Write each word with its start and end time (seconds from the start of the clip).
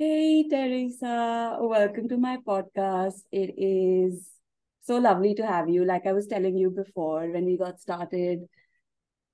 Hey, 0.00 0.48
Teresa. 0.48 1.58
Welcome 1.60 2.08
to 2.08 2.16
my 2.16 2.38
podcast. 2.38 3.20
It 3.30 3.52
is 3.58 4.30
so 4.80 4.96
lovely 4.96 5.34
to 5.34 5.46
have 5.46 5.68
you. 5.68 5.84
Like 5.84 6.06
I 6.06 6.14
was 6.14 6.26
telling 6.26 6.56
you 6.56 6.70
before 6.70 7.30
when 7.30 7.44
we 7.44 7.58
got 7.58 7.80
started, 7.80 8.46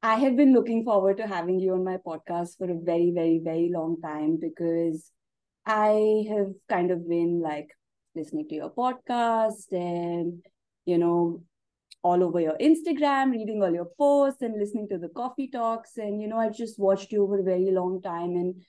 I 0.03 0.17
have 0.17 0.37
been 0.37 0.53
looking 0.53 0.83
forward 0.83 1.19
to 1.19 1.27
having 1.29 1.61
you 1.61 1.75
on 1.75 1.85
my 1.85 1.99
podcast 1.99 2.59
for 2.59 2.69
a 2.69 2.75
very, 2.75 3.13
very, 3.15 3.39
very 3.45 3.71
long 3.73 4.01
time 4.01 4.39
because 4.41 5.13
I 5.65 6.25
have 6.31 6.49
kind 6.69 6.91
of 6.91 7.09
been 7.09 7.41
like 7.41 7.69
listening 8.17 8.49
to 8.49 8.57
your 8.57 8.71
podcast 8.71 9.71
and, 9.71 10.43
you 10.85 10.99
know, 10.99 11.45
all 12.03 12.25
over 12.25 12.41
your 12.41 12.59
Instagram, 12.59 13.31
reading 13.31 13.63
all 13.63 13.73
your 13.73 13.91
posts 13.97 14.43
and 14.43 14.59
listening 14.59 14.89
to 14.89 14.99
the 14.99 15.11
coffee 15.11 15.47
talks. 15.47 15.97
And, 15.97 16.21
you 16.21 16.27
know, 16.27 16.39
I've 16.39 16.57
just 16.57 16.77
watched 16.77 17.13
you 17.13 17.23
over 17.23 17.39
a 17.39 17.45
very 17.45 17.71
long 17.71 18.03
time. 18.03 18.31
And 18.31 18.65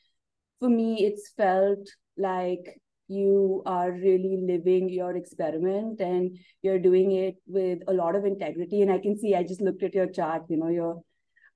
for 0.59 0.69
me, 0.69 1.05
it's 1.05 1.31
felt 1.35 1.87
like 2.17 2.79
you 3.07 3.63
are 3.65 3.91
really 3.91 4.37
living 4.41 4.89
your 4.89 5.15
experiment 5.15 6.01
and 6.01 6.37
you're 6.61 6.79
doing 6.79 7.13
it 7.13 7.35
with 7.47 7.79
a 7.87 7.93
lot 7.93 8.15
of 8.15 8.25
integrity. 8.25 8.81
And 8.81 8.91
I 8.91 8.99
can 8.99 9.17
see, 9.17 9.35
I 9.35 9.43
just 9.43 9.61
looked 9.61 9.83
at 9.83 9.93
your 9.93 10.07
chart, 10.07 10.43
you 10.49 10.57
know, 10.57 10.67
your 10.67 11.01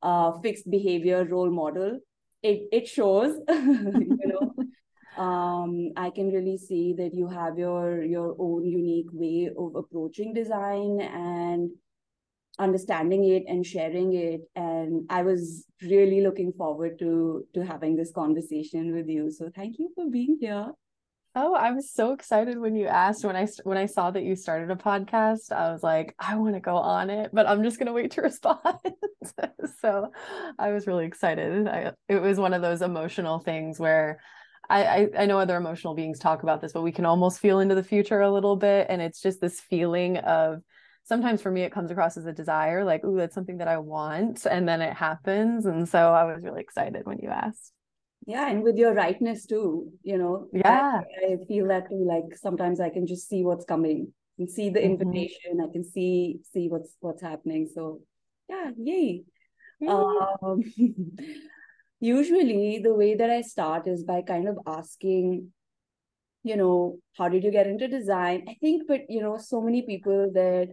uh, 0.02 0.40
fixed 0.40 0.70
behavior 0.70 1.26
role 1.26 1.52
model. 1.52 2.00
It, 2.42 2.70
it 2.72 2.88
shows, 2.88 3.38
you 3.50 4.18
know. 4.26 5.22
um, 5.22 5.92
I 5.98 6.10
can 6.10 6.30
really 6.32 6.58
see 6.58 6.94
that 6.98 7.14
you 7.14 7.28
have 7.28 7.58
your 7.58 8.02
your 8.02 8.36
own 8.40 8.66
unique 8.66 9.12
way 9.12 9.50
of 9.56 9.76
approaching 9.76 10.34
design 10.34 11.02
and 11.02 11.70
understanding 12.60 13.24
it 13.24 13.44
and 13.48 13.66
sharing 13.66 14.14
it 14.14 14.42
and 14.56 15.06
i 15.10 15.24
was 15.24 15.66
really 15.84 16.22
looking 16.22 16.52
forward 16.54 17.00
to 17.00 17.46
to 17.54 17.66
having 17.66 17.96
this 17.96 18.12
conversation 18.12 18.94
with 18.94 19.08
you 19.08 19.32
so 19.32 19.50
thank 19.56 19.80
you 19.80 19.90
for 19.96 20.10
being 20.10 20.38
here 20.40 20.72
Oh, 21.34 21.54
I 21.54 21.72
was 21.72 21.90
so 21.94 22.12
excited 22.12 22.60
when 22.60 22.76
you 22.76 22.88
asked 22.88 23.24
when 23.24 23.38
I 23.38 23.48
when 23.64 23.78
I 23.78 23.86
saw 23.86 24.12
that 24.12 24.24
you 24.24 24.36
started 24.36 24.70
a 24.70 24.76
podcast. 24.76 25.54
I 25.54 25.72
was 25.72 25.82
like, 25.82 26.14
I 26.20 26.36
want 26.36 26.56
to 26.56 26.60
go 26.60 26.76
on 26.76 27.10
it, 27.10 27.30
but 27.32 27.48
I'm 27.48 27.64
just 27.64 27.80
gonna 27.80 27.94
wait 27.94 28.12
to 28.12 28.22
respond. 28.22 28.60
so, 29.82 30.12
I 30.60 30.72
was 30.72 30.88
really 30.88 31.06
excited. 31.06 31.70
I, 31.70 31.94
it 32.10 32.22
was 32.22 32.38
one 32.38 32.54
of 32.54 32.62
those 32.62 32.82
emotional 32.82 33.40
things 33.40 33.80
where 33.80 34.20
I 34.70 35.08
I 35.18 35.26
know 35.26 35.40
other 35.40 35.56
emotional 35.56 35.96
beings 35.96 36.20
talk 36.20 36.44
about 36.44 36.60
this, 36.60 36.74
but 36.74 36.82
we 36.82 36.92
can 36.92 37.06
almost 37.06 37.40
feel 37.40 37.62
into 37.62 37.76
the 37.76 37.84
future 37.84 38.20
a 38.20 38.32
little 38.32 38.58
bit, 38.58 38.88
and 38.90 39.02
it's 39.02 39.22
just 39.22 39.40
this 39.40 39.62
feeling 39.62 40.18
of 40.18 40.62
sometimes 41.04 41.42
for 41.42 41.52
me 41.52 41.62
it 41.62 41.72
comes 41.72 41.92
across 41.92 42.18
as 42.18 42.26
a 42.26 42.34
desire 42.34 42.84
like 42.84 43.04
ooh 43.04 43.18
that's 43.18 43.36
something 43.36 43.58
that 43.58 43.68
i 43.68 43.78
want 43.78 44.46
and 44.46 44.68
then 44.68 44.82
it 44.82 44.94
happens 44.94 45.66
and 45.66 45.88
so 45.88 46.12
i 46.14 46.24
was 46.24 46.44
really 46.44 46.62
excited 46.62 47.06
when 47.06 47.20
you 47.20 47.30
asked 47.30 47.72
yeah 48.28 48.50
and 48.50 48.64
with 48.64 48.78
your 48.78 48.94
rightness 48.94 49.46
too 49.46 49.92
you 50.04 50.18
know 50.18 50.48
yeah 50.54 51.02
i, 51.28 51.34
I 51.34 51.38
feel 51.48 51.68
that 51.68 51.90
too 51.90 52.06
like 52.08 52.38
sometimes 52.38 52.80
i 52.80 52.90
can 52.90 53.08
just 53.08 53.28
see 53.28 53.44
what's 53.44 53.66
coming 53.66 54.14
and 54.38 54.50
see 54.50 54.70
the 54.70 54.80
mm-hmm. 54.80 55.02
invitation 55.02 55.60
i 55.62 55.72
can 55.72 55.84
see 55.84 56.40
see 56.54 56.68
what's 56.68 56.96
what's 57.00 57.22
happening 57.22 57.68
so 57.74 58.02
yeah 58.50 58.72
yay, 58.78 59.24
yay. 59.80 59.88
um 59.88 60.62
usually 62.00 62.80
the 62.80 62.94
way 62.94 63.16
that 63.16 63.30
i 63.30 63.42
start 63.42 63.88
is 63.88 64.04
by 64.04 64.22
kind 64.22 64.48
of 64.48 64.58
asking 64.68 65.52
you 66.44 66.56
know 66.56 66.98
how 67.18 67.30
did 67.30 67.44
you 67.44 67.52
get 67.52 67.68
into 67.68 67.88
design 67.88 68.46
i 68.48 68.56
think 68.62 68.88
but 68.88 69.02
you 69.10 69.22
know 69.22 69.38
so 69.38 69.62
many 69.62 69.82
people 69.84 70.32
that 70.34 70.70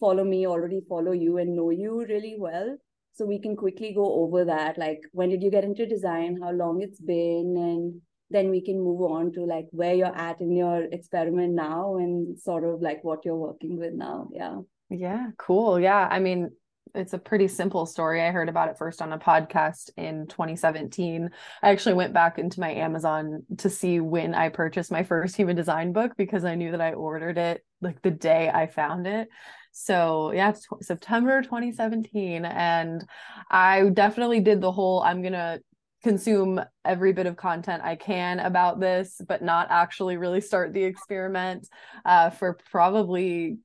follow 0.00 0.24
me 0.24 0.46
already 0.46 0.80
follow 0.88 1.12
you 1.12 1.38
and 1.38 1.54
know 1.56 1.70
you 1.70 2.04
really 2.08 2.36
well 2.38 2.76
so 3.14 3.26
we 3.26 3.38
can 3.40 3.56
quickly 3.56 3.92
go 3.92 4.22
over 4.22 4.44
that 4.44 4.78
like 4.78 5.00
when 5.12 5.28
did 5.28 5.42
you 5.42 5.50
get 5.50 5.64
into 5.64 5.86
design 5.86 6.38
how 6.40 6.50
long 6.50 6.80
it's 6.82 7.00
been 7.00 7.54
and 7.56 8.00
then 8.30 8.50
we 8.50 8.60
can 8.60 8.78
move 8.78 9.00
on 9.10 9.32
to 9.32 9.44
like 9.44 9.66
where 9.70 9.94
you're 9.94 10.14
at 10.16 10.40
in 10.40 10.54
your 10.54 10.84
experiment 10.92 11.54
now 11.54 11.96
and 11.96 12.38
sort 12.38 12.62
of 12.62 12.80
like 12.80 13.02
what 13.02 13.24
you're 13.24 13.36
working 13.36 13.78
with 13.78 13.94
now 13.94 14.28
yeah 14.32 14.58
yeah 14.90 15.28
cool 15.36 15.80
yeah 15.80 16.06
i 16.10 16.18
mean 16.18 16.50
it's 16.94 17.12
a 17.12 17.18
pretty 17.18 17.48
simple 17.48 17.86
story. 17.86 18.22
I 18.22 18.30
heard 18.30 18.48
about 18.48 18.68
it 18.68 18.78
first 18.78 19.02
on 19.02 19.12
a 19.12 19.18
podcast 19.18 19.90
in 19.96 20.26
2017. 20.26 21.30
I 21.62 21.70
actually 21.70 21.94
went 21.94 22.12
back 22.12 22.38
into 22.38 22.60
my 22.60 22.72
Amazon 22.72 23.44
to 23.58 23.70
see 23.70 24.00
when 24.00 24.34
I 24.34 24.48
purchased 24.48 24.90
my 24.90 25.02
first 25.02 25.36
human 25.36 25.56
design 25.56 25.92
book 25.92 26.12
because 26.16 26.44
I 26.44 26.54
knew 26.54 26.72
that 26.72 26.80
I 26.80 26.92
ordered 26.92 27.38
it 27.38 27.64
like 27.80 28.02
the 28.02 28.10
day 28.10 28.50
I 28.52 28.66
found 28.66 29.06
it. 29.06 29.28
So 29.72 30.32
yeah, 30.32 30.50
it's 30.50 30.66
September 30.82 31.42
2017. 31.42 32.44
And 32.44 33.04
I 33.50 33.88
definitely 33.90 34.40
did 34.40 34.60
the 34.60 34.72
whole 34.72 35.02
I'm 35.02 35.22
gonna 35.22 35.60
consume 36.02 36.60
every 36.84 37.12
bit 37.12 37.26
of 37.26 37.36
content 37.36 37.82
I 37.82 37.96
can 37.96 38.40
about 38.40 38.80
this, 38.80 39.20
but 39.26 39.42
not 39.42 39.68
actually 39.70 40.16
really 40.16 40.40
start 40.40 40.72
the 40.72 40.84
experiment 40.84 41.68
uh, 42.04 42.30
for 42.30 42.58
probably 42.70 43.58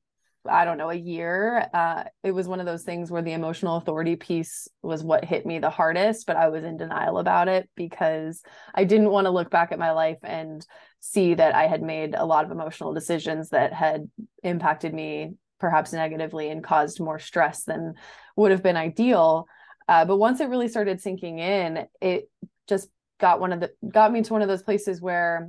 I 0.46 0.64
don't 0.64 0.76
know, 0.76 0.90
a 0.90 0.94
year. 0.94 1.68
Uh, 1.72 2.04
it 2.22 2.32
was 2.32 2.46
one 2.46 2.60
of 2.60 2.66
those 2.66 2.82
things 2.82 3.10
where 3.10 3.22
the 3.22 3.32
emotional 3.32 3.76
authority 3.76 4.16
piece 4.16 4.68
was 4.82 5.02
what 5.02 5.24
hit 5.24 5.46
me 5.46 5.58
the 5.58 5.70
hardest, 5.70 6.26
but 6.26 6.36
I 6.36 6.48
was 6.48 6.64
in 6.64 6.76
denial 6.76 7.18
about 7.18 7.48
it 7.48 7.68
because 7.76 8.42
I 8.74 8.84
didn't 8.84 9.10
want 9.10 9.24
to 9.26 9.30
look 9.30 9.50
back 9.50 9.72
at 9.72 9.78
my 9.78 9.92
life 9.92 10.18
and 10.22 10.64
see 11.00 11.34
that 11.34 11.54
I 11.54 11.66
had 11.66 11.82
made 11.82 12.14
a 12.14 12.26
lot 12.26 12.44
of 12.44 12.50
emotional 12.50 12.92
decisions 12.92 13.50
that 13.50 13.72
had 13.72 14.10
impacted 14.42 14.92
me 14.92 15.34
perhaps 15.64 15.94
negatively 15.94 16.50
and 16.50 16.62
caused 16.62 17.00
more 17.00 17.18
stress 17.18 17.64
than 17.64 17.94
would 18.36 18.50
have 18.50 18.62
been 18.62 18.76
ideal. 18.76 19.48
Uh, 19.88 20.04
but 20.04 20.18
once 20.18 20.38
it 20.40 20.50
really 20.50 20.68
started 20.68 21.00
sinking 21.00 21.38
in, 21.38 21.86
it 22.02 22.28
just 22.68 22.90
got 23.18 23.40
one 23.40 23.50
of 23.50 23.60
the 23.60 23.70
got 23.90 24.12
me 24.12 24.20
to 24.20 24.30
one 24.34 24.42
of 24.42 24.48
those 24.48 24.62
places 24.62 25.00
where 25.00 25.48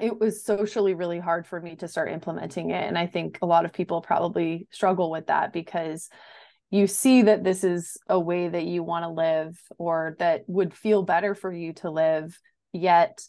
it 0.00 0.18
was 0.18 0.44
socially 0.44 0.94
really 0.94 1.20
hard 1.20 1.46
for 1.46 1.60
me 1.60 1.76
to 1.76 1.86
start 1.86 2.10
implementing 2.10 2.70
it 2.70 2.82
and 2.82 2.96
i 2.96 3.06
think 3.06 3.38
a 3.42 3.46
lot 3.46 3.66
of 3.66 3.72
people 3.72 4.00
probably 4.00 4.66
struggle 4.70 5.10
with 5.10 5.26
that 5.26 5.52
because 5.52 6.08
you 6.70 6.86
see 6.86 7.22
that 7.22 7.44
this 7.44 7.62
is 7.62 7.98
a 8.08 8.18
way 8.18 8.48
that 8.48 8.64
you 8.64 8.82
want 8.82 9.04
to 9.04 9.10
live 9.10 9.60
or 9.76 10.16
that 10.18 10.42
would 10.46 10.72
feel 10.72 11.02
better 11.02 11.34
for 11.34 11.52
you 11.52 11.74
to 11.74 11.90
live 11.90 12.40
yet 12.72 13.20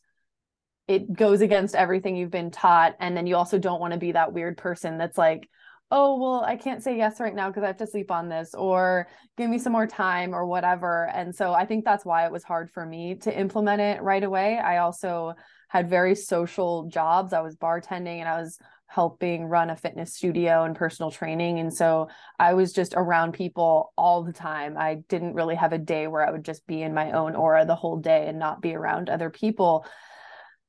it 0.88 1.14
goes 1.14 1.42
against 1.42 1.76
everything 1.76 2.16
you've 2.16 2.32
been 2.32 2.52
taught 2.52 2.96
and 3.00 3.16
then 3.16 3.28
you 3.28 3.36
also 3.36 3.58
don't 3.58 3.80
want 3.80 3.94
to 3.94 4.00
be 4.00 4.12
that 4.12 4.34
weird 4.34 4.58
person 4.58 4.98
that's 4.98 5.18
like 5.18 5.48
oh 5.92 6.18
well 6.18 6.44
i 6.46 6.56
can't 6.56 6.82
say 6.82 6.96
yes 6.96 7.20
right 7.20 7.36
now 7.36 7.50
because 7.50 7.64
i 7.64 7.68
have 7.68 7.78
to 7.78 7.86
sleep 7.86 8.10
on 8.10 8.30
this 8.30 8.54
or 8.54 9.08
give 9.38 9.50
me 9.50 9.58
some 9.58 9.74
more 9.74 9.88
time 9.88 10.34
or 10.36 10.46
whatever. 10.46 11.10
And 11.14 11.36
so 11.36 11.54
i 11.54 11.66
think 11.66 11.84
that's 11.84 12.06
why 12.06 12.26
it 12.26 12.32
was 12.32 12.44
hard 12.44 12.70
for 12.72 12.86
me 12.86 13.16
to 13.16 13.38
implement 13.38 13.82
it 13.82 14.02
right 14.02 14.24
away. 14.24 14.58
I 14.58 14.78
also 14.78 15.34
had 15.70 15.90
very 15.90 16.16
social 16.16 16.88
jobs. 16.88 17.34
I 17.34 17.42
was 17.42 17.56
bartending 17.56 18.20
and 18.20 18.28
i 18.28 18.40
was 18.40 18.60
helping 18.88 19.46
run 19.46 19.70
a 19.70 19.76
fitness 19.76 20.14
studio 20.14 20.64
and 20.64 20.76
personal 20.76 21.12
training. 21.12 21.60
And 21.60 21.74
so 21.74 22.10
i 22.40 22.54
was 22.54 22.74
just 22.74 22.94
around 22.96 23.34
people 23.34 23.94
all 23.98 24.24
the 24.24 24.34
time. 24.34 24.78
I 24.78 24.96
didn't 25.10 25.34
really 25.34 25.56
have 25.56 25.74
a 25.74 25.78
day 25.78 26.08
where 26.08 26.28
i 26.28 26.32
would 26.32 26.46
just 26.46 26.66
be 26.68 26.82
in 26.82 26.94
my 26.94 27.12
own 27.12 27.36
aura 27.36 27.66
the 27.66 27.76
whole 27.76 27.98
day 27.98 28.28
and 28.28 28.40
not 28.40 28.62
be 28.62 28.76
around 28.76 29.10
other 29.10 29.30
people. 29.30 29.86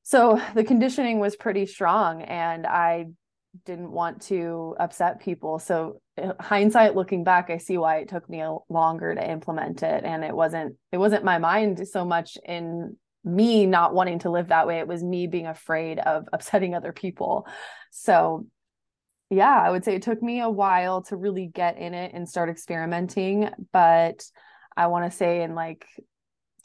So 0.03 0.41
the 0.53 0.65
conditioning 0.65 1.19
was 1.19 1.35
pretty 1.35 1.65
strong 1.65 2.23
and 2.23 2.65
i 2.65 3.05
didn't 3.65 3.91
want 3.91 4.21
to 4.23 4.75
upset 4.79 5.19
people. 5.19 5.59
So 5.59 6.01
uh, 6.21 6.33
hindsight 6.39 6.95
looking 6.95 7.23
back, 7.23 7.49
I 7.49 7.57
see 7.57 7.77
why 7.77 7.97
it 7.97 8.09
took 8.09 8.27
me 8.29 8.41
a 8.41 8.55
longer 8.69 9.13
to 9.13 9.31
implement 9.31 9.83
it. 9.83 10.03
And 10.03 10.23
it 10.23 10.35
wasn't 10.35 10.75
it 10.91 10.97
wasn't 10.97 11.23
my 11.23 11.37
mind 11.37 11.87
so 11.87 12.03
much 12.03 12.37
in 12.45 12.97
me 13.23 13.65
not 13.65 13.93
wanting 13.93 14.19
to 14.19 14.29
live 14.29 14.49
that 14.49 14.67
way. 14.67 14.79
It 14.79 14.87
was 14.87 15.03
me 15.03 15.27
being 15.27 15.47
afraid 15.47 15.99
of 15.99 16.27
upsetting 16.33 16.75
other 16.75 16.91
people. 16.91 17.47
So 17.91 18.47
yeah, 19.29 19.59
I 19.59 19.71
would 19.71 19.83
say 19.83 19.95
it 19.95 20.01
took 20.01 20.21
me 20.21 20.41
a 20.41 20.49
while 20.49 21.01
to 21.03 21.15
really 21.15 21.47
get 21.47 21.77
in 21.77 21.93
it 21.93 22.11
and 22.13 22.27
start 22.27 22.49
experimenting. 22.49 23.49
But 23.71 24.23
I 24.75 24.87
want 24.87 25.09
to 25.09 25.15
say 25.15 25.43
in 25.43 25.55
like 25.55 25.85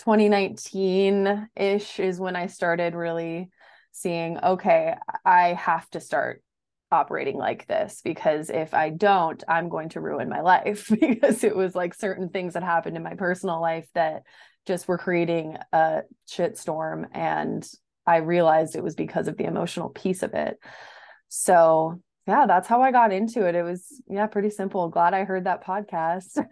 2019 0.01 1.49
ish 1.57 2.01
is 2.01 2.21
when 2.21 2.37
I 2.37 2.47
started 2.47 2.95
really 2.95 3.51
seeing, 3.93 4.39
okay, 4.39 4.95
I 5.25 5.55
have 5.55 5.89
to 5.91 6.01
start 6.01 6.43
operating 6.91 7.37
like 7.37 7.67
this 7.67 8.01
because 8.03 8.51
if 8.51 8.75
I 8.75 8.91
don't, 8.91 9.43
I'm 9.49 9.69
going 9.69 9.91
to 9.91 10.01
ruin 10.01 10.29
my 10.29 10.41
life 10.41 10.89
because 11.01 11.45
it 11.45 11.55
was 11.55 11.75
like 11.75 11.95
certain 11.95 12.29
things 12.29 12.55
that 12.55 12.63
happened 12.63 12.97
in 12.97 13.03
my 13.03 13.15
personal 13.15 13.61
life 13.61 13.89
that 13.95 14.23
just 14.67 14.89
were 14.89 14.99
creating 14.99 15.57
a 15.73 16.03
shitstorm. 16.29 17.07
And 17.13 17.67
I 18.07 18.17
realized 18.17 18.75
it 18.75 18.83
was 18.83 18.95
because 18.95 19.29
of 19.29 19.37
the 19.37 19.45
emotional 19.45 19.91
piece 19.91 20.23
of 20.23 20.35
it. 20.35 20.59
So 21.29 22.01
yeah, 22.29 22.45
that's 22.45 22.69
how 22.69 22.83
I 22.83 22.93
got 22.93 23.11
into 23.11 23.47
it. 23.47 23.55
It 23.55 23.63
was 23.63 24.03
yeah, 24.07 24.27
pretty 24.27 24.51
simple. 24.51 24.91
Glad 24.91 25.15
I 25.15 25.25
heard 25.25 25.45
that 25.45 25.65
podcast. 25.65 26.45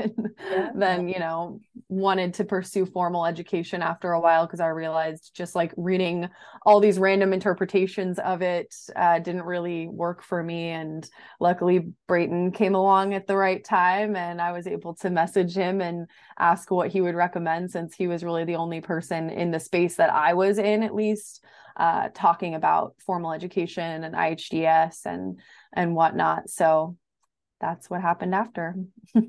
yeah. 0.50 0.70
Then, 0.74 1.06
you 1.06 1.18
know, 1.18 1.60
wanted 1.90 2.32
to 2.34 2.44
pursue 2.44 2.86
formal 2.86 3.26
education 3.26 3.82
after 3.82 4.12
a 4.12 4.20
while 4.20 4.46
because 4.46 4.60
I 4.60 4.68
realized 4.68 5.32
just 5.34 5.54
like 5.54 5.74
reading 5.76 6.30
all 6.64 6.80
these 6.80 6.98
random 6.98 7.34
interpretations 7.34 8.18
of 8.18 8.40
it 8.40 8.74
uh, 8.96 9.18
didn't 9.18 9.42
really 9.42 9.86
work 9.86 10.22
for 10.22 10.42
me. 10.42 10.70
And 10.70 11.06
luckily, 11.40 11.92
Brayton 12.06 12.52
came 12.52 12.74
along 12.74 13.12
at 13.12 13.26
the 13.26 13.36
right 13.36 13.62
time, 13.62 14.16
and 14.16 14.40
I 14.40 14.52
was 14.52 14.66
able 14.66 14.94
to 14.96 15.10
message 15.10 15.54
him 15.54 15.82
and 15.82 16.06
ask 16.38 16.70
what 16.70 16.88
he 16.88 17.02
would 17.02 17.14
recommend 17.14 17.70
since 17.70 17.94
he 17.94 18.06
was 18.06 18.24
really 18.24 18.46
the 18.46 18.56
only 18.56 18.80
person 18.80 19.28
in 19.28 19.50
the 19.50 19.60
space 19.60 19.96
that 19.96 20.10
I 20.10 20.32
was 20.32 20.56
in, 20.56 20.82
at 20.82 20.94
least, 20.94 21.44
uh, 21.78 22.08
talking 22.14 22.54
about 22.54 22.94
formal 23.06 23.32
education 23.32 24.04
and 24.04 24.14
IHDS 24.14 25.06
and 25.06 25.40
and 25.72 25.94
whatnot. 25.94 26.50
So 26.50 26.96
that's 27.60 27.88
what 27.88 28.02
happened 28.02 28.34
after. 28.34 28.74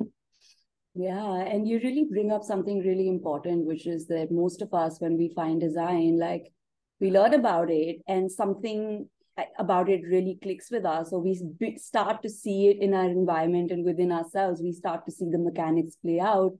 Yeah, 0.95 1.33
and 1.35 1.65
you 1.65 1.79
really 1.81 2.05
bring 2.11 2.31
up 2.31 2.43
something 2.43 2.79
really 2.79 3.07
important, 3.07 3.65
which 3.65 3.87
is 3.87 4.07
that 4.07 4.31
most 4.31 4.61
of 4.61 4.73
us, 4.73 4.99
when 4.99 5.17
we 5.17 5.31
find 5.33 5.61
design, 5.61 6.19
like 6.19 6.51
we 6.99 7.09
learn 7.09 7.33
about 7.33 7.69
it 7.69 8.01
and 8.05 8.29
something 8.29 9.07
eh, 9.37 9.45
about 9.57 9.87
it 9.87 10.01
really 10.03 10.39
clicks 10.41 10.69
with 10.69 10.85
us, 10.85 11.13
or 11.13 11.21
we 11.21 11.39
start 11.77 12.21
to 12.23 12.29
see 12.29 12.67
it 12.67 12.81
in 12.81 12.93
our 12.93 13.05
environment 13.05 13.71
and 13.71 13.85
within 13.85 14.11
ourselves, 14.11 14.61
we 14.61 14.73
start 14.73 15.05
to 15.05 15.11
see 15.11 15.29
the 15.29 15.37
mechanics 15.37 15.95
play 15.95 16.19
out. 16.19 16.57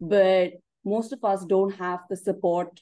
But 0.00 0.54
most 0.84 1.14
of 1.14 1.24
us 1.24 1.44
don't 1.46 1.74
have 1.76 2.00
the 2.10 2.16
support 2.16 2.80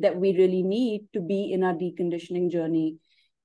that 0.00 0.16
we 0.16 0.36
really 0.36 0.62
need 0.62 1.06
to 1.12 1.20
be 1.20 1.52
in 1.52 1.62
our 1.62 1.74
deconditioning 1.74 2.50
journey. 2.50 2.96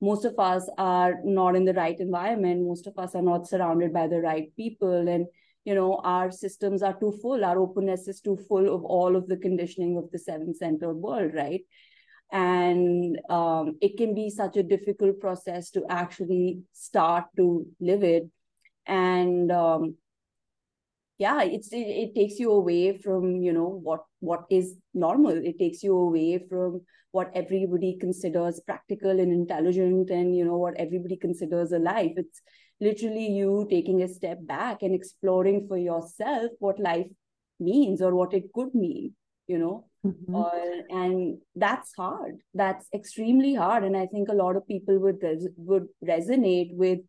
Most 0.02 0.26
of 0.26 0.38
us 0.38 0.70
are 0.78 1.16
not 1.24 1.56
in 1.56 1.66
the 1.66 1.74
right 1.74 2.00
environment. 2.00 2.68
Most 2.68 2.88
of 2.88 2.98
us 2.98 3.16
are 3.16 3.22
not 3.22 3.48
surrounded 3.48 3.94
by 3.94 4.08
the 4.08 4.20
right 4.20 4.56
people. 4.56 5.08
And 5.08 5.28
you 5.66 5.74
know 5.74 6.00
our 6.04 6.32
systems 6.32 6.84
are 6.84 6.98
too 7.00 7.12
full 7.22 7.44
our 7.44 7.60
openness 7.60 8.08
is 8.08 8.22
too 8.22 8.38
full 8.48 8.74
of 8.74 8.84
all 8.86 9.16
of 9.16 9.28
the 9.28 9.38
conditioning 9.38 9.98
of 9.98 10.10
the 10.12 10.20
seven 10.20 10.54
center 10.54 10.94
world 10.94 11.34
right 11.34 11.62
and 12.32 13.20
um, 13.30 13.78
it 13.82 13.98
can 13.98 14.16
be 14.16 14.30
such 14.30 14.58
a 14.58 14.64
difficult 14.64 15.20
process 15.20 15.70
to 15.72 15.84
actually 15.90 16.60
start 16.72 17.26
to 17.36 17.66
live 17.80 18.04
it 18.04 18.30
and 18.88 19.52
um, 19.52 19.96
yeah 21.18 21.42
it's 21.44 21.72
it, 21.72 21.88
it 22.04 22.16
takes 22.16 22.40
you 22.40 22.52
away 22.52 22.98
from 22.98 23.42
you 23.42 23.54
know 23.54 23.68
what 23.68 24.02
what 24.20 24.44
is 24.50 24.76
normal. 24.94 25.32
It 25.32 25.60
takes 25.60 25.84
you 25.84 25.96
away 25.96 26.40
from 26.50 26.82
what 27.12 27.32
everybody 27.34 27.98
considers 28.00 28.60
practical 28.60 29.12
and 29.12 29.32
intelligent 29.32 30.10
and 30.10 30.36
you 30.36 30.46
know 30.46 30.58
what 30.58 30.76
everybody 30.78 31.18
considers 31.18 31.72
a 31.72 31.80
life. 31.80 32.14
It's 32.18 32.42
literally 32.82 33.28
you 33.28 33.68
taking 33.70 34.02
a 34.04 34.08
step 34.08 34.40
back 34.46 34.82
and 34.82 34.94
exploring 34.94 35.68
for 35.68 35.78
yourself 35.78 36.52
what 36.60 36.80
life 36.80 37.08
means 37.60 38.02
or 38.02 38.14
what 38.14 38.34
it 38.34 38.52
could 38.54 38.74
mean 38.76 39.16
you 39.48 39.60
know? 39.60 39.86
Mm-hmm. 40.06 40.36
uh, 40.36 41.00
and 41.02 41.38
that's 41.56 41.94
hard. 41.96 42.38
That's 42.54 42.88
extremely 42.94 43.56
hard. 43.56 43.84
And 43.84 43.98
i 43.98 44.06
think 44.06 44.30
a 44.30 44.34
lot 44.34 44.56
of 44.56 44.68
people 44.68 45.00
would 45.00 45.22
res- 45.22 45.48
would 45.56 45.88
resonate 46.04 46.74
with 46.74 47.00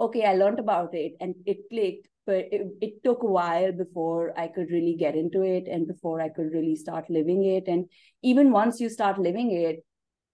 okay 0.00 0.24
i 0.24 0.34
learned 0.34 0.58
about 0.58 0.94
it 0.94 1.12
and 1.20 1.34
it 1.46 1.58
clicked 1.70 2.06
but 2.28 2.46
it, 2.56 2.62
it 2.86 3.02
took 3.04 3.22
a 3.22 3.32
while 3.34 3.72
before 3.72 4.32
i 4.38 4.46
could 4.46 4.70
really 4.70 4.94
get 5.02 5.16
into 5.20 5.42
it 5.42 5.66
and 5.76 5.86
before 5.92 6.20
i 6.20 6.28
could 6.28 6.52
really 6.52 6.76
start 6.76 7.10
living 7.18 7.44
it 7.44 7.68
and 7.74 7.86
even 8.22 8.52
once 8.52 8.80
you 8.80 8.90
start 8.96 9.18
living 9.18 9.50
it 9.52 9.84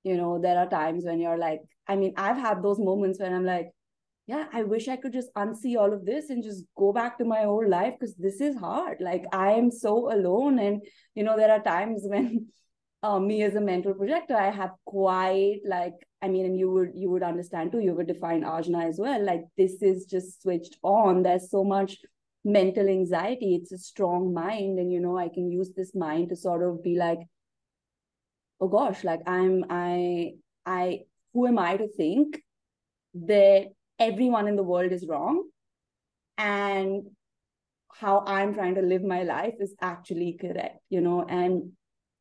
you 0.03 0.17
know 0.17 0.33
there 0.47 0.59
are 0.59 0.69
times 0.69 1.05
when 1.05 1.21
you're 1.21 1.39
like 1.39 1.61
i 1.89 1.97
mean 2.03 2.13
i've 2.17 2.43
had 2.49 2.63
those 2.63 2.81
moments 2.91 3.21
when 3.21 3.33
i'm 3.33 3.47
like 3.47 3.71
yeah, 4.27 4.47
I 4.53 4.63
wish 4.63 4.89
I 4.89 4.97
could 4.97 5.13
just 5.13 5.35
unsee 5.35 5.77
all 5.79 5.93
of 5.93 6.07
this 6.07 6.31
and 6.31 6.43
just 6.43 6.65
go 6.79 6.93
back 6.93 7.19
to 7.19 7.27
my 7.27 7.45
old 7.45 7.69
life 7.69 7.95
because 7.99 8.15
this 8.15 8.41
is 8.41 8.57
hard. 8.57 8.99
Like 9.01 9.25
I 9.33 9.53
am 9.53 9.71
so 9.71 10.11
alone. 10.11 10.59
And, 10.59 10.81
you 11.15 11.25
know, 11.25 11.37
there 11.37 11.51
are 11.51 11.63
times 11.63 12.05
when 12.07 12.49
uh, 13.05 13.21
me 13.21 13.43
as 13.43 13.55
a 13.55 13.61
mental 13.61 13.93
projector, 13.93 14.35
I 14.35 14.51
have 14.51 14.71
quite 14.87 15.61
like, 15.67 15.93
I 16.23 16.29
mean, 16.29 16.47
and 16.47 16.59
you 16.59 16.71
would 16.71 16.93
you 16.95 17.11
would 17.11 17.23
understand 17.23 17.71
too, 17.71 17.81
you 17.81 17.95
would 17.95 18.07
define 18.07 18.45
ajna 18.45 18.89
as 18.89 18.99
well. 18.99 19.23
Like 19.23 19.43
this 19.59 19.83
is 19.83 20.07
just 20.07 20.43
switched 20.43 20.79
on. 20.83 21.23
There's 21.23 21.51
so 21.51 21.65
much 21.65 21.99
mental 22.47 22.89
anxiety. 22.89 23.57
It's 23.57 23.73
a 23.73 23.79
strong 23.79 24.33
mind. 24.33 24.79
And, 24.79 24.91
you 24.91 25.01
know, 25.01 25.19
I 25.19 25.29
can 25.29 25.51
use 25.51 25.71
this 25.77 25.95
mind 25.95 26.31
to 26.31 26.37
sort 26.37 26.63
of 26.63 26.83
be 26.83 26.97
like, 26.97 27.19
oh 28.59 28.69
gosh, 28.69 29.05
like 29.05 29.21
I'm 29.27 29.67
I 29.69 30.33
I 30.65 31.01
who 31.35 31.47
am 31.47 31.59
I 31.59 31.77
to 31.77 31.89
think 31.89 32.41
that 33.27 33.67
everyone 33.99 34.49
in 34.49 34.57
the 34.57 34.63
world 34.63 34.93
is 34.93 35.07
wrong 35.07 35.45
and 36.37 37.03
how 37.93 38.25
i'm 38.27 38.53
trying 38.53 38.75
to 38.75 38.83
live 38.83 39.05
my 39.05 39.23
life 39.23 39.55
is 39.61 39.73
actually 39.81 40.37
correct 40.41 40.81
you 40.91 41.01
know 41.01 41.25
and 41.29 41.71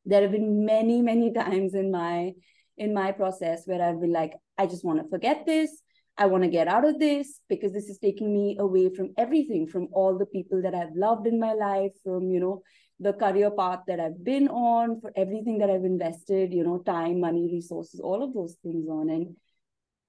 there 0.04 0.22
have 0.22 0.32
been 0.32 0.64
many 0.64 1.00
many 1.02 1.32
times 1.32 1.74
in 1.74 1.90
my 1.90 2.32
in 2.76 2.92
my 2.92 3.12
process 3.12 3.62
where 3.66 3.82
i've 3.82 4.00
been 4.00 4.12
like 4.12 4.34
i 4.58 4.66
just 4.66 4.84
want 4.84 5.02
to 5.02 5.08
forget 5.08 5.46
this. 5.46 5.70
I 6.16 6.26
want 6.26 6.44
to 6.44 6.48
get 6.48 6.68
out 6.68 6.84
of 6.84 7.00
this 7.00 7.40
because 7.48 7.72
this 7.72 7.88
is 7.88 7.98
taking 7.98 8.32
me 8.32 8.56
away 8.60 8.88
from 8.94 9.08
everything 9.18 9.66
from 9.66 9.88
all 9.92 10.16
the 10.16 10.26
people 10.26 10.62
that 10.62 10.74
i've 10.74 10.94
loved 10.94 11.26
in 11.26 11.40
my 11.40 11.54
life 11.54 11.90
from 12.04 12.30
you 12.30 12.38
know 12.38 12.62
the 13.00 13.12
career 13.12 13.50
path 13.50 13.80
that 13.88 13.98
i've 13.98 14.22
been 14.22 14.46
on 14.48 15.00
for 15.00 15.12
everything 15.16 15.58
that 15.58 15.70
i've 15.70 15.84
invested 15.84 16.52
you 16.52 16.62
know 16.62 16.78
time 16.78 17.18
money 17.20 17.48
resources 17.50 17.98
all 18.00 18.22
of 18.22 18.32
those 18.32 18.56
things 18.62 18.88
on. 18.88 19.10
And 19.10 19.36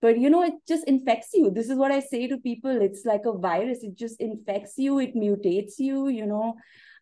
but 0.01 0.19
you 0.19 0.29
know 0.29 0.43
it 0.43 0.53
just 0.67 0.87
infects 0.87 1.29
you. 1.33 1.49
This 1.49 1.69
is 1.69 1.77
what 1.77 1.91
i 1.91 1.99
say 1.99 2.27
to 2.27 2.37
people. 2.37 2.81
It's 2.81 3.05
like 3.05 3.25
a 3.25 3.35
virus. 3.35 3.79
It 3.81 3.95
just 3.95 4.19
infects 4.19 4.73
you. 4.77 4.99
It 4.99 5.15
mutates 5.15 5.79
you 5.79 6.07
you 6.07 6.27
know. 6.27 6.53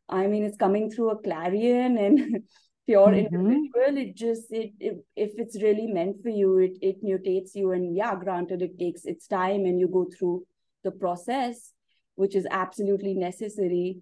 I 0.08 0.28
mean 0.28 0.44
it's 0.46 0.58
coming 0.58 0.90
through 0.90 1.10
a 1.10 1.22
clarion 1.22 1.98
and 1.98 2.44
pure 2.86 3.08
mm-hmm. 3.08 3.36
individual 3.36 3.98
it 3.98 4.16
just 4.16 4.52
it, 4.52 4.72
it 4.80 5.06
if 5.16 5.32
it's 5.38 5.62
really 5.62 5.88
meant 5.88 6.22
for 6.22 6.30
you 6.30 6.58
it 6.58 6.78
it 6.82 7.04
mutates 7.04 7.56
you 7.56 7.72
and 7.72 7.96
yeah 7.96 8.16
granted 8.16 8.62
it 8.62 8.78
takes 8.78 9.06
its 9.06 9.28
time 9.28 9.66
and 9.66 9.80
you 9.80 9.88
go 9.88 10.06
through 10.18 10.44
the 10.84 10.92
process 10.92 11.72
which 12.16 12.36
is 12.36 12.48
absolutely 12.52 13.14
necessary 13.14 13.98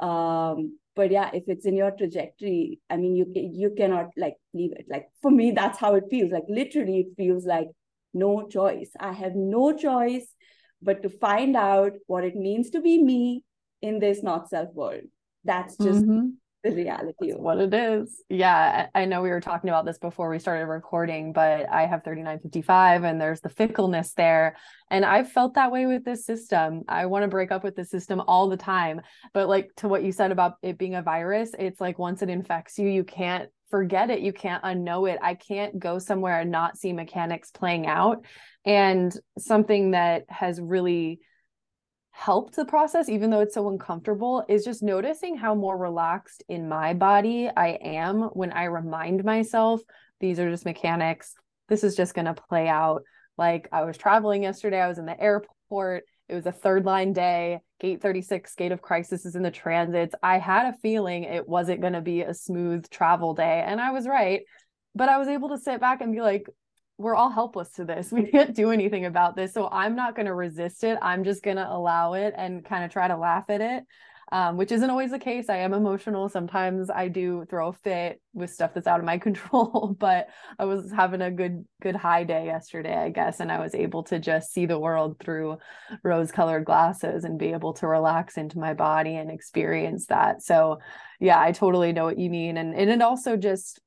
um 0.00 0.78
but 0.96 1.10
yeah 1.10 1.30
if 1.34 1.44
it's 1.46 1.66
in 1.66 1.76
your 1.76 1.90
trajectory 1.90 2.80
i 2.88 2.96
mean 2.96 3.14
you 3.14 3.26
you 3.34 3.70
cannot 3.76 4.08
like 4.16 4.36
leave 4.54 4.72
it 4.72 4.86
like 4.88 5.06
for 5.20 5.30
me 5.30 5.50
that's 5.50 5.78
how 5.78 5.94
it 5.94 6.04
feels 6.10 6.32
like 6.32 6.44
literally 6.48 7.00
it 7.00 7.16
feels 7.16 7.44
like 7.44 7.68
no 8.14 8.46
choice. 8.48 8.90
I 8.98 9.12
have 9.12 9.34
no 9.34 9.76
choice 9.76 10.26
but 10.80 11.02
to 11.02 11.08
find 11.08 11.56
out 11.56 11.92
what 12.06 12.24
it 12.24 12.34
means 12.34 12.70
to 12.70 12.80
be 12.80 13.02
me 13.02 13.44
in 13.80 13.98
this 13.98 14.22
not 14.22 14.48
self 14.48 14.72
world. 14.74 15.04
That's 15.44 15.76
just 15.76 16.04
mm-hmm. 16.04 16.28
The 16.62 16.70
reality 16.70 17.30
of 17.30 17.40
what 17.40 17.58
it 17.58 17.74
is. 17.74 18.22
Yeah, 18.28 18.86
I 18.94 19.04
know 19.04 19.22
we 19.22 19.30
were 19.30 19.40
talking 19.40 19.70
about 19.70 19.84
this 19.84 19.98
before 19.98 20.30
we 20.30 20.38
started 20.38 20.66
recording, 20.66 21.32
but 21.32 21.68
I 21.68 21.86
have 21.86 22.04
3955 22.04 23.04
and 23.04 23.20
there's 23.20 23.40
the 23.40 23.48
fickleness 23.48 24.12
there. 24.12 24.56
And 24.90 25.04
I've 25.04 25.30
felt 25.30 25.54
that 25.54 25.72
way 25.72 25.86
with 25.86 26.04
this 26.04 26.24
system. 26.24 26.82
I 26.88 27.06
want 27.06 27.24
to 27.24 27.28
break 27.28 27.50
up 27.50 27.64
with 27.64 27.76
the 27.76 27.84
system 27.84 28.20
all 28.20 28.48
the 28.48 28.56
time. 28.56 29.00
But 29.34 29.48
like 29.48 29.70
to 29.76 29.88
what 29.88 30.04
you 30.04 30.12
said 30.12 30.30
about 30.30 30.54
it 30.62 30.78
being 30.78 30.94
a 30.94 31.02
virus, 31.02 31.50
it's 31.58 31.80
like 31.80 31.98
once 31.98 32.22
it 32.22 32.30
infects 32.30 32.78
you, 32.78 32.88
you 32.88 33.04
can't 33.04 33.50
forget 33.70 34.10
it 34.10 34.20
you 34.20 34.34
can't 34.34 34.62
unknow 34.64 35.10
it 35.10 35.18
i 35.22 35.32
can't 35.32 35.78
go 35.78 35.98
somewhere 35.98 36.40
and 36.40 36.50
not 36.50 36.76
see 36.76 36.92
mechanics 36.92 37.50
playing 37.50 37.86
out 37.86 38.22
and 38.66 39.18
something 39.38 39.92
that 39.92 40.24
has 40.28 40.60
really 40.60 41.20
helped 42.12 42.54
the 42.54 42.64
process 42.64 43.08
even 43.08 43.30
though 43.30 43.40
it's 43.40 43.54
so 43.54 43.68
uncomfortable 43.68 44.44
is 44.48 44.64
just 44.64 44.82
noticing 44.82 45.36
how 45.36 45.54
more 45.54 45.76
relaxed 45.76 46.42
in 46.48 46.68
my 46.68 46.94
body 46.94 47.50
i 47.56 47.68
am 47.82 48.22
when 48.34 48.52
i 48.52 48.64
remind 48.64 49.24
myself 49.24 49.80
these 50.20 50.38
are 50.38 50.50
just 50.50 50.64
mechanics 50.64 51.34
this 51.68 51.82
is 51.82 51.96
just 51.96 52.14
going 52.14 52.26
to 52.26 52.34
play 52.34 52.68
out 52.68 53.02
like 53.38 53.66
i 53.72 53.82
was 53.82 53.96
traveling 53.96 54.42
yesterday 54.42 54.80
i 54.80 54.88
was 54.88 54.98
in 54.98 55.06
the 55.06 55.20
airport 55.20 56.04
it 56.32 56.36
was 56.36 56.46
a 56.46 56.52
third 56.52 56.86
line 56.86 57.12
day. 57.12 57.60
Gate 57.78 58.00
36, 58.00 58.54
gate 58.54 58.72
of 58.72 58.80
crisis 58.80 59.26
is 59.26 59.36
in 59.36 59.42
the 59.42 59.50
transits. 59.50 60.14
I 60.22 60.38
had 60.38 60.72
a 60.72 60.78
feeling 60.78 61.24
it 61.24 61.46
wasn't 61.46 61.82
going 61.82 61.92
to 61.92 62.00
be 62.00 62.22
a 62.22 62.32
smooth 62.32 62.88
travel 62.88 63.34
day. 63.34 63.62
And 63.66 63.78
I 63.78 63.90
was 63.90 64.06
right. 64.06 64.40
But 64.94 65.10
I 65.10 65.18
was 65.18 65.28
able 65.28 65.50
to 65.50 65.58
sit 65.58 65.78
back 65.78 66.00
and 66.00 66.10
be 66.10 66.22
like, 66.22 66.46
we're 66.98 67.14
all 67.14 67.30
helpless 67.30 67.70
to 67.72 67.84
this. 67.84 68.12
We 68.12 68.30
can't 68.30 68.54
do 68.54 68.70
anything 68.70 69.06
about 69.06 69.36
this. 69.36 69.52
So 69.52 69.68
I'm 69.70 69.96
not 69.96 70.14
going 70.14 70.26
to 70.26 70.34
resist 70.34 70.84
it. 70.84 70.98
I'm 71.02 71.24
just 71.24 71.42
going 71.42 71.56
to 71.56 71.68
allow 71.68 72.14
it 72.14 72.34
and 72.36 72.64
kind 72.64 72.84
of 72.84 72.90
try 72.90 73.08
to 73.08 73.16
laugh 73.16 73.44
at 73.48 73.60
it 73.60 73.84
um, 74.32 74.56
which 74.56 74.72
isn't 74.72 74.88
always 74.88 75.10
the 75.10 75.18
case. 75.18 75.50
I 75.50 75.58
am 75.58 75.74
emotional. 75.74 76.26
Sometimes 76.30 76.88
I 76.88 77.08
do 77.08 77.44
throw 77.50 77.68
a 77.68 77.72
fit 77.74 78.22
with 78.32 78.50
stuff 78.50 78.72
that's 78.72 78.86
out 78.86 78.98
of 78.98 79.04
my 79.04 79.18
control, 79.26 79.94
but 80.00 80.28
I 80.58 80.64
was 80.64 80.90
having 80.90 81.20
a 81.20 81.30
good, 81.30 81.66
good 81.82 81.94
high 81.94 82.24
day 82.24 82.46
yesterday, 82.46 82.96
I 82.96 83.10
guess. 83.10 83.40
And 83.40 83.52
I 83.52 83.60
was 83.60 83.74
able 83.74 84.04
to 84.04 84.18
just 84.18 84.50
see 84.50 84.64
the 84.64 84.78
world 84.78 85.18
through 85.20 85.58
rose 86.02 86.32
colored 86.32 86.64
glasses 86.64 87.24
and 87.24 87.38
be 87.38 87.52
able 87.52 87.74
to 87.74 87.86
relax 87.86 88.38
into 88.38 88.58
my 88.58 88.72
body 88.72 89.16
and 89.16 89.30
experience 89.30 90.06
that. 90.06 90.42
So 90.42 90.78
yeah, 91.20 91.38
I 91.38 91.52
totally 91.52 91.92
know 91.92 92.04
what 92.04 92.18
you 92.18 92.30
mean. 92.30 92.56
And, 92.56 92.74
and 92.74 92.88
it 92.88 93.02
also 93.02 93.36
just, 93.36 93.80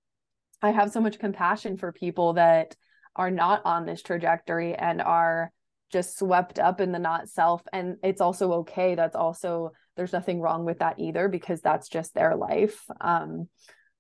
I 0.62 0.70
have 0.70 0.92
so 0.92 1.02
much 1.02 1.18
compassion 1.18 1.76
for 1.76 1.92
people 1.92 2.34
that 2.34 2.76
are 3.16 3.32
not 3.32 3.62
on 3.66 3.86
this 3.86 4.02
trajectory 4.02 4.76
and 4.76 5.02
are 5.02 5.52
just 5.92 6.18
swept 6.18 6.60
up 6.60 6.82
in 6.82 6.92
the 6.92 7.00
not 7.00 7.30
self. 7.30 7.62
And 7.72 7.98
it's 8.04 8.22
also 8.22 8.52
okay. 8.54 8.96
That's 8.96 9.16
also 9.16 9.72
there's 9.96 10.14
nothing 10.14 10.42
wrong 10.42 10.66
with 10.66 10.80
that 10.80 11.00
either 11.00 11.28
because 11.28 11.62
that's 11.62 11.88
just 11.88 12.14
their 12.14 12.36
life 12.36 12.84
um, 13.02 13.48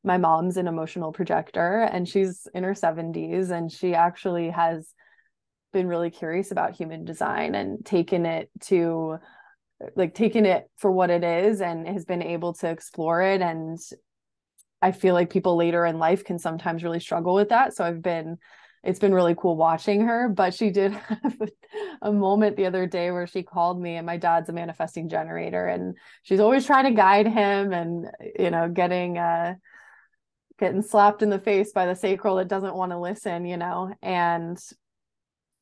my 0.06 0.18
mom's 0.18 0.58
an 0.58 0.68
emotional 0.68 1.12
projector 1.12 1.82
and 1.82 2.08
she's 2.08 2.48
in 2.54 2.64
her 2.64 2.74
70s 2.74 3.50
and 3.50 3.72
she 3.72 3.96
actually 3.96 4.50
has 4.52 4.94
been 5.74 5.88
really 5.88 6.12
curious 6.12 6.52
about 6.52 6.76
human 6.76 7.04
design 7.04 7.56
and 7.56 7.84
taken 7.86 8.26
it 8.26 8.50
to 8.62 9.18
like 9.96 10.14
taken 10.14 10.46
it 10.46 10.70
for 10.78 10.92
what 10.92 11.10
it 11.10 11.24
is 11.24 11.60
and 11.60 11.88
has 11.88 12.06
been 12.06 12.22
able 12.22 12.54
to 12.54 12.70
explore 12.70 13.22
it 13.22 13.42
and 13.42 13.78
I 14.82 14.92
feel 14.92 15.16
like 15.16 15.32
people 15.32 15.58
later 15.58 15.86
in 15.86 15.98
life 15.98 16.24
can 16.24 16.38
sometimes 16.38 16.84
really 16.84 17.00
struggle 17.00 17.34
with 17.34 17.50
that 17.50 17.76
so 17.76 17.84
I've 17.84 18.02
been 18.02 18.38
it's 18.86 19.00
been 19.00 19.14
really 19.14 19.36
cool 19.36 19.58
watching 19.58 20.02
her 20.02 20.30
but 20.30 20.54
she 20.54 20.70
did 20.70 20.92
have 21.24 21.42
a 22.02 22.12
moment 22.12 22.56
the 22.56 22.66
other 22.66 22.86
day 22.86 23.12
where 23.12 23.28
she 23.28 23.44
called 23.44 23.82
me 23.82 23.96
and 23.96 24.06
my 24.06 24.18
dad's 24.18 24.50
a 24.50 24.54
manifesting 24.54 25.10
generator 25.10 25.66
and 25.68 25.98
she's 26.24 26.40
always 26.40 26.66
trying 26.66 26.86
to 26.86 26.92
guide 26.92 27.28
him 27.28 27.74
and 27.74 28.08
you 28.38 28.52
know 28.52 28.70
getting 28.70 29.18
uh 29.18 29.56
getting 30.58 30.82
slapped 30.82 31.22
in 31.22 31.30
the 31.30 31.40
face 31.40 31.72
by 31.72 31.86
the 31.86 31.96
sacral 31.96 32.38
that 32.38 32.48
doesn't 32.48 32.76
want 32.76 32.92
to 32.92 33.00
listen, 33.00 33.46
you 33.46 33.58
know? 33.58 33.94
And 34.02 34.58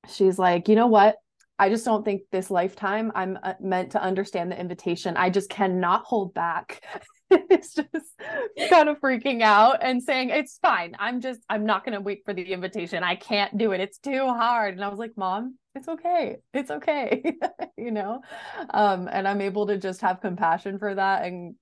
she's 0.07 0.37
like, 0.37 0.67
you 0.67 0.75
know 0.75 0.87
what? 0.87 1.15
I 1.63 1.69
just 1.69 1.85
don't 1.85 2.03
think 2.03 2.23
this 2.29 2.51
lifetime 2.51 3.09
I'm 3.15 3.39
uh, 3.41 3.53
meant 3.61 3.93
to 3.93 4.03
understand 4.03 4.51
the 4.51 4.59
invitation. 4.59 5.15
I 5.15 5.29
just 5.29 5.49
cannot 5.49 6.03
hold 6.03 6.33
back. 6.33 6.83
it's 7.31 7.73
just 7.73 8.69
kind 8.69 8.89
of 8.89 8.99
freaking 8.99 9.41
out 9.41 9.77
and 9.81 10.03
saying, 10.03 10.29
it's 10.29 10.59
fine. 10.61 10.93
I'm 10.99 11.21
just, 11.21 11.39
I'm 11.47 11.65
not 11.65 11.85
going 11.85 11.93
to 11.93 12.01
wait 12.01 12.23
for 12.25 12.33
the 12.33 12.41
invitation. 12.41 13.01
I 13.01 13.15
can't 13.15 13.57
do 13.57 13.71
it. 13.71 13.79
It's 13.79 13.97
too 13.97 14.27
hard. 14.27 14.73
And 14.73 14.83
I 14.83 14.89
was 14.89 14.99
like, 14.99 15.13
Mom, 15.15 15.57
it's 15.73 15.87
okay. 15.87 16.35
It's 16.53 16.69
okay. 16.69 17.23
you 17.77 17.91
know? 17.91 18.19
Um, 18.69 19.07
and 19.09 19.25
I'm 19.25 19.39
able 19.39 19.67
to 19.67 19.77
just 19.77 20.01
have 20.01 20.19
compassion 20.19 20.79
for 20.79 20.93
that 20.93 21.23
and 21.23 21.55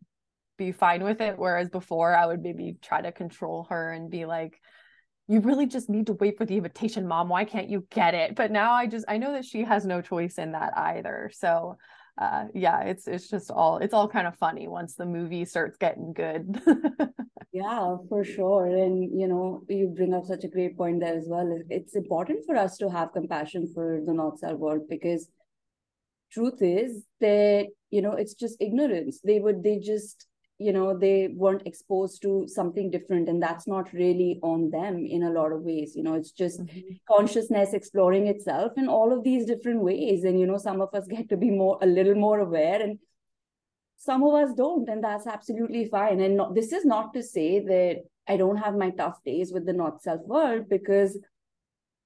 be 0.57 0.71
fine 0.71 1.03
with 1.03 1.21
it. 1.21 1.37
Whereas 1.37 1.69
before, 1.69 2.15
I 2.15 2.25
would 2.25 2.41
maybe 2.41 2.75
try 2.81 3.01
to 3.01 3.11
control 3.11 3.67
her 3.69 3.91
and 3.91 4.09
be 4.09 4.25
like, 4.25 4.59
you 5.31 5.39
really 5.39 5.65
just 5.65 5.89
need 5.89 6.07
to 6.07 6.13
wait 6.13 6.37
for 6.37 6.45
the 6.45 6.57
invitation, 6.57 7.07
mom. 7.07 7.29
Why 7.29 7.45
can't 7.45 7.69
you 7.69 7.87
get 7.89 8.13
it? 8.13 8.35
But 8.35 8.51
now 8.51 8.73
I 8.73 8.85
just, 8.85 9.05
I 9.07 9.17
know 9.17 9.31
that 9.31 9.45
she 9.45 9.63
has 9.63 9.85
no 9.85 10.01
choice 10.01 10.37
in 10.37 10.51
that 10.51 10.77
either. 10.77 11.31
So, 11.33 11.77
uh, 12.17 12.47
yeah, 12.53 12.81
it's, 12.81 13.07
it's 13.07 13.29
just 13.29 13.49
all, 13.49 13.77
it's 13.77 13.93
all 13.93 14.09
kind 14.09 14.27
of 14.27 14.35
funny 14.35 14.67
once 14.67 14.95
the 14.95 15.05
movie 15.05 15.45
starts 15.45 15.77
getting 15.77 16.11
good. 16.11 16.61
yeah, 17.53 17.95
for 18.09 18.25
sure. 18.25 18.65
And, 18.65 19.17
you 19.17 19.25
know, 19.25 19.63
you 19.69 19.93
bring 19.95 20.13
up 20.13 20.25
such 20.25 20.43
a 20.43 20.49
great 20.49 20.77
point 20.77 20.99
there 20.99 21.17
as 21.17 21.27
well. 21.29 21.61
It's 21.69 21.95
important 21.95 22.45
for 22.45 22.57
us 22.57 22.75
to 22.79 22.89
have 22.89 23.13
compassion 23.13 23.71
for 23.73 24.01
the 24.05 24.13
not 24.13 24.37
self 24.37 24.59
world 24.59 24.81
because 24.89 25.29
truth 26.29 26.61
is 26.61 27.05
that, 27.21 27.67
you 27.89 28.01
know, 28.01 28.15
it's 28.15 28.33
just 28.33 28.57
ignorance. 28.59 29.21
They 29.23 29.39
would, 29.39 29.63
they 29.63 29.79
just, 29.79 30.27
you 30.61 30.73
know 30.73 30.97
they 30.97 31.29
weren't 31.35 31.65
exposed 31.65 32.21
to 32.21 32.47
something 32.47 32.89
different 32.89 33.29
and 33.29 33.41
that's 33.41 33.67
not 33.67 33.91
really 33.93 34.39
on 34.41 34.69
them 34.69 35.05
in 35.05 35.23
a 35.23 35.31
lot 35.31 35.51
of 35.51 35.61
ways 35.61 35.95
you 35.95 36.03
know 36.03 36.13
it's 36.13 36.31
just 36.31 36.61
mm-hmm. 36.61 36.93
consciousness 37.09 37.73
exploring 37.73 38.27
itself 38.27 38.71
in 38.77 38.87
all 38.87 39.11
of 39.11 39.23
these 39.23 39.45
different 39.45 39.81
ways 39.81 40.23
and 40.23 40.39
you 40.39 40.45
know 40.45 40.57
some 40.57 40.81
of 40.81 40.93
us 40.93 41.07
get 41.07 41.29
to 41.29 41.37
be 41.37 41.49
more 41.49 41.77
a 41.81 41.85
little 41.85 42.15
more 42.15 42.39
aware 42.39 42.81
and 42.81 42.99
some 43.97 44.23
of 44.23 44.33
us 44.33 44.53
don't 44.55 44.89
and 44.89 45.03
that's 45.03 45.27
absolutely 45.27 45.85
fine. 45.85 46.19
And 46.21 46.37
not, 46.37 46.55
this 46.55 46.71
is 46.71 46.85
not 46.85 47.13
to 47.13 47.23
say 47.23 47.59
that 47.59 48.03
i 48.27 48.37
don't 48.37 48.57
have 48.57 48.75
my 48.75 48.89
tough 48.91 49.19
days 49.23 49.51
with 49.51 49.65
the 49.65 49.73
not 49.73 50.01
self 50.01 50.21
world 50.25 50.69
because 50.69 51.17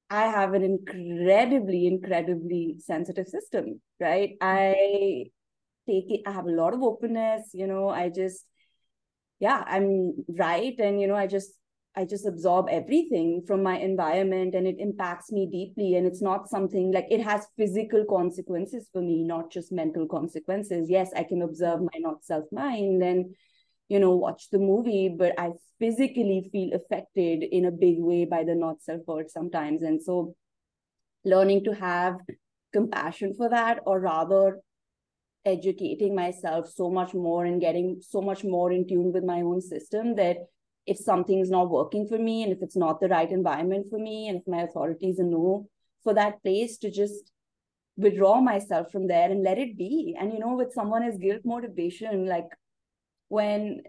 i 0.10 0.24
have 0.24 0.54
an 0.54 0.64
incredibly 0.64 1.88
incredibly 1.88 2.76
sensitive 2.80 3.28
system 3.28 3.82
right? 4.00 4.38
I 4.42 5.26
take 5.88 6.10
it. 6.10 6.22
I 6.26 6.32
have 6.32 6.46
a 6.46 6.52
lot 6.52 6.74
of 6.74 6.82
openness 6.84 7.50
you 7.54 7.68
know 7.68 7.90
i 7.90 8.10
just 8.10 8.46
yeah 9.40 9.64
i'm 9.68 10.14
right. 10.30 10.76
And 10.80 11.00
you 11.02 11.08
know 11.08 11.16
i 11.16 11.28
just 11.28 11.52
i 11.96 12.06
just 12.06 12.26
absorb 12.26 12.68
everything 12.70 13.44
from 13.48 13.64
my 13.64 13.78
environment 13.80 14.56
and 14.56 14.68
it 14.68 14.78
impacts 14.80 15.32
me 15.32 15.48
deeply. 15.52 15.96
And 15.96 16.06
it's 16.06 16.22
not 16.22 16.50
something 16.50 16.92
like 16.92 17.08
it 17.10 17.22
has 17.22 17.48
physical 17.58 18.06
consequences 18.06 18.90
for 18.92 19.02
me 19.02 19.24
not 19.24 19.52
just 19.52 19.72
mental 19.72 20.08
consequences. 20.08 20.90
Yes 20.90 21.12
i 21.16 21.24
can 21.24 21.42
observe 21.42 21.82
my 21.82 22.00
not 22.00 22.24
self 22.24 22.46
mind 22.52 23.04
and 23.04 23.36
you 23.88 24.00
know 24.00 24.16
watch 24.16 24.50
the 24.52 24.58
movie 24.58 25.10
but 25.10 25.34
i 25.38 25.52
physically 25.80 26.50
feel 26.52 26.74
affected 26.74 27.44
in 27.44 27.66
a 27.66 27.72
big 27.72 27.98
way 28.00 28.26
by 28.26 28.44
the 28.44 28.56
not 28.56 28.82
self 28.82 29.02
world 29.08 29.30
sometimes. 29.30 29.82
And 29.82 30.02
so 30.02 30.36
learning 31.24 31.64
to 31.66 31.74
have 31.74 32.18
compassion 32.72 33.34
for 33.36 33.50
that 33.50 33.80
or 33.86 34.00
rather 34.00 34.60
educating 35.46 36.16
myself 36.16 36.68
so 36.68 36.90
much 36.90 37.14
more 37.14 37.46
and 37.46 37.62
getting 37.62 38.02
so 38.02 38.22
much 38.22 38.44
more 38.44 38.72
in 38.72 38.88
tune 38.88 39.12
with 39.14 39.24
my 39.24 39.42
own 39.42 39.62
system 39.62 40.16
that 40.16 40.38
if 40.88 40.98
something's 40.98 41.50
not 41.50 41.70
working 41.70 42.08
for 42.08 42.18
me 42.18 42.44
and 42.44 42.52
if 42.52 42.62
it's 42.62 42.76
not 42.76 43.00
the 43.00 43.08
right 43.08 43.32
environment 43.32 43.88
for 43.90 44.00
me 44.00 44.28
and 44.28 44.40
if 44.40 44.48
my 44.48 44.62
authority 44.62 45.10
is 45.10 45.20
a 45.20 45.24
no 45.24 45.68
for 46.04 46.14
that 46.14 46.42
place 46.44 46.78
to 46.78 46.92
just 46.92 47.32
withdraw 47.98 48.42
myself 48.42 48.92
from 48.92 49.08
there 49.08 49.32
and 49.32 49.44
let 49.44 49.58
it 49.58 49.78
be. 49.78 50.16
And 50.20 50.34
you 50.34 50.40
know 50.40 50.56
with 50.56 50.74
someone 50.74 51.04
as 51.04 51.18
guilt 51.18 51.42
motivation 51.46 52.26
like 52.26 52.50
when 53.28 53.82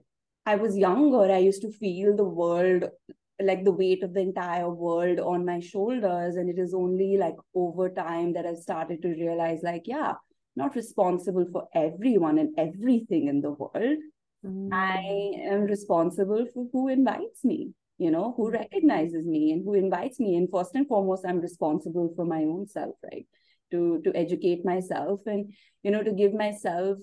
i 0.46 0.54
was 0.54 0.78
younger 0.78 1.30
i 1.30 1.36
used 1.36 1.60
to 1.60 1.70
feel 1.70 2.16
the 2.16 2.24
world 2.24 2.84
like 3.42 3.64
the 3.64 3.72
weight 3.72 4.02
of 4.02 4.14
the 4.14 4.20
entire 4.20 4.70
world 4.70 5.20
on 5.20 5.44
my 5.44 5.60
shoulders. 5.60 6.36
And 6.36 6.48
it 6.48 6.58
is 6.58 6.72
only 6.72 7.18
like 7.18 7.36
over 7.54 7.90
time 7.90 8.32
that 8.32 8.46
i've 8.46 8.56
started 8.56 9.02
to 9.02 9.08
realize 9.08 9.60
like 9.62 9.82
yeah 9.86 10.14
not 10.56 10.74
responsible 10.74 11.46
for 11.52 11.68
everyone 11.74 12.38
and 12.38 12.54
everything 12.58 13.28
in 13.28 13.40
the 13.40 13.50
world. 13.50 13.98
Mm. 14.44 14.70
I 14.72 15.50
am 15.50 15.62
responsible 15.62 16.46
for 16.52 16.66
who 16.72 16.88
invites 16.88 17.44
me, 17.44 17.72
you 17.98 18.10
know, 18.10 18.34
who 18.36 18.50
recognizes 18.50 19.26
me 19.26 19.52
and 19.52 19.64
who 19.64 19.74
invites 19.74 20.18
me. 20.18 20.36
And 20.36 20.48
first 20.50 20.74
and 20.74 20.88
foremost, 20.88 21.24
I'm 21.26 21.40
responsible 21.40 22.12
for 22.16 22.24
my 22.24 22.42
own 22.42 22.66
self, 22.66 22.94
right? 23.04 23.26
To 23.72 24.00
to 24.04 24.16
educate 24.16 24.64
myself 24.64 25.20
and 25.26 25.52
you 25.82 25.90
know 25.90 26.02
to 26.02 26.12
give 26.12 26.32
myself 26.32 26.98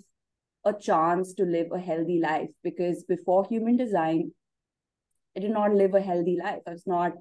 a 0.65 0.73
chance 0.73 1.33
to 1.33 1.43
live 1.43 1.67
a 1.73 1.79
healthy 1.79 2.19
life 2.21 2.49
because 2.63 3.03
before 3.03 3.45
human 3.45 3.75
design, 3.75 4.31
I 5.35 5.41
did 5.41 5.51
not 5.51 5.73
live 5.73 5.93
a 5.93 6.01
healthy 6.01 6.37
life. 6.41 6.61
I 6.65 6.71
was 6.71 6.87
not 6.87 7.13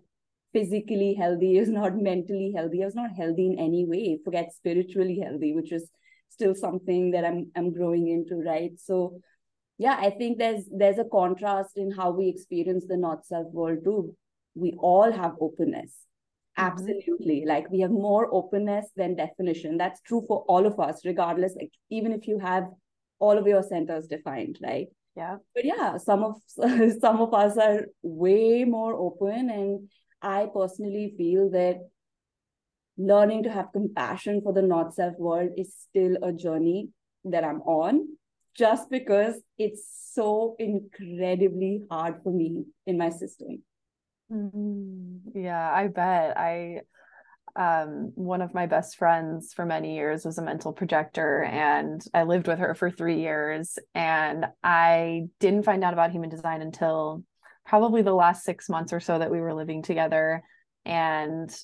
physically 0.52 1.14
healthy, 1.14 1.56
I 1.58 1.60
was 1.60 1.70
not 1.70 1.96
mentally 1.96 2.52
healthy, 2.54 2.82
I 2.82 2.86
was 2.86 2.94
not 2.94 3.16
healthy 3.16 3.46
in 3.46 3.58
any 3.58 3.84
way. 3.84 4.18
Forget 4.24 4.52
spiritually 4.52 5.18
healthy, 5.18 5.52
which 5.54 5.72
is 5.72 5.90
still 6.32 6.54
something 6.54 7.10
that 7.12 7.24
i'm 7.24 7.50
i'm 7.56 7.72
growing 7.72 8.08
into 8.08 8.36
right? 8.36 8.72
So 8.78 9.20
yeah 9.78 9.96
i 10.00 10.10
think 10.10 10.38
there's 10.38 10.64
there's 10.70 10.98
a 10.98 11.04
contrast 11.04 11.76
in 11.76 11.90
how 11.90 12.10
we 12.10 12.28
experience 12.28 12.84
the 12.88 12.96
not 12.96 13.26
self 13.26 13.46
world 13.52 13.84
too. 13.84 14.16
We 14.54 14.74
all 14.78 15.10
have 15.12 15.34
openness. 15.40 15.92
Mm-hmm. 16.58 16.66
absolutely. 16.68 17.44
Like 17.46 17.70
we 17.70 17.80
have 17.80 17.90
more 17.90 18.28
openness 18.32 18.86
than 18.96 19.16
definition. 19.16 19.78
That's 19.78 20.00
true 20.02 20.22
for 20.28 20.44
all 20.48 20.66
of 20.66 20.78
us 20.78 21.04
regardless 21.04 21.54
like 21.56 21.72
even 21.90 22.12
if 22.12 22.28
you 22.28 22.38
have 22.38 22.64
all 23.18 23.38
of 23.38 23.46
your 23.46 23.62
centers 23.62 24.06
defined 24.06 24.58
right? 24.62 24.88
Yeah. 25.16 25.36
But 25.54 25.64
yeah 25.64 25.96
some 25.98 26.24
of 26.24 26.36
some 27.00 27.20
of 27.20 27.34
us 27.34 27.56
are 27.56 27.86
way 28.02 28.64
more 28.64 28.94
open 28.94 29.50
and 29.50 29.88
i 30.22 30.46
personally 30.54 31.14
feel 31.18 31.50
that 31.50 31.76
learning 32.96 33.44
to 33.44 33.50
have 33.50 33.72
compassion 33.72 34.40
for 34.42 34.52
the 34.52 34.62
not 34.62 34.94
self 34.94 35.14
world 35.18 35.50
is 35.56 35.74
still 35.74 36.16
a 36.22 36.32
journey 36.32 36.88
that 37.24 37.44
I'm 37.44 37.60
on 37.62 38.08
just 38.56 38.90
because 38.90 39.36
it's 39.58 40.10
so 40.12 40.56
incredibly 40.58 41.82
hard 41.90 42.16
for 42.22 42.32
me 42.32 42.64
in 42.86 42.98
my 42.98 43.08
system. 43.10 43.62
Mm-hmm. 44.30 45.38
Yeah, 45.38 45.70
I 45.72 45.88
bet. 45.88 46.36
I 46.36 46.80
um 47.54 48.12
one 48.14 48.40
of 48.40 48.54
my 48.54 48.64
best 48.64 48.96
friends 48.96 49.52
for 49.52 49.66
many 49.66 49.94
years 49.94 50.24
was 50.24 50.38
a 50.38 50.42
mental 50.42 50.72
projector 50.72 51.42
and 51.42 52.02
I 52.14 52.22
lived 52.22 52.48
with 52.48 52.58
her 52.58 52.74
for 52.74 52.90
3 52.90 53.20
years 53.20 53.78
and 53.94 54.46
I 54.62 55.24
didn't 55.38 55.64
find 55.64 55.84
out 55.84 55.92
about 55.92 56.12
human 56.12 56.30
design 56.30 56.62
until 56.62 57.24
probably 57.66 58.00
the 58.00 58.14
last 58.14 58.44
6 58.44 58.70
months 58.70 58.92
or 58.94 59.00
so 59.00 59.18
that 59.18 59.30
we 59.30 59.38
were 59.38 59.52
living 59.52 59.82
together 59.82 60.42
and 60.86 61.54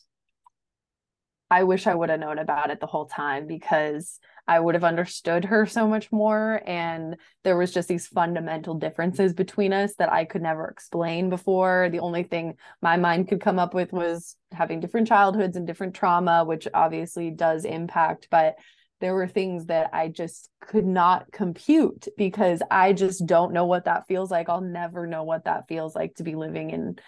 I 1.50 1.64
wish 1.64 1.86
I 1.86 1.94
would 1.94 2.10
have 2.10 2.20
known 2.20 2.38
about 2.38 2.70
it 2.70 2.80
the 2.80 2.86
whole 2.86 3.06
time 3.06 3.46
because 3.46 4.20
I 4.46 4.60
would 4.60 4.74
have 4.74 4.84
understood 4.84 5.44
her 5.46 5.66
so 5.66 5.86
much 5.86 6.10
more. 6.10 6.62
And 6.66 7.16
there 7.44 7.56
was 7.56 7.72
just 7.72 7.88
these 7.88 8.06
fundamental 8.06 8.74
differences 8.74 9.34
between 9.34 9.72
us 9.72 9.94
that 9.96 10.12
I 10.12 10.24
could 10.24 10.42
never 10.42 10.68
explain 10.68 11.28
before. 11.28 11.88
The 11.90 12.00
only 12.00 12.22
thing 12.22 12.54
my 12.82 12.96
mind 12.96 13.28
could 13.28 13.40
come 13.40 13.58
up 13.58 13.74
with 13.74 13.92
was 13.92 14.36
having 14.52 14.80
different 14.80 15.08
childhoods 15.08 15.56
and 15.56 15.66
different 15.66 15.94
trauma, 15.94 16.44
which 16.44 16.66
obviously 16.72 17.30
does 17.30 17.64
impact. 17.64 18.28
But 18.30 18.56
there 19.00 19.14
were 19.14 19.28
things 19.28 19.66
that 19.66 19.90
I 19.92 20.08
just 20.08 20.48
could 20.60 20.86
not 20.86 21.30
compute 21.30 22.08
because 22.16 22.62
I 22.70 22.92
just 22.92 23.26
don't 23.26 23.52
know 23.52 23.66
what 23.66 23.84
that 23.84 24.06
feels 24.08 24.30
like. 24.30 24.48
I'll 24.48 24.60
never 24.60 25.06
know 25.06 25.24
what 25.24 25.44
that 25.44 25.68
feels 25.68 25.94
like 25.94 26.16
to 26.16 26.24
be 26.24 26.34
living 26.34 26.70
in 26.70 26.98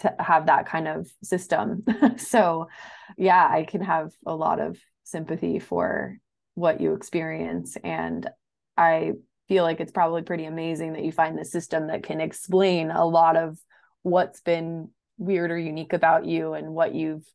to 0.00 0.14
have 0.18 0.46
that 0.46 0.66
kind 0.66 0.88
of 0.88 1.10
system. 1.22 1.84
so, 2.16 2.68
yeah, 3.16 3.46
I 3.50 3.64
can 3.64 3.82
have 3.82 4.12
a 4.26 4.34
lot 4.34 4.60
of 4.60 4.78
sympathy 5.04 5.58
for 5.58 6.18
what 6.54 6.80
you 6.80 6.94
experience. 6.94 7.76
And 7.82 8.28
I 8.76 9.12
feel 9.48 9.64
like 9.64 9.80
it's 9.80 9.92
probably 9.92 10.22
pretty 10.22 10.44
amazing 10.44 10.94
that 10.94 11.04
you 11.04 11.12
find 11.12 11.38
the 11.38 11.44
system 11.44 11.88
that 11.88 12.02
can 12.02 12.20
explain 12.20 12.90
a 12.90 13.04
lot 13.04 13.36
of 13.36 13.58
what's 14.02 14.40
been 14.40 14.90
weird 15.18 15.50
or 15.50 15.58
unique 15.58 15.92
about 15.92 16.26
you 16.26 16.54
and 16.54 16.74
what 16.74 16.94
you've 16.94 17.26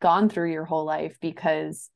gone 0.00 0.28
through 0.28 0.50
your 0.50 0.64
whole 0.64 0.84
life 0.84 1.16
because 1.20 1.88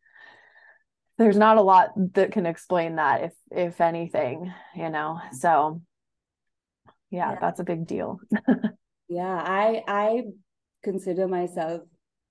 there's 1.19 1.37
not 1.37 1.57
a 1.57 1.62
lot 1.62 1.91
that 2.15 2.33
can 2.33 2.47
explain 2.47 2.97
that 2.97 3.25
if 3.25 3.33
if 3.50 3.81
anything 3.81 4.53
you 4.76 4.88
know 4.88 5.19
so 5.33 5.83
yeah, 7.11 7.33
yeah. 7.33 7.38
that's 7.41 7.61
a 7.61 7.65
big 7.65 7.87
deal 7.87 8.21
yeah 9.09 9.43
i 9.45 9.83
i 9.87 10.23
consider 10.83 11.27
myself 11.27 11.83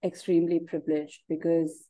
extremely 0.04 0.60
privileged 0.60 1.22
because 1.28 1.88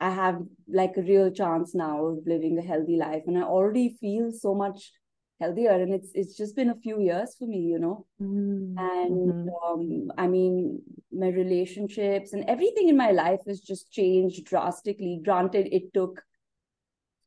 I 0.00 0.10
have 0.10 0.40
like 0.68 0.96
a 0.96 1.02
real 1.02 1.30
chance 1.30 1.74
now 1.74 2.04
of 2.06 2.18
living 2.26 2.58
a 2.58 2.62
healthy 2.62 2.96
life, 2.96 3.24
and 3.26 3.36
I 3.36 3.42
already 3.42 3.96
feel 4.00 4.30
so 4.30 4.54
much 4.54 4.92
healthier. 5.40 5.72
And 5.72 5.92
it's 5.92 6.10
it's 6.14 6.36
just 6.36 6.54
been 6.54 6.70
a 6.70 6.76
few 6.76 7.00
years 7.00 7.34
for 7.36 7.46
me, 7.46 7.58
you 7.58 7.78
know. 7.78 8.06
Mm-hmm. 8.22 8.78
And 8.78 9.50
um, 9.66 10.12
I 10.16 10.28
mean, 10.28 10.82
my 11.10 11.28
relationships 11.28 12.32
and 12.32 12.44
everything 12.48 12.88
in 12.88 12.96
my 12.96 13.10
life 13.10 13.40
has 13.48 13.60
just 13.60 13.90
changed 13.90 14.44
drastically. 14.44 15.20
Granted, 15.24 15.68
it 15.72 15.92
took 15.92 16.22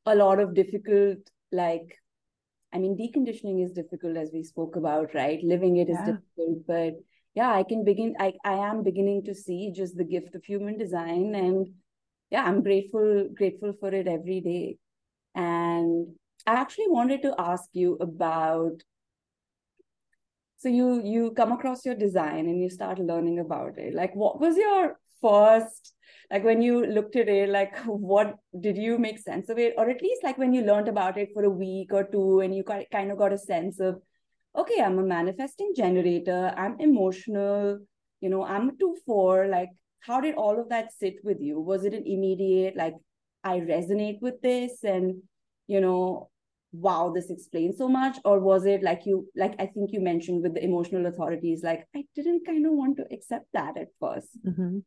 a 0.06 0.16
lot 0.16 0.40
of 0.40 0.56
difficult, 0.56 1.20
like, 1.52 1.98
I 2.74 2.80
mean, 2.80 2.96
deconditioning 2.98 3.64
is 3.64 3.72
difficult 3.72 4.18
as 4.18 4.32
we 4.34 4.44
spoke 4.44 4.76
about, 4.76 5.14
right? 5.14 5.44
Living 5.44 5.78
it 5.78 5.90
yeah. 5.90 5.96
is 5.96 6.00
difficult, 6.00 6.68
but 6.68 6.94
yeah, 7.36 7.52
I 7.52 7.64
can 7.64 7.84
begin. 7.84 8.16
I 8.20 8.34
I 8.44 8.54
am 8.54 8.84
beginning 8.84 9.24
to 9.26 9.36
see 9.36 9.72
just 9.72 9.98
the 9.98 10.04
gift 10.04 10.36
of 10.36 10.44
human 10.44 10.78
design 10.78 11.36
and 11.36 11.68
yeah 12.32 12.44
i'm 12.44 12.64
grateful 12.64 13.28
grateful 13.36 13.74
for 13.80 13.94
it 13.94 14.08
every 14.08 14.40
day 14.42 14.78
and 15.36 16.08
i 16.48 16.54
actually 16.54 16.88
wanted 16.88 17.22
to 17.22 17.36
ask 17.38 17.70
you 17.74 17.98
about 18.02 18.82
so 20.58 20.70
you 20.70 21.02
you 21.04 21.32
come 21.32 21.52
across 21.52 21.86
your 21.86 21.96
design 21.96 22.48
and 22.48 22.62
you 22.62 22.70
start 22.70 23.00
learning 23.00 23.40
about 23.40 23.78
it 23.78 23.94
like 23.94 24.16
what 24.16 24.40
was 24.40 24.58
your 24.58 24.98
first 25.22 25.94
like 26.30 26.44
when 26.44 26.62
you 26.62 26.86
looked 26.86 27.16
at 27.16 27.28
it 27.28 27.50
like 27.50 27.78
what 27.86 28.38
did 28.60 28.78
you 28.78 28.98
make 28.98 29.20
sense 29.20 29.50
of 29.50 29.58
it? 29.60 29.74
Or 29.78 29.90
at 29.90 30.02
least 30.02 30.24
like 30.24 30.38
when 30.38 30.54
you 30.54 30.64
learned 30.64 30.88
about 30.88 31.18
it 31.18 31.30
for 31.34 31.44
a 31.44 31.50
week 31.50 31.94
or 31.94 32.04
two 32.06 32.40
and 32.40 32.56
you 32.56 32.64
kind 32.64 33.12
of 33.12 33.18
got 33.18 33.34
a 33.34 33.38
sense 33.38 33.80
of 33.80 34.02
okay 34.54 34.82
i'm 34.82 35.00
a 35.00 35.04
manifesting 35.04 35.72
generator 35.74 36.54
i'm 36.58 36.78
emotional 36.82 37.80
you 38.20 38.30
know 38.30 38.44
i'm 38.44 38.68
a 38.68 38.74
two 38.78 38.98
four 39.06 39.48
like 39.48 39.70
how 40.02 40.20
did 40.20 40.36
all 40.36 40.60
of 40.60 40.70
that 40.70 40.92
sit 40.92 41.24
with 41.24 41.40
you? 41.40 41.60
Was 41.60 41.86
it 41.86 41.94
an 41.94 42.04
immediate 42.06 42.76
like 42.76 42.96
i 43.44 43.60
resonate 43.60 44.22
with 44.22 44.42
this 44.42 44.84
and 44.84 45.22
you 45.68 45.80
know 45.80 46.30
wow 46.74 47.12
this 47.14 47.30
explains 47.30 47.78
so 47.78 47.88
much? 47.88 48.18
Or 48.26 48.40
was 48.40 48.66
it 48.66 48.84
like 48.84 49.06
you 49.06 49.28
like 49.36 49.56
i 49.60 49.66
think 49.66 49.92
you 49.92 50.02
mentioned 50.02 50.42
with 50.42 50.56
the 50.56 50.64
emotional 50.64 51.06
authorities 51.06 51.64
like 51.64 51.88
i 51.96 52.04
didn't 52.16 52.46
kind 52.46 52.66
of 52.66 52.74
want 52.74 52.98
to 52.98 53.06
accept 53.12 53.46
that 53.54 53.78
at 53.78 53.90
1st 54.02 54.28
mm-hmm. 54.48 54.80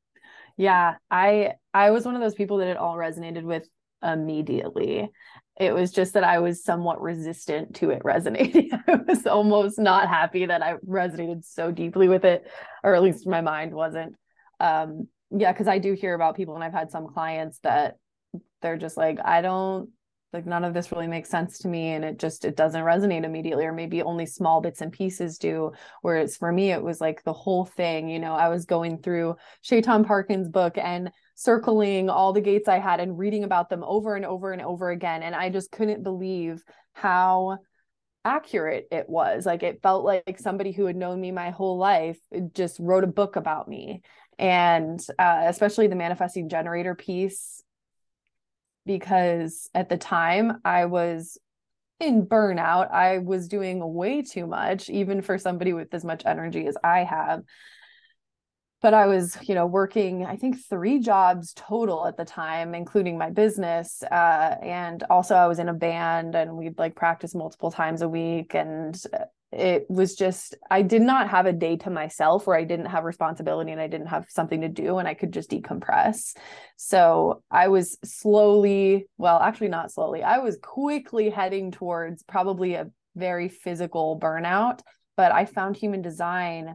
Yeah 0.57 0.95
i 1.11 1.53
i 1.73 1.91
was 1.91 2.05
one 2.05 2.15
of 2.15 2.21
those 2.21 2.35
people 2.35 2.59
that 2.59 2.69
it 2.69 2.77
all 2.77 2.97
resonated 2.97 3.43
with 3.43 3.67
immediately. 4.03 5.11
It 5.59 5.73
was 5.73 5.93
just 5.93 6.15
that 6.15 6.25
i 6.25 6.39
was 6.39 6.63
somewhat 6.63 7.01
resistant 7.01 7.77
to 7.77 7.91
it 7.91 8.03
resonating. 8.05 8.71
I 8.87 8.97
was 8.97 9.27
almost 9.27 9.79
not 9.79 10.09
happy 10.09 10.47
that 10.47 10.63
i 10.63 10.75
resonated 10.87 11.45
so 11.45 11.71
deeply 11.71 12.09
with 12.09 12.25
it 12.25 12.47
or 12.83 12.95
at 12.95 13.03
least 13.03 13.27
my 13.27 13.41
mind 13.41 13.73
wasn't. 13.73 14.15
Um 14.61 15.09
yeah 15.37 15.53
because 15.53 15.69
i 15.69 15.79
do 15.79 15.95
hear 15.95 16.15
about 16.15 16.37
people 16.37 16.55
and 16.55 16.63
i've 16.63 16.73
had 16.73 16.91
some 16.91 17.09
clients 17.09 17.59
that 17.61 17.97
they're 18.63 18.77
just 18.77 18.97
like 18.97 19.19
i 19.25 19.41
don't 19.41 19.89
like 20.35 20.45
none 20.45 20.65
of 20.65 20.75
this 20.75 20.93
really 20.93 21.07
makes 21.07 21.31
sense 21.31 21.59
to 21.59 21.69
me 21.69 21.91
and 21.91 22.05
it 22.05 22.19
just 22.19 22.45
it 22.45 22.57
doesn't 22.57 22.83
resonate 22.83 23.25
immediately 23.25 23.65
or 23.65 23.73
maybe 23.73 24.03
only 24.03 24.27
small 24.27 24.61
bits 24.61 24.81
and 24.81 24.93
pieces 24.93 25.39
do. 25.39 25.73
Whereas 26.03 26.37
for 26.37 26.53
me 26.53 26.73
it 26.73 26.83
was 26.83 27.01
like 27.01 27.23
the 27.25 27.33
whole 27.33 27.65
thing 27.65 28.09
you 28.09 28.19
know 28.19 28.35
i 28.35 28.49
was 28.49 28.67
going 28.67 28.99
through 28.99 29.37
Chetan 29.63 30.05
Parkyn's 30.05 30.49
book 30.49 30.77
and 30.77 31.11
circling 31.37 32.11
all 32.11 32.33
the 32.33 32.41
gates 32.41 32.69
i 32.69 32.79
had 32.79 33.01
and 33.01 33.19
reading 33.19 33.45
about 33.45 33.71
them 33.71 33.83
over 33.85 34.17
and 34.17 34.27
over 34.27 34.53
and 34.53 34.61
over 34.61 34.91
again 34.91 35.23
and 35.23 35.35
i 35.35 35.49
just 35.49 35.71
couldn't 35.71 36.03
believe 36.03 36.63
how 36.93 37.59
accurate 38.25 38.89
it 38.91 39.09
was. 39.09 39.45
Like 39.47 39.63
it 39.63 39.83
felt 39.83 40.05
like 40.05 40.39
somebody 40.39 40.73
who 40.73 40.87
had 40.87 40.97
known 40.97 41.21
me 41.21 41.31
my 41.31 41.51
whole 41.51 41.77
life 41.77 42.19
just 42.55 42.79
wrote 42.81 43.05
a 43.05 43.09
book 43.09 43.37
about 43.37 43.69
me. 43.69 44.03
And 44.39 44.99
uh, 45.19 45.45
especially 45.47 45.87
the 45.87 45.95
manifesting 45.95 46.49
generator 46.49 46.95
piece 46.95 47.63
because 48.87 49.69
at 49.75 49.89
the 49.89 49.97
time 49.97 50.61
I 50.65 50.87
was 50.87 51.39
in 52.01 52.27
burnout. 52.27 52.91
I 52.93 53.19
was 53.19 53.49
doing 53.49 53.95
way 53.95 54.23
too 54.23 54.47
much, 54.47 54.91
even 54.91 55.23
for 55.23 55.39
somebody 55.39 55.73
with 55.73 55.93
as 55.95 56.05
much 56.05 56.23
energy 56.27 56.67
as 56.67 56.77
I 56.83 57.05
have. 57.05 57.43
But 58.83 58.93
I 58.93 59.07
was, 59.07 59.39
you 59.43 59.55
know, 59.55 59.65
working, 59.65 60.27
I 60.27 60.37
think 60.37 60.59
three 60.69 60.99
jobs 60.99 61.55
total 61.55 62.07
at 62.07 62.19
the 62.19 62.25
time, 62.25 62.75
including 62.75 63.17
my 63.17 63.31
business. 63.31 64.03
Uh, 64.03 64.57
and 64.63 65.03
also, 65.09 65.35
I 65.35 65.47
was 65.47 65.59
in 65.59 65.71
a 65.71 65.75
band 65.75 66.35
and 66.35 66.57
we'd 66.57 66.79
like 66.79 66.95
practice 66.95 67.35
multiple 67.35 67.71
times 67.71 68.03
a 68.03 68.09
week. 68.09 68.55
And 68.55 69.01
it 69.55 69.87
was 69.89 70.15
just 70.15 70.55
i 70.71 70.83
did 70.83 71.03
not 71.03 71.29
have 71.29 71.47
a 71.47 71.53
day 71.53 71.77
to 71.77 71.91
myself 71.91 72.47
where 72.47 72.57
i 72.57 72.65
didn't 72.65 72.87
have 72.87 73.05
responsibility 73.05 73.71
and 73.71 73.81
i 73.81 73.87
didn't 73.87 74.09
have 74.09 74.27
something 74.29 74.61
to 74.61 74.69
do 74.69 74.99
and 74.99 75.09
i 75.09 75.15
could 75.15 75.33
just 75.33 75.51
decompress. 75.51 76.37
So 76.77 77.43
i 77.51 77.69
was 77.69 77.97
slowly 78.05 79.07
well 79.17 79.39
actually 79.39 79.69
not 79.69 79.93
slowly 79.93 80.23
i 80.23 80.39
was 80.39 80.59
quickly 80.61 81.31
heading 81.31 81.71
towards 81.71 82.23
probably 82.23 82.75
a 82.75 82.91
very 83.15 83.49
physical 83.49 84.19
burnout 84.21 84.81
but 85.17 85.33
i 85.33 85.45
found 85.45 85.77
human 85.77 86.03
design 86.03 86.75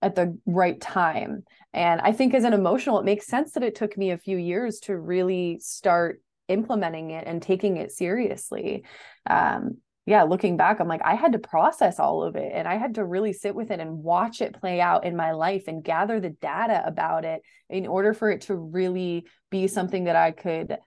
at 0.00 0.14
the 0.14 0.38
right 0.46 0.80
time. 0.80 1.42
And 1.74 2.00
i 2.00 2.12
think 2.12 2.32
as 2.32 2.44
an 2.44 2.52
emotional 2.52 2.98
it 2.98 3.04
makes 3.04 3.26
sense 3.26 3.52
that 3.52 3.62
it 3.62 3.74
took 3.74 3.98
me 3.98 4.10
a 4.10 4.18
few 4.18 4.36
years 4.38 4.80
to 4.80 4.96
really 4.96 5.58
start 5.60 6.22
implementing 6.48 7.10
it 7.10 7.24
and 7.26 7.42
taking 7.42 7.76
it 7.76 7.92
seriously. 7.92 8.84
Um, 9.28 9.78
yeah, 10.08 10.22
looking 10.22 10.56
back, 10.56 10.80
I'm 10.80 10.88
like, 10.88 11.02
I 11.04 11.16
had 11.16 11.32
to 11.32 11.38
process 11.38 12.00
all 12.00 12.22
of 12.22 12.34
it 12.34 12.50
and 12.54 12.66
I 12.66 12.76
had 12.76 12.94
to 12.94 13.04
really 13.04 13.34
sit 13.34 13.54
with 13.54 13.70
it 13.70 13.78
and 13.78 14.02
watch 14.02 14.40
it 14.40 14.58
play 14.58 14.80
out 14.80 15.04
in 15.04 15.14
my 15.14 15.32
life 15.32 15.64
and 15.68 15.84
gather 15.84 16.18
the 16.18 16.30
data 16.30 16.82
about 16.86 17.26
it 17.26 17.42
in 17.68 17.86
order 17.86 18.14
for 18.14 18.30
it 18.30 18.40
to 18.42 18.54
really 18.54 19.26
be 19.50 19.66
something 19.66 20.04
that 20.04 20.16
I 20.16 20.30
could 20.30 20.78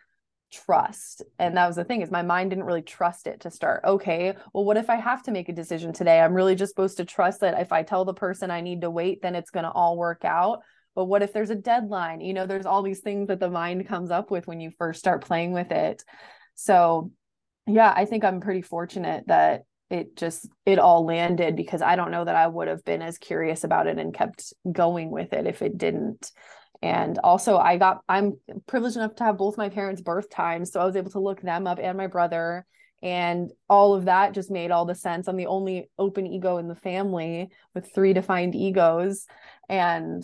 trust. 0.51 1.21
And 1.38 1.55
that 1.55 1.67
was 1.67 1.75
the 1.75 1.84
thing 1.84 2.01
is 2.01 2.10
my 2.10 2.23
mind 2.23 2.49
didn't 2.49 2.65
really 2.65 2.81
trust 2.81 3.27
it 3.27 3.41
to 3.41 3.51
start. 3.51 3.84
Okay, 3.86 4.34
well, 4.55 4.65
what 4.65 4.77
if 4.77 4.89
I 4.89 4.95
have 4.95 5.21
to 5.23 5.31
make 5.31 5.49
a 5.49 5.53
decision 5.53 5.93
today? 5.93 6.19
I'm 6.19 6.34
really 6.34 6.55
just 6.55 6.71
supposed 6.71 6.97
to 6.97 7.05
trust 7.05 7.41
that 7.41 7.62
if 7.62 7.71
I 7.71 7.84
tell 7.84 8.05
the 8.05 8.15
person 8.15 8.49
I 8.49 8.62
need 8.62 8.81
to 8.81 8.89
wait, 8.89 9.21
then 9.21 9.36
it's 9.36 9.51
going 9.51 9.65
to 9.65 9.71
all 9.71 9.97
work 9.97 10.25
out. 10.25 10.62
But 10.95 11.05
what 11.05 11.21
if 11.21 11.31
there's 11.31 11.51
a 11.51 11.55
deadline? 11.55 12.21
You 12.21 12.34
know, 12.34 12.47
there's 12.47 12.65
all 12.65 12.81
these 12.81 13.01
things 13.01 13.27
that 13.27 13.39
the 13.39 13.51
mind 13.51 13.88
comes 13.88 14.10
up 14.10 14.31
with 14.31 14.47
when 14.47 14.60
you 14.60 14.71
first 14.71 14.97
start 14.97 15.23
playing 15.23 15.51
with 15.51 15.71
it. 15.71 16.03
So 16.55 17.12
yeah, 17.67 17.93
I 17.95 18.06
think 18.06 18.24
I'm 18.24 18.41
pretty 18.41 18.62
fortunate 18.62 19.26
that 19.28 19.63
it 19.89 20.15
just 20.15 20.47
it 20.65 20.80
all 20.80 21.06
landed 21.06 21.56
because 21.56 21.82
I 21.82 21.95
don't 21.95 22.12
know 22.12 22.24
that 22.24 22.36
I 22.36 22.47
would 22.47 22.69
have 22.69 22.84
been 22.86 23.02
as 23.02 23.17
curious 23.17 23.63
about 23.63 23.88
it 23.88 24.00
and 24.00 24.13
kept 24.13 24.54
going 24.71 25.12
with 25.12 25.34
it 25.34 25.45
if 25.45 25.62
it 25.62 25.78
didn't. 25.78 26.32
And 26.82 27.19
also 27.19 27.58
I 27.58 27.78
got 27.78 28.02
I'm 28.08 28.38
privileged 28.67 28.95
enough 28.95 29.15
to 29.15 29.26
have 29.26 29.38
both 29.38 29.58
my 29.58 29.69
parents' 29.69 30.02
birth 30.02 30.30
times. 30.30 30.71
So 30.71 30.80
I 30.80 30.86
was 30.86 30.95
able 30.95 31.12
to 31.12 31.19
look 31.19 31.41
them 31.41 31.67
up 31.67 31.80
and 31.82 31.97
my 31.97 32.08
brother. 32.08 32.65
And 33.04 33.52
all 33.67 33.93
of 33.95 34.06
that 34.06 34.34
just 34.34 34.52
made 34.52 34.71
all 34.71 34.86
the 34.86 34.95
sense. 34.95 35.28
I'm 35.28 35.36
the 35.36 35.47
only 35.47 35.89
open 35.97 36.28
ego 36.28 36.58
in 36.58 36.67
the 36.67 36.76
family 36.76 37.50
with 37.74 37.93
three 37.93 38.13
defined 38.13 38.56
egos. 38.56 39.26
And 39.67 40.24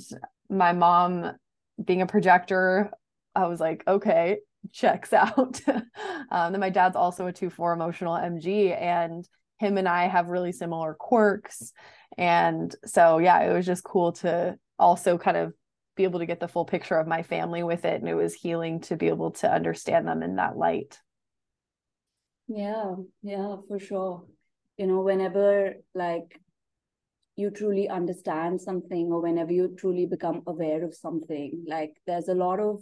my 0.50 0.74
mom 0.74 1.34
being 1.84 2.02
a 2.02 2.08
projector, 2.08 2.92
I 3.36 3.48
was 3.48 3.60
like, 3.60 3.84
okay, 3.88 4.38
checks 4.72 5.14
out. 5.14 5.62
um, 6.32 6.52
then 6.52 6.60
my 6.60 6.70
dad's 6.70 6.96
also 6.96 7.28
a 7.28 7.34
2-4 7.34 7.74
emotional 7.74 8.16
MG 8.16 8.80
and 8.80 9.28
him 9.60 9.78
and 9.78 9.88
I 9.88 10.08
have 10.08 10.28
really 10.28 10.52
similar 10.52 10.94
quirks. 10.94 11.72
And 12.18 12.74
so, 12.86 13.18
yeah, 13.18 13.42
it 13.42 13.54
was 13.54 13.66
just 13.66 13.84
cool 13.84 14.12
to 14.14 14.58
also 14.78 15.18
kind 15.18 15.38
of 15.38 15.54
be 15.96 16.04
able 16.04 16.20
to 16.20 16.26
get 16.26 16.40
the 16.40 16.48
full 16.48 16.66
picture 16.66 16.98
of 16.98 17.08
my 17.08 17.24
family 17.24 17.64
with 17.64 17.86
it. 17.86 18.00
And 18.00 18.10
it 18.10 18.14
was 18.14 18.34
healing 18.34 18.82
to 18.82 18.96
be 18.96 19.08
able 19.08 19.32
to 19.32 19.52
understand 19.52 20.08
them 20.08 20.22
in 20.22 20.36
that 20.36 20.58
light. 20.58 21.00
Yeah, 22.48 22.96
yeah, 23.24 23.58
for 23.68 23.80
sure. 23.80 24.24
You 24.78 24.88
know, 24.88 25.02
whenever 25.02 25.74
like 25.96 26.40
you 27.36 27.50
truly 27.50 27.90
understand 27.90 28.62
something 28.62 29.12
or 29.12 29.22
whenever 29.22 29.52
you 29.52 29.76
truly 29.78 30.06
become 30.06 30.44
aware 30.48 30.84
of 30.84 30.96
something, 30.96 31.66
like 31.68 31.94
there's 32.06 32.30
a 32.30 32.36
lot 32.36 32.60
of 32.60 32.82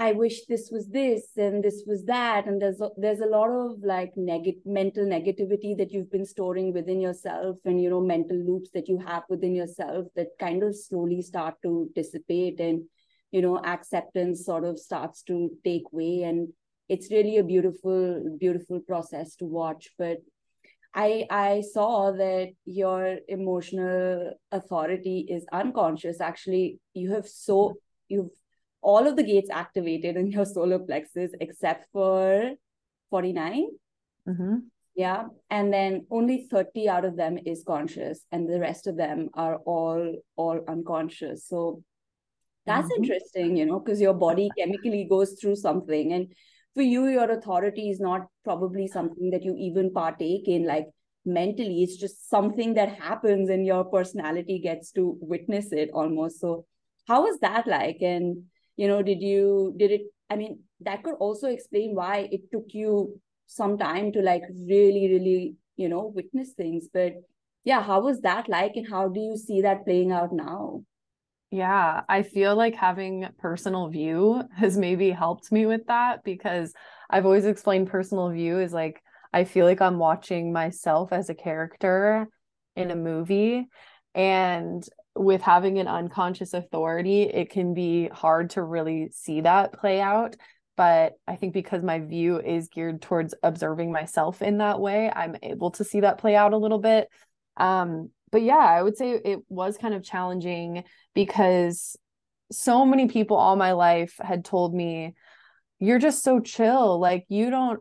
I 0.00 0.12
wish 0.12 0.46
this 0.46 0.70
was 0.70 0.86
this 0.88 1.36
and 1.36 1.62
this 1.62 1.82
was 1.84 2.04
that, 2.04 2.46
and 2.46 2.62
there's 2.62 2.80
a, 2.80 2.90
there's 2.96 3.18
a 3.18 3.26
lot 3.26 3.50
of 3.50 3.82
like 3.82 4.12
negative 4.16 4.64
mental 4.64 5.04
negativity 5.04 5.76
that 5.76 5.90
you've 5.90 6.10
been 6.12 6.24
storing 6.24 6.72
within 6.72 7.00
yourself, 7.00 7.56
and 7.64 7.82
you 7.82 7.90
know 7.90 8.00
mental 8.00 8.36
loops 8.36 8.70
that 8.74 8.88
you 8.88 8.98
have 8.98 9.24
within 9.28 9.56
yourself 9.56 10.06
that 10.14 10.28
kind 10.38 10.62
of 10.62 10.76
slowly 10.76 11.20
start 11.20 11.56
to 11.64 11.90
dissipate, 11.96 12.60
and 12.60 12.84
you 13.32 13.42
know 13.42 13.58
acceptance 13.64 14.46
sort 14.46 14.64
of 14.64 14.78
starts 14.78 15.24
to 15.24 15.50
take 15.64 15.92
way, 15.92 16.22
and 16.22 16.48
it's 16.88 17.10
really 17.10 17.38
a 17.38 17.42
beautiful 17.44 18.36
beautiful 18.38 18.78
process 18.78 19.34
to 19.36 19.46
watch. 19.46 19.90
But 19.98 20.18
i 20.94 21.26
i 21.28 21.60
saw 21.60 22.12
that 22.12 22.50
your 22.64 23.18
emotional 23.26 24.32
authority 24.52 25.26
is 25.28 25.44
unconscious. 25.52 26.20
Actually 26.20 26.78
you 26.94 27.12
have 27.12 27.26
so 27.26 27.74
you've 28.08 28.30
all 28.80 29.06
of 29.06 29.16
the 29.16 29.22
gates 29.22 29.50
activated 29.50 30.16
in 30.16 30.30
your 30.30 30.44
solar 30.44 30.78
plexus 30.78 31.32
except 31.40 31.86
for 31.92 32.52
49 33.10 33.66
mm-hmm. 34.28 34.56
yeah 34.94 35.24
and 35.50 35.72
then 35.72 36.06
only 36.10 36.46
30 36.50 36.88
out 36.88 37.04
of 37.04 37.16
them 37.16 37.38
is 37.44 37.64
conscious 37.66 38.20
and 38.30 38.48
the 38.48 38.60
rest 38.60 38.86
of 38.86 38.96
them 38.96 39.28
are 39.34 39.56
all 39.56 40.14
all 40.36 40.60
unconscious. 40.68 41.46
So 41.46 41.82
that's 42.66 42.86
mm-hmm. 42.86 43.02
interesting 43.02 43.56
you 43.56 43.66
know 43.66 43.80
because 43.80 44.00
your 44.00 44.14
body 44.14 44.50
chemically 44.58 45.06
goes 45.08 45.36
through 45.40 45.56
something 45.56 46.12
and 46.12 46.32
for 46.74 46.82
you 46.82 47.06
your 47.08 47.30
authority 47.30 47.90
is 47.90 47.98
not 47.98 48.26
probably 48.44 48.86
something 48.86 49.30
that 49.30 49.42
you 49.42 49.56
even 49.58 49.92
partake 49.92 50.46
in 50.46 50.66
like 50.66 50.86
mentally. 51.28 51.82
It's 51.82 51.96
just 51.96 52.28
something 52.28 52.74
that 52.74 52.98
happens 52.98 53.50
and 53.50 53.64
your 53.64 53.84
personality 53.84 54.58
gets 54.58 54.90
to 54.92 55.16
witness 55.20 55.72
it 55.72 55.90
almost. 55.92 56.40
So 56.40 56.64
how 57.06 57.22
was 57.22 57.38
that 57.40 57.66
like? 57.66 57.98
And 58.00 58.44
you 58.78 58.88
know 58.88 59.02
did 59.02 59.20
you 59.20 59.74
did 59.76 59.90
it 59.90 60.02
i 60.30 60.36
mean 60.36 60.58
that 60.80 61.02
could 61.02 61.16
also 61.26 61.48
explain 61.48 61.94
why 61.94 62.28
it 62.32 62.50
took 62.50 62.66
you 62.70 63.20
some 63.46 63.76
time 63.76 64.10
to 64.12 64.22
like 64.22 64.42
really 64.74 65.08
really 65.12 65.56
you 65.76 65.88
know 65.88 66.12
witness 66.14 66.52
things 66.52 66.88
but 66.92 67.12
yeah 67.64 67.82
how 67.82 68.00
was 68.00 68.20
that 68.22 68.48
like 68.48 68.72
and 68.76 68.88
how 68.88 69.08
do 69.08 69.20
you 69.20 69.36
see 69.36 69.62
that 69.62 69.84
playing 69.84 70.12
out 70.12 70.32
now 70.32 70.82
yeah, 71.50 72.02
I 72.10 72.24
feel 72.24 72.54
like 72.56 72.74
having 72.74 73.26
personal 73.38 73.88
view 73.88 74.42
has 74.56 74.76
maybe 74.76 75.10
helped 75.10 75.50
me 75.50 75.64
with 75.64 75.86
that 75.86 76.22
because 76.22 76.74
I've 77.08 77.24
always 77.24 77.46
explained 77.46 77.88
personal 77.88 78.28
view 78.30 78.58
is 78.58 78.74
like 78.74 79.02
I 79.32 79.44
feel 79.44 79.66
like 79.66 79.80
I'm 79.80 79.98
watching 79.98 80.52
myself 80.52 81.12
as 81.12 81.30
a 81.30 81.34
character 81.34 82.28
in 82.76 82.90
a 82.90 82.96
movie. 82.96 83.66
And 84.14 84.86
with 85.18 85.42
having 85.42 85.78
an 85.78 85.88
unconscious 85.88 86.54
authority, 86.54 87.22
it 87.22 87.50
can 87.50 87.74
be 87.74 88.08
hard 88.08 88.50
to 88.50 88.62
really 88.62 89.10
see 89.12 89.40
that 89.42 89.72
play 89.72 90.00
out. 90.00 90.36
But 90.76 91.14
I 91.26 91.36
think 91.36 91.54
because 91.54 91.82
my 91.82 91.98
view 91.98 92.40
is 92.40 92.68
geared 92.68 93.02
towards 93.02 93.34
observing 93.42 93.90
myself 93.90 94.42
in 94.42 94.58
that 94.58 94.80
way, 94.80 95.10
I'm 95.10 95.36
able 95.42 95.72
to 95.72 95.84
see 95.84 96.00
that 96.00 96.18
play 96.18 96.36
out 96.36 96.52
a 96.52 96.58
little 96.58 96.78
bit. 96.78 97.08
Um, 97.56 98.10
but 98.30 98.42
yeah, 98.42 98.56
I 98.56 98.82
would 98.82 98.96
say 98.96 99.12
it 99.12 99.40
was 99.48 99.76
kind 99.76 99.94
of 99.94 100.04
challenging 100.04 100.84
because 101.14 101.96
so 102.52 102.84
many 102.84 103.08
people 103.08 103.36
all 103.36 103.56
my 103.56 103.72
life 103.72 104.14
had 104.20 104.44
told 104.44 104.72
me, 104.72 105.14
you're 105.80 105.98
just 105.98 106.22
so 106.22 106.40
chill. 106.40 106.98
Like, 107.00 107.24
you 107.28 107.50
don't 107.50 107.80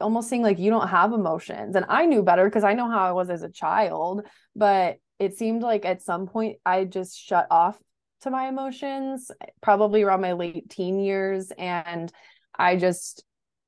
almost 0.00 0.28
saying 0.28 0.42
like 0.42 0.58
you 0.58 0.70
don't 0.70 0.88
have 0.88 1.12
emotions. 1.12 1.76
And 1.76 1.86
I 1.88 2.06
knew 2.06 2.22
better 2.22 2.44
because 2.44 2.64
I 2.64 2.74
know 2.74 2.90
how 2.90 3.04
I 3.06 3.12
was 3.12 3.30
as 3.30 3.42
a 3.42 3.50
child. 3.50 4.22
But 4.54 4.96
it 5.22 5.38
seemed 5.38 5.62
like 5.62 5.84
at 5.84 6.02
some 6.02 6.26
point 6.26 6.58
I 6.66 6.84
just 6.84 7.16
shut 7.16 7.46
off 7.48 7.78
to 8.22 8.30
my 8.30 8.48
emotions, 8.48 9.30
probably 9.60 10.02
around 10.02 10.20
my 10.20 10.32
late 10.32 10.68
teen 10.68 10.98
years. 10.98 11.52
And 11.56 12.12
I 12.58 12.74
just 12.76 13.24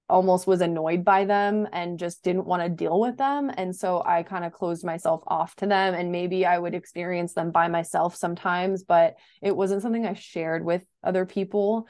almost 0.09 0.49
was 0.49 0.61
annoyed 0.61 1.05
by 1.05 1.25
them 1.25 1.69
and 1.73 1.97
just 1.97 2.25
didn't 2.25 2.47
want 2.47 2.63
to 2.63 2.69
deal 2.69 2.99
with 2.99 3.17
them. 3.19 3.53
And 3.57 3.75
so 3.75 4.03
I 4.05 4.25
kind 4.25 4.45
of 4.45 4.53
closed 4.53 4.85
myself 4.85 5.23
off 5.29 5.55
to 5.57 5.67
them. 5.67 5.95
And 5.95 6.11
maybe 6.11 6.45
I 6.45 6.59
would 6.59 6.75
experience 6.75 7.35
them 7.35 7.53
by 7.53 7.69
myself 7.69 8.17
sometimes, 8.17 8.83
but 8.83 9.15
it 9.41 9.57
wasn't 9.57 9.83
something 9.83 10.05
I 10.05 10.15
shared 10.15 10.65
with 10.65 10.85
other 11.05 11.25
people. 11.25 11.87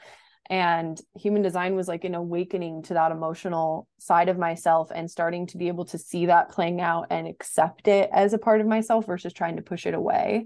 And 0.49 0.99
human 1.15 1.41
design 1.41 1.75
was 1.75 1.87
like 1.87 2.03
an 2.03 2.13
awakening 2.13 2.83
to 2.83 2.93
that 2.93 3.11
emotional 3.11 3.87
side 3.97 4.29
of 4.29 4.37
myself 4.37 4.91
and 4.93 5.09
starting 5.09 5.47
to 5.47 5.57
be 5.57 5.67
able 5.69 5.85
to 5.85 5.97
see 5.97 6.27
that 6.27 6.49
playing 6.49 6.81
out 6.81 7.07
and 7.09 7.27
accept 7.27 7.87
it 7.87 8.09
as 8.13 8.33
a 8.33 8.37
part 8.37 8.61
of 8.61 8.67
myself 8.67 9.07
versus 9.07 9.33
trying 9.33 9.55
to 9.55 9.63
push 9.63 9.87
it 9.87 9.95
away. 9.95 10.45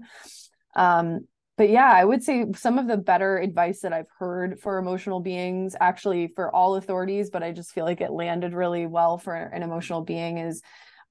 Um, 0.74 1.26
but 1.58 1.68
yeah, 1.68 1.92
I 1.92 2.02
would 2.06 2.22
say 2.22 2.46
some 2.56 2.78
of 2.78 2.86
the 2.86 2.96
better 2.96 3.36
advice 3.36 3.80
that 3.80 3.92
I've 3.92 4.08
heard 4.18 4.60
for 4.60 4.78
emotional 4.78 5.20
beings, 5.20 5.76
actually 5.78 6.28
for 6.34 6.54
all 6.54 6.76
authorities, 6.76 7.28
but 7.28 7.42
I 7.42 7.52
just 7.52 7.72
feel 7.72 7.84
like 7.84 8.00
it 8.00 8.10
landed 8.10 8.54
really 8.54 8.86
well 8.86 9.18
for 9.18 9.34
an 9.34 9.62
emotional 9.62 10.00
being 10.00 10.38
is 10.38 10.62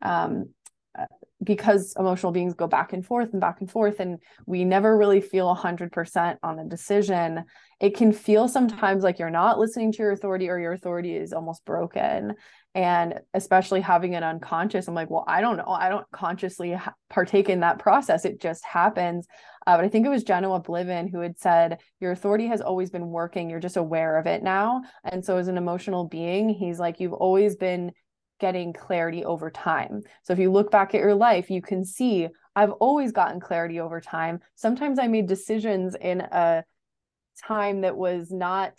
um, 0.02 0.50
because 1.44 1.96
emotional 1.98 2.32
beings 2.32 2.54
go 2.54 2.68
back 2.68 2.94
and 2.94 3.06
forth 3.06 3.32
and 3.32 3.42
back 3.42 3.62
and 3.62 3.72
forth, 3.72 4.00
and 4.00 4.20
we 4.46 4.66
never 4.66 4.98
really 4.98 5.22
feel 5.22 5.54
100% 5.56 6.38
on 6.44 6.60
a 6.60 6.66
decision. 6.66 7.46
It 7.80 7.96
can 7.96 8.12
feel 8.12 8.48
sometimes 8.48 9.04
like 9.04 9.20
you're 9.20 9.30
not 9.30 9.58
listening 9.58 9.92
to 9.94 9.98
your 10.00 10.12
authority 10.12 10.50
or 10.50 10.60
your 10.60 10.74
authority 10.74 11.16
is 11.16 11.32
almost 11.32 11.64
broken 11.66 12.36
and 12.76 13.20
especially 13.34 13.82
having 13.82 14.14
it 14.14 14.24
unconscious 14.24 14.88
i'm 14.88 14.94
like 14.94 15.10
well 15.10 15.24
i 15.28 15.42
don't 15.42 15.58
know 15.58 15.68
i 15.68 15.90
don't 15.90 16.06
consciously 16.12 16.78
partake 17.10 17.50
in 17.50 17.62
that 17.62 17.80
process 17.80 18.26
it 18.26 18.40
just 18.40 18.64
happens 18.64 19.28
uh, 19.66 19.76
but 19.76 19.84
i 19.84 19.90
think 19.90 20.06
it 20.06 20.10
was 20.10 20.24
genoa 20.24 20.62
bliven 20.62 21.10
who 21.10 21.20
had 21.20 21.38
said 21.40 21.80
your 22.00 22.12
authority 22.12 22.48
has 22.48 22.62
always 22.62 22.92
been 22.92 23.08
working 23.08 23.50
you're 23.50 23.60
just 23.60 23.78
aware 23.78 24.20
of 24.20 24.28
it 24.28 24.44
now 24.44 24.82
and 25.04 25.26
so 25.26 25.38
as 25.38 25.48
an 25.48 25.58
emotional 25.58 26.06
being 26.06 26.48
he's 26.48 26.80
like 26.80 27.00
you've 27.00 27.14
always 27.14 27.56
been 27.56 27.92
getting 28.40 28.74
clarity 28.74 29.24
over 29.26 29.50
time. 29.52 30.02
So 30.24 30.34
if 30.34 30.40
you 30.40 30.52
look 30.52 30.72
back 30.72 30.96
at 30.96 31.02
your 31.02 31.16
life 31.16 31.50
you 31.50 31.62
can 31.62 31.86
see 31.86 32.28
i've 32.56 32.72
always 32.72 33.12
gotten 33.12 33.40
clarity 33.40 33.80
over 33.80 34.02
time. 34.02 34.40
Sometimes 34.56 35.00
i 35.00 35.08
made 35.08 35.28
decisions 35.28 35.96
in 36.00 36.22
a 36.22 36.64
time 37.46 37.82
that 37.82 37.96
was 37.96 38.32
not 38.32 38.74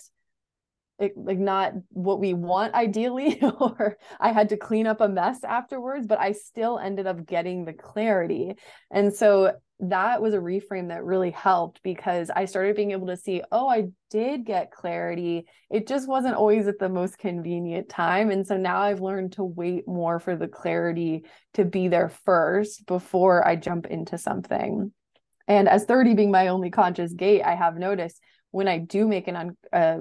like 0.99 1.39
not 1.39 1.73
what 1.91 2.21
we 2.21 2.35
want 2.35 2.75
ideally 2.75 3.41
or 3.61 3.97
i 4.21 4.33
had 4.33 4.51
to 4.51 4.57
clean 4.57 4.87
up 4.87 5.01
a 5.01 5.09
mess 5.09 5.43
afterwards 5.45 6.07
but 6.07 6.21
i 6.21 6.33
still 6.33 6.79
ended 6.79 7.07
up 7.07 7.25
getting 7.27 7.65
the 7.65 7.73
clarity. 7.73 8.55
And 8.91 9.15
so 9.15 9.55
that 9.83 10.21
was 10.21 10.35
a 10.35 10.39
reframe 10.39 10.89
that 10.89 11.05
really 11.05 11.31
helped 11.31 11.83
because 11.83 12.31
i 12.35 12.45
started 12.45 12.77
being 12.77 12.91
able 12.91 13.07
to 13.07 13.17
see 13.17 13.43
oh 13.51 13.69
i 13.69 13.89
did 14.11 14.45
get 14.45 14.73
clarity. 14.73 15.47
It 15.71 15.87
just 15.87 16.09
wasn't 16.09 16.35
always 16.35 16.67
at 16.67 16.81
the 16.81 16.89
most 16.89 17.17
convenient 17.17 17.89
time. 17.89 18.31
And 18.31 18.45
so 18.47 18.57
now 18.57 18.81
i've 18.81 19.01
learned 19.01 19.33
to 19.33 19.45
wait 19.45 19.87
more 19.87 20.19
for 20.19 20.37
the 20.37 20.49
clarity 20.49 21.25
to 21.55 21.65
be 21.65 21.89
there 21.89 22.09
first 22.09 22.87
before 22.87 23.47
i 23.47 23.57
jump 23.57 23.87
into 23.87 24.19
something. 24.19 24.93
And 25.47 25.69
as 25.69 25.85
30 25.85 26.15
being 26.15 26.31
my 26.31 26.49
only 26.49 26.71
conscious 26.71 27.13
gate 27.13 27.43
i 27.43 27.55
have 27.55 27.77
noticed 27.77 28.21
when 28.51 28.69
i 28.69 28.79
do 28.79 29.07
make 29.07 29.29
an 29.29 29.37
un- 29.37 29.57
uh, 29.73 29.99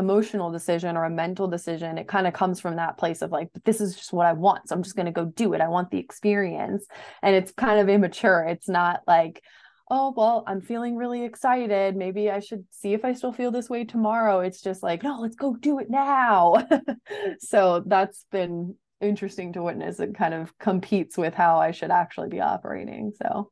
emotional 0.00 0.50
decision 0.50 0.96
or 0.96 1.04
a 1.04 1.10
mental 1.10 1.46
decision 1.46 1.98
it 1.98 2.08
kind 2.08 2.26
of 2.26 2.34
comes 2.34 2.58
from 2.58 2.76
that 2.76 2.98
place 2.98 3.22
of 3.22 3.30
like 3.30 3.48
but 3.52 3.64
this 3.64 3.80
is 3.80 3.94
just 3.94 4.12
what 4.12 4.26
i 4.26 4.32
want 4.32 4.68
so 4.68 4.74
i'm 4.74 4.82
just 4.82 4.96
going 4.96 5.06
to 5.06 5.12
go 5.12 5.26
do 5.26 5.54
it. 5.54 5.60
I 5.60 5.68
want 5.68 5.90
the 5.90 5.98
experience. 5.98 6.86
And 7.22 7.34
it's 7.34 7.52
kind 7.52 7.80
of 7.80 7.88
immature. 7.88 8.44
It's 8.48 8.68
not 8.68 9.00
like 9.06 9.42
oh 9.90 10.14
well 10.16 10.44
i'm 10.46 10.60
feeling 10.60 10.96
really 10.96 11.24
excited. 11.24 11.96
Maybe 11.96 12.30
i 12.30 12.40
should 12.40 12.64
see 12.70 12.94
if 12.94 13.04
i 13.04 13.12
still 13.12 13.32
feel 13.32 13.50
this 13.50 13.70
way 13.70 13.84
tomorrow. 13.84 14.40
It's 14.40 14.60
just 14.60 14.82
like 14.82 15.02
no 15.02 15.18
let's 15.20 15.36
go 15.36 15.54
do 15.54 15.78
it 15.78 15.90
now. 15.90 16.54
So 17.40 17.82
that's 17.86 18.24
been 18.30 18.76
interesting 19.00 19.52
to 19.54 19.62
witness. 19.62 19.98
It 20.00 20.14
kind 20.14 20.34
of 20.34 20.56
competes 20.58 21.16
with 21.16 21.34
how 21.34 21.58
i 21.58 21.70
should 21.70 21.90
actually 21.90 22.28
be 22.28 22.40
operating 22.40 23.12
so. 23.20 23.50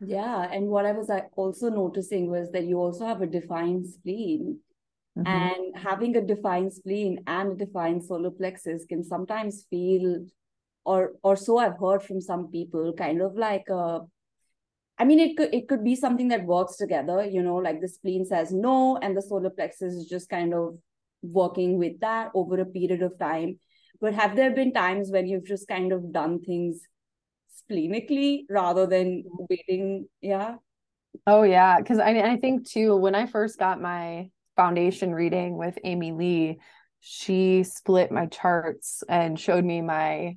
Yeah 0.00 0.48
and 0.50 0.68
what 0.68 0.86
i 0.86 0.92
was 0.92 1.10
also 1.36 1.68
noticing 1.68 2.30
was 2.30 2.50
that 2.52 2.64
you 2.64 2.78
also 2.78 3.06
have 3.06 3.20
a 3.20 3.26
defined 3.26 3.86
spleen 3.86 4.60
Mm-hmm. 5.18 5.26
And 5.26 5.76
having 5.76 6.16
a 6.16 6.20
defined 6.22 6.72
spleen 6.72 7.22
and 7.26 7.52
a 7.52 7.64
defined 7.66 8.04
solar 8.04 8.30
plexus 8.30 8.84
can 8.88 9.02
sometimes 9.02 9.66
feel, 9.68 10.26
or 10.84 11.12
or 11.22 11.36
so 11.36 11.58
I've 11.58 11.78
heard 11.78 12.02
from 12.02 12.20
some 12.20 12.50
people, 12.50 12.92
kind 12.92 13.20
of 13.20 13.34
like 13.34 13.68
a. 13.68 14.00
I 14.98 15.04
mean, 15.04 15.18
it 15.18 15.36
could 15.36 15.54
it 15.54 15.68
could 15.68 15.82
be 15.82 15.96
something 15.96 16.28
that 16.28 16.44
works 16.44 16.76
together. 16.76 17.24
You 17.24 17.42
know, 17.42 17.56
like 17.56 17.80
the 17.80 17.88
spleen 17.88 18.24
says 18.24 18.52
no, 18.52 18.96
and 18.98 19.16
the 19.16 19.22
solar 19.22 19.50
plexus 19.50 19.94
is 19.94 20.06
just 20.06 20.28
kind 20.28 20.54
of 20.54 20.78
working 21.22 21.78
with 21.78 22.00
that 22.00 22.30
over 22.34 22.60
a 22.60 22.64
period 22.66 23.02
of 23.02 23.18
time. 23.18 23.58
But 24.00 24.14
have 24.14 24.36
there 24.36 24.50
been 24.50 24.72
times 24.72 25.10
when 25.10 25.26
you've 25.26 25.44
just 25.44 25.68
kind 25.68 25.92
of 25.92 26.12
done 26.12 26.40
things 26.40 26.80
spleenically 27.68 28.44
rather 28.48 28.86
than 28.86 29.24
waiting? 29.48 30.08
Yeah. 30.20 30.56
Oh 31.26 31.42
yeah, 31.42 31.78
because 31.78 31.98
I 31.98 32.10
I 32.20 32.36
think 32.36 32.68
too 32.68 32.96
when 32.96 33.14
I 33.14 33.26
first 33.26 33.58
got 33.58 33.80
my 33.80 34.30
foundation 34.60 35.14
reading 35.14 35.56
with 35.56 35.78
Amy 35.84 36.12
Lee, 36.12 36.58
she 37.00 37.62
split 37.62 38.12
my 38.12 38.26
charts 38.26 39.02
and 39.08 39.40
showed 39.40 39.64
me 39.64 39.80
my 39.80 40.36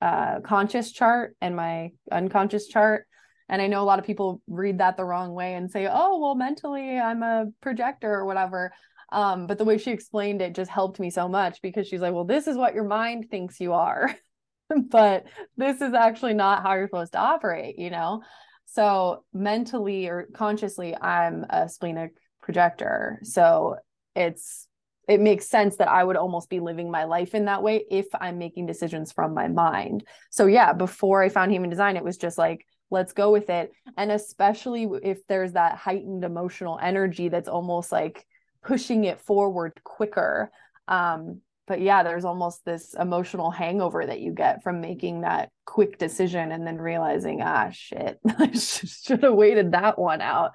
uh, 0.00 0.40
conscious 0.40 0.90
chart 0.90 1.36
and 1.42 1.54
my 1.54 1.90
unconscious 2.10 2.66
chart. 2.66 3.06
And 3.46 3.60
I 3.60 3.66
know 3.66 3.82
a 3.82 3.84
lot 3.84 3.98
of 3.98 4.06
people 4.06 4.40
read 4.48 4.78
that 4.78 4.96
the 4.96 5.04
wrong 5.04 5.34
way 5.34 5.52
and 5.52 5.70
say, 5.70 5.86
oh, 5.86 6.18
well, 6.18 6.34
mentally 6.34 6.98
I'm 6.98 7.22
a 7.22 7.48
projector 7.60 8.10
or 8.10 8.24
whatever. 8.24 8.72
Um, 9.12 9.46
but 9.46 9.58
the 9.58 9.66
way 9.66 9.76
she 9.76 9.90
explained 9.90 10.40
it 10.40 10.54
just 10.54 10.70
helped 10.70 10.98
me 10.98 11.10
so 11.10 11.28
much 11.28 11.60
because 11.60 11.86
she's 11.86 12.00
like, 12.00 12.14
well, 12.14 12.24
this 12.24 12.46
is 12.46 12.56
what 12.56 12.74
your 12.74 12.84
mind 12.84 13.26
thinks 13.30 13.60
you 13.60 13.74
are. 13.74 14.16
but 14.88 15.24
this 15.58 15.82
is 15.82 15.92
actually 15.92 16.32
not 16.32 16.62
how 16.62 16.72
you're 16.72 16.88
supposed 16.88 17.12
to 17.12 17.20
operate, 17.20 17.78
you 17.78 17.90
know? 17.90 18.22
So 18.64 19.24
mentally 19.34 20.08
or 20.08 20.26
consciously, 20.32 20.96
I'm 20.96 21.44
a 21.50 21.68
splenic 21.68 22.12
projector. 22.48 23.20
So 23.24 23.76
it's 24.16 24.66
it 25.06 25.20
makes 25.20 25.46
sense 25.46 25.76
that 25.76 25.88
I 25.90 26.02
would 26.02 26.16
almost 26.16 26.48
be 26.48 26.60
living 26.60 26.90
my 26.90 27.04
life 27.04 27.34
in 27.34 27.44
that 27.44 27.62
way 27.62 27.84
if 27.90 28.06
I'm 28.18 28.38
making 28.38 28.64
decisions 28.64 29.12
from 29.12 29.34
my 29.34 29.48
mind. 29.48 30.04
So 30.30 30.46
yeah, 30.46 30.72
before 30.72 31.22
I 31.22 31.28
found 31.28 31.52
human 31.52 31.68
design, 31.68 31.98
it 31.98 32.04
was 32.04 32.16
just 32.16 32.38
like, 32.38 32.64
let's 32.90 33.12
go 33.12 33.30
with 33.30 33.50
it. 33.50 33.70
And 33.98 34.10
especially 34.10 34.88
if 35.02 35.26
there's 35.26 35.52
that 35.52 35.76
heightened 35.76 36.24
emotional 36.24 36.78
energy 36.82 37.28
that's 37.28 37.48
almost 37.48 37.92
like 37.92 38.26
pushing 38.62 39.04
it 39.04 39.20
forward 39.20 39.78
quicker. 39.84 40.50
Um, 40.88 41.42
but 41.66 41.82
yeah, 41.82 42.02
there's 42.02 42.24
almost 42.24 42.64
this 42.64 42.94
emotional 42.98 43.50
hangover 43.50 44.06
that 44.06 44.20
you 44.20 44.32
get 44.32 44.62
from 44.62 44.80
making 44.80 45.20
that 45.20 45.50
quick 45.66 45.98
decision 45.98 46.50
and 46.50 46.66
then 46.66 46.78
realizing, 46.78 47.42
ah, 47.42 47.68
shit, 47.72 48.18
I 48.38 48.52
should 48.52 49.22
have 49.22 49.34
waited 49.34 49.72
that 49.72 49.98
one 49.98 50.22
out. 50.22 50.52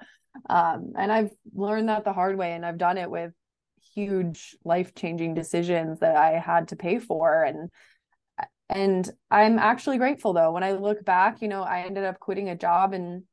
Um, 0.48 0.92
and 0.96 1.10
I've 1.12 1.30
learned 1.54 1.88
that 1.88 2.04
the 2.04 2.12
hard 2.12 2.36
way, 2.36 2.52
and 2.52 2.64
I've 2.64 2.78
done 2.78 2.98
it 2.98 3.10
with 3.10 3.32
huge 3.94 4.56
life 4.64 4.94
changing 4.94 5.34
decisions 5.34 6.00
that 6.00 6.16
I 6.16 6.38
had 6.38 6.68
to 6.68 6.76
pay 6.76 6.98
for. 6.98 7.44
And 7.44 7.70
and 8.68 9.10
I'm 9.30 9.58
actually 9.58 9.98
grateful 9.98 10.32
though. 10.32 10.52
When 10.52 10.64
I 10.64 10.72
look 10.72 11.04
back, 11.04 11.42
you 11.42 11.48
know, 11.48 11.62
I 11.62 11.82
ended 11.82 12.04
up 12.04 12.18
quitting 12.18 12.48
a 12.48 12.56
job 12.56 12.94
in 12.94 13.24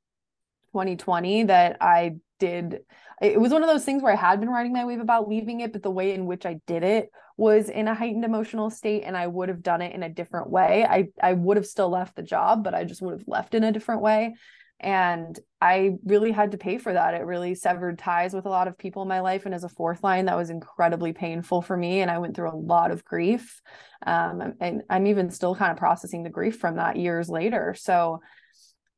2020 0.72 1.44
that 1.44 1.78
I 1.82 2.16
did 2.40 2.82
it 3.22 3.40
was 3.40 3.52
one 3.52 3.62
of 3.62 3.70
those 3.70 3.86
things 3.86 4.02
where 4.02 4.14
I 4.14 4.16
had 4.16 4.40
been 4.40 4.50
writing 4.50 4.74
my 4.74 4.84
wave 4.84 5.00
about 5.00 5.30
leaving 5.30 5.60
it, 5.60 5.72
but 5.72 5.84
the 5.84 5.92
way 5.92 6.14
in 6.14 6.26
which 6.26 6.44
I 6.44 6.60
did 6.66 6.84
it 6.84 7.12
was 7.38 7.70
in 7.70 7.88
a 7.88 7.94
heightened 7.94 8.26
emotional 8.26 8.72
state 8.72 9.04
and 9.04 9.16
I 9.16 9.28
would 9.28 9.48
have 9.50 9.62
done 9.62 9.82
it 9.84 9.94
in 9.94 10.02
a 10.02 10.10
different 10.10 10.50
way. 10.50 10.84
I 10.84 11.10
I 11.22 11.34
would 11.34 11.58
have 11.58 11.68
still 11.68 11.90
left 11.90 12.16
the 12.16 12.24
job, 12.24 12.64
but 12.64 12.74
I 12.74 12.84
just 12.84 13.02
would 13.02 13.14
have 13.14 13.28
left 13.28 13.54
in 13.54 13.64
a 13.64 13.72
different 13.72 14.02
way. 14.02 14.34
And 14.82 15.39
I 15.62 15.91
really 16.06 16.32
had 16.32 16.52
to 16.52 16.58
pay 16.58 16.80
for 16.80 16.91
that. 16.91 17.13
It 17.13 17.24
really 17.24 17.54
severed 17.54 18.00
ties 18.00 18.34
with 18.34 18.48
a 18.48 18.50
lot 18.50 18.67
of 18.67 18.80
people 18.80 19.04
in 19.04 19.08
my 19.08 19.20
life. 19.20 19.46
And 19.46 19.54
as 19.54 19.63
a 19.63 19.70
fourth 19.70 20.04
line, 20.04 20.26
that 20.26 20.38
was 20.38 20.50
incredibly 20.50 21.13
painful 21.13 21.62
for 21.62 21.78
me. 21.78 22.02
And 22.02 22.10
I 22.10 22.17
went 22.17 22.36
through 22.36 22.50
a 22.50 22.58
lot 22.58 22.89
of 22.89 23.06
grief. 23.06 23.62
Um, 24.06 24.56
and 24.60 24.82
I'm 24.89 25.06
even 25.06 25.30
still 25.30 25.56
kind 25.56 25.72
of 25.72 25.78
processing 25.78 26.24
the 26.24 26.32
grief 26.32 26.58
from 26.58 26.78
that 26.78 26.98
years 26.98 27.30
later. 27.30 27.76
So 27.78 28.22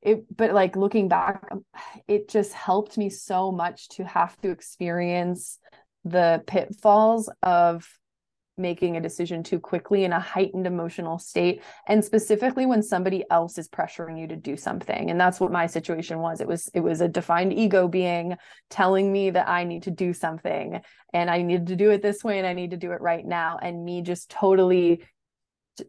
it 0.02 0.26
but 0.36 0.54
like 0.54 0.76
looking 0.76 1.08
back 1.08 1.48
it 2.10 2.28
just 2.28 2.52
helped 2.52 2.98
me 2.98 3.10
so 3.10 3.52
much 3.52 3.88
to 3.88 4.04
have 4.04 4.36
to 4.42 4.50
experience 4.50 5.60
the 6.04 6.44
pitfalls 6.46 7.30
of 7.42 7.88
making 8.58 8.96
a 8.96 9.02
decision 9.02 9.42
too 9.42 9.60
quickly 9.60 10.04
in 10.04 10.14
a 10.14 10.20
heightened 10.20 10.68
emotional 10.68 11.18
state 11.18 11.64
and 11.88 12.06
specifically 12.06 12.66
when 12.66 12.84
somebody 12.84 13.24
else 13.32 13.58
is 13.58 13.68
pressuring 13.68 14.20
you 14.20 14.28
to 14.28 14.36
do 14.36 14.56
something. 14.56 15.10
And 15.10 15.20
that's 15.20 15.40
what 15.40 15.52
my 15.52 15.66
situation 15.66 16.20
was. 16.20 16.40
It 16.40 16.48
was 16.48 16.70
it 16.74 16.82
was 16.82 17.02
a 17.02 17.08
defined 17.08 17.54
ego 17.54 17.88
being 17.88 18.38
telling 18.70 19.12
me 19.12 19.32
that 19.32 19.50
I 19.50 19.64
need 19.64 19.84
to 19.84 19.92
do 19.92 20.14
something 20.14 20.82
and 21.14 21.30
I 21.30 21.42
need 21.42 21.68
to 21.68 21.76
do 21.76 21.90
it 21.90 22.02
this 22.02 22.24
way 22.24 22.38
and 22.38 22.48
I 22.48 22.54
need 22.54 22.72
to 22.72 22.78
do 22.78 22.92
it 22.92 23.02
right 23.02 23.26
now 23.26 23.58
and 23.62 23.84
me 23.84 24.02
just 24.02 24.30
totally 24.30 25.04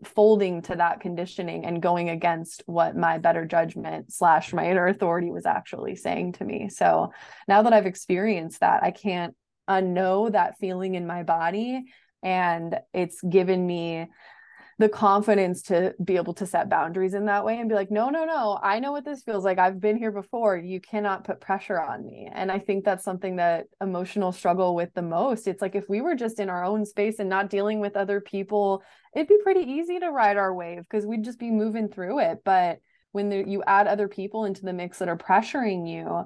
folding 0.02 0.62
to 0.62 0.76
that 0.76 1.00
conditioning 1.00 1.66
and 1.66 1.82
going 1.82 2.08
against 2.08 2.62
what 2.64 2.96
my 2.96 3.18
better 3.18 3.44
judgment 3.44 4.10
slash 4.10 4.54
my 4.54 4.70
inner 4.70 4.86
authority 4.86 5.30
was 5.30 5.44
actually 5.44 5.94
saying 5.94 6.32
to 6.32 6.44
me. 6.44 6.70
So 6.70 7.12
now 7.46 7.62
that 7.62 7.74
i've 7.74 7.84
experienced 7.84 8.60
that 8.60 8.82
i 8.82 8.90
can't 8.90 9.34
unknow 9.68 10.32
that 10.32 10.58
feeling 10.58 10.94
in 10.94 11.06
my 11.06 11.22
body 11.22 11.84
and 12.24 12.76
it's 12.92 13.20
given 13.22 13.64
me 13.66 14.08
the 14.78 14.88
confidence 14.88 15.62
to 15.62 15.94
be 16.02 16.16
able 16.16 16.34
to 16.34 16.46
set 16.46 16.68
boundaries 16.68 17.14
in 17.14 17.26
that 17.26 17.44
way 17.44 17.60
and 17.60 17.68
be 17.68 17.76
like 17.76 17.92
no 17.92 18.10
no 18.10 18.24
no 18.24 18.58
i 18.60 18.80
know 18.80 18.90
what 18.90 19.04
this 19.04 19.22
feels 19.22 19.44
like. 19.44 19.58
I've 19.58 19.80
been 19.80 19.96
here 19.96 20.10
before. 20.10 20.56
You 20.56 20.80
cannot 20.80 21.22
put 21.22 21.40
pressure 21.40 21.80
on 21.80 22.04
me. 22.04 22.28
And 22.32 22.50
i 22.50 22.58
think 22.58 22.84
that's 22.84 23.04
something 23.04 23.36
that 23.36 23.66
emotional 23.80 24.32
struggle 24.32 24.74
with 24.74 24.92
the 24.94 25.02
most. 25.02 25.46
It's 25.46 25.62
like 25.62 25.76
if 25.76 25.88
we 25.88 26.00
were 26.00 26.16
just 26.16 26.40
in 26.40 26.48
our 26.48 26.64
own 26.64 26.84
space 26.84 27.20
and 27.20 27.28
not 27.28 27.50
dealing 27.50 27.78
with 27.78 27.96
other 27.96 28.20
people 28.20 28.82
it'd 29.14 29.28
be 29.28 29.38
pretty 29.44 29.60
easy 29.60 30.00
to 30.00 30.10
ride 30.10 30.36
our 30.36 30.52
wave 30.52 30.82
because 30.82 31.06
we'd 31.06 31.22
just 31.22 31.38
be 31.38 31.50
moving 31.50 31.88
through 31.88 32.18
it. 32.18 32.38
But 32.44 32.80
when 33.12 33.28
the, 33.28 33.48
you 33.48 33.62
add 33.64 33.86
other 33.86 34.08
people 34.08 34.44
into 34.44 34.62
the 34.62 34.72
mix 34.72 34.98
that 34.98 35.08
are 35.08 35.16
pressuring 35.16 35.88
you 35.88 36.24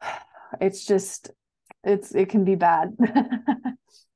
it's 0.60 0.84
just 0.86 1.30
it's 1.82 2.14
it 2.14 2.28
can 2.28 2.44
be 2.44 2.54
bad 2.54 2.96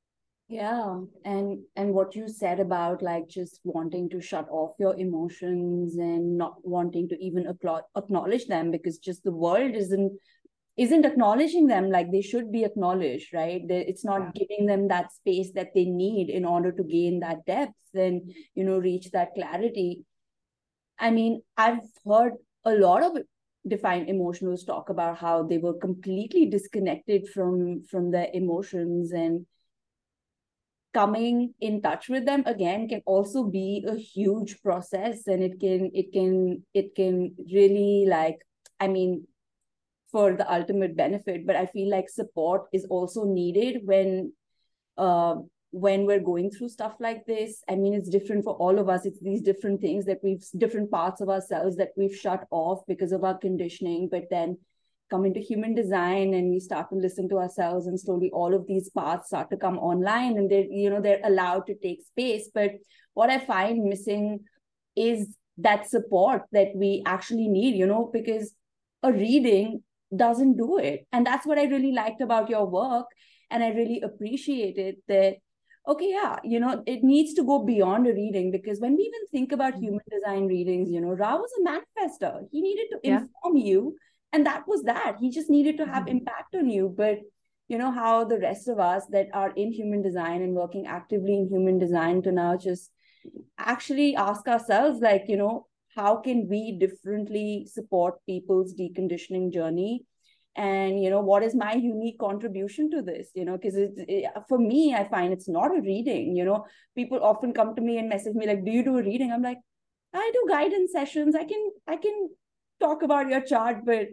yeah 0.53 0.99
and 1.25 1.59
and 1.75 1.93
what 1.93 2.15
you 2.15 2.27
said 2.27 2.59
about 2.59 3.01
like 3.01 3.27
just 3.27 3.59
wanting 3.63 4.07
to 4.07 4.21
shut 4.21 4.47
off 4.49 4.75
your 4.79 4.95
emotions 4.99 5.95
and 5.95 6.37
not 6.37 6.53
wanting 6.63 7.09
to 7.09 7.17
even 7.23 7.47
acknowledge 7.47 8.45
them 8.45 8.69
because 8.69 8.99
just 8.99 9.23
the 9.23 9.31
world 9.31 9.75
isn't 9.75 10.11
isn't 10.77 11.05
acknowledging 11.05 11.65
them 11.67 11.89
like 11.89 12.11
they 12.11 12.21
should 12.21 12.51
be 12.51 12.63
acknowledged 12.63 13.33
right 13.33 13.61
it's 13.69 14.05
not 14.05 14.21
yeah. 14.21 14.31
giving 14.41 14.67
them 14.67 14.87
that 14.87 15.11
space 15.11 15.51
that 15.53 15.73
they 15.73 15.85
need 15.85 16.29
in 16.29 16.45
order 16.45 16.71
to 16.71 16.83
gain 16.83 17.19
that 17.19 17.43
depth 17.45 17.95
and 17.95 18.31
you 18.53 18.63
know 18.63 18.77
reach 18.77 19.09
that 19.11 19.33
clarity 19.33 20.03
i 20.99 21.09
mean 21.09 21.41
i've 21.57 21.79
heard 22.05 22.33
a 22.65 22.75
lot 22.75 23.01
of 23.01 23.17
defined 23.67 24.07
emotionals 24.07 24.65
talk 24.65 24.89
about 24.89 25.17
how 25.17 25.41
they 25.41 25.57
were 25.57 25.73
completely 25.73 26.45
disconnected 26.45 27.27
from 27.29 27.81
from 27.89 28.11
their 28.11 28.27
emotions 28.33 29.11
and 29.13 29.45
coming 30.93 31.53
in 31.59 31.81
touch 31.81 32.07
with 32.07 32.25
them 32.25 32.43
again 32.45 32.87
can 32.87 33.01
also 33.05 33.43
be 33.43 33.83
a 33.87 33.95
huge 33.95 34.61
process 34.61 35.27
and 35.27 35.43
it 35.43 35.59
can 35.59 35.89
it 35.93 36.13
can 36.13 36.63
it 36.73 36.93
can 36.95 37.33
really 37.51 38.05
like 38.07 38.39
i 38.79 38.87
mean 38.87 39.25
for 40.13 40.33
the 40.33 40.49
ultimate 40.53 40.95
benefit. 40.95 41.45
But 41.45 41.57
i 41.57 41.65
feel 41.65 41.89
like 41.89 42.07
support 42.07 42.67
is 42.71 42.85
also 42.85 43.25
needed 43.25 43.81
when 43.83 44.31
uh 44.97 45.35
when 45.71 46.05
we're 46.05 46.19
going 46.19 46.51
through 46.51 46.69
stuff 46.69 46.95
like 46.99 47.25
this. 47.25 47.63
I 47.67 47.75
mean 47.75 47.95
it's 47.95 48.09
different 48.09 48.43
for 48.43 48.53
all 48.53 48.77
of 48.77 48.89
us. 48.89 49.07
It's 49.07 49.19
these 49.19 49.41
different 49.41 49.81
things 49.81 50.05
that 50.05 50.19
we've 50.23 50.45
different 50.55 50.91
parts 50.91 51.19
of 51.19 51.29
ourselves 51.29 51.75
that 51.77 51.93
we've 51.97 52.15
shut 52.15 52.45
off 52.51 52.85
because 52.87 53.11
of 53.11 53.23
our 53.23 53.37
conditioning. 53.37 54.07
But 54.09 54.29
then 54.29 54.59
come 55.13 55.25
into 55.25 55.39
human 55.39 55.75
design 55.75 56.33
and 56.33 56.49
we 56.49 56.59
start 56.59 56.89
to 56.89 56.95
listen 56.95 57.29
to 57.29 57.37
ourselves 57.37 57.85
and 57.85 57.99
slowly 57.99 58.31
all 58.31 58.55
of 58.55 58.65
these 58.67 58.89
paths 58.97 59.27
start 59.27 59.49
to 59.51 59.57
come 59.65 59.77
online 59.77 60.37
and 60.37 60.49
they're 60.49 60.71
you 60.81 60.89
know 60.89 61.01
they're 61.01 61.27
allowed 61.31 61.67
to 61.67 61.75
take 61.85 62.01
space 62.01 62.49
but 62.55 62.71
what 63.13 63.29
i 63.29 63.37
find 63.53 63.83
missing 63.83 64.39
is 64.95 65.37
that 65.57 65.89
support 65.89 66.43
that 66.51 66.75
we 66.83 66.91
actually 67.05 67.47
need 67.47 67.75
you 67.75 67.85
know 67.85 68.09
because 68.11 68.53
a 69.03 69.13
reading 69.13 69.83
doesn't 70.25 70.57
do 70.57 70.77
it 70.77 71.07
and 71.11 71.27
that's 71.27 71.45
what 71.45 71.59
i 71.59 71.65
really 71.75 71.91
liked 71.91 72.21
about 72.21 72.49
your 72.49 72.65
work 72.65 73.05
and 73.51 73.63
i 73.63 73.69
really 73.79 74.01
appreciated 74.01 74.95
that 75.07 75.35
okay 75.87 76.09
yeah 76.09 76.37
you 76.43 76.59
know 76.59 76.81
it 76.87 77.03
needs 77.03 77.33
to 77.33 77.43
go 77.43 77.59
beyond 77.63 78.07
a 78.07 78.13
reading 78.13 78.51
because 78.51 78.79
when 78.79 78.95
we 78.95 79.03
even 79.03 79.27
think 79.31 79.51
about 79.51 79.73
mm-hmm. 79.73 79.83
human 79.83 80.13
design 80.15 80.47
readings 80.47 80.89
you 80.89 81.01
know 81.01 81.13
ra 81.23 81.35
was 81.35 81.59
a 81.59 81.63
manifester 81.69 82.33
he 82.51 82.61
needed 82.61 82.87
to 82.93 82.99
yeah. 83.03 83.19
inform 83.19 83.57
you 83.57 83.95
and 84.33 84.47
that 84.47 84.67
was 84.67 84.81
that. 84.83 85.17
He 85.21 85.29
just 85.29 85.49
needed 85.49 85.77
to 85.77 85.85
have 85.85 86.03
mm-hmm. 86.03 86.17
impact 86.17 86.55
on 86.55 86.67
you. 86.67 86.93
But 86.95 87.19
you 87.67 87.77
know 87.77 87.91
how 87.91 88.25
the 88.25 88.39
rest 88.39 88.67
of 88.67 88.79
us 88.79 89.05
that 89.11 89.27
are 89.33 89.51
in 89.51 89.71
human 89.71 90.01
design 90.01 90.41
and 90.41 90.53
working 90.53 90.85
actively 90.87 91.37
in 91.37 91.47
human 91.47 91.79
design 91.79 92.21
to 92.23 92.31
now 92.31 92.57
just 92.57 92.91
actually 93.57 94.15
ask 94.15 94.47
ourselves 94.47 94.99
like 94.99 95.23
you 95.29 95.37
know 95.37 95.67
how 95.95 96.17
can 96.17 96.47
we 96.49 96.77
differently 96.77 97.67
support 97.71 98.15
people's 98.25 98.73
deconditioning 98.73 99.53
journey? 99.53 100.03
And 100.55 101.01
you 101.01 101.09
know 101.09 101.21
what 101.21 101.43
is 101.43 101.55
my 101.55 101.73
unique 101.73 102.19
contribution 102.19 102.89
to 102.91 103.01
this? 103.03 103.29
You 103.35 103.45
know 103.45 103.57
because 103.57 103.75
it's 103.75 103.99
it, 104.07 104.25
for 104.49 104.57
me 104.57 104.95
i 104.95 105.03
find 105.03 105.31
it's 105.31 105.47
not 105.49 105.77
a 105.77 105.81
reading. 105.81 106.35
You 106.35 106.45
know 106.45 106.65
people 106.95 107.23
often 107.23 107.53
come 107.53 107.75
to 107.75 107.81
me 107.81 107.99
and 107.99 108.09
message 108.09 108.33
me 108.33 108.47
like 108.47 108.65
do 108.65 108.71
you 108.71 108.83
do 108.83 108.97
a 108.97 109.03
reading? 109.03 109.31
I'm 109.31 109.43
like 109.43 109.59
i 110.13 110.31
do 110.33 110.45
guidance 110.49 110.91
sessions. 110.91 111.35
I 111.35 111.43
can 111.45 111.69
i 111.87 111.97
can 111.97 112.29
talk 112.79 113.03
about 113.03 113.29
your 113.29 113.41
chart 113.41 113.85
but 113.85 114.07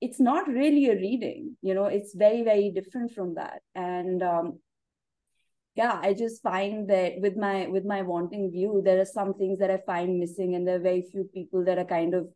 it's 0.00 0.20
not 0.20 0.46
really 0.46 0.86
a 0.86 0.94
reading 0.94 1.56
you 1.62 1.74
know 1.74 1.86
it's 1.86 2.14
very 2.14 2.42
very 2.42 2.70
different 2.70 3.12
from 3.12 3.34
that. 3.34 3.62
And 3.74 4.22
um 4.22 4.58
yeah 5.74 6.00
i 6.02 6.14
just 6.14 6.42
find 6.42 6.88
that 6.88 7.20
with 7.20 7.36
my 7.36 7.66
with 7.66 7.84
my 7.84 8.00
wanting 8.00 8.50
view 8.50 8.80
there 8.82 8.98
are 8.98 9.04
some 9.04 9.34
things 9.34 9.58
that 9.58 9.70
i 9.70 9.76
find 9.84 10.18
missing 10.18 10.54
and 10.54 10.66
there 10.66 10.76
are 10.76 10.86
very 10.86 11.02
few 11.02 11.24
people 11.34 11.62
that 11.66 11.76
are 11.76 11.84
kind 11.84 12.14
of 12.14 12.26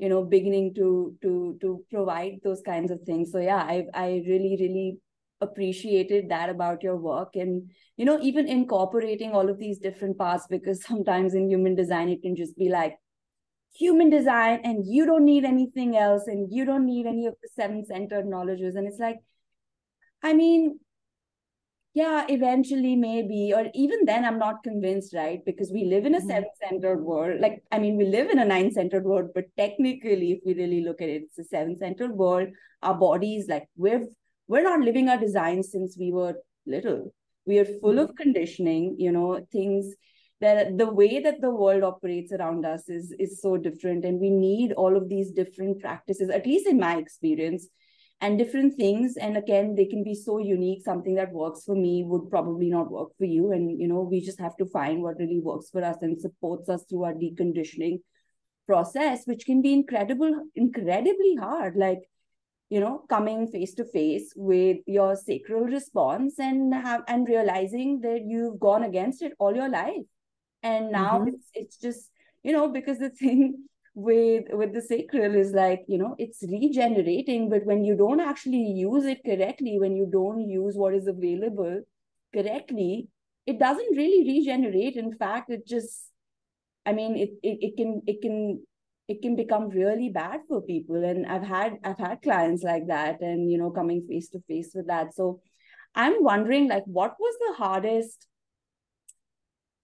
you 0.00 0.08
know 0.08 0.24
beginning 0.24 0.74
to 0.74 1.14
to 1.22 1.58
to 1.60 1.84
provide 1.90 2.40
those 2.42 2.62
kinds 2.62 2.90
of 2.90 3.00
things. 3.02 3.30
So 3.30 3.38
yeah 3.38 3.62
i 3.74 3.84
i 3.92 4.06
really 4.26 4.56
really 4.58 4.98
appreciated 5.42 6.28
that 6.28 6.50
about 6.50 6.82
your 6.82 6.96
work. 6.96 7.34
And 7.34 7.70
you 7.96 8.04
know 8.06 8.18
even 8.22 8.48
incorporating 8.48 9.32
all 9.32 9.50
of 9.50 9.58
these 9.58 9.78
different 9.78 10.18
parts 10.18 10.46
because 10.48 10.82
sometimes 10.90 11.34
in 11.34 11.50
human 11.50 11.74
design 11.74 12.08
it 12.08 12.22
can 12.22 12.34
just 12.34 12.56
be 12.56 12.70
like 12.70 12.96
human 13.72 14.10
design 14.10 14.60
and 14.64 14.84
you 14.86 15.06
don't 15.06 15.24
need 15.24 15.44
anything 15.44 15.96
else 15.96 16.26
and 16.26 16.52
you 16.52 16.64
don't 16.64 16.86
need 16.86 17.06
any 17.06 17.26
of 17.26 17.34
the 17.42 17.48
seven 17.54 17.84
centered 17.84 18.26
knowledges. 18.26 18.74
And 18.76 18.86
it's 18.86 18.98
like 18.98 19.18
i 20.22 20.34
mean 20.34 20.78
yeah 21.94 22.26
eventually 22.28 22.94
maybe 22.94 23.52
or 23.54 23.66
even 23.74 24.04
then 24.04 24.24
i'm 24.24 24.38
not 24.38 24.62
convinced 24.62 25.14
right? 25.14 25.40
Because 25.44 25.70
we 25.72 25.84
live 25.84 26.04
in 26.04 26.14
a 26.14 26.18
mm-hmm. 26.18 26.28
seven 26.28 26.48
centered 26.62 27.02
world. 27.02 27.40
Like 27.40 27.62
i 27.72 27.78
mean 27.78 27.96
we 27.96 28.06
live 28.06 28.30
in 28.30 28.38
a 28.38 28.44
nine 28.44 28.70
centered 28.72 29.04
world 29.04 29.30
but 29.34 29.44
technically 29.56 30.32
if 30.32 30.40
we 30.44 30.54
really 30.54 30.82
look 30.82 31.00
at 31.00 31.08
it 31.08 31.22
it's 31.22 31.38
a 31.38 31.44
seven 31.44 31.76
centered 31.76 32.12
world. 32.12 32.48
Our 32.82 32.94
bodies 32.94 33.46
like 33.48 33.68
we've 33.76 34.06
we're 34.48 34.62
not 34.62 34.80
living 34.80 35.08
our 35.08 35.18
design 35.18 35.62
since 35.62 35.96
we 35.98 36.10
were 36.10 36.34
little. 36.66 37.14
We 37.46 37.58
are 37.58 37.64
full 37.64 37.98
of 37.98 38.14
conditioning 38.16 38.96
you 38.98 39.12
know 39.12 39.46
things 39.52 39.94
that 40.40 40.78
the 40.78 40.90
way 40.90 41.20
that 41.20 41.40
the 41.40 41.50
world 41.50 41.82
operates 41.82 42.32
around 42.32 42.64
us 42.64 42.88
is 42.88 43.14
is 43.18 43.40
so 43.40 43.56
different. 43.56 44.04
And 44.04 44.18
we 44.18 44.30
need 44.30 44.72
all 44.72 44.96
of 44.96 45.08
these 45.08 45.30
different 45.30 45.80
practices 45.80 46.30
at 46.30 46.46
least 46.46 46.66
in 46.66 46.78
my 46.78 46.96
experience 46.96 47.68
and 48.22 48.38
different 48.38 48.76
things. 48.76 49.16
And 49.16 49.36
again 49.36 49.74
they 49.74 49.84
can 49.84 50.02
be 50.02 50.14
so 50.14 50.38
unique. 50.38 50.82
Something 50.82 51.14
that 51.16 51.32
works 51.32 51.64
for 51.64 51.74
me 51.74 52.04
would 52.04 52.30
probably 52.30 52.70
not 52.70 52.90
work 52.90 53.10
for 53.18 53.26
you. 53.26 53.52
And 53.52 53.78
you 53.80 53.88
know 53.88 54.00
we 54.00 54.20
just 54.20 54.40
have 54.40 54.56
to 54.56 54.66
find 54.66 55.02
what 55.02 55.18
really 55.18 55.40
works 55.40 55.70
for 55.70 55.84
us 55.84 55.98
and 56.00 56.20
supports 56.20 56.68
us 56.68 56.84
through 56.84 57.04
our 57.04 57.14
deconditioning 57.14 58.00
process 58.66 59.22
which 59.26 59.44
can 59.46 59.60
be 59.60 59.72
incredible 59.72 60.32
incredibly 60.54 61.34
hard. 61.38 61.76
Like 61.76 62.00
you 62.70 62.80
know 62.80 63.04
coming 63.10 63.46
face 63.48 63.74
to 63.74 63.84
face 63.84 64.32
with 64.36 64.78
your 64.86 65.16
sacral 65.16 65.64
response 65.64 66.38
and 66.38 66.72
have 66.72 67.02
and 67.08 67.28
realizing 67.28 68.00
that 68.00 68.22
you've 68.26 68.58
gone 68.58 68.84
against 68.84 69.22
it 69.22 69.32
all 69.38 69.54
your 69.54 69.68
life 69.68 70.06
and 70.62 70.90
now 70.90 71.18
mm-hmm. 71.18 71.28
it's 71.28 71.50
it's 71.54 71.76
just 71.78 72.10
you 72.42 72.52
know 72.52 72.68
because 72.68 72.98
the 72.98 73.10
thing 73.22 73.64
with 73.94 74.44
with 74.52 74.72
the 74.72 74.80
sacral 74.80 75.34
is 75.34 75.52
like 75.52 75.82
you 75.88 75.98
know 75.98 76.14
it's 76.18 76.42
regenerating 76.42 77.48
but 77.50 77.64
when 77.66 77.84
you 77.84 77.96
don't 77.96 78.20
actually 78.20 78.62
use 78.62 79.04
it 79.04 79.20
correctly 79.24 79.78
when 79.80 79.96
you 79.96 80.08
don't 80.10 80.48
use 80.48 80.76
what 80.76 80.94
is 80.94 81.08
available 81.08 81.82
correctly 82.32 83.08
it 83.46 83.58
doesn't 83.58 83.96
really 83.96 84.22
regenerate. 84.32 84.96
In 84.96 85.12
fact 85.16 85.50
it 85.50 85.66
just 85.66 86.06
i 86.86 86.92
mean 86.92 87.16
it 87.16 87.30
it, 87.42 87.58
it 87.66 87.76
can 87.76 88.02
it 88.06 88.22
can 88.22 88.62
it 89.08 89.20
can 89.22 89.34
become 89.34 89.68
really 89.70 90.08
bad 90.08 90.40
for 90.48 90.62
people. 90.62 91.04
And 91.04 91.26
i've 91.26 91.42
had 91.42 91.78
i've 91.84 91.98
had 91.98 92.22
clients 92.22 92.62
like 92.62 92.86
that 92.88 93.20
and 93.20 93.50
you 93.50 93.58
know 93.58 93.70
coming 93.70 94.06
face 94.08 94.28
to 94.30 94.40
face 94.48 94.72
with 94.74 94.86
that. 94.86 95.14
So 95.14 95.40
i'm 95.94 96.22
wondering 96.22 96.68
like 96.68 96.84
what 96.86 97.16
was 97.18 97.34
the 97.40 97.54
hardest 97.64 98.28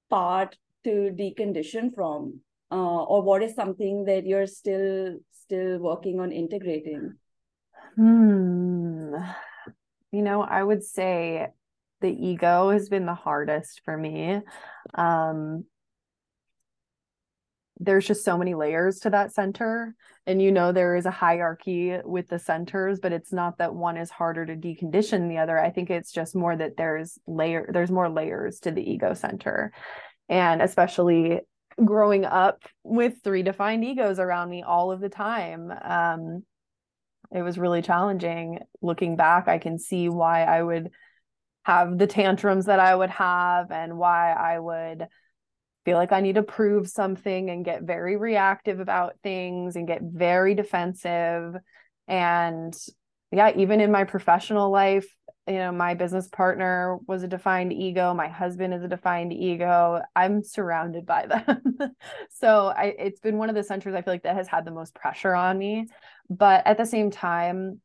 part 0.08 0.56
to 0.86 1.10
decondition 1.10 1.92
from 1.92 2.40
uh, 2.70 3.02
or 3.04 3.22
what 3.22 3.42
is 3.42 3.54
something 3.54 4.04
that 4.04 4.24
you're 4.24 4.46
still 4.46 5.18
still 5.32 5.78
working 5.78 6.20
on 6.20 6.32
integrating? 6.32 7.14
Hmm. 7.96 9.14
You 10.12 10.22
know 10.22 10.42
i 10.42 10.62
would 10.62 10.82
say 10.82 11.48
the 12.00 12.10
ego 12.10 12.70
has 12.70 12.88
been 12.88 13.06
the 13.06 13.14
hardest 13.14 13.82
for 13.84 13.96
me. 13.96 14.40
Um 14.94 15.64
there's 17.78 18.06
just 18.06 18.24
so 18.24 18.38
many 18.38 18.54
layers 18.54 19.00
to 19.00 19.10
that 19.10 19.34
center 19.34 19.94
and 20.26 20.40
you 20.40 20.50
know 20.50 20.72
there 20.72 20.96
is 20.96 21.04
a 21.04 21.10
hierarchy 21.10 21.98
with 22.04 22.26
the 22.28 22.38
centers 22.38 23.00
but 23.00 23.12
it's 23.12 23.34
not 23.34 23.58
that 23.58 23.74
one 23.74 23.98
is 23.98 24.10
harder 24.10 24.46
to 24.46 24.56
decondition 24.56 25.28
the 25.28 25.38
other. 25.38 25.58
I 25.58 25.70
think 25.70 25.90
it's 25.90 26.12
just 26.12 26.34
more 26.34 26.56
that 26.56 26.76
there's 26.76 27.18
layer 27.26 27.68
there's 27.72 27.90
more 27.90 28.08
layers 28.08 28.60
to 28.60 28.70
the 28.70 28.88
ego 28.90 29.14
center 29.14 29.72
and 30.28 30.62
especially 30.62 31.40
growing 31.84 32.24
up 32.24 32.62
with 32.82 33.14
three 33.22 33.42
defined 33.42 33.84
egos 33.84 34.18
around 34.18 34.48
me 34.48 34.62
all 34.62 34.90
of 34.90 35.00
the 35.00 35.08
time 35.08 35.72
um, 35.82 36.42
it 37.34 37.42
was 37.42 37.58
really 37.58 37.82
challenging. 37.82 38.60
Looking 38.82 39.16
back 39.16 39.48
i 39.48 39.58
can 39.58 39.78
see 39.78 40.08
why 40.08 40.44
i 40.44 40.62
would 40.62 40.90
have 41.64 41.98
the 41.98 42.06
tantrums 42.06 42.66
that 42.66 42.78
i 42.78 42.94
would 42.94 43.10
have 43.10 43.72
and 43.72 43.98
why 43.98 44.32
i 44.32 44.58
would 44.58 45.08
feel 45.84 45.96
like 45.96 46.12
i 46.12 46.20
need 46.20 46.36
to 46.36 46.42
prove 46.42 46.88
something 46.88 47.50
and 47.50 47.64
get 47.64 47.82
very 47.82 48.16
reactive 48.16 48.78
about 48.80 49.16
things 49.22 49.76
and 49.76 49.88
get 49.88 50.02
very 50.02 50.54
defensive. 50.54 51.54
And 52.08 52.74
yeah 53.32 53.50
even 53.56 53.80
in 53.80 53.90
my 53.90 54.04
professional 54.04 54.70
life 54.70 55.08
you 55.46 55.54
know 55.54 55.70
my 55.70 55.94
business 55.94 56.28
partner 56.28 56.98
was 57.06 57.22
a 57.22 57.28
defined 57.28 57.72
ego 57.72 58.12
my 58.12 58.28
husband 58.28 58.74
is 58.74 58.82
a 58.82 58.88
defined 58.88 59.32
ego 59.32 60.00
i'm 60.14 60.42
surrounded 60.42 61.06
by 61.06 61.26
them. 61.26 61.62
So 62.30 62.72
i 62.76 62.94
it's 62.98 63.20
been 63.20 63.38
one 63.38 63.48
of 63.48 63.54
the 63.54 63.62
centers 63.62 63.94
i 63.94 64.02
feel 64.02 64.14
like 64.14 64.24
that 64.24 64.36
has 64.36 64.48
had 64.48 64.64
the 64.64 64.70
most 64.70 64.94
pressure 64.94 65.34
on 65.34 65.58
me 65.58 65.86
but 66.28 66.66
at 66.66 66.76
the 66.76 66.86
same 66.86 67.10
time 67.10 67.80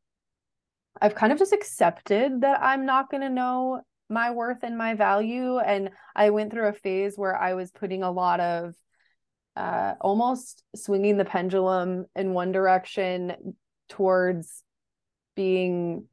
i've 1.00 1.14
kind 1.14 1.32
of 1.32 1.38
just 1.38 1.52
accepted 1.52 2.40
that 2.42 2.62
i'm 2.62 2.84
not 2.84 3.10
going 3.10 3.22
to 3.22 3.30
know 3.30 3.82
my 4.10 4.30
worth 4.30 4.62
and 4.62 4.76
my 4.76 4.94
value 4.94 5.58
and 5.58 5.90
i 6.14 6.30
went 6.30 6.50
through 6.50 6.68
a 6.68 6.72
phase 6.72 7.16
where 7.16 7.36
i 7.36 7.54
was 7.54 7.70
putting 7.70 8.02
a 8.02 8.10
lot 8.10 8.40
of 8.40 8.74
uh 9.56 9.94
almost 10.00 10.62
swinging 10.74 11.16
the 11.16 11.24
pendulum 11.24 12.04
in 12.16 12.32
one 12.32 12.52
direction 12.52 13.54
towards 13.88 14.64
being 15.34 16.06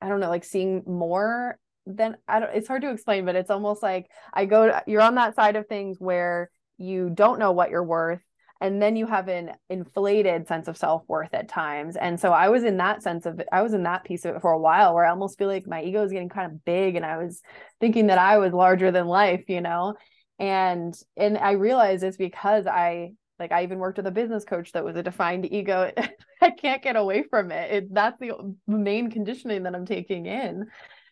I 0.00 0.08
don't 0.08 0.20
know, 0.20 0.28
like 0.28 0.44
seeing 0.44 0.82
more 0.86 1.58
than 1.86 2.16
I 2.26 2.40
don't 2.40 2.54
it's 2.54 2.68
hard 2.68 2.82
to 2.82 2.90
explain, 2.90 3.24
but 3.24 3.36
it's 3.36 3.50
almost 3.50 3.82
like 3.82 4.10
I 4.32 4.44
go 4.44 4.80
you're 4.86 5.02
on 5.02 5.16
that 5.16 5.34
side 5.34 5.56
of 5.56 5.66
things 5.66 5.98
where 5.98 6.50
you 6.76 7.10
don't 7.10 7.38
know 7.38 7.52
what 7.52 7.70
you're 7.70 7.84
worth 7.84 8.20
and 8.60 8.82
then 8.82 8.96
you 8.96 9.06
have 9.06 9.28
an 9.28 9.52
inflated 9.70 10.48
sense 10.48 10.66
of 10.68 10.76
self-worth 10.76 11.32
at 11.32 11.48
times. 11.48 11.96
And 11.96 12.18
so 12.18 12.32
i 12.32 12.48
was 12.48 12.64
in 12.64 12.76
that 12.78 13.02
sense 13.02 13.26
of 13.26 13.40
i 13.52 13.62
was 13.62 13.74
in 13.74 13.84
that 13.84 14.04
piece 14.04 14.24
of 14.24 14.36
it 14.36 14.42
for 14.42 14.52
a 14.52 14.58
while 14.58 14.94
where 14.94 15.04
i 15.04 15.10
almost 15.10 15.38
feel 15.38 15.48
like 15.48 15.66
my 15.66 15.82
ego 15.82 16.02
is 16.02 16.12
getting 16.12 16.28
kind 16.28 16.52
of 16.52 16.64
big 16.64 16.96
and 16.96 17.04
i 17.04 17.16
was 17.16 17.40
thinking 17.80 18.08
that 18.08 18.18
i 18.18 18.38
was 18.38 18.52
larger 18.52 18.90
than 18.90 19.06
life 19.06 19.44
you 19.48 19.60
know? 19.60 19.94
And 20.38 20.94
and 21.16 21.38
i 21.38 21.52
realized 21.52 22.04
it's 22.04 22.16
because 22.16 22.66
i 22.66 23.12
like 23.38 23.52
i 23.52 23.62
even 23.62 23.78
worked 23.78 23.96
with 23.96 24.06
a 24.06 24.10
business 24.10 24.44
coach 24.44 24.72
that 24.72 24.84
was 24.84 24.96
a 24.96 25.02
defined 25.02 25.50
ego. 25.52 25.92
I 26.40 26.50
can't 26.50 26.82
get 26.82 26.96
away 26.96 27.24
from 27.28 27.50
it. 27.50 27.70
it 27.72 27.94
that's 27.94 28.18
the 28.18 28.54
main 28.66 29.10
conditioning 29.10 29.64
that 29.64 29.74
i'm 29.74 29.86
taking 29.86 30.26
in. 30.26 30.66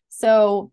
So 0.08 0.72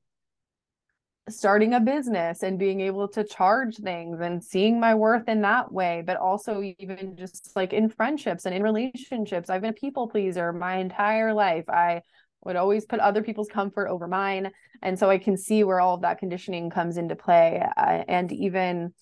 starting 1.30 1.74
a 1.74 1.80
business 1.80 2.44
and 2.44 2.60
being 2.60 2.82
able 2.82 3.08
to 3.08 3.24
charge 3.24 3.78
things 3.78 4.20
and 4.20 4.44
seeing 4.44 4.78
my 4.80 4.94
worth 4.94 5.30
in 5.30 5.42
that 5.42 5.72
way 5.72 6.04
but 6.06 6.18
also 6.18 6.62
even 6.80 7.16
just 7.16 7.56
like 7.56 7.72
in 7.72 7.90
friendships 7.90 8.46
and 8.46 8.54
in 8.54 8.62
relationships. 8.62 9.50
I've 9.50 9.62
been 9.62 9.70
a 9.70 9.74
people 9.74 10.08
pleaser 10.10 10.52
my 10.52 10.78
entire 10.78 11.34
life. 11.34 11.70
I 11.70 12.02
would 12.44 12.58
always 12.58 12.86
put 12.86 13.00
other 13.00 13.24
people's 13.24 13.48
comfort 13.48 13.88
over 13.88 14.06
mine 14.06 14.52
and 14.82 15.00
so 15.00 15.10
i 15.10 15.18
can 15.18 15.38
see 15.38 15.64
where 15.64 15.80
all 15.80 15.96
of 15.96 16.02
that 16.02 16.20
conditioning 16.20 16.70
comes 16.70 16.98
into 16.98 17.16
play. 17.16 17.66
Uh, 17.78 18.04
and 18.08 18.32
even 18.32 18.94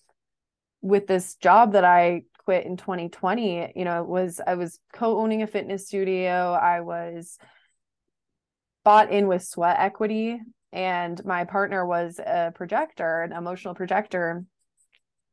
with 0.80 1.06
this 1.06 1.34
job 1.36 1.72
that 1.72 1.84
i 1.84 2.22
quit 2.44 2.66
in 2.66 2.76
2020 2.76 3.72
you 3.76 3.84
know 3.84 4.02
it 4.02 4.08
was 4.08 4.40
i 4.46 4.54
was 4.54 4.78
co-owning 4.92 5.42
a 5.42 5.46
fitness 5.46 5.86
studio. 5.86 6.52
I 6.52 6.80
was 6.80 7.38
bought 8.84 9.10
in 9.12 9.28
with 9.28 9.44
sweat 9.44 9.76
equity 9.78 10.40
and 10.72 11.24
my 11.24 11.44
partner 11.44 11.86
was 11.86 12.18
a 12.18 12.52
projector 12.54 13.22
an 13.22 13.32
emotional 13.32 13.74
projector 13.74 14.44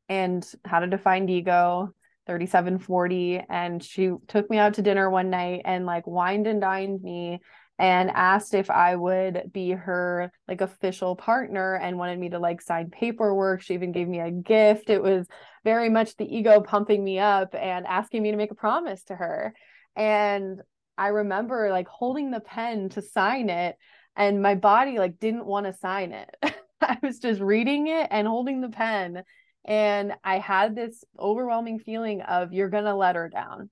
and 0.08 0.46
had 0.64 0.82
a 0.82 0.86
defined 0.86 1.30
ego 1.30 1.92
3740 2.26 3.42
and 3.48 3.82
she 3.82 4.12
took 4.28 4.48
me 4.50 4.58
out 4.58 4.74
to 4.74 4.82
dinner 4.82 5.10
one 5.10 5.30
night 5.30 5.62
and 5.64 5.86
like 5.86 6.06
wined 6.06 6.46
and 6.46 6.60
dined 6.60 7.02
me 7.02 7.40
and 7.80 8.10
asked 8.10 8.52
if 8.52 8.70
I 8.70 8.94
would 8.94 9.50
be 9.54 9.70
her 9.70 10.30
like 10.46 10.60
official 10.60 11.16
partner 11.16 11.76
and 11.76 11.96
wanted 11.96 12.18
me 12.18 12.28
to 12.28 12.38
like 12.38 12.60
sign 12.60 12.90
paperwork. 12.90 13.62
She 13.62 13.72
even 13.72 13.90
gave 13.90 14.06
me 14.06 14.20
a 14.20 14.30
gift. 14.30 14.90
It 14.90 15.02
was 15.02 15.26
very 15.64 15.88
much 15.88 16.14
the 16.18 16.26
ego 16.26 16.60
pumping 16.60 17.02
me 17.02 17.18
up 17.18 17.54
and 17.54 17.86
asking 17.86 18.22
me 18.22 18.32
to 18.32 18.36
make 18.36 18.50
a 18.50 18.54
promise 18.54 19.02
to 19.04 19.16
her. 19.16 19.54
And 19.96 20.60
I 20.98 21.08
remember 21.08 21.70
like 21.70 21.88
holding 21.88 22.30
the 22.30 22.40
pen 22.40 22.90
to 22.90 23.00
sign 23.00 23.48
it 23.48 23.76
and 24.14 24.42
my 24.42 24.56
body 24.56 24.98
like 24.98 25.18
didn't 25.18 25.46
want 25.46 25.64
to 25.64 25.72
sign 25.72 26.12
it. 26.12 26.28
I 26.82 26.98
was 27.02 27.18
just 27.18 27.40
reading 27.40 27.86
it 27.86 28.08
and 28.10 28.28
holding 28.28 28.60
the 28.60 28.68
pen 28.68 29.22
and 29.64 30.12
I 30.22 30.38
had 30.38 30.76
this 30.76 31.02
overwhelming 31.18 31.78
feeling 31.78 32.20
of 32.20 32.52
you're 32.52 32.68
going 32.68 32.84
to 32.84 32.94
let 32.94 33.16
her 33.16 33.30
down. 33.30 33.70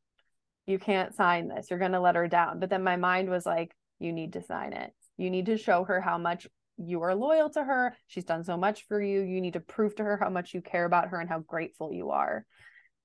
You 0.65 0.79
can't 0.79 1.15
sign 1.15 1.49
this. 1.49 1.69
You're 1.69 1.79
going 1.79 1.93
to 1.93 2.01
let 2.01 2.15
her 2.15 2.27
down. 2.27 2.59
But 2.59 2.71
then 2.71 2.83
my 2.83 2.97
mind 2.97 3.29
was 3.29 3.45
like 3.45 3.75
you 3.99 4.13
need 4.13 4.35
to 4.35 4.43
sign 4.43 4.73
it. 4.73 4.93
You 5.17 5.31
need 5.31 5.47
to 5.47 5.57
show 5.57 5.85
her 5.85 6.01
how 6.01 6.19
much 6.19 6.47
you 6.77 7.03
are 7.03 7.15
loyal 7.15 7.51
to 7.51 7.65
her. 7.65 7.97
She's 8.07 8.25
done 8.25 8.45
so 8.45 8.57
much 8.57 8.87
for 8.87 9.03
you. 9.03 9.23
You 9.23 9.41
need 9.41 9.55
to 9.55 9.61
prove 9.61 9.97
to 9.97 10.05
her 10.05 10.17
how 10.17 10.31
much 10.31 10.55
you 10.55 10.63
care 10.63 10.85
about 10.85 11.09
her 11.09 11.21
and 11.21 11.29
how 11.29 11.41
grateful 11.41 11.93
you 11.93 12.11
are. 12.11 12.47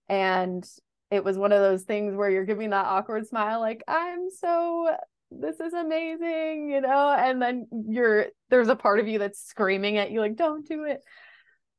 And 0.07 0.63
it 1.09 1.23
was 1.23 1.37
one 1.37 1.51
of 1.51 1.61
those 1.61 1.83
things 1.83 2.15
where 2.15 2.29
you're 2.29 2.45
giving 2.45 2.71
that 2.71 2.85
awkward 2.85 3.27
smile, 3.27 3.59
like, 3.59 3.83
I'm 3.87 4.29
so, 4.29 4.95
this 5.31 5.59
is 5.59 5.73
amazing, 5.73 6.69
you 6.69 6.81
know? 6.81 7.09
And 7.09 7.41
then 7.41 7.67
you're, 7.87 8.27
there's 8.49 8.67
a 8.67 8.75
part 8.75 8.99
of 8.99 9.07
you 9.07 9.19
that's 9.19 9.43
screaming 9.43 9.97
at 9.97 10.11
you, 10.11 10.19
like, 10.19 10.35
don't 10.35 10.67
do 10.67 10.83
it. 10.83 11.01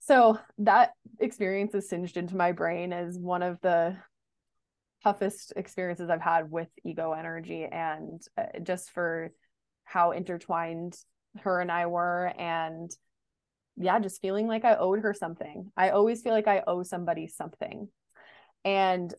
So 0.00 0.38
that 0.58 0.92
experience 1.18 1.74
is 1.74 1.88
singed 1.88 2.16
into 2.16 2.36
my 2.36 2.52
brain 2.52 2.92
as 2.92 3.18
one 3.18 3.42
of 3.42 3.60
the 3.60 3.96
toughest 5.04 5.52
experiences 5.54 6.10
I've 6.10 6.20
had 6.22 6.50
with 6.50 6.68
ego 6.82 7.12
energy 7.12 7.64
and 7.70 8.20
uh, 8.36 8.58
just 8.62 8.90
for 8.90 9.30
how 9.84 10.10
intertwined 10.12 10.96
her 11.40 11.60
and 11.60 11.70
I 11.70 11.86
were 11.86 12.32
and 12.38 12.90
yeah, 13.76 13.98
just 13.98 14.22
feeling 14.22 14.46
like 14.48 14.64
I 14.64 14.76
owed 14.76 15.00
her 15.00 15.12
something. 15.12 15.70
I 15.76 15.90
always 15.90 16.22
feel 16.22 16.32
like 16.32 16.48
I 16.48 16.62
owe 16.66 16.82
somebody 16.84 17.26
something. 17.26 17.88
And 18.64 19.12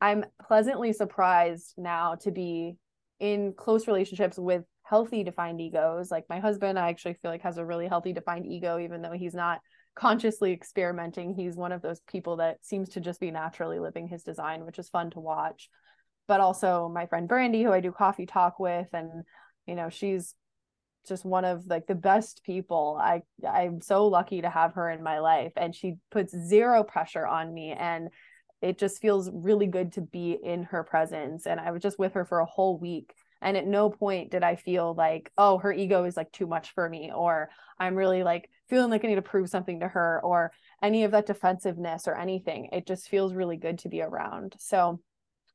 I'm 0.00 0.24
pleasantly 0.46 0.92
surprised 0.92 1.74
now 1.76 2.16
to 2.16 2.30
be 2.30 2.76
in 3.18 3.54
close 3.56 3.86
relationships 3.86 4.38
with 4.38 4.64
healthy 4.82 5.24
defined 5.24 5.60
egos. 5.60 6.10
Like 6.10 6.26
my 6.28 6.38
husband, 6.38 6.78
I 6.78 6.90
actually 6.90 7.14
feel 7.14 7.30
like 7.30 7.42
has 7.42 7.58
a 7.58 7.64
really 7.64 7.88
healthy 7.88 8.12
defined 8.12 8.46
ego, 8.46 8.78
even 8.78 9.02
though 9.02 9.12
he's 9.12 9.34
not 9.34 9.60
consciously 9.94 10.52
experimenting. 10.52 11.34
He's 11.34 11.56
one 11.56 11.72
of 11.72 11.82
those 11.82 12.00
people 12.00 12.36
that 12.36 12.64
seems 12.64 12.90
to 12.90 13.00
just 13.00 13.20
be 13.20 13.30
naturally 13.30 13.78
living 13.78 14.08
his 14.08 14.22
design, 14.22 14.64
which 14.64 14.78
is 14.78 14.88
fun 14.88 15.10
to 15.10 15.20
watch. 15.20 15.68
But 16.26 16.40
also 16.40 16.90
my 16.92 17.06
friend 17.06 17.28
Brandy, 17.28 17.62
who 17.62 17.72
I 17.72 17.80
do 17.80 17.92
coffee 17.92 18.26
talk 18.26 18.58
with, 18.58 18.88
and 18.92 19.24
you 19.66 19.74
know, 19.74 19.90
she's 19.90 20.34
just 21.06 21.24
one 21.24 21.44
of 21.44 21.66
like 21.66 21.86
the 21.86 21.94
best 21.94 22.42
people. 22.44 22.98
I 23.00 23.22
I'm 23.48 23.80
so 23.80 24.06
lucky 24.06 24.42
to 24.42 24.50
have 24.50 24.74
her 24.74 24.90
in 24.90 25.02
my 25.02 25.18
life 25.18 25.52
and 25.56 25.74
she 25.74 25.96
puts 26.10 26.36
zero 26.36 26.82
pressure 26.82 27.26
on 27.26 27.52
me 27.52 27.72
and 27.72 28.08
it 28.62 28.78
just 28.78 29.02
feels 29.02 29.30
really 29.32 29.66
good 29.66 29.92
to 29.92 30.00
be 30.00 30.32
in 30.42 30.64
her 30.64 30.82
presence 30.84 31.46
and 31.46 31.60
I 31.60 31.70
was 31.70 31.82
just 31.82 31.98
with 31.98 32.14
her 32.14 32.24
for 32.24 32.38
a 32.38 32.46
whole 32.46 32.78
week 32.78 33.12
and 33.42 33.56
at 33.58 33.66
no 33.66 33.90
point 33.90 34.30
did 34.30 34.42
I 34.42 34.56
feel 34.56 34.94
like 34.94 35.30
oh 35.36 35.58
her 35.58 35.72
ego 35.72 36.04
is 36.04 36.16
like 36.16 36.32
too 36.32 36.46
much 36.46 36.72
for 36.72 36.88
me 36.88 37.12
or 37.14 37.50
I'm 37.78 37.94
really 37.94 38.22
like 38.22 38.48
feeling 38.68 38.90
like 38.90 39.04
I 39.04 39.08
need 39.08 39.16
to 39.16 39.22
prove 39.22 39.48
something 39.48 39.80
to 39.80 39.88
her 39.88 40.20
or 40.22 40.52
any 40.82 41.04
of 41.04 41.10
that 41.12 41.26
defensiveness 41.26 42.08
or 42.08 42.16
anything. 42.16 42.68
It 42.72 42.86
just 42.86 43.08
feels 43.08 43.34
really 43.34 43.56
good 43.56 43.78
to 43.80 43.88
be 43.88 44.02
around. 44.02 44.54
So 44.58 45.00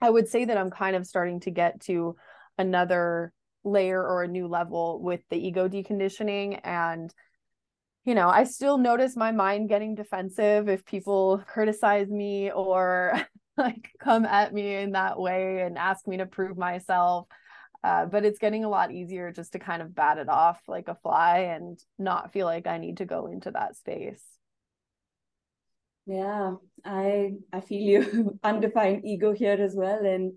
I 0.01 0.09
would 0.09 0.27
say 0.27 0.45
that 0.45 0.57
I'm 0.57 0.69
kind 0.69 0.95
of 0.95 1.05
starting 1.05 1.39
to 1.41 1.51
get 1.51 1.81
to 1.81 2.15
another 2.57 3.33
layer 3.63 4.01
or 4.01 4.23
a 4.23 4.27
new 4.27 4.47
level 4.47 5.01
with 5.01 5.21
the 5.29 5.37
ego 5.37 5.67
deconditioning 5.67 6.59
and 6.63 7.13
you 8.05 8.15
know 8.15 8.29
i 8.29 8.43
still 8.45 8.77
notice 8.77 9.17
my 9.17 9.31
mind 9.31 9.67
getting 9.67 9.95
defensive 9.95 10.69
if 10.69 10.85
people 10.85 11.43
criticize 11.45 12.07
me 12.07 12.51
or 12.51 13.19
like 13.57 13.91
come 13.99 14.25
at 14.25 14.53
me 14.53 14.75
in 14.75 14.93
that 14.93 15.19
way 15.19 15.61
and 15.61 15.77
ask 15.77 16.07
me 16.07 16.17
to 16.17 16.25
prove 16.25 16.57
myself 16.57 17.27
uh, 17.83 18.05
but 18.05 18.25
it's 18.25 18.39
getting 18.39 18.65
a 18.65 18.69
lot 18.69 18.91
easier 18.91 19.31
just 19.31 19.53
to 19.53 19.59
kind 19.59 19.81
of 19.81 19.95
bat 19.95 20.17
it 20.17 20.29
off 20.29 20.61
like 20.67 20.87
a 20.87 20.95
fly 20.95 21.39
and 21.55 21.79
not 21.97 22.33
feel 22.33 22.45
like 22.45 22.67
i 22.67 22.77
need 22.77 22.97
to 22.97 23.05
go 23.05 23.27
into 23.27 23.51
that 23.51 23.75
space. 23.75 24.23
Yeah 26.05 26.55
i 26.83 27.33
i 27.53 27.61
feel 27.61 27.81
you. 27.81 28.39
Undefined 28.43 29.05
ego 29.05 29.31
here 29.31 29.57
as 29.59 29.75
well. 29.75 30.05
And 30.05 30.33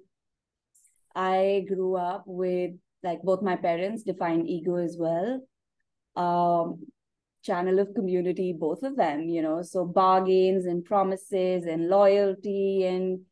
i 1.14 1.64
grew 1.68 1.96
up 1.96 2.24
with 2.26 2.72
like 3.02 3.22
both 3.22 3.42
my 3.42 3.56
parents 3.56 4.02
define 4.02 4.46
ego 4.46 4.76
as 4.76 4.96
well. 4.98 5.40
Um 6.14 6.86
channel 7.42 7.80
of 7.80 7.92
community 7.94 8.52
both 8.52 8.84
of 8.84 8.96
them 8.96 9.28
you 9.28 9.42
know. 9.42 9.62
So 9.62 9.84
bargains 9.84 10.66
and 10.66 10.84
promises 10.84 11.64
and 11.64 11.88
loyalty 11.88 12.84
and 12.84 13.22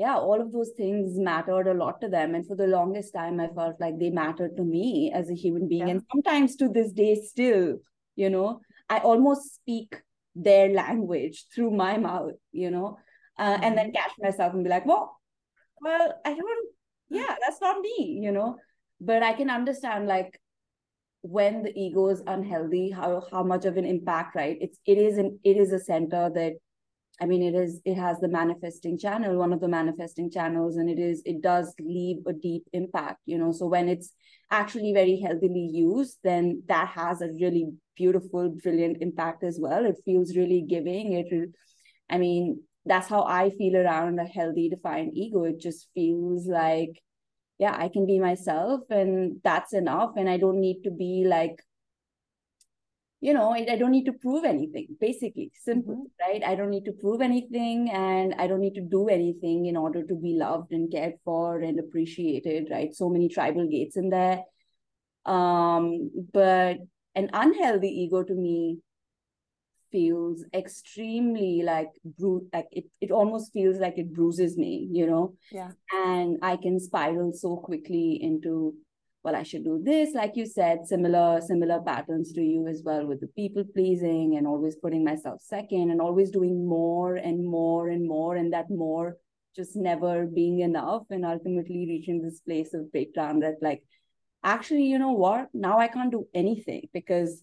yeah 0.00 0.16
all 0.16 0.40
of 0.40 0.50
those 0.52 0.70
things 0.76 1.18
mattered 1.28 1.68
a 1.68 1.74
lot 1.74 2.00
to 2.00 2.08
them 2.08 2.34
and 2.34 2.46
for 2.46 2.56
the 2.60 2.66
longest 2.66 3.12
time 3.14 3.40
i 3.44 3.48
felt 3.58 3.80
like 3.84 3.98
they 3.98 4.10
mattered 4.18 4.56
to 4.56 4.64
me 4.64 5.12
as 5.20 5.28
a 5.28 5.40
human 5.42 5.68
being 5.72 5.88
yeah. 5.88 5.94
and 5.94 6.02
sometimes 6.12 6.56
to 6.56 6.68
this 6.76 6.92
day 7.00 7.14
still 7.14 7.76
you 8.16 8.30
know 8.30 8.60
i 8.88 8.98
almost 9.10 9.54
speak 9.54 10.00
their 10.34 10.68
language 10.70 11.44
through 11.54 11.70
my 11.70 11.92
mouth 11.98 12.38
you 12.52 12.70
know 12.70 12.98
uh, 13.38 13.52
mm-hmm. 13.52 13.64
and 13.64 13.78
then 13.78 13.92
catch 13.92 14.12
myself 14.18 14.54
and 14.54 14.64
be 14.64 14.70
like 14.70 14.86
well 14.86 15.06
well 15.82 16.14
i 16.24 16.34
don't 16.34 16.68
yeah 17.10 17.34
that's 17.42 17.60
not 17.60 17.80
me 17.80 18.18
you 18.22 18.32
know 18.32 18.56
but 19.00 19.22
i 19.22 19.32
can 19.32 19.50
understand 19.50 20.06
like 20.06 20.40
when 21.22 21.62
the 21.62 21.72
ego 21.78 22.08
is 22.08 22.22
unhealthy 22.26 22.90
how 22.90 23.22
how 23.30 23.42
much 23.42 23.66
of 23.66 23.76
an 23.76 23.84
impact 23.84 24.34
right 24.34 24.56
it's 24.60 24.78
it 24.86 24.98
is 25.06 25.18
an 25.18 25.38
it 25.44 25.56
is 25.58 25.72
a 25.72 25.84
center 25.92 26.30
that 26.34 26.54
i 27.20 27.26
mean 27.26 27.42
it 27.42 27.54
is 27.54 27.80
it 27.84 27.94
has 27.94 28.18
the 28.20 28.28
manifesting 28.28 28.98
channel 28.98 29.36
one 29.36 29.52
of 29.52 29.60
the 29.60 29.68
manifesting 29.68 30.30
channels 30.30 30.76
and 30.76 30.88
it 30.88 30.98
is 30.98 31.22
it 31.24 31.40
does 31.42 31.74
leave 31.80 32.16
a 32.26 32.32
deep 32.32 32.64
impact 32.72 33.18
you 33.26 33.38
know. 33.38 33.52
So 33.52 33.66
when 33.66 33.88
it's 33.88 34.12
actually 34.50 34.92
very 34.92 35.20
healthily 35.20 35.68
used 35.72 36.18
then 36.24 36.62
that 36.68 36.88
has 36.88 37.20
a 37.22 37.28
really 37.40 37.66
beautiful 37.96 38.48
brilliant 38.62 38.98
impact 39.00 39.44
as 39.44 39.58
well. 39.60 39.84
It 39.84 39.96
feels 40.04 40.36
really 40.36 40.62
giving. 40.68 41.12
It 41.12 41.50
i 42.10 42.18
mean 42.18 42.62
that's 42.86 43.08
how 43.08 43.22
i 43.24 43.50
feel 43.50 43.76
around 43.76 44.18
a 44.18 44.24
healthy 44.24 44.68
defined 44.68 45.12
ego. 45.14 45.44
It 45.44 45.60
just 45.60 45.88
feels 45.94 46.46
like 46.46 47.00
yeah 47.58 47.76
i 47.78 47.88
can 47.88 48.06
be 48.06 48.18
myself 48.18 48.80
and 48.90 49.36
that's 49.44 49.72
enough 49.74 50.12
and 50.16 50.28
i 50.28 50.36
don't 50.38 50.60
need 50.60 50.82
to 50.82 50.90
be 50.90 51.24
like 51.26 51.62
you 53.20 53.34
know 53.34 53.50
i, 53.52 53.76
don't 53.76 53.90
need 53.90 54.06
to 54.06 54.12
prove 54.12 54.44
anything 54.44 54.86
basically 55.00 55.52
simple 55.62 55.94
mm-hmm. 55.94 56.32
right? 56.32 56.42
I 56.44 56.54
don't 56.54 56.70
need 56.70 56.86
to 56.86 56.92
prove 56.92 57.20
anything 57.20 57.90
and 57.90 58.34
i 58.38 58.46
don't 58.46 58.60
need 58.60 58.74
to 58.74 58.80
do 58.80 59.08
anything 59.08 59.66
in 59.66 59.76
order 59.76 60.02
to 60.02 60.14
be 60.14 60.34
loved 60.38 60.72
and 60.72 60.90
cared 60.90 61.14
for 61.24 61.60
and 61.60 61.78
appreciated 61.78 62.68
right? 62.70 62.94
So 62.94 63.08
many 63.08 63.28
tribal 63.28 63.66
gates 63.66 63.96
in 63.96 64.08
there. 64.10 64.42
Um 65.26 66.10
but 66.32 66.78
an 67.14 67.30
unhealthy 67.32 67.88
ego 67.88 68.22
to 68.22 68.34
me 68.34 68.78
feels 69.92 70.44
extremely 70.54 71.62
like 71.64 71.88
bru- 72.04 72.46
like 72.52 72.68
it, 72.70 72.84
it 73.00 73.10
almost 73.10 73.52
feels 73.52 73.78
like 73.78 73.98
it 73.98 74.14
bruises 74.14 74.56
me 74.56 74.88
you 74.90 75.06
know? 75.06 75.34
Yeah. 75.52 75.72
And 75.92 76.38
i 76.42 76.56
can 76.56 76.80
spiral 76.80 77.32
so 77.32 77.56
quickly 77.56 78.18
into 78.22 78.74
well 79.22 79.36
i 79.36 79.42
should 79.42 79.64
do 79.64 79.80
this 79.82 80.14
like 80.14 80.36
you 80.36 80.46
said 80.46 80.86
similar 80.86 81.40
similar 81.40 81.80
patterns 81.80 82.32
to 82.32 82.42
you 82.42 82.66
as 82.66 82.82
well 82.84 83.06
with 83.06 83.20
the 83.20 83.26
people 83.28 83.64
pleasing 83.74 84.36
and 84.36 84.46
always 84.46 84.76
putting 84.76 85.04
myself 85.04 85.40
second 85.40 85.90
and 85.90 86.00
always 86.00 86.30
doing 86.30 86.66
more 86.66 87.16
and 87.16 87.44
more 87.44 87.88
and 87.88 88.06
more 88.06 88.36
and 88.36 88.52
that 88.52 88.70
more 88.70 89.16
just 89.54 89.76
never 89.76 90.26
being 90.26 90.60
enough 90.60 91.02
and 91.10 91.24
ultimately 91.24 91.86
reaching 91.88 92.22
this 92.22 92.40
place 92.40 92.72
of 92.72 92.90
breakdown 92.92 93.40
that 93.40 93.56
like 93.60 93.82
actually 94.42 94.84
you 94.84 94.98
know 94.98 95.12
what? 95.12 95.48
Now 95.52 95.78
i 95.78 95.88
can't 95.88 96.10
do 96.10 96.26
anything 96.34 96.88
because 96.92 97.42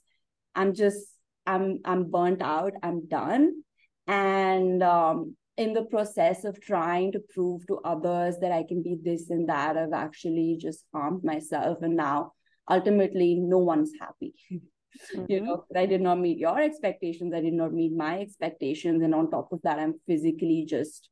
i'm 0.55 0.73
just 0.73 1.05
i'm 1.45 1.79
i'm 1.85 2.09
burnt 2.09 2.41
out. 2.41 2.73
I'm 2.81 3.07
done. 3.07 3.63
And 4.07 4.81
um, 4.81 5.35
in 5.57 5.73
the 5.73 5.83
process 5.83 6.45
of 6.45 6.61
trying 6.61 7.11
to 7.11 7.19
prove 7.33 7.65
to 7.67 7.79
others 7.83 8.37
that 8.39 8.51
i 8.51 8.63
can 8.63 8.81
be 8.81 8.97
this 9.03 9.29
and 9.29 9.49
that 9.49 9.75
i've 9.75 9.93
actually 9.93 10.57
just 10.59 10.85
harmed 10.93 11.23
myself 11.23 11.79
and 11.81 11.95
now 11.95 12.31
ultimately 12.69 13.35
no 13.35 13.57
one's 13.57 13.91
happy 13.99 14.33
mm-hmm. 14.51 15.25
you 15.29 15.41
know 15.41 15.65
i 15.75 15.85
did 15.85 16.01
not 16.01 16.19
meet 16.19 16.37
your 16.37 16.59
expectations 16.59 17.33
i 17.33 17.41
did 17.41 17.53
not 17.53 17.73
meet 17.73 17.91
my 17.95 18.19
expectations 18.19 19.01
and 19.03 19.15
on 19.15 19.29
top 19.29 19.51
of 19.51 19.59
that 19.63 19.79
i'm 19.79 19.95
physically 20.05 20.65
just 20.67 21.09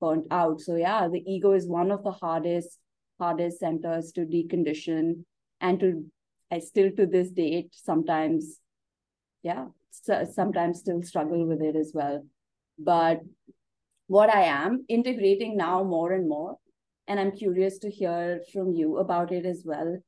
burnt 0.00 0.26
out 0.30 0.60
so 0.60 0.76
yeah 0.76 1.08
the 1.08 1.22
ego 1.26 1.52
is 1.52 1.66
one 1.66 1.90
of 1.90 2.02
the 2.04 2.12
hardest 2.12 2.78
hardest 3.18 3.60
centers 3.60 4.12
to 4.12 4.22
decondition 4.22 5.24
and 5.60 5.80
to 5.80 6.04
i 6.50 6.58
still 6.58 6.90
to 6.90 7.06
this 7.06 7.30
date 7.30 7.68
sometimes 7.72 8.58
yeah 9.42 9.66
so 9.90 10.24
sometimes 10.24 10.80
still 10.80 11.02
struggle 11.02 11.46
with 11.46 11.60
it 11.62 11.76
as 11.76 11.92
well 11.94 12.24
but 12.78 13.20
what 14.06 14.34
i 14.34 14.42
am 14.42 14.84
integrating 14.88 15.56
now 15.56 15.82
more 15.82 16.12
and 16.12 16.28
more. 16.28 16.56
And 17.08 17.18
i'm 17.20 17.32
curious 17.32 17.78
to 17.80 17.90
hear 17.90 18.40
from 18.52 18.72
you 18.72 18.98
about 18.98 19.32
it 19.32 19.46
as 19.46 19.62
well. 19.64 19.98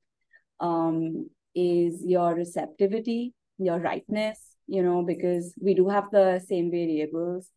Um, 0.60 1.30
is 1.54 2.02
your 2.04 2.34
receptivity 2.34 3.32
your 3.58 3.78
rightness 3.78 4.56
you 4.66 4.82
know 4.82 5.02
because 5.02 5.54
we 5.60 5.74
do 5.74 5.88
have 5.88 6.10
the 6.10 6.40
same 6.48 6.70
variables 6.70 7.48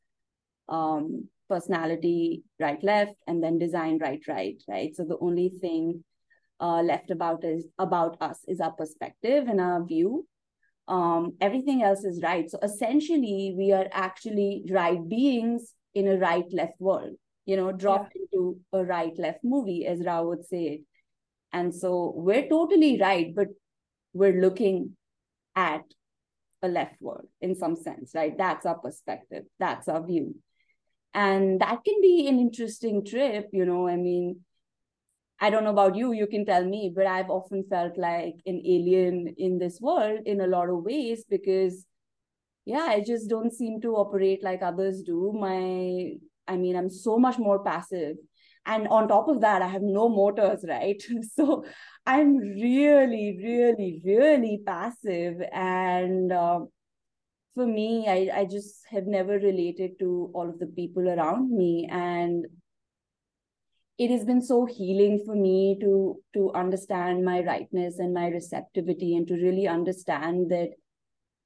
um, 0.69 1.27
personality 1.49 2.43
right 2.59 2.83
left 2.83 3.15
and 3.27 3.43
then 3.43 3.57
design 3.57 3.97
right 3.99 4.21
right 4.27 4.61
right? 4.67 4.95
So 4.95 5.03
the 5.03 5.17
only 5.19 5.49
thing 5.49 6.03
uh, 6.59 6.81
left 6.81 7.11
about 7.11 7.43
is 7.43 7.65
about 7.77 8.17
us 8.21 8.39
is 8.47 8.59
our 8.59 8.71
perspective 8.71 9.47
and 9.47 9.61
our 9.61 9.83
view. 9.85 10.27
Um, 10.87 11.33
everything 11.41 11.83
else 11.83 12.03
is 12.05 12.21
right. 12.23 12.49
So 12.49 12.59
essentially, 12.63 13.53
we 13.57 13.73
are 13.73 13.87
actually 13.91 14.65
right 14.71 15.07
beings 15.07 15.73
in 15.97 16.07
a 16.07 16.17
right 16.17 16.45
left 16.53 16.79
world, 16.79 17.15
you 17.45 17.57
know, 17.57 17.71
dropped 17.71 18.13
yeah. 18.15 18.21
into 18.21 18.59
a 18.71 18.83
right 18.85 19.17
left 19.17 19.39
movie, 19.43 19.85
as 19.87 20.05
Ra 20.05 20.21
would 20.21 20.45
say 20.45 20.63
it. 20.73 20.81
And 21.51 21.73
so 21.73 22.13
we're 22.15 22.47
totally 22.47 22.99
right, 23.01 23.33
but 23.35 23.47
we're 24.13 24.39
looking 24.39 24.95
at 25.55 25.85
a 26.61 26.67
left 26.67 27.01
world 27.01 27.27
in 27.41 27.55
some 27.55 27.75
sense, 27.75 28.11
right? 28.13 28.37
That's 28.37 28.65
our 28.65 28.77
perspective, 28.77 29.45
that's 29.57 29.87
our 29.87 30.05
view. 30.05 30.35
And 31.13 31.59
that 31.61 31.83
can 31.83 31.99
be 32.01 32.27
an 32.27 32.37
interesting 32.37 33.03
trip, 33.03 33.49
you 33.51 33.65
know. 33.65 33.87
I 33.87 33.95
mean, 33.95 34.41
I 35.39 35.49
don't 35.49 35.63
know 35.63 35.71
about 35.71 35.95
you, 35.95 36.13
you 36.13 36.27
can 36.27 36.45
tell 36.45 36.63
me, 36.63 36.91
but 36.95 37.07
I've 37.07 37.31
often 37.31 37.63
felt 37.69 37.97
like 37.97 38.35
an 38.45 38.61
alien 38.65 39.33
in 39.37 39.57
this 39.57 39.79
world 39.81 40.21
in 40.25 40.41
a 40.41 40.47
lot 40.47 40.69
of 40.69 40.83
ways 40.83 41.25
because, 41.27 41.85
yeah, 42.67 42.85
I 42.89 42.99
just 42.99 43.29
don't 43.29 43.53
seem 43.53 43.79
to 43.79 43.95
operate 43.95 44.43
like 44.43 44.61
others 44.61 45.01
do. 45.01 45.31
My, 45.33 46.15
I 46.49 46.57
mean, 46.57 46.75
I'm 46.75 46.89
so 46.89 47.17
much 47.17 47.39
more 47.39 47.63
passive. 47.63 48.17
And 48.65 48.89
on 48.89 49.07
top 49.07 49.29
of 49.29 49.39
that, 49.39 49.61
I 49.61 49.67
have 49.67 49.81
no 49.81 50.09
motors, 50.09 50.65
right? 50.67 51.01
So 51.35 51.63
I'm 52.05 52.35
really, 52.35 53.39
really, 53.41 54.01
really 54.03 54.61
passive. 54.65 55.41
And 55.53 56.33
uh, 56.33 56.59
for 57.55 57.65
me, 57.65 58.05
I, 58.09 58.41
I 58.41 58.45
just 58.45 58.81
have 58.89 59.05
never 59.05 59.39
related 59.39 59.97
to 59.99 60.29
all 60.33 60.49
of 60.49 60.59
the 60.59 60.67
people 60.67 61.07
around 61.07 61.49
me. 61.49 61.87
And 61.89 62.47
it 63.97 64.11
has 64.11 64.25
been 64.25 64.41
so 64.41 64.65
healing 64.65 65.23
for 65.25 65.35
me 65.35 65.77
to 65.79 66.21
to 66.33 66.51
understand 66.51 67.23
my 67.23 67.39
rightness 67.43 67.97
and 67.97 68.13
my 68.13 68.27
receptivity 68.27 69.15
and 69.15 69.25
to 69.29 69.35
really 69.35 69.69
understand 69.69 70.51
that 70.51 70.71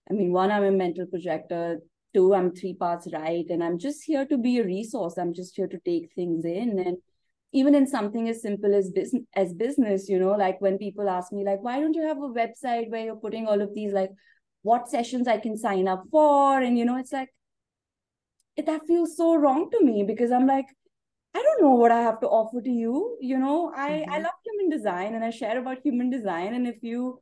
i 0.10 0.14
mean 0.14 0.32
one 0.32 0.52
i'm 0.52 0.64
a 0.64 0.72
mental 0.72 1.06
projector. 1.06 1.80
Two 2.14 2.34
i'm 2.34 2.54
three 2.54 2.74
parts 2.74 3.08
right. 3.14 3.46
And 3.50 3.64
i'm 3.64 3.78
just 3.80 4.04
here 4.04 4.26
to 4.26 4.38
be 4.38 4.60
a 4.60 4.66
resource. 4.66 5.18
I'm 5.18 5.34
just 5.34 5.56
here 5.56 5.68
to 5.68 5.80
take 5.86 6.12
things 6.14 6.44
in. 6.44 6.78
And 6.80 6.98
even 7.54 7.76
in 7.76 7.88
something 7.88 8.30
as 8.30 8.42
simple 8.42 8.74
as 8.74 8.92
business 8.92 9.24
as 9.36 9.54
business 9.54 10.08
you 10.08 10.18
know 10.18 10.32
like 10.32 10.60
when 10.62 10.78
people 10.78 11.10
ask 11.10 11.32
me 11.34 11.44
like 11.44 11.62
why 11.62 11.80
don't 11.80 11.96
you 11.96 12.08
have 12.08 12.18
a 12.18 12.36
website 12.42 12.90
where 12.90 13.04
you're 13.04 13.16
putting 13.16 13.48
all 13.48 13.62
of 13.62 13.74
these 13.74 13.92
like 13.92 14.12
what 14.64 14.90
sessions 14.90 15.28
i 15.28 15.38
can 15.38 15.58
sign 15.58 15.88
up 15.88 16.04
for? 16.12 16.60
And 16.62 16.78
you 16.78 16.86
know 16.86 16.98
it's 16.98 17.12
like 17.12 17.30
it, 18.56 18.66
that 18.66 18.86
feels 18.88 19.18
so 19.18 19.36
wrong 19.36 19.70
to 19.72 19.84
me 19.84 20.04
because 20.04 20.32
i'm 20.32 20.46
like 20.46 20.66
i 21.34 21.42
don't 21.42 21.62
know 21.62 21.76
what 21.76 21.92
i 21.92 22.02
have 22.02 22.20
to 22.22 22.28
offer 22.28 22.62
to 22.62 22.70
you. 22.70 23.18
You 23.22 23.38
know 23.38 23.72
i 23.76 23.90
mm-hmm. 23.90 24.12
i 24.12 24.18
love 24.20 24.34
human 24.46 24.70
design 24.70 25.16
and 25.16 25.24
i 25.24 25.30
share 25.30 25.60
about 25.60 25.80
human 25.84 26.10
design. 26.10 26.54
And 26.54 26.68
if 26.68 26.78
you 26.82 27.22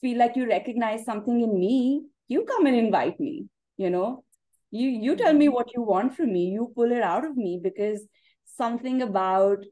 feel 0.00 0.18
like 0.18 0.36
you 0.36 0.48
recognize 0.48 1.04
something 1.04 1.40
in 1.40 1.58
me 1.58 2.04
you 2.30 2.44
come 2.44 2.66
and 2.66 2.76
invite 2.76 3.20
me 3.20 3.34
you 3.76 3.90
know 3.90 4.24
you 4.70 4.88
you 4.88 5.16
tell 5.16 5.32
me 5.34 5.46
mm-hmm. 5.46 5.54
what 5.54 5.74
you 5.74 5.82
want 5.82 6.16
from 6.16 6.32
me 6.32 6.46
you 6.56 6.72
pull 6.74 6.92
it 6.98 7.02
out 7.02 7.24
of 7.24 7.36
me 7.36 7.58
because 7.62 8.06
something 8.56 9.02
about 9.02 9.64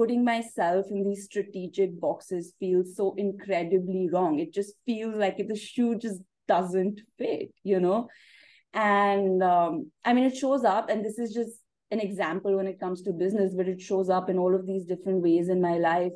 putting 0.00 0.24
myself 0.24 0.86
in 0.90 1.04
these 1.04 1.24
strategic 1.24 1.98
boxes 2.00 2.54
feels 2.58 2.96
so 2.96 3.14
incredibly 3.18 4.08
wrong. 4.10 4.38
It 4.38 4.54
just 4.54 4.72
feels 4.86 5.14
like 5.14 5.36
the 5.36 5.54
shoe 5.54 5.98
just 5.98 6.22
doesn't 6.48 7.02
fit, 7.18 7.52
you 7.62 7.80
know? 7.80 8.08
And 8.72 9.42
um, 9.42 9.90
I 10.02 10.14
mean, 10.14 10.24
it 10.24 10.36
shows 10.36 10.64
up, 10.64 10.88
and 10.88 11.04
this 11.04 11.18
is 11.18 11.34
just 11.34 11.52
an 11.90 12.00
example 12.00 12.56
when 12.56 12.66
it 12.66 12.80
comes 12.80 13.02
to 13.02 13.12
business, 13.12 13.52
but 13.54 13.68
it 13.68 13.82
shows 13.82 14.08
up 14.08 14.30
in 14.30 14.38
all 14.38 14.54
of 14.54 14.66
these 14.66 14.86
different 14.86 15.20
ways 15.20 15.50
in 15.50 15.60
my 15.60 15.76
life. 15.76 16.12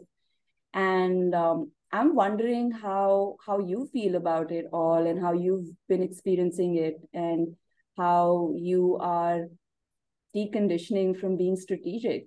And 0.72 1.34
um, 1.34 1.72
I'm 1.94 2.16
wondering 2.16 2.72
how 2.72 3.36
how 3.46 3.60
you 3.60 3.88
feel 3.92 4.16
about 4.16 4.50
it 4.50 4.66
all, 4.72 5.06
and 5.06 5.20
how 5.20 5.32
you've 5.32 5.68
been 5.88 6.02
experiencing 6.02 6.76
it, 6.76 6.96
and 7.12 7.54
how 7.96 8.52
you 8.56 8.98
are 9.00 9.46
deconditioning 10.34 11.16
from 11.18 11.36
being 11.36 11.56
strategic. 11.56 12.26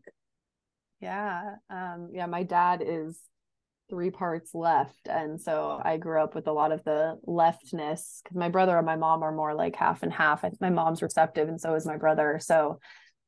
Yeah 1.02 1.56
um 1.70 2.10
yeah 2.14 2.26
my 2.26 2.44
dad 2.44 2.82
is 2.86 3.20
three 3.90 4.10
parts 4.10 4.54
left 4.54 5.08
and 5.08 5.40
so 5.40 5.80
i 5.84 5.96
grew 5.96 6.22
up 6.22 6.36
with 6.36 6.48
a 6.48 6.52
lot 6.52 6.72
of 6.72 6.84
the 6.84 7.18
leftness 7.24 8.20
because 8.24 8.36
my 8.36 8.50
brother 8.50 8.76
and 8.78 8.86
my 8.86 8.96
mom 8.96 9.24
are 9.24 9.32
more 9.32 9.54
like 9.54 9.76
half 9.76 10.04
and 10.04 10.12
half. 10.12 10.44
My 10.60 10.70
mom's 10.70 11.02
receptive 11.02 11.48
and 11.48 11.62
so 11.62 11.76
is 11.76 11.86
my 11.86 11.98
brother 11.98 12.40
so 12.42 12.80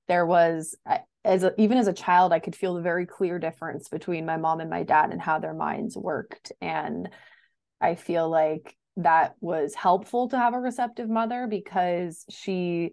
there 0.10 0.26
was 0.26 0.76
as 1.24 1.44
a, 1.44 1.54
even 1.62 1.78
as 1.78 1.88
a 1.88 1.94
child 1.94 2.34
i 2.34 2.40
could 2.40 2.56
feel 2.56 2.74
the 2.74 2.82
very 2.82 3.06
clear 3.06 3.40
difference 3.40 3.88
between 3.88 4.26
my 4.26 4.36
mom 4.36 4.60
and 4.60 4.70
my 4.70 4.84
dad 4.84 5.12
and 5.12 5.22
how 5.22 5.40
their 5.40 5.54
minds 5.54 5.96
worked. 5.96 6.52
And 6.60 7.10
i 7.80 7.96
feel 7.96 8.30
like 8.30 8.76
that 8.98 9.36
was 9.40 9.74
helpful 9.74 10.28
to 10.30 10.38
have 10.38 10.54
a 10.54 10.60
receptive 10.60 11.10
mother 11.10 11.48
because 11.48 12.26
she 12.30 12.92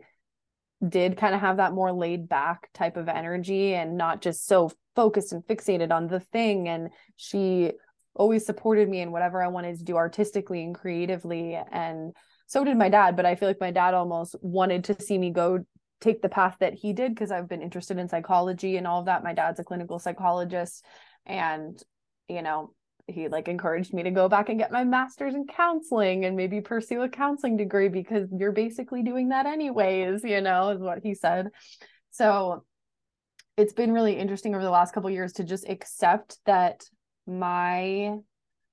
did 0.87 1.17
kind 1.17 1.35
of 1.35 1.41
have 1.41 1.57
that 1.57 1.73
more 1.73 1.93
laid 1.93 2.29
back 2.29 2.69
type 2.75 2.97
of 2.97 3.09
energy 3.09 3.75
and 3.75 3.97
not 3.97 4.21
just 4.21 4.47
so 4.47 4.71
focused 4.95 5.33
and 5.33 5.43
fixated 5.45 5.91
on 5.91 6.07
the 6.07 6.21
thing. 6.21 6.69
And 6.69 6.91
she 7.17 7.73
always 8.15 8.47
supported 8.47 8.89
me 8.89 9.01
in 9.01 9.11
whatever 9.11 9.43
I 9.43 9.49
wanted 9.49 9.79
to 9.79 9.85
do 9.85 9.97
artistically 9.97 10.63
and 10.63 10.75
creatively. 10.75 11.59
And 11.73 12.15
so 12.47 12.63
did 12.63 12.77
my 12.77 12.89
dad 12.89 13.17
but 13.17 13.27
I 13.27 13.35
feel 13.35 13.49
like 13.49 13.61
my 13.61 13.73
dad 13.73 13.95
almost 13.95 14.37
wanted 14.41 14.85
to 14.85 15.03
see 15.03 15.19
me 15.19 15.31
go 15.31 15.65
take 16.01 16.23
the 16.23 16.29
path 16.29 16.57
that 16.61 16.75
he 16.75 16.93
did 16.93 17.15
because 17.15 17.31
I've 17.31 17.49
been 17.49 17.63
interested 17.63 17.99
in 17.99 18.09
psychology 18.09 18.77
and 18.77 18.87
all 18.87 19.01
of 19.01 19.07
that. 19.07 19.25
My 19.25 19.33
dad's 19.33 19.61
a 19.61 19.65
clinical 19.65 19.99
psychologist 19.99 20.85
and 21.25 21.81
you 22.29 22.43
know 22.43 22.73
he 23.09 23.29
like 23.29 23.49
encouraged 23.49 23.95
me 23.95 24.03
to 24.03 24.11
go 24.11 24.29
back 24.29 24.49
and 24.49 24.59
get 24.59 24.73
my 24.73 24.83
master's 24.83 25.35
in 25.35 25.47
counseling 25.47 26.25
and 26.25 26.37
maybe 26.37 26.61
pursue 26.61 27.03
a 27.03 27.09
counseling 27.09 27.57
degree 27.57 27.89
because 27.89 28.29
you're 28.37 28.53
basically 28.53 29.03
doing 29.03 29.29
that 29.29 29.47
anyways 29.47 30.25
you 30.25 30.41
know 30.41 30.71
is 30.71 30.81
what 30.81 30.99
he 31.03 31.15
said. 31.15 31.49
So 32.11 32.65
it's 33.57 33.73
been 33.73 33.93
really 33.93 34.17
interesting 34.17 34.55
over 34.55 34.65
the 34.65 34.71
last 34.71 34.93
couple 34.93 35.11
years 35.11 35.35
to 35.35 35.45
just 35.45 35.69
accept 35.69 36.39
that 36.47 36.85
my 37.27 38.15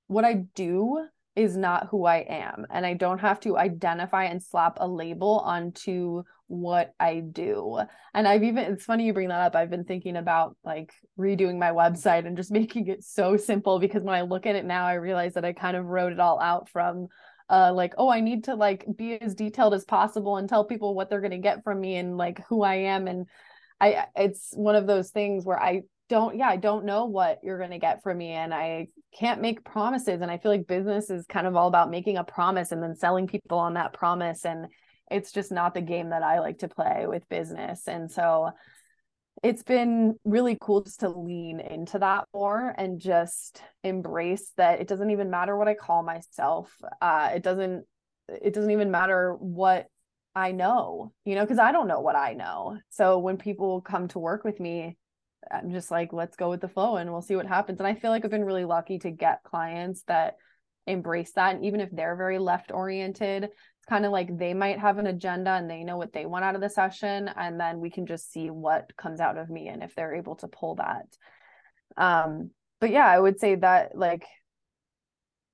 what 0.06 0.24
i 0.24 0.34
do 0.54 1.04
is 1.36 1.56
not 1.56 1.88
who 1.90 2.04
I 2.04 2.18
am. 2.18 2.66
And 2.70 2.86
I 2.86 2.94
don't 2.94 3.20
have 3.20 3.40
to 3.40 3.58
identify 3.58 4.24
and 4.24 4.42
slap 4.42 4.78
a 4.80 4.86
label 4.86 5.40
onto 5.40 6.22
what 6.46 6.94
I 7.00 7.20
do. 7.20 7.80
And 8.12 8.28
I've 8.28 8.44
even, 8.44 8.64
it's 8.64 8.84
funny 8.84 9.06
you 9.06 9.12
bring 9.12 9.28
that 9.28 9.40
up. 9.40 9.56
I've 9.56 9.70
been 9.70 9.84
thinking 9.84 10.16
about 10.16 10.56
like 10.64 10.92
redoing 11.18 11.58
my 11.58 11.70
website 11.70 12.26
and 12.26 12.36
just 12.36 12.52
making 12.60 12.86
it 12.88 13.02
so 13.02 13.36
simple 13.36 13.78
because 13.78 14.02
when 14.02 14.14
I 14.14 14.22
look 14.22 14.46
at 14.46 14.54
it 14.54 14.64
now, 14.64 14.86
I 14.86 14.94
realize 14.94 15.34
that 15.34 15.44
I 15.44 15.52
kind 15.52 15.76
of 15.76 15.86
wrote 15.86 16.12
it 16.12 16.20
all 16.20 16.40
out 16.40 16.68
from 16.68 17.08
uh 17.50 17.70
like 17.74 17.92
oh 17.98 18.08
i 18.08 18.20
need 18.20 18.44
to 18.44 18.54
like 18.54 18.86
be 18.96 19.20
as 19.20 19.34
detailed 19.34 19.74
as 19.74 19.84
possible 19.84 20.38
and 20.38 20.48
tell 20.48 20.64
people 20.64 20.94
what 20.94 21.10
they're 21.10 21.20
going 21.20 21.30
to 21.30 21.36
get 21.36 21.62
from 21.62 21.78
me 21.78 21.96
and 21.96 22.16
like 22.16 22.42
who 22.48 22.62
i 22.62 22.74
am 22.74 23.06
and 23.06 23.26
i 23.80 24.06
it's 24.16 24.52
one 24.54 24.74
of 24.74 24.86
those 24.86 25.10
things 25.10 25.44
where 25.44 25.60
i 25.60 25.82
don't 26.08 26.36
yeah 26.36 26.48
i 26.48 26.56
don't 26.56 26.84
know 26.84 27.06
what 27.06 27.38
you're 27.42 27.58
going 27.58 27.70
to 27.70 27.78
get 27.78 28.02
from 28.02 28.18
me 28.18 28.30
and 28.30 28.52
i 28.52 28.86
can't 29.18 29.40
make 29.40 29.64
promises 29.64 30.20
and 30.20 30.30
i 30.30 30.38
feel 30.38 30.52
like 30.52 30.66
business 30.66 31.10
is 31.10 31.26
kind 31.26 31.46
of 31.46 31.56
all 31.56 31.68
about 31.68 31.90
making 31.90 32.16
a 32.16 32.24
promise 32.24 32.72
and 32.72 32.82
then 32.82 32.94
selling 32.94 33.26
people 33.26 33.58
on 33.58 33.74
that 33.74 33.92
promise 33.92 34.44
and 34.44 34.66
it's 35.10 35.32
just 35.32 35.52
not 35.52 35.74
the 35.74 35.80
game 35.80 36.10
that 36.10 36.22
i 36.22 36.40
like 36.40 36.58
to 36.58 36.68
play 36.68 37.06
with 37.06 37.28
business 37.28 37.86
and 37.86 38.10
so 38.10 38.50
it's 39.42 39.62
been 39.62 40.14
really 40.24 40.56
cool 40.60 40.82
just 40.82 41.00
to 41.00 41.08
lean 41.08 41.60
into 41.60 41.98
that 41.98 42.26
more 42.32 42.74
and 42.78 43.00
just 43.00 43.62
embrace 43.82 44.52
that 44.56 44.80
it 44.80 44.88
doesn't 44.88 45.10
even 45.10 45.30
matter 45.30 45.56
what 45.56 45.68
i 45.68 45.74
call 45.74 46.02
myself 46.02 46.72
uh, 47.00 47.30
it 47.34 47.42
doesn't 47.42 47.84
it 48.28 48.54
doesn't 48.54 48.70
even 48.70 48.90
matter 48.90 49.34
what 49.34 49.86
i 50.34 50.52
know 50.52 51.12
you 51.24 51.34
know 51.34 51.42
because 51.42 51.58
i 51.58 51.72
don't 51.72 51.88
know 51.88 52.00
what 52.00 52.16
i 52.16 52.32
know 52.32 52.78
so 52.90 53.18
when 53.18 53.36
people 53.36 53.80
come 53.80 54.08
to 54.08 54.18
work 54.18 54.44
with 54.44 54.58
me 54.60 54.96
I'm 55.50 55.72
just 55.72 55.90
like, 55.90 56.12
let's 56.12 56.36
go 56.36 56.50
with 56.50 56.60
the 56.60 56.68
flow 56.68 56.96
and 56.96 57.10
we'll 57.10 57.22
see 57.22 57.36
what 57.36 57.46
happens. 57.46 57.80
And 57.80 57.86
I 57.86 57.94
feel 57.94 58.10
like 58.10 58.24
I've 58.24 58.30
been 58.30 58.44
really 58.44 58.64
lucky 58.64 58.98
to 59.00 59.10
get 59.10 59.42
clients 59.44 60.02
that 60.08 60.36
embrace 60.86 61.32
that. 61.32 61.56
And 61.56 61.64
even 61.64 61.80
if 61.80 61.90
they're 61.90 62.16
very 62.16 62.38
left 62.38 62.70
oriented, 62.72 63.44
it's 63.44 63.88
kind 63.88 64.04
of 64.04 64.12
like 64.12 64.36
they 64.36 64.54
might 64.54 64.78
have 64.78 64.98
an 64.98 65.06
agenda 65.06 65.50
and 65.50 65.68
they 65.68 65.84
know 65.84 65.96
what 65.96 66.12
they 66.12 66.26
want 66.26 66.44
out 66.44 66.54
of 66.54 66.60
the 66.60 66.68
session. 66.68 67.28
And 67.28 67.58
then 67.58 67.80
we 67.80 67.90
can 67.90 68.06
just 68.06 68.32
see 68.32 68.50
what 68.50 68.96
comes 68.96 69.20
out 69.20 69.38
of 69.38 69.50
me 69.50 69.68
and 69.68 69.82
if 69.82 69.94
they're 69.94 70.14
able 70.14 70.36
to 70.36 70.48
pull 70.48 70.76
that. 70.76 71.06
Um, 71.96 72.50
but 72.80 72.90
yeah, 72.90 73.06
I 73.06 73.18
would 73.18 73.40
say 73.40 73.54
that 73.56 73.96
like 73.96 74.24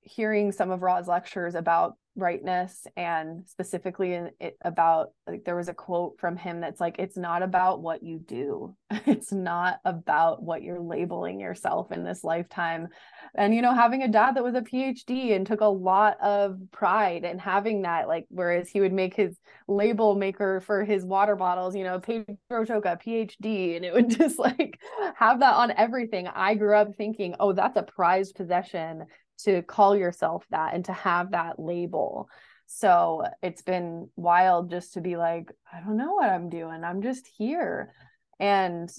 hearing 0.00 0.52
some 0.52 0.70
of 0.70 0.82
Ra's 0.82 1.06
lectures 1.06 1.54
about 1.54 1.96
rightness 2.16 2.86
and 2.96 3.46
specifically 3.46 4.14
in 4.14 4.30
it 4.40 4.56
about 4.62 5.10
like 5.26 5.44
there 5.44 5.56
was 5.56 5.68
a 5.68 5.74
quote 5.74 6.18
from 6.18 6.36
him 6.36 6.60
that's 6.60 6.80
like 6.80 6.96
it's 6.98 7.16
not 7.16 7.42
about 7.42 7.80
what 7.80 8.02
you 8.02 8.18
do. 8.18 8.74
It's 9.06 9.32
not 9.32 9.78
about 9.84 10.42
what 10.42 10.62
you're 10.62 10.80
labeling 10.80 11.40
yourself 11.40 11.90
in 11.90 12.04
this 12.04 12.22
lifetime. 12.22 12.88
And 13.34 13.54
you 13.54 13.62
know 13.62 13.74
having 13.74 14.02
a 14.02 14.08
dad 14.08 14.36
that 14.36 14.44
was 14.44 14.54
a 14.54 14.60
phd 14.60 15.34
and 15.34 15.46
took 15.46 15.60
a 15.60 15.66
lot 15.66 16.20
of 16.20 16.58
pride 16.72 17.24
in 17.24 17.38
having 17.38 17.82
that 17.82 18.08
like 18.08 18.26
whereas 18.28 18.68
he 18.68 18.80
would 18.80 18.92
make 18.92 19.14
his 19.14 19.38
label 19.68 20.16
maker 20.16 20.60
for 20.60 20.84
his 20.84 21.04
water 21.04 21.36
bottles 21.36 21.76
you 21.76 21.84
know 21.84 22.00
pedro 22.00 22.26
choca 22.50 23.00
phd 23.00 23.76
and 23.76 23.84
it 23.84 23.94
would 23.94 24.10
just 24.18 24.38
like 24.38 24.78
have 25.16 25.40
that 25.40 25.54
on 25.54 25.70
everything. 25.72 26.26
I 26.28 26.54
grew 26.54 26.76
up 26.76 26.96
thinking 26.96 27.36
oh 27.40 27.52
that's 27.52 27.76
a 27.76 27.82
prized 27.82 28.34
possession 28.34 29.06
to 29.44 29.62
call 29.62 29.96
yourself 29.96 30.44
that 30.50 30.74
and 30.74 30.84
to 30.86 30.92
have 30.92 31.32
that 31.32 31.58
label. 31.58 32.28
So 32.66 33.24
it's 33.42 33.62
been 33.62 34.08
wild 34.16 34.70
just 34.70 34.94
to 34.94 35.00
be 35.00 35.16
like, 35.16 35.50
I 35.72 35.80
don't 35.80 35.96
know 35.96 36.14
what 36.14 36.30
I'm 36.30 36.48
doing. 36.48 36.84
I'm 36.84 37.02
just 37.02 37.26
here. 37.36 37.92
And 38.38 38.90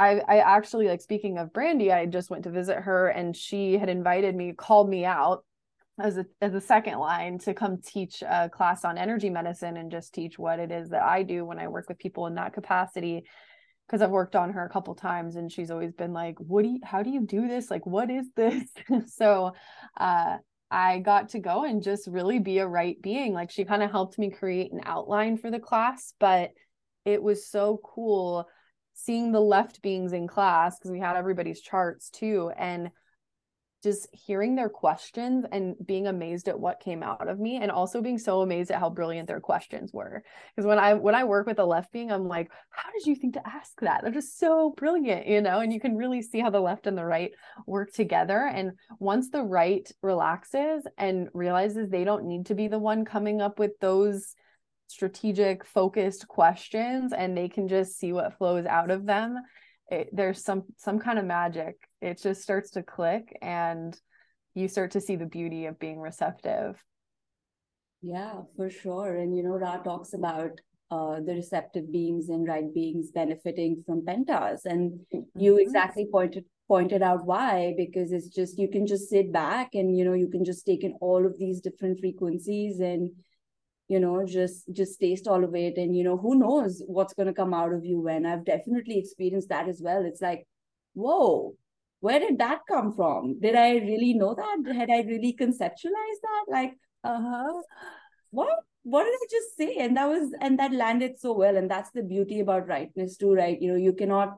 I, 0.00 0.20
I 0.20 0.38
actually 0.38 0.86
like 0.86 1.00
speaking 1.00 1.38
of 1.38 1.52
Brandy, 1.52 1.92
I 1.92 2.06
just 2.06 2.30
went 2.30 2.44
to 2.44 2.50
visit 2.50 2.76
her 2.76 3.08
and 3.08 3.36
she 3.36 3.76
had 3.76 3.88
invited 3.88 4.36
me, 4.36 4.52
called 4.52 4.88
me 4.88 5.04
out 5.04 5.44
as 6.00 6.16
a 6.16 6.26
as 6.40 6.54
a 6.54 6.60
second 6.60 6.98
line 6.98 7.38
to 7.38 7.54
come 7.54 7.78
teach 7.78 8.22
a 8.22 8.48
class 8.48 8.84
on 8.84 8.98
energy 8.98 9.30
medicine 9.30 9.76
and 9.76 9.90
just 9.90 10.14
teach 10.14 10.38
what 10.38 10.60
it 10.60 10.70
is 10.70 10.90
that 10.90 11.02
I 11.02 11.22
do 11.22 11.44
when 11.44 11.58
I 11.58 11.68
work 11.68 11.88
with 11.88 11.98
people 11.98 12.26
in 12.26 12.34
that 12.36 12.52
capacity 12.52 13.24
because 13.88 14.02
I've 14.02 14.10
worked 14.10 14.36
on 14.36 14.52
her 14.52 14.64
a 14.64 14.68
couple 14.68 14.94
times 14.94 15.36
and 15.36 15.50
she's 15.50 15.70
always 15.70 15.92
been 15.92 16.12
like, 16.12 16.38
what 16.38 16.62
do 16.62 16.68
you, 16.68 16.80
how 16.84 17.02
do 17.02 17.08
you 17.10 17.24
do 17.24 17.48
this? 17.48 17.70
Like, 17.70 17.86
what 17.86 18.10
is 18.10 18.26
this? 18.36 18.68
so, 19.06 19.52
uh, 19.96 20.36
I 20.70 20.98
got 20.98 21.30
to 21.30 21.38
go 21.38 21.64
and 21.64 21.82
just 21.82 22.06
really 22.06 22.38
be 22.38 22.58
a 22.58 22.66
right 22.66 23.00
being. 23.00 23.32
Like, 23.32 23.50
she 23.50 23.64
kind 23.64 23.82
of 23.82 23.90
helped 23.90 24.18
me 24.18 24.30
create 24.30 24.70
an 24.72 24.82
outline 24.84 25.38
for 25.38 25.50
the 25.50 25.58
class, 25.58 26.12
but 26.20 26.50
it 27.06 27.22
was 27.22 27.48
so 27.48 27.80
cool 27.82 28.46
seeing 28.92 29.32
the 29.32 29.40
left 29.40 29.80
beings 29.80 30.12
in 30.12 30.26
class 30.26 30.78
because 30.78 30.90
we 30.90 31.00
had 31.00 31.16
everybody's 31.16 31.62
charts 31.62 32.10
too. 32.10 32.50
And 32.58 32.90
just 33.82 34.08
hearing 34.12 34.56
their 34.56 34.68
questions 34.68 35.44
and 35.52 35.76
being 35.86 36.06
amazed 36.06 36.48
at 36.48 36.58
what 36.58 36.80
came 36.80 37.02
out 37.02 37.28
of 37.28 37.38
me 37.38 37.56
and 37.56 37.70
also 37.70 38.02
being 38.02 38.18
so 38.18 38.40
amazed 38.40 38.70
at 38.70 38.80
how 38.80 38.90
brilliant 38.90 39.28
their 39.28 39.40
questions 39.40 39.92
were. 39.92 40.22
Because 40.54 40.66
when 40.66 40.78
i 40.78 40.94
when 40.94 41.14
i 41.14 41.24
work 41.24 41.46
with 41.46 41.58
a 41.58 41.64
left 41.64 41.92
being 41.92 42.10
i'm 42.10 42.26
like 42.26 42.50
how 42.70 42.90
did 42.90 43.06
you 43.06 43.14
think 43.14 43.34
to 43.34 43.46
ask 43.46 43.78
that? 43.80 44.02
They're 44.02 44.10
just 44.10 44.38
so 44.38 44.74
brilliant 44.76 45.26
you 45.26 45.40
know 45.40 45.60
and 45.60 45.72
you 45.72 45.80
can 45.80 45.96
really 45.96 46.22
see 46.22 46.40
how 46.40 46.50
the 46.50 46.60
left 46.60 46.86
and 46.86 46.98
the 46.98 47.04
right 47.04 47.30
work 47.66 47.92
together. 47.92 48.50
And 48.52 48.72
once 48.98 49.30
the 49.30 49.42
right 49.42 49.88
relaxes 50.02 50.84
and 50.96 51.28
realizes 51.32 51.88
they 51.88 52.04
don't 52.04 52.26
need 52.26 52.46
to 52.46 52.54
be 52.54 52.68
the 52.68 52.78
one 52.78 53.04
coming 53.04 53.40
up 53.40 53.58
with 53.58 53.78
those 53.80 54.34
strategic 54.88 55.64
focused 55.64 56.26
questions 56.26 57.12
and 57.12 57.36
they 57.36 57.48
can 57.48 57.68
just 57.68 57.98
see 57.98 58.12
what 58.12 58.38
flows 58.38 58.64
out 58.64 58.90
of 58.90 59.04
them 59.04 59.36
it, 59.90 60.08
there's 60.12 60.42
some 60.42 60.64
some 60.76 60.98
kind 60.98 61.18
of 61.18 61.24
magic 61.24 61.87
it 62.00 62.20
just 62.22 62.42
starts 62.42 62.70
to 62.70 62.82
click 62.82 63.36
and 63.42 63.98
you 64.54 64.68
start 64.68 64.92
to 64.92 65.00
see 65.00 65.16
the 65.16 65.26
beauty 65.26 65.66
of 65.66 65.78
being 65.78 66.00
receptive. 66.00 66.82
Yeah 68.02 68.42
for 68.56 68.70
sure. 68.70 69.16
And 69.16 69.36
you 69.36 69.42
know 69.42 69.50
ra 69.50 69.78
talks 69.78 70.14
about 70.14 70.60
uh, 70.90 71.20
the 71.20 71.34
receptive 71.34 71.90
beings 71.92 72.28
and 72.28 72.46
right 72.46 72.72
beings 72.72 73.10
benefiting 73.10 73.82
from 73.84 74.04
pentas. 74.06 74.64
And 74.64 75.00
mm-hmm. 75.14 75.40
you 75.40 75.58
exactly 75.58 76.06
pointed 76.10 76.44
pointed 76.68 77.02
out 77.02 77.24
why 77.24 77.74
because 77.76 78.12
it's 78.12 78.28
just 78.28 78.58
you 78.58 78.68
can 78.68 78.86
just 78.86 79.08
sit 79.08 79.32
back 79.32 79.70
and 79.74 79.96
you 79.96 80.04
know 80.04 80.12
you 80.12 80.28
can 80.28 80.44
just 80.44 80.66
take 80.66 80.84
in 80.84 80.94
all 81.00 81.24
of 81.26 81.38
these 81.38 81.60
different 81.62 81.98
frequencies 81.98 82.78
and 82.78 83.10
you 83.88 83.98
know 83.98 84.24
just 84.26 84.70
just 84.72 85.00
taste 85.00 85.26
all 85.26 85.44
of 85.44 85.54
it. 85.54 85.76
And 85.76 85.96
you 85.96 86.04
know 86.04 86.16
who 86.16 86.38
knows 86.38 86.82
what's 86.86 87.14
going 87.14 87.28
to 87.28 87.34
come 87.34 87.52
out 87.52 87.72
of 87.72 87.84
you 87.84 88.00
when. 88.00 88.26
I've 88.26 88.44
definitely 88.44 88.98
experienced 88.98 89.48
that 89.48 89.68
as 89.68 89.80
well. 89.82 90.04
It's 90.04 90.22
like 90.22 90.46
whoa 90.94 91.54
where 92.00 92.20
did 92.20 92.38
that 92.38 92.60
come 92.68 92.92
from? 92.92 93.38
Did 93.40 93.54
i 93.54 93.76
really 93.76 94.14
know 94.14 94.34
that? 94.34 94.74
Had 94.74 94.90
i 94.90 95.00
really 95.02 95.36
conceptualized 95.38 96.22
that? 96.22 96.44
Like 96.48 96.72
uh-huh. 97.04 97.62
What? 98.30 98.58
What 98.84 99.04
did 99.04 99.14
i 99.14 99.26
just 99.30 99.56
say? 99.56 99.76
And 99.76 99.96
that 99.96 100.08
was 100.08 100.32
and 100.40 100.58
that 100.58 100.72
landed 100.72 101.18
so 101.18 101.32
well. 101.32 101.56
And 101.56 101.70
that's 101.70 101.90
the 101.90 102.02
beauty 102.02 102.40
about 102.40 102.68
rightness 102.68 103.16
too 103.16 103.34
right? 103.34 103.60
You 103.60 103.72
know 103.72 103.78
you 103.78 103.92
cannot 103.92 104.36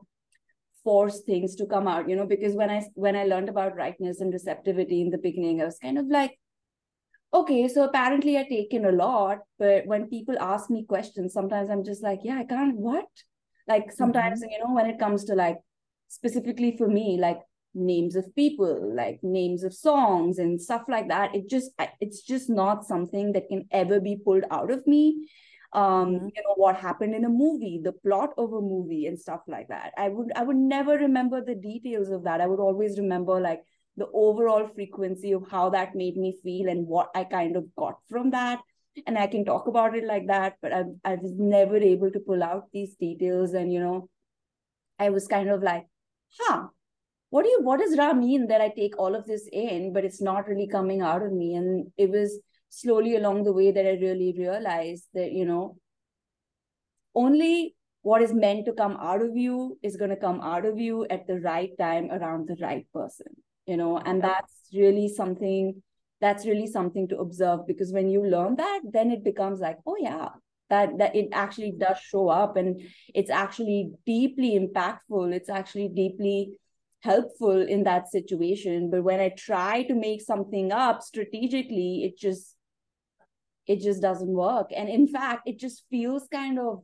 force 0.83 1.21
things 1.21 1.53
to 1.53 1.67
come 1.67 1.87
out 1.87 2.09
you 2.09 2.15
know 2.15 2.25
because 2.25 2.55
when 2.55 2.71
i 2.71 2.83
when 2.95 3.15
i 3.15 3.23
learned 3.23 3.49
about 3.49 3.75
rightness 3.75 4.19
and 4.19 4.33
receptivity 4.33 4.99
in 4.99 5.11
the 5.11 5.17
beginning 5.19 5.61
i 5.61 5.65
was 5.65 5.77
kind 5.77 5.95
of 5.99 6.07
like 6.07 6.39
okay, 7.33 7.67
so 7.67 7.83
apparently 7.83 8.37
I 8.37 8.43
take 8.43 8.73
in 8.73 8.85
a 8.85 8.91
lot, 8.91 9.39
but 9.57 9.85
when 9.85 10.09
people 10.09 10.35
ask 10.39 10.69
me 10.69 10.85
questions, 10.85 11.33
sometimes 11.33 11.69
I'm 11.69 11.83
just 11.83 12.03
like, 12.03 12.19
yeah, 12.23 12.37
I 12.39 12.43
can't, 12.43 12.75
what? 12.75 13.05
Like 13.67 13.91
sometimes, 13.91 14.41
mm-hmm. 14.41 14.51
you 14.51 14.59
know, 14.59 14.73
when 14.73 14.87
it 14.87 14.99
comes 14.99 15.23
to 15.25 15.35
like 15.35 15.57
specifically 16.07 16.75
for 16.77 16.87
me, 16.87 17.17
like 17.21 17.39
names 17.73 18.15
of 18.15 18.35
people, 18.35 18.95
like 18.95 19.19
names 19.23 19.63
of 19.63 19.73
songs 19.73 20.39
and 20.39 20.61
stuff 20.61 20.83
like 20.87 21.07
that, 21.09 21.35
it 21.35 21.49
just, 21.49 21.71
it's 21.99 22.21
just 22.21 22.49
not 22.49 22.85
something 22.85 23.33
that 23.33 23.47
can 23.47 23.67
ever 23.71 23.99
be 23.99 24.15
pulled 24.15 24.45
out 24.51 24.71
of 24.71 24.85
me. 24.87 25.27
Um, 25.73 25.83
mm-hmm. 25.83 26.25
you 26.35 26.43
know, 26.43 26.55
what 26.55 26.75
happened 26.75 27.15
in 27.15 27.25
a 27.25 27.29
movie, 27.29 27.79
the 27.83 27.93
plot 27.93 28.31
of 28.37 28.51
a 28.53 28.61
movie 28.61 29.05
and 29.07 29.17
stuff 29.19 29.41
like 29.47 29.69
that. 29.69 29.93
I 29.97 30.09
would, 30.09 30.31
I 30.35 30.43
would 30.43 30.57
never 30.57 30.97
remember 30.97 31.41
the 31.43 31.55
details 31.55 32.09
of 32.09 32.23
that. 32.23 32.41
I 32.41 32.47
would 32.47 32.59
always 32.59 32.97
remember 32.99 33.39
like, 33.39 33.61
the 33.97 34.07
overall 34.13 34.69
frequency 34.73 35.33
of 35.33 35.43
how 35.51 35.69
that 35.69 35.95
made 35.95 36.15
me 36.15 36.37
feel 36.41 36.69
and 36.69 36.87
what 36.87 37.09
I 37.13 37.25
kind 37.25 37.57
of 37.57 37.65
got 37.75 37.99
from 38.09 38.31
that. 38.31 38.61
And 39.05 39.17
I 39.17 39.27
can 39.27 39.43
talk 39.43 39.67
about 39.67 39.97
it 39.97 40.05
like 40.05 40.27
that, 40.27 40.55
but 40.61 40.71
I, 40.71 40.83
I 41.03 41.15
was 41.15 41.33
never 41.37 41.75
able 41.75 42.09
to 42.09 42.19
pull 42.21 42.41
out 42.41 42.69
these 42.71 42.95
details. 42.95 43.53
And, 43.53 43.71
you 43.71 43.81
know, 43.81 44.09
I 44.97 45.09
was 45.09 45.27
kind 45.27 45.49
of 45.49 45.61
like, 45.61 45.87
huh, 46.39 46.67
what 47.31 47.43
do 47.43 47.49
you, 47.49 47.61
what 47.63 47.79
does 47.79 47.97
Ra 47.97 48.13
mean 48.13 48.47
that 48.47 48.61
I 48.61 48.69
take 48.69 48.97
all 48.99 49.15
of 49.15 49.25
this 49.25 49.49
in, 49.51 49.91
but 49.93 50.05
it's 50.05 50.21
not 50.21 50.47
really 50.47 50.67
coming 50.67 51.01
out 51.01 51.23
of 51.23 51.33
me? 51.33 51.55
And 51.55 51.87
it 51.97 52.11
was 52.11 52.39
slowly 52.69 53.15
along 53.15 53.43
the 53.43 53.53
way 53.53 53.71
that 53.71 53.85
I 53.85 53.93
really 53.93 54.35
realized 54.37 55.07
that, 55.15 55.31
you 55.31 55.45
know, 55.45 55.77
only 57.15 57.75
what 58.03 58.21
is 58.21 58.33
meant 58.33 58.65
to 58.65 58.73
come 58.73 58.97
out 59.01 59.21
of 59.21 59.35
you 59.35 59.79
is 59.81 59.97
going 59.97 60.11
to 60.11 60.15
come 60.15 60.41
out 60.41 60.65
of 60.65 60.79
you 60.79 61.05
at 61.09 61.25
the 61.25 61.39
right 61.39 61.71
time 61.79 62.11
around 62.11 62.47
the 62.47 62.57
right 62.61 62.85
person 62.93 63.27
you 63.65 63.77
know? 63.77 63.97
And 63.97 64.23
that's 64.23 64.53
really 64.73 65.07
something 65.07 65.81
that's 66.19 66.45
really 66.45 66.67
something 66.67 67.07
to 67.07 67.17
observe 67.17 67.65
because 67.65 67.91
when 67.91 68.07
you 68.07 68.23
learn 68.23 68.55
that 68.55 68.81
then 68.83 69.09
it 69.09 69.23
becomes 69.23 69.59
like 69.59 69.77
oh 69.87 69.95
yeah 69.99 70.29
that 70.69 70.95
that 70.99 71.15
it 71.15 71.29
actually 71.33 71.73
does 71.75 71.97
show 71.97 72.29
up 72.29 72.57
and 72.57 72.79
it's 73.15 73.31
actually 73.31 73.91
deeply 74.05 74.51
impactful. 74.59 75.33
It's 75.33 75.49
actually 75.49 75.89
deeply 75.89 76.51
helpful 77.01 77.61
in 77.61 77.83
that 77.83 78.09
situation. 78.09 78.89
But 78.89 79.03
when 79.03 79.19
i 79.19 79.29
try 79.29 79.83
to 79.83 79.95
make 79.95 80.21
something 80.21 80.71
up 80.71 81.01
strategically 81.01 82.03
it 82.05 82.17
just 82.17 82.55
it 83.67 83.79
just 83.79 84.01
doesn't 84.01 84.33
work. 84.33 84.71
And 84.75 84.89
in 84.89 85.07
fact 85.07 85.47
it 85.47 85.59
just 85.59 85.83
feels 85.89 86.27
kind 86.31 86.59
of 86.59 86.83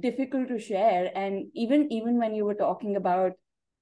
difficult 0.00 0.48
to 0.48 0.58
share. 0.58 1.10
And 1.14 1.46
even 1.54 1.92
even 1.92 2.18
when 2.18 2.34
you 2.34 2.44
were 2.44 2.54
talking 2.54 2.96
about 2.96 3.32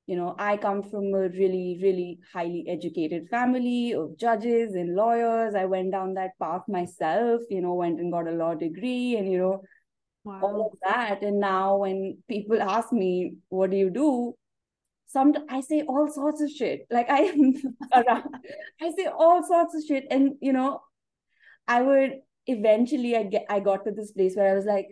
you 0.06 0.16
know 0.16 0.34
i 0.36 0.56
come 0.56 0.82
from 0.82 1.04
a 1.14 1.28
really 1.28 1.78
really 1.80 2.18
highly 2.32 2.64
educated 2.68 3.28
family 3.28 3.92
of 3.92 4.18
judges 4.18 4.74
and 4.74 4.96
lawyers. 4.96 5.54
I 5.54 5.66
went 5.66 5.92
down 5.92 6.14
that 6.14 6.32
path 6.40 6.62
myself 6.68 7.42
you 7.48 7.60
know 7.60 7.74
went 7.74 8.00
and 8.00 8.10
got 8.12 8.26
a 8.26 8.32
law 8.32 8.54
degree 8.54 9.16
and 9.16 9.30
you 9.30 9.38
know 9.38 9.62
wow. 10.24 10.40
all 10.42 10.70
of 10.72 10.78
that. 10.82 11.22
And 11.22 11.38
now 11.40 11.76
when 11.76 12.18
people 12.28 12.60
ask 12.60 12.92
me 12.92 13.34
what 13.48 13.70
do 13.70 13.76
you 13.76 13.90
do 13.90 14.34
some 15.12 15.34
i 15.48 15.60
say 15.60 15.82
all 15.82 16.08
sorts 16.08 16.40
of 16.40 16.50
shit. 16.50 16.86
Like 16.90 17.10
i 17.10 17.20
am 17.20 17.54
around. 17.92 18.34
I 18.80 18.90
say 18.96 19.06
all 19.06 19.42
sorts 19.44 19.74
of 19.74 19.82
shit. 19.86 20.06
And 20.10 20.34
you 20.40 20.52
know 20.52 20.80
i 21.68 21.80
would 21.80 22.14
eventually 22.46 23.16
i 23.16 23.22
get 23.22 23.46
i 23.48 23.60
got 23.60 23.84
to 23.84 23.92
this 23.92 24.12
place 24.12 24.34
where 24.34 24.50
i 24.50 24.54
was 24.54 24.64
like 24.64 24.88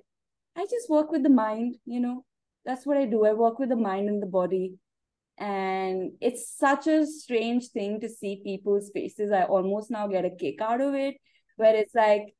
i 0.56 0.62
just 0.70 0.88
work 0.88 1.10
with 1.10 1.22
the 1.22 1.30
mind 1.30 1.76
you 1.84 2.00
know. 2.00 2.24
That's 2.64 2.84
what 2.86 2.98
i 2.98 3.06
do. 3.06 3.24
I 3.24 3.32
work 3.32 3.58
with 3.58 3.70
the 3.70 3.76
mind 3.76 4.08
and 4.08 4.22
the 4.22 4.26
body. 4.26 4.74
And 5.38 6.12
it's 6.20 6.54
such 6.58 6.86
a 6.86 7.06
strange 7.06 7.68
thing 7.68 8.00
to 8.00 8.08
see 8.10 8.42
people's 8.44 8.90
faces. 8.92 9.32
I 9.32 9.44
almost 9.44 9.90
now 9.90 10.06
get 10.06 10.26
a 10.26 10.30
kick 10.30 10.60
out 10.60 10.82
of 10.82 10.94
it 10.94 11.14
where 11.56 11.74
it's 11.74 11.94
like 11.94 12.34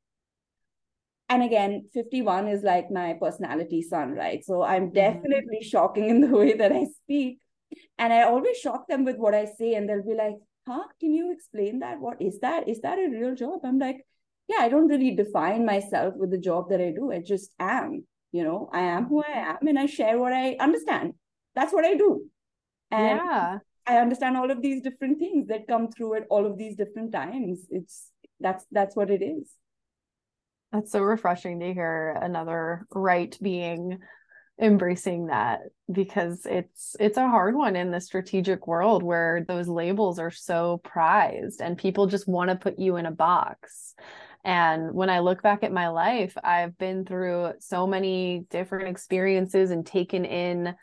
and 1.31 1.43
again 1.43 1.89
51 1.95 2.49
is 2.49 2.63
like 2.63 2.91
my 2.91 3.15
personality 3.21 3.83
sun 3.83 4.13
right? 4.13 4.45
So 4.45 4.63
i'm 4.63 4.87
mm-hmm. 4.87 4.95
definitely 4.95 5.61
mm-hmm. 5.63 5.69
shocking 5.69 6.11
in 6.11 6.21
the 6.21 6.37
way 6.37 6.55
that 6.55 6.73
i 6.73 6.87
speak 7.03 7.39
and 7.99 8.13
i 8.13 8.23
always 8.23 8.57
shock 8.57 8.87
them 8.89 9.05
with 9.05 9.17
what 9.17 9.35
i 9.35 9.45
say 9.45 9.75
and 9.75 9.89
they'll 9.89 10.03
be 10.03 10.15
like 10.15 10.37
huh? 10.67 10.85
Can 11.01 11.15
you 11.15 11.33
explain 11.33 11.81
that? 11.81 12.01
What 12.01 12.21
is 12.21 12.39
that 12.41 12.69
is 12.69 12.81
that 12.83 12.99
a 12.99 13.09
real 13.09 13.35
job? 13.35 13.61
I'm 13.65 13.79
like 13.79 14.05
yeah 14.49 14.59
i 14.61 14.69
don't 14.69 14.89
really 14.89 15.15
define 15.15 15.65
myself 15.65 16.15
with 16.17 16.31
the 16.31 16.39
job 16.39 16.71
that 16.71 16.81
i 16.81 16.91
do. 16.91 17.13
I 17.13 17.21
just 17.21 17.51
am 17.59 18.05
you 18.33 18.45
know? 18.45 18.69
I 18.73 18.81
am 18.81 19.07
who 19.07 19.23
i 19.23 19.33
am 19.33 19.67
and 19.67 19.79
i 19.79 19.87
share 19.87 20.19
what 20.19 20.33
i 20.33 20.57
understand. 20.61 21.15
That's 21.55 21.73
what 21.73 21.85
i 21.85 21.95
do. 21.95 22.27
And 22.91 23.21
yeah. 23.25 23.59
I 23.87 23.97
understand 23.99 24.37
all 24.37 24.51
of 24.51 24.63
these 24.63 24.83
different 24.83 25.19
things 25.19 25.49
that 25.49 25.67
come 25.67 25.91
through 25.91 26.15
at 26.15 26.27
all 26.31 26.47
of 26.47 26.59
these 26.59 26.77
different 26.77 27.13
times. 27.13 27.67
It's 27.71 28.11
that's 28.39 28.65
that's 28.71 28.95
what 28.95 29.11
it 29.11 29.23
is. 29.23 29.51
That's 30.73 30.93
so 30.93 31.01
refreshing 31.01 31.59
to 31.61 31.75
hear 31.75 32.17
another 32.21 32.87
right 32.93 33.37
being 33.43 33.99
embracing 34.61 35.27
that 35.27 35.61
because 35.91 36.45
it's 36.45 36.95
it's 37.01 37.17
a 37.17 37.29
hard 37.29 37.55
one 37.55 37.77
in 37.77 37.91
the 37.91 38.01
strategic 38.01 38.67
world 38.67 39.03
where 39.03 39.45
those 39.49 39.69
labels 39.69 40.19
are 40.19 40.31
so 40.31 40.81
prized 40.85 41.63
and 41.63 41.79
people 41.79 42.07
just 42.07 42.29
want 42.29 42.51
to 42.51 42.57
put 42.57 42.79
you 42.79 42.97
in 42.97 43.07
a 43.07 43.11
box. 43.11 43.95
And 44.45 44.95
when 44.95 45.11
i 45.11 45.19
look 45.19 45.43
back 45.43 45.63
at 45.65 45.73
my 45.73 45.89
life 45.89 46.35
i've 46.43 46.79
been 46.79 47.05
through 47.05 47.53
so 47.59 47.87
many 47.87 48.47
different 48.49 48.89
experiences 48.89 49.71
and 49.71 49.85
taken 49.85 50.25
in 50.25 50.75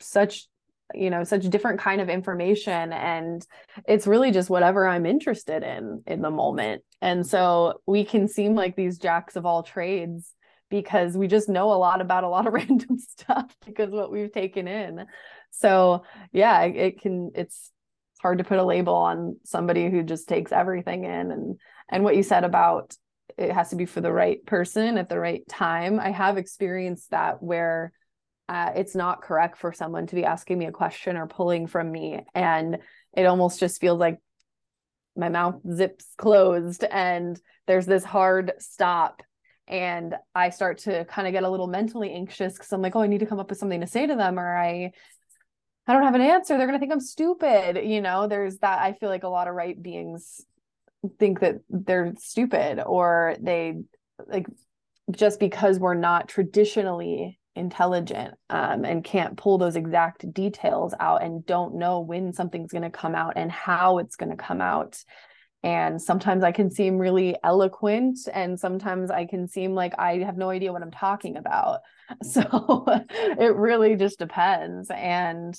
such 0.00 0.48
you 0.94 1.10
know 1.10 1.24
such 1.24 1.42
different 1.44 1.80
kind 1.80 2.00
of 2.00 2.08
information 2.08 2.92
and 2.92 3.46
it's 3.86 4.06
really 4.06 4.30
just 4.30 4.50
whatever 4.50 4.86
i'm 4.86 5.06
interested 5.06 5.62
in 5.62 6.02
in 6.06 6.22
the 6.22 6.30
moment. 6.30 6.82
And 7.02 7.26
so 7.26 7.80
we 7.86 8.04
can 8.04 8.26
seem 8.26 8.54
like 8.54 8.74
these 8.74 8.98
jacks 8.98 9.36
of 9.36 9.46
all 9.46 9.62
trades 9.62 10.32
because 10.70 11.16
we 11.16 11.26
just 11.26 11.48
know 11.48 11.72
a 11.72 11.74
lot 11.74 12.00
about 12.00 12.24
a 12.24 12.28
lot 12.28 12.46
of 12.46 12.52
random 12.52 12.98
stuff 12.98 13.54
because 13.64 13.90
what 13.90 14.10
we've 14.10 14.32
taken 14.32 14.68
in. 14.68 15.06
So 15.50 16.04
yeah 16.32 16.62
it 16.62 17.00
can 17.00 17.30
it's 17.34 17.70
hard 18.20 18.38
to 18.38 18.44
put 18.44 18.58
a 18.58 18.64
label 18.64 18.94
on 18.94 19.36
somebody 19.44 19.90
who 19.90 20.02
just 20.02 20.28
takes 20.28 20.52
everything 20.52 21.04
in 21.04 21.30
and 21.30 21.58
and 21.90 22.02
what 22.02 22.16
you 22.16 22.22
said 22.22 22.44
about 22.44 22.94
it 23.38 23.52
has 23.52 23.70
to 23.70 23.76
be 23.76 23.86
for 23.86 24.00
the 24.00 24.12
right 24.12 24.44
person 24.46 24.96
at 24.96 25.08
the 25.08 25.18
right 25.18 25.46
time. 25.48 26.00
I 26.00 26.10
have 26.10 26.38
experienced 26.38 27.10
that 27.10 27.42
where 27.42 27.92
uh, 28.48 28.70
it's 28.76 28.94
not 28.94 29.22
correct 29.22 29.58
for 29.58 29.72
someone 29.72 30.06
to 30.06 30.14
be 30.14 30.24
asking 30.24 30.58
me 30.58 30.66
a 30.66 30.72
question 30.72 31.16
or 31.16 31.26
pulling 31.26 31.66
from 31.66 31.90
me 31.90 32.24
and 32.34 32.78
it 33.12 33.26
almost 33.26 33.58
just 33.58 33.80
feels 33.80 33.98
like 33.98 34.18
my 35.16 35.28
mouth 35.28 35.56
zips 35.72 36.06
closed 36.16 36.84
and 36.84 37.40
there's 37.66 37.86
this 37.86 38.04
hard 38.04 38.52
stop 38.58 39.22
and 39.68 40.14
i 40.34 40.48
start 40.48 40.78
to 40.78 41.04
kind 41.06 41.26
of 41.26 41.32
get 41.32 41.42
a 41.42 41.50
little 41.50 41.66
mentally 41.66 42.12
anxious 42.12 42.54
because 42.54 42.72
i'm 42.72 42.82
like 42.82 42.96
oh 42.96 43.02
i 43.02 43.06
need 43.06 43.20
to 43.20 43.26
come 43.26 43.40
up 43.40 43.48
with 43.48 43.58
something 43.58 43.80
to 43.80 43.86
say 43.86 44.06
to 44.06 44.14
them 44.14 44.38
or 44.38 44.56
i 44.56 44.90
I 45.86 45.92
don't 45.92 46.02
have 46.02 46.16
an 46.16 46.20
answer. 46.20 46.56
They're 46.56 46.66
going 46.66 46.78
to 46.78 46.80
think 46.80 46.92
I'm 46.92 47.00
stupid. 47.00 47.84
You 47.84 48.00
know, 48.00 48.26
there's 48.26 48.58
that. 48.58 48.80
I 48.80 48.94
feel 48.94 49.08
like 49.08 49.22
a 49.22 49.28
lot 49.28 49.46
of 49.46 49.54
right 49.54 49.80
beings 49.80 50.44
think 51.18 51.40
that 51.40 51.56
they're 51.70 52.12
stupid 52.18 52.82
or 52.84 53.36
they 53.40 53.74
like 54.26 54.46
just 55.10 55.38
because 55.38 55.78
we're 55.78 55.94
not 55.94 56.28
traditionally 56.28 57.38
intelligent 57.54 58.34
um, 58.50 58.84
and 58.84 59.04
can't 59.04 59.36
pull 59.36 59.58
those 59.58 59.76
exact 59.76 60.30
details 60.32 60.94
out 60.98 61.22
and 61.22 61.46
don't 61.46 61.76
know 61.76 62.00
when 62.00 62.32
something's 62.32 62.72
going 62.72 62.82
to 62.82 62.90
come 62.90 63.14
out 63.14 63.34
and 63.36 63.52
how 63.52 63.98
it's 63.98 64.16
going 64.16 64.30
to 64.30 64.36
come 64.36 64.60
out. 64.60 65.02
And 65.62 66.00
sometimes 66.00 66.44
I 66.44 66.52
can 66.52 66.70
seem 66.70 66.98
really 66.98 67.36
eloquent, 67.42 68.18
and 68.32 68.58
sometimes 68.58 69.10
I 69.10 69.24
can 69.26 69.48
seem 69.48 69.74
like 69.74 69.94
I 69.98 70.18
have 70.18 70.36
no 70.36 70.50
idea 70.50 70.72
what 70.72 70.82
I'm 70.82 70.90
talking 70.90 71.36
about. 71.36 71.80
So 72.22 72.84
it 73.10 73.56
really 73.56 73.96
just 73.96 74.20
depends. 74.20 74.92
And 74.94 75.58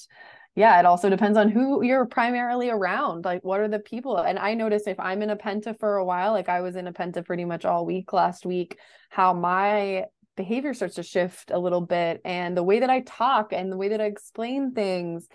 yeah, 0.55 0.79
it 0.79 0.85
also 0.85 1.09
depends 1.09 1.37
on 1.37 1.49
who 1.49 1.83
you're 1.83 2.05
primarily 2.05 2.69
around. 2.69 3.25
Like, 3.25 3.43
what 3.43 3.59
are 3.59 3.67
the 3.67 3.79
people? 3.79 4.17
And 4.17 4.39
I 4.39 4.55
notice 4.55 4.87
if 4.87 4.99
I'm 4.99 5.21
in 5.21 5.29
a 5.29 5.35
penta 5.35 5.77
for 5.77 5.97
a 5.97 6.05
while, 6.05 6.31
like 6.31 6.49
I 6.49 6.61
was 6.61 6.75
in 6.75 6.87
a 6.87 6.93
penta 6.93 7.23
pretty 7.23 7.45
much 7.45 7.63
all 7.65 7.85
week 7.85 8.11
last 8.11 8.45
week, 8.45 8.79
how 9.09 9.33
my 9.33 10.05
behavior 10.35 10.73
starts 10.73 10.95
to 10.95 11.03
shift 11.03 11.51
a 11.51 11.59
little 11.59 11.81
bit. 11.81 12.21
And 12.23 12.55
the 12.55 12.63
way 12.63 12.79
that 12.79 12.89
I 12.89 13.01
talk 13.01 13.53
and 13.53 13.71
the 13.71 13.77
way 13.77 13.89
that 13.89 14.01
I 14.01 14.05
explain 14.05 14.71
things 14.71 15.27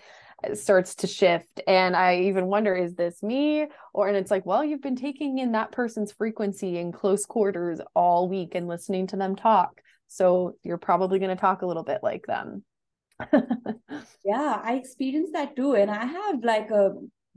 starts 0.53 0.95
to 0.95 1.07
shift. 1.07 1.61
And 1.67 1.95
I 1.95 2.21
even 2.21 2.47
wonder, 2.47 2.75
is 2.75 2.95
this 2.95 3.21
me? 3.23 3.67
Or, 3.93 4.07
and 4.07 4.17
it's 4.17 4.31
like, 4.31 4.45
well, 4.45 4.63
you've 4.63 4.81
been 4.81 4.95
taking 4.95 5.39
in 5.39 5.51
that 5.53 5.71
person's 5.71 6.11
frequency 6.11 6.77
in 6.77 6.91
close 6.91 7.25
quarters 7.25 7.79
all 7.95 8.29
week 8.29 8.55
and 8.55 8.67
listening 8.67 9.07
to 9.07 9.15
them 9.15 9.35
talk. 9.35 9.81
So 10.07 10.55
you're 10.63 10.77
probably 10.77 11.19
going 11.19 11.35
to 11.35 11.41
talk 11.41 11.61
a 11.61 11.65
little 11.65 11.83
bit 11.83 11.99
like 12.03 12.25
them. 12.25 12.63
yeah, 14.25 14.61
I 14.63 14.75
experienced 14.75 15.33
that 15.33 15.55
too. 15.55 15.75
And 15.75 15.89
I 15.89 16.05
have 16.05 16.43
like 16.43 16.69
a 16.71 16.91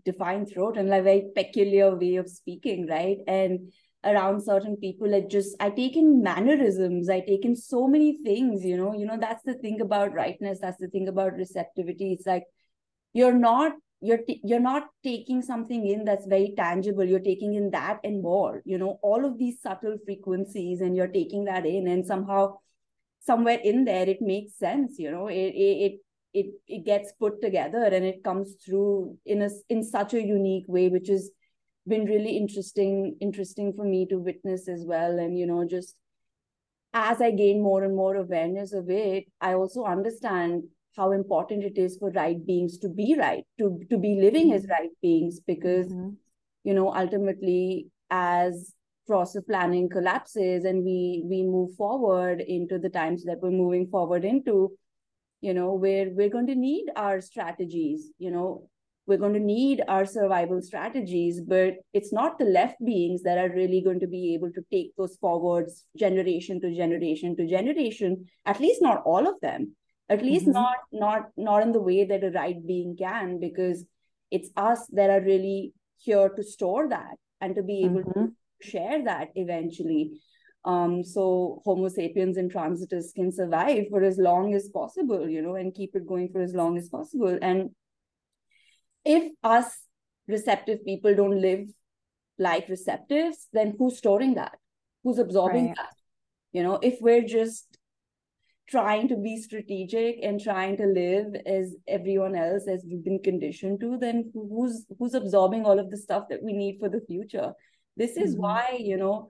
defined 0.05 0.49
throat 0.49 0.77
and 0.77 0.89
like 0.89 1.01
a 1.01 1.05
very 1.05 1.25
peculiar 1.35 1.95
way 1.95 2.17
of 2.17 2.29
speaking, 2.29 2.87
right? 2.87 3.19
And 3.27 3.73
around 4.05 4.43
certain 4.43 4.77
people, 4.77 5.13
it 5.13 5.29
just 5.29 5.57
I 5.61 5.71
take 5.71 5.97
in 5.97 6.23
mannerisms, 6.23 7.11
I 7.11 7.21
take 7.21 7.45
in 7.45 7.57
so 7.57 7.87
many 7.89 8.19
things, 8.25 8.65
you 8.65 8.77
know. 8.77 8.95
You 8.95 9.07
know, 9.07 9.19
that's 9.19 9.43
the 9.43 9.55
thing 9.55 9.81
about 9.81 10.15
rightness, 10.15 10.61
that's 10.61 10.79
the 10.79 10.89
thing 10.89 11.09
about 11.09 11.35
receptivity. 11.35 12.13
It's 12.13 12.27
like 12.27 12.45
you're 13.13 13.35
not 13.35 13.73
you're 14.01 14.21
you're 14.27 14.61
not 14.61 14.89
taking 15.03 15.43
something 15.43 15.87
in 15.87 16.05
that's 16.05 16.27
very 16.27 16.53
tangible. 16.57 17.05
You're 17.05 17.21
taking 17.21 17.55
in 17.55 17.71
that 17.71 18.01
and 18.05 18.23
more 18.23 18.63
you 18.65 18.79
know 18.79 18.99
all 19.03 19.25
of 19.25 19.39
these 19.39 19.61
subtle 19.61 19.97
frequencies 20.05 20.81
and 20.81 20.95
you're 20.95 21.09
taking 21.09 21.45
that 21.47 21.67
in 21.67 21.89
and 21.89 22.07
somehow 22.07 22.59
somewhere 23.21 23.59
in 23.63 23.85
there 23.85 24.09
it 24.09 24.23
makes 24.23 24.57
sense 24.57 24.99
you 24.99 25.11
know 25.11 25.27
it 25.27 25.53
it 25.55 26.01
it 26.33 26.47
it 26.69 26.85
gets 26.85 27.13
put 27.19 27.41
together 27.43 27.85
and 27.85 28.05
it 28.05 28.23
comes 28.23 28.55
through 28.65 29.17
in 29.25 29.43
a 29.43 29.51
in 29.69 29.83
such 29.83 30.15
a 30.15 30.23
unique 30.23 30.67
way 30.69 30.89
which 30.89 31.09
has 31.09 31.31
been 31.89 32.05
really 32.05 32.37
interesting 32.37 33.17
interesting 33.21 33.73
for 33.73 33.85
me 33.85 34.07
to 34.07 34.19
witness 34.19 34.69
as 34.69 34.85
well. 34.85 35.19
And 35.19 35.39
you 35.39 35.47
know 35.47 35.65
just 35.67 35.97
as 36.93 37.21
i 37.21 37.31
gain 37.31 37.63
more 37.63 37.83
and 37.85 37.95
more 37.95 38.17
awareness 38.17 38.73
of 38.73 38.89
it 38.89 39.25
i 39.41 39.53
also 39.53 39.85
understand 39.85 40.63
how 40.97 41.13
important 41.13 41.65
it 41.65 41.77
is 41.77 41.97
for 41.99 42.11
right 42.11 42.45
beings 42.47 42.79
to 42.79 42.89
be 42.89 43.17
right 43.19 43.45
to 43.59 43.81
to 43.91 43.99
be 43.99 44.15
living 44.21 44.53
as 44.53 44.67
right 44.69 44.91
beings 45.03 45.41
because 45.47 45.87
mm-hmm. 45.89 46.11
you 46.65 46.75
know 46.75 46.93
ultimately 46.95 47.89
as 48.11 48.75
process 49.07 49.43
planning 49.45 49.89
collapses 49.89 50.65
and 50.65 50.85
we 50.85 51.23
we 51.25 51.43
move 51.43 51.75
forward 51.77 52.41
into 52.41 52.79
the 52.79 52.89
times 52.89 53.25
that 53.25 53.39
we're 53.41 53.51
moving 53.51 53.87
forward 53.87 54.25
into 54.25 54.73
you 55.41 55.55
know 55.55 55.75
where 55.75 56.09
we're 56.11 56.31
going 56.37 56.47
to 56.47 56.55
need 56.55 56.87
our 56.97 57.21
strategies 57.21 58.11
you 58.19 58.31
know 58.31 58.69
we're 59.07 59.19
going 59.19 59.35
to 59.35 59.39
need 59.39 59.83
our 59.87 60.05
survival 60.05 60.61
strategies 60.61 61.41
but 61.41 61.75
it's 61.93 62.13
not 62.13 62.39
the 62.39 62.45
left 62.45 62.85
beings 62.85 63.23
that 63.23 63.39
are 63.39 63.55
really 63.55 63.81
going 63.81 64.01
to 64.01 64.09
be 64.09 64.35
able 64.35 64.51
to 64.51 64.65
take 64.73 64.91
those 64.97 65.17
forwards 65.17 65.85
generation 65.97 66.61
to 66.61 66.75
generation 66.75 67.37
to 67.37 67.47
generation 67.47 68.25
at 68.45 68.61
least 68.61 68.83
not 68.83 69.03
all 69.05 69.29
of 69.29 69.41
them 69.41 69.77
at 70.09 70.23
least 70.23 70.45
mm-hmm. 70.45 70.53
not 70.53 70.77
not 70.93 71.29
not 71.37 71.63
in 71.63 71.73
the 71.73 71.81
way 71.81 72.05
that 72.05 72.25
a 72.25 72.31
right 72.31 72.67
being 72.67 72.97
can 72.97 73.41
because 73.41 73.85
it's 74.31 74.51
us 74.57 74.87
that 74.93 75.11
are 75.11 75.21
really 75.21 75.73
here 75.99 76.29
to 76.29 76.43
store 76.43 76.89
that 76.89 77.17
and 77.41 77.55
to 77.57 77.63
be 77.63 77.85
able 77.85 78.03
mm-hmm. 78.03 78.27
to 78.27 78.33
share 78.63 79.05
that 79.05 79.29
eventually 79.35 80.21
um, 80.65 81.05
so 81.05 81.63
homo 81.65 81.89
sapiens 81.89 82.37
and 82.37 82.53
transitus 82.53 83.15
can 83.15 83.31
survive 83.31 83.85
for 83.91 84.03
as 84.03 84.19
long 84.19 84.55
as 84.55 84.69
possible 84.69 85.29
you 85.29 85.43
know 85.43 85.55
and 85.55 85.75
keep 85.75 85.95
it 85.95 86.07
going 86.07 86.29
for 86.29 86.41
as 86.41 86.55
long 86.55 86.77
as 86.77 86.89
possible 86.89 87.39
and 87.41 87.71
if 89.05 89.33
us 89.45 89.79
receptive 90.27 90.85
people 90.85 91.15
don't 91.15 91.41
live 91.41 91.69
like 92.39 92.67
receptives 92.67 93.47
then 93.53 93.75
who's 93.79 93.97
storing 93.97 94.35
that 94.35 94.59
who's 95.05 95.19
absorbing 95.19 95.69
right. 95.69 95.77
that 95.77 95.95
you 96.53 96.63
know 96.63 96.79
if 96.83 96.99
we're 97.01 97.23
just 97.23 97.76
trying 98.69 99.09
to 99.09 99.17
be 99.17 99.41
strategic 99.41 100.19
and 100.23 100.41
trying 100.41 100.77
to 100.77 100.87
live 100.87 101.35
as 101.47 101.77
everyone 101.87 102.35
else 102.35 102.67
as 102.67 102.85
we've 102.89 103.05
been 103.05 103.23
conditioned 103.23 103.81
to 103.81 103.97
then 103.97 104.31
who's 104.35 104.85
who's 104.99 105.15
absorbing 105.15 105.65
all 105.65 105.79
of 105.79 105.91
the 105.91 105.97
stuff 105.97 106.25
that 106.29 106.43
we 106.43 106.53
need 106.53 106.79
for 106.81 106.89
the 106.89 107.01
future? 107.01 107.53
This 107.97 108.17
is 108.17 108.33
mm-hmm. 108.33 108.43
why 108.43 108.79
you 108.81 108.97
know 108.97 109.29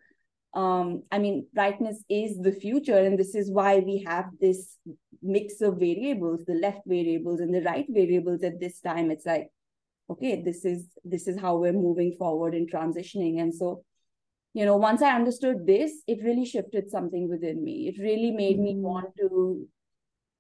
um 0.55 1.03
i 1.13 1.19
mean 1.19 1.47
rightness 1.55 2.03
is 2.09 2.39
the 2.39 2.53
future 2.53 2.97
and 2.97 3.19
this 3.19 3.35
is 3.35 3.51
why 3.51 3.79
we 3.81 4.03
have 4.07 4.25
this 4.41 4.79
mix 5.23 5.61
of 5.61 5.75
variables 5.75 6.45
the 6.47 6.55
left 6.55 6.81
variables 6.87 7.41
and 7.41 7.55
the 7.55 7.61
right 7.63 7.87
variables 7.89 8.43
at 8.43 8.59
this 8.59 8.81
time. 8.81 9.11
It's 9.11 9.27
like 9.27 9.49
okay 10.09 10.43
this 10.43 10.65
is 10.65 10.87
this 11.05 11.27
is 11.27 11.39
how 11.39 11.57
we're 11.57 11.73
moving 11.73 12.13
forward 12.13 12.55
and 12.55 12.71
transitioning. 12.71 13.41
And 13.41 13.55
so 13.55 13.85
you 14.57 14.65
know 14.65 14.77
once 14.77 15.03
i 15.03 15.15
understood 15.15 15.67
this 15.67 15.93
it 16.07 16.25
really 16.25 16.45
shifted 16.45 16.91
something 16.91 17.29
within 17.29 17.63
me 17.63 17.89
it 17.89 18.03
really 18.03 18.31
made 18.31 18.57
mm-hmm. 18.57 18.77
me 18.77 18.85
want 18.91 19.17
to 19.19 19.69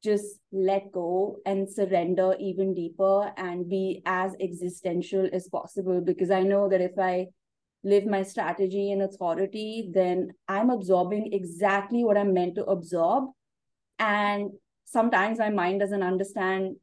just 0.05 0.39
let 0.53 0.93
go 0.93 1.37
and 1.47 1.69
surrender 1.69 2.35
even 2.39 2.75
deeper 2.75 3.33
and 3.37 3.69
be 3.69 4.03
as 4.07 4.35
existential 4.41 5.29
as 5.33 5.49
possible 5.49 6.01
because 6.01 6.31
i 6.31 6.43
know 6.43 6.69
that 6.69 6.81
if 6.81 6.99
i 6.99 7.27
live 7.87 8.05
my 8.05 8.23
strategy 8.23 8.91
and 8.91 9.03
authority, 9.03 9.91
then 9.95 10.33
I'm 10.49 10.71
absorbing 10.71 11.33
exactly 11.33 12.03
what 12.05 12.17
I'm 12.17 12.35
meant 12.35 12.57
to 12.57 12.65
absorb. 12.65 13.31
And 14.01 14.51
sometimes 14.85 15.39
my 15.39 15.51
mind 15.51 15.81
doesn't 15.81 16.03
understand 16.03 16.77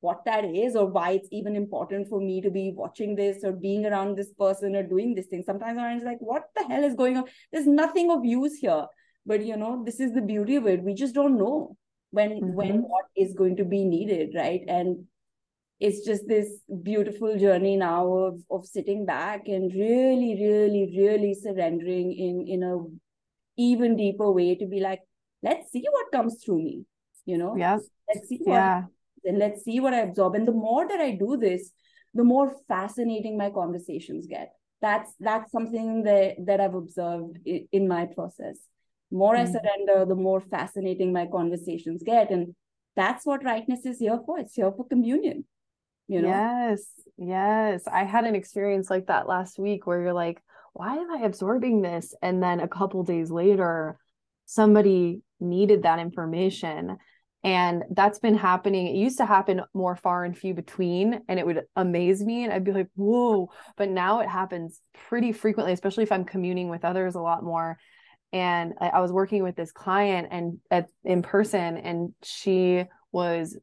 what 0.00 0.24
that 0.24 0.44
is 0.44 0.76
or 0.76 0.86
why 0.86 1.12
it's 1.12 1.28
even 1.32 1.56
important 1.56 2.08
for 2.08 2.20
me 2.20 2.40
to 2.40 2.50
be 2.50 2.72
watching 2.74 3.16
this 3.16 3.42
or 3.42 3.52
being 3.52 3.84
around 3.84 4.16
this 4.16 4.32
person 4.32 4.76
or 4.76 4.82
doing 4.82 5.14
this 5.14 5.26
thing. 5.26 5.42
Sometimes 5.44 5.76
mind's 5.76 6.04
like, 6.04 6.18
what 6.20 6.44
the 6.56 6.64
hell 6.64 6.84
is 6.84 6.94
going 6.94 7.16
on? 7.16 7.24
There's 7.52 7.66
nothing 7.66 8.10
of 8.10 8.24
use 8.24 8.58
here. 8.58 8.86
But 9.26 9.44
you 9.44 9.56
know, 9.56 9.82
this 9.84 10.00
is 10.00 10.12
the 10.12 10.22
beauty 10.22 10.56
of 10.56 10.66
it. 10.66 10.82
We 10.82 10.94
just 10.94 11.14
don't 11.14 11.36
know 11.36 11.76
when 12.10 12.30
mm-hmm. 12.30 12.52
when 12.54 12.82
what 12.82 13.06
is 13.16 13.34
going 13.34 13.56
to 13.56 13.64
be 13.64 13.84
needed, 13.84 14.30
right? 14.34 14.62
And 14.66 15.04
it's 15.80 16.04
just 16.04 16.26
this 16.26 16.48
beautiful 16.82 17.38
journey 17.38 17.76
now 17.76 18.12
of 18.12 18.40
of 18.50 18.66
sitting 18.66 19.06
back 19.06 19.46
and 19.46 19.72
really 19.74 20.36
really 20.40 20.94
really 20.96 21.34
surrendering 21.34 22.12
in 22.12 22.46
in 22.48 22.62
a 22.62 22.78
even 23.56 23.96
deeper 23.96 24.30
way 24.30 24.54
to 24.54 24.66
be 24.66 24.80
like 24.80 25.00
let's 25.42 25.70
see 25.70 25.84
what 25.90 26.10
comes 26.10 26.42
through 26.42 26.62
me 26.62 26.84
you 27.26 27.38
know 27.38 27.56
yeah 27.56 27.78
let's 28.08 28.28
see 28.28 28.38
what 28.42 28.54
yeah 28.54 28.82
and 29.24 29.38
let's 29.38 29.64
see 29.64 29.80
what 29.80 29.94
i 29.94 30.00
absorb. 30.00 30.34
And 30.34 30.46
the 30.46 30.52
more 30.52 30.86
that 30.88 31.00
i 31.00 31.12
do 31.12 31.36
this 31.36 31.72
the 32.14 32.24
more 32.24 32.54
fascinating 32.68 33.36
my 33.36 33.50
conversations 33.50 34.26
get. 34.26 34.52
That's 34.80 35.12
that's 35.20 35.52
something 35.52 36.04
that 36.04 36.36
that 36.46 36.60
i've 36.60 36.74
observed 36.74 37.38
in, 37.44 37.68
in 37.72 37.88
my 37.88 38.06
process. 38.06 38.58
More 39.10 39.34
mm-hmm. 39.34 39.56
i 39.56 39.58
surrender 39.58 40.06
the 40.06 40.14
more 40.14 40.40
fascinating 40.40 41.12
my 41.12 41.26
conversations 41.26 42.02
get. 42.04 42.30
And 42.30 42.54
that's 42.96 43.24
what 43.24 43.44
rightness 43.44 43.86
is 43.86 43.98
here 43.98 44.18
for. 44.24 44.38
It's 44.38 44.54
here 44.54 44.72
for 44.72 44.86
communion 44.86 45.44
you 46.08 46.22
know? 46.22 46.28
Yes 46.28 46.84
yes. 47.18 47.82
I 47.86 48.04
had 48.04 48.24
an 48.24 48.34
experience 48.34 48.90
like 48.90 49.06
that 49.06 49.28
last 49.28 49.58
week 49.58 49.86
where 49.86 50.00
you're 50.00 50.12
like 50.12 50.42
why 50.72 50.96
am 50.96 51.10
i 51.10 51.24
absorbing 51.24 51.82
this? 51.82 52.14
And 52.22 52.42
then 52.42 52.60
a 52.60 52.68
couple 52.68 53.02
days 53.02 53.30
later 53.30 53.98
somebody 54.46 55.22
needed 55.40 55.82
that 55.82 55.98
information 55.98 56.96
and 57.44 57.84
that's 57.92 58.18
been 58.18 58.36
happening 58.36 58.88
it 58.88 58.96
used 58.96 59.18
to 59.18 59.26
happen 59.26 59.60
more 59.72 59.94
far 59.94 60.24
and 60.24 60.36
few 60.36 60.54
between 60.54 61.20
and 61.28 61.38
it 61.38 61.46
would 61.46 61.62
amaze 61.76 62.24
me 62.24 62.42
and 62.44 62.52
i'd 62.52 62.64
be 62.64 62.72
like 62.72 62.88
whoa 62.96 63.48
but 63.76 63.88
now 63.88 64.20
it 64.20 64.28
happens 64.28 64.80
pretty 65.08 65.30
frequently 65.32 65.72
especially 65.72 66.02
if 66.02 66.10
i'm 66.10 66.24
communing 66.24 66.68
with 66.68 66.84
others 66.84 67.14
a 67.14 67.20
lot 67.20 67.42
more. 67.42 67.78
And 68.30 68.74
I, 68.78 69.00
was 69.00 69.10
working 69.10 69.42
with 69.42 69.56
this 69.56 69.72
client 69.72 70.28
and 70.30 70.58
at 70.70 70.88
in 71.02 71.22
person 71.22 71.78
and 71.78 72.12
she 72.22 72.84
was 73.10 73.56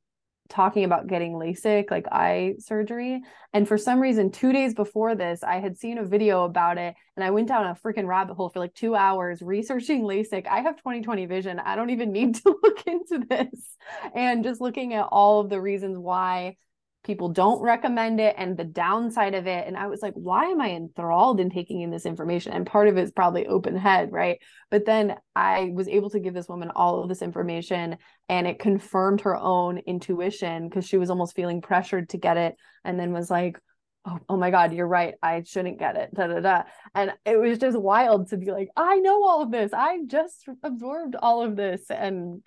talking 0.50 0.84
about 0.84 1.08
getting 1.08 1.34
LASIK, 1.34 1.90
like 1.90 2.06
eye 2.12 2.56
surgery. 2.60 3.22
And 3.54 3.68
for 3.68 3.78
some 3.78 4.00
reason, 4.00 4.32
two 4.32 4.54
days 4.54 4.74
before 4.74 5.16
this, 5.16 5.44
I 5.44 5.60
had 5.60 5.78
seen 5.78 5.98
a 5.98 6.04
video 6.04 6.44
about 6.44 6.78
it 6.78 6.96
and 7.16 7.24
I 7.24 7.32
went 7.32 7.48
down 7.48 7.66
a 7.66 7.76
freaking 7.76 8.08
rabbit 8.08 8.36
hole 8.36 8.50
for 8.50 8.60
like 8.60 8.74
two 8.74 8.96
hours 8.96 9.42
researching 9.42 10.04
LASIK. 10.04 10.48
I 10.48 10.62
have 10.62 10.78
2020 10.78 11.26
vision. 11.26 11.60
I 11.60 11.76
don't 11.76 11.90
even 11.90 12.12
need 12.12 12.36
to 12.36 12.56
look 12.64 12.86
into 12.86 13.26
this. 13.28 13.76
And 14.14 14.44
just 14.44 14.62
looking 14.62 14.94
at 14.94 15.08
all 15.12 15.40
of 15.42 15.50
the 15.50 15.62
reasons 15.62 15.98
why 15.98 16.58
people 17.06 17.30
don't 17.30 17.62
recommend 17.62 18.20
it 18.20 18.36
and 18.38 18.58
the 18.58 18.64
downside 18.64 19.36
of 19.36 19.48
it. 19.48 19.68
And 19.68 19.78
i 19.78 19.88
was 19.88 20.02
like 20.02 20.14
why 20.16 20.46
am 20.46 20.60
i 20.60 20.72
enthralled 20.72 21.40
in 21.40 21.50
taking 21.50 21.82
in 21.82 21.92
this 21.92 22.06
information? 22.06 22.52
And 22.54 22.66
part 22.66 22.88
of 22.88 22.98
it 22.98 23.04
is 23.04 23.12
probably 23.12 23.48
open 23.48 23.78
head 23.78 24.12
right? 24.12 24.40
But 24.72 24.86
then 24.86 25.16
i 25.36 25.72
was 25.74 25.88
able 25.88 26.10
to 26.10 26.20
give 26.20 26.34
this 26.34 26.50
woman 26.50 26.72
all 26.76 27.02
of 27.02 27.10
this 27.10 27.22
information 27.22 27.98
and 28.28 28.48
it 28.48 28.60
confirmed 28.60 29.22
her 29.22 29.36
own 29.36 29.78
intuition 29.78 30.68
because 30.68 30.88
she 30.88 30.98
was 30.98 31.10
almost 31.10 31.36
feeling 31.36 31.62
pressured 31.62 32.10
to 32.10 32.18
get 32.18 32.38
it 32.38 32.56
and 32.84 33.00
then 33.00 33.14
was 33.14 33.30
like 33.30 33.60
oh, 34.06 34.20
oh 34.30 34.38
my 34.38 34.52
god 34.52 34.74
you're 34.74 34.88
right. 34.88 35.16
I 35.22 35.44
shouldn't 35.44 35.80
get 35.80 35.96
it. 35.98 36.14
Da, 36.14 36.28
da, 36.28 36.40
da. 36.40 36.64
and 36.94 37.14
it 37.26 37.38
was 37.38 37.60
just 37.60 37.78
wild 37.78 38.30
to 38.30 38.38
be 38.38 38.52
like 38.52 38.70
i 38.76 38.98
know 38.98 39.24
all 39.24 39.44
of 39.44 39.52
this. 39.52 39.72
I 39.74 40.00
just 40.08 40.46
absorbed 40.64 41.16
all 41.16 41.44
of 41.44 41.56
this. 41.56 41.90
And 41.90 42.42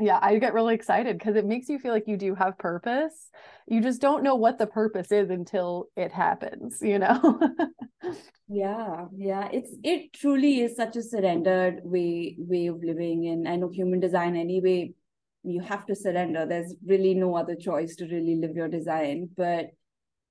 yeah 0.00 0.18
i 0.22 0.36
get 0.38 0.54
really 0.54 0.74
excited 0.74 1.18
because 1.18 1.36
it 1.36 1.46
makes 1.46 1.68
you 1.68 1.78
feel 1.78 1.92
like 1.92 2.08
you 2.08 2.16
do 2.16 2.34
have 2.34 2.58
purpose. 2.58 3.30
You 3.66 3.80
just 3.80 4.00
don't 4.00 4.22
know 4.22 4.34
what 4.34 4.58
the 4.58 4.66
purpose 4.66 5.10
is 5.10 5.30
until 5.30 5.86
it 5.96 6.12
happens 6.12 6.78
you 6.82 6.98
know? 6.98 7.40
Yeah 8.46 9.06
yeah 9.16 9.48
it's 9.50 9.70
it 9.82 10.12
truly 10.12 10.60
is 10.60 10.76
such 10.76 10.96
a 10.96 11.02
surrendered 11.02 11.80
way 11.82 12.36
way 12.38 12.66
of 12.66 12.82
living 12.84 13.26
and 13.28 13.48
i 13.48 13.56
know 13.56 13.70
human 13.70 14.00
design 14.00 14.36
anyway 14.36 14.92
you 15.46 15.60
have 15.60 15.84
to 15.86 15.94
surrender. 15.94 16.46
There's 16.46 16.74
really 16.86 17.12
no 17.14 17.36
other 17.36 17.54
choice 17.54 17.96
to 17.96 18.06
really 18.06 18.36
live 18.36 18.56
your 18.56 18.68
design 18.68 19.30
but 19.36 19.66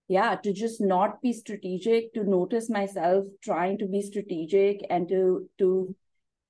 yeah 0.07 0.35
to 0.35 0.53
just 0.53 0.81
not 0.81 1.21
be 1.21 1.33
strategic 1.33 2.13
to 2.13 2.23
notice 2.23 2.69
myself 2.69 3.25
trying 3.43 3.77
to 3.79 3.87
be 3.87 4.01
strategic 4.01 4.85
and 4.89 5.07
to 5.09 5.49
to 5.59 5.95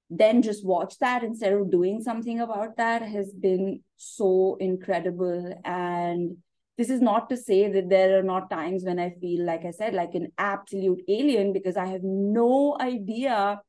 then 0.10 0.42
just 0.42 0.66
watch 0.66 0.98
that 1.00 1.24
instead 1.24 1.54
of 1.54 1.72
doing 1.72 2.02
something 2.02 2.40
about 2.40 2.78
that 2.78 3.02
has 3.02 3.34
been 3.34 3.82
so 3.98 4.58
incredible. 4.60 5.60
And 5.66 6.38
this 6.78 6.90
is 6.90 7.02
not 7.02 7.30
to 7.30 7.38
say 7.38 7.72
that 7.72 7.90
there 7.90 8.20
are 8.20 8.24
not 8.24 8.50
times 8.50 8.84
when 8.84 8.98
i 9.00 9.12
feel 9.22 9.46
like 9.46 9.64
i 9.64 9.70
said 9.70 9.94
like 9.94 10.16
an 10.16 10.28
absolute 10.40 11.02
alien 11.08 11.54
because 11.54 11.78
i 11.78 11.86
have 11.86 12.04
no 12.04 12.78
idea. 12.80 13.62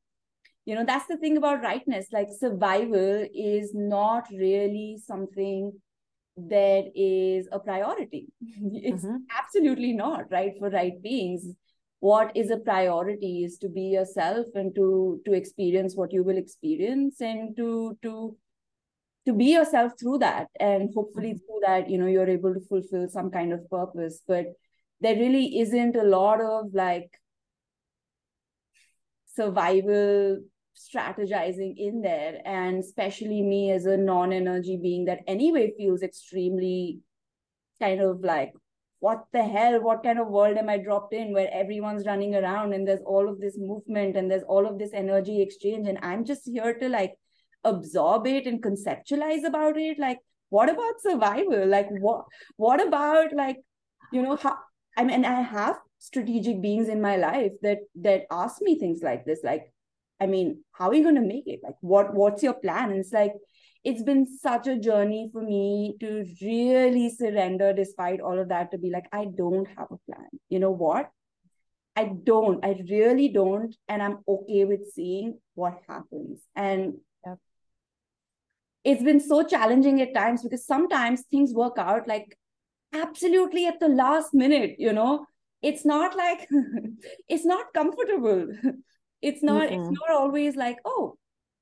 You 0.67 0.75
know 0.75 0.85
that's 0.87 1.07
the 1.07 1.19
thing 1.19 1.37
about 1.37 1.63
rightness. 1.63 2.07
Like 2.11 2.29
survival 2.31 3.27
is 3.35 3.73
not 3.75 4.27
really 4.31 4.99
something 5.05 5.73
that 6.37 6.85
is 6.95 7.49
a 7.53 7.59
priority. 7.59 8.29
It's 8.73 9.05
mm-hmm. 9.05 9.17
absolutely 9.39 9.93
not 9.93 10.31
right 10.31 10.55
for 10.59 10.71
right 10.71 11.01
beings 11.03 11.45
what 12.05 12.37
is 12.37 12.51
a 12.51 12.59
priority 12.59 13.45
is 13.45 13.57
to 13.57 13.69
be 13.71 13.85
yourself 13.97 14.47
and 14.55 14.75
to 14.75 15.23
to 15.25 15.33
experience 15.33 15.95
what 15.97 16.13
you 16.13 16.23
will 16.23 16.37
experience 16.37 17.21
and 17.21 17.57
to 17.57 17.69
to 18.03 18.37
to 19.27 19.33
be 19.33 19.47
yourself 19.53 19.93
through 19.99 20.19
that. 20.19 20.49
And 20.61 20.91
hopefully 20.95 21.31
mm-hmm. 21.31 21.47
through 21.47 21.61
that 21.67 21.89
you 21.89 21.97
know 21.97 22.11
you're 22.15 22.29
able 22.29 22.53
to 22.53 22.61
fulfill 22.69 23.09
some 23.09 23.31
kind 23.31 23.55
of 23.55 23.71
purpose. 23.71 24.21
But 24.29 24.53
there 25.01 25.17
really 25.17 25.61
isn't 25.61 25.97
a 25.97 26.03
lot 26.03 26.43
of 26.43 26.75
like 26.75 27.09
survival 29.35 30.41
strategizing 30.77 31.73
in 31.79 32.03
there. 32.03 32.43
And 32.45 32.81
especially 32.81 33.41
me 33.41 33.71
as 33.71 33.87
a 33.87 33.97
non-energy 33.97 34.77
being 34.83 35.07
that 35.07 35.21
anyway 35.27 35.73
feels 35.79 36.03
extremely 36.03 36.99
kind 37.81 38.03
of 38.03 38.21
like 38.21 38.53
what 39.05 39.25
the 39.37 39.43
hell 39.55 39.81
what 39.87 40.03
kind 40.03 40.19
of 40.19 40.29
world 40.37 40.57
am 40.63 40.69
i 40.75 40.77
dropped 40.79 41.15
in 41.21 41.33
where 41.33 41.51
everyone's 41.63 42.07
running 42.07 42.35
around 42.35 42.73
and 42.73 42.89
there's 42.89 43.07
all 43.15 43.29
of 43.29 43.41
this 43.41 43.59
movement 43.59 44.17
and 44.17 44.31
there's 44.31 44.49
all 44.55 44.67
of 44.67 44.79
this 44.79 44.95
energy 45.03 45.43
exchange 45.43 45.89
and 45.89 45.99
i'm 46.11 46.25
just 46.25 46.51
here 46.57 46.75
to 46.83 46.89
like 46.89 47.15
absorb 47.65 48.27
it 48.27 48.47
and 48.47 48.63
conceptualize 48.63 49.45
about 49.45 49.77
it? 49.77 49.99
Like 49.99 50.19
what 50.51 50.71
about 50.71 51.01
survival? 51.01 51.67
Like 51.67 51.89
what 51.89 52.25
what 52.57 52.87
about 52.87 53.33
like 53.33 53.59
you 54.13 54.23
know 54.23 54.37
how 54.37 54.57
i 54.97 55.03
mean 55.03 55.25
i 55.25 55.41
have 55.41 55.77
strategic 55.99 56.61
beings 56.61 56.89
in 56.89 57.01
my 57.01 57.17
life 57.17 57.53
that 57.63 57.79
that 57.97 58.27
ask 58.31 58.61
me 58.61 58.79
things 58.79 59.01
like 59.03 59.25
this 59.25 59.41
like 59.43 59.73
i 60.21 60.27
mean 60.27 60.63
how 60.73 60.89
are 60.89 60.95
you 60.95 61.03
going 61.03 61.15
to 61.17 61.21
make 61.21 61.47
it? 61.47 61.61
Like 61.65 61.77
what 61.81 62.15
what's 62.15 62.43
your 62.43 62.55
plan? 62.55 62.91
And 62.91 63.01
it's 63.01 63.13
like 63.13 63.33
it's 63.85 64.03
been 64.03 64.27
such 64.27 64.67
a 64.67 64.79
journey 64.79 65.29
for 65.31 65.43
me 65.43 65.95
to 66.01 66.25
really 66.41 67.11
surrender 67.11 67.73
despite 67.75 68.21
all 68.21 68.39
of 68.39 68.49
that 68.49 68.71
to 68.71 68.79
be 68.79 68.91
like 68.91 69.07
i 69.13 69.27
don't 69.27 69.69
have 69.77 69.89
a 69.91 69.99
plan. 70.07 70.29
You 70.49 70.59
know 70.59 70.71
what? 70.71 71.11
I 71.95 72.11
don't 72.25 72.65
i 72.65 72.77
really 72.91 73.29
don't 73.29 73.77
and 73.89 74.03
i'm 74.03 74.19
okay 74.27 74.65
with 74.65 74.91
seeing 74.93 75.39
what 75.55 75.79
happens. 75.89 76.41
And 76.57 76.95
yeah. 77.27 77.35
it's 78.85 79.03
been 79.03 79.21
so 79.21 79.43
challenging 79.45 80.01
at 80.01 80.15
times 80.15 80.43
because 80.43 80.67
sometimes 80.67 81.23
things 81.31 81.53
work 81.53 81.79
out 81.79 82.09
like 82.09 82.39
absolutely 82.95 83.67
at 83.67 83.81
the 83.81 83.89
last 83.89 84.33
minute 84.33 84.77
you 84.79 84.93
know? 84.93 85.27
It's 85.63 85.85
not 85.85 86.17
like 86.17 86.49
it's 87.29 87.45
not 87.45 87.73
comfortable. 87.75 88.49
It's 89.27 89.43
not 89.43 89.71
mm-hmm. 89.71 89.81
it's 89.81 90.01
not 90.01 90.11
always 90.15 90.55
like 90.55 90.79
oh 90.85 91.17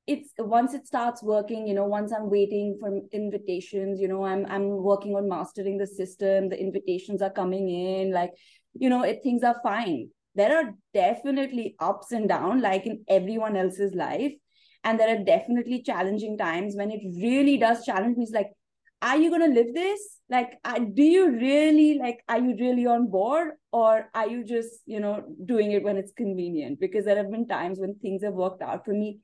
it's 0.07 0.31
once 0.39 0.75
it 0.75 0.85
starts 0.85 1.23
working 1.23 1.67
you 1.67 1.75
know 1.75 1.85
once 1.85 2.13
i'm 2.13 2.29
waiting 2.29 2.77
for 2.81 3.01
invitations 3.13 4.01
you 4.01 4.09
know 4.09 4.25
i'm 4.25 4.45
i'm 4.49 4.69
working 4.69 5.15
on 5.15 5.29
mastering 5.29 5.79
the 5.79 5.87
system 5.87 6.49
the 6.49 6.61
invitations 6.61 7.23
are 7.23 7.31
coming 7.31 7.69
in 7.69 8.13
like 8.13 8.33
you 8.75 8.89
know 8.89 9.03
it, 9.03 9.23
things 9.23 9.43
are 9.43 9.57
fine. 9.63 10.11
There 10.35 10.57
are 10.57 10.75
definitely 10.95 11.77
ups 11.79 12.13
and 12.13 12.29
downs 12.29 12.63
like 12.63 12.87
in 12.87 13.05
everyone 13.09 13.57
else's 13.57 13.95
life. 13.95 14.33
And 14.85 14.99
there 14.99 15.15
are 15.15 15.25
definitely 15.25 15.83
challenging 15.83 16.37
times 16.37 16.75
when 16.75 16.91
it 16.91 17.03
really 17.23 17.57
does 17.57 17.85
challenge 17.85 18.17
me. 18.17 18.25
It's 18.25 18.33
like 18.33 18.51
are 19.01 19.17
you 19.17 19.31
going 19.31 19.43
to 19.43 19.61
live 19.61 19.75
this? 19.75 20.01
Like 20.31 20.59
do 20.95 21.03
you 21.03 21.31
really 21.31 21.99
like 21.99 22.21
are 22.29 22.39
you 22.39 22.57
really 22.59 22.87
on 22.87 23.11
board? 23.11 23.51
Or 23.73 24.09
are 24.15 24.29
you 24.29 24.45
just 24.45 24.81
you 24.87 25.01
know 25.01 25.23
doing 25.45 25.73
it 25.73 25.83
when 25.83 25.97
it's 25.97 26.13
convenient? 26.13 26.81
Because 26.81 27.05
there 27.05 27.17
have 27.17 27.31
been 27.31 27.47
times 27.47 27.79
when 27.79 27.97
things 27.97 28.23
have 28.25 28.35
worked 28.35 28.63
out 28.63 28.85
for 28.85 28.93
me 28.93 29.19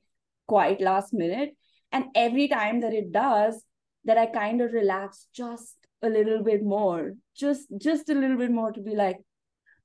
quite 0.49 0.81
last 0.81 1.13
minute. 1.13 1.51
And 1.91 2.05
every 2.15 2.47
time 2.47 2.81
that 2.81 2.93
it 2.93 3.11
does, 3.11 3.63
that 4.05 4.17
I 4.17 4.25
kind 4.25 4.61
of 4.61 4.73
relax 4.73 5.27
just 5.33 5.75
a 6.01 6.09
little 6.09 6.43
bit 6.43 6.63
more, 6.63 7.13
just 7.35 7.67
just 7.77 8.09
a 8.09 8.13
little 8.13 8.37
bit 8.37 8.51
more 8.51 8.71
to 8.71 8.81
be 8.81 8.95
like, 8.95 9.17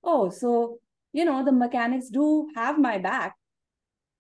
oh, 0.03 0.31
so 0.31 0.79
you 1.13 1.25
know, 1.25 1.45
the 1.45 1.53
mechanics 1.53 2.09
do 2.11 2.49
have 2.57 2.79
my 2.79 2.99
back 2.99 3.35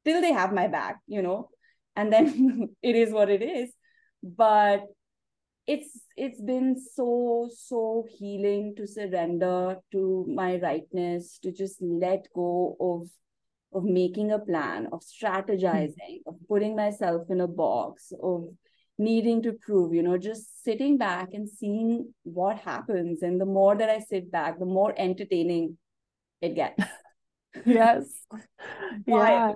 till 0.04 0.20
they 0.20 0.32
have 0.32 0.52
my 0.52 0.68
back, 0.68 1.00
you 1.06 1.22
know, 1.22 1.48
and 1.96 2.12
then 2.12 2.68
it 2.82 2.96
is 2.96 3.12
what 3.12 3.30
it 3.30 3.42
is. 3.42 3.72
But 4.22 4.84
it's 5.66 6.00
it's 6.16 6.40
been 6.40 6.76
so 6.94 7.48
so 7.56 8.06
healing 8.18 8.74
to 8.76 8.86
surrender 8.86 9.76
to 9.92 10.26
my 10.28 10.56
rightness 10.60 11.38
to 11.42 11.52
just 11.52 11.80
let 11.80 12.26
go 12.34 12.76
of 12.78 13.08
of 13.74 13.84
making 13.84 14.30
a 14.30 14.38
plan, 14.38 14.88
of 14.92 15.00
strategizing, 15.00 16.20
of 16.26 16.36
putting 16.48 16.76
myself 16.76 17.28
in 17.30 17.40
a 17.40 17.48
box, 17.48 18.12
of 18.22 18.48
needing 18.98 19.42
to 19.42 19.52
prove, 19.52 19.92
you 19.92 20.02
know, 20.02 20.16
just 20.16 20.62
sitting 20.62 20.96
back 20.96 21.30
and 21.32 21.48
seeing 21.48 22.14
what 22.22 22.58
happens. 22.58 23.22
And 23.22 23.40
the 23.40 23.46
more 23.46 23.74
that 23.76 23.90
I 23.90 23.98
sit 23.98 24.30
back, 24.30 24.58
the 24.58 24.64
more 24.66 24.94
entertaining 24.96 25.76
it 26.40 26.54
gets. 26.54 26.82
yes. 27.64 28.04
yeah. 29.06 29.52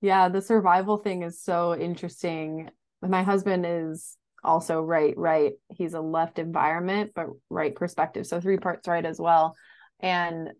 Yeah. 0.00 0.28
The 0.28 0.42
survival 0.42 0.98
thing 0.98 1.22
is 1.22 1.40
so 1.40 1.74
interesting. 1.76 2.70
My 3.00 3.22
husband 3.22 3.64
is 3.66 4.16
also 4.42 4.80
right, 4.82 5.16
right. 5.16 5.52
He's 5.68 5.94
a 5.94 6.00
left 6.00 6.38
environment, 6.38 7.12
but 7.14 7.28
right 7.48 7.74
perspective. 7.74 8.26
So 8.26 8.40
three 8.40 8.58
parts 8.58 8.88
right 8.88 9.04
as 9.04 9.20
well. 9.20 9.54
And 10.00 10.50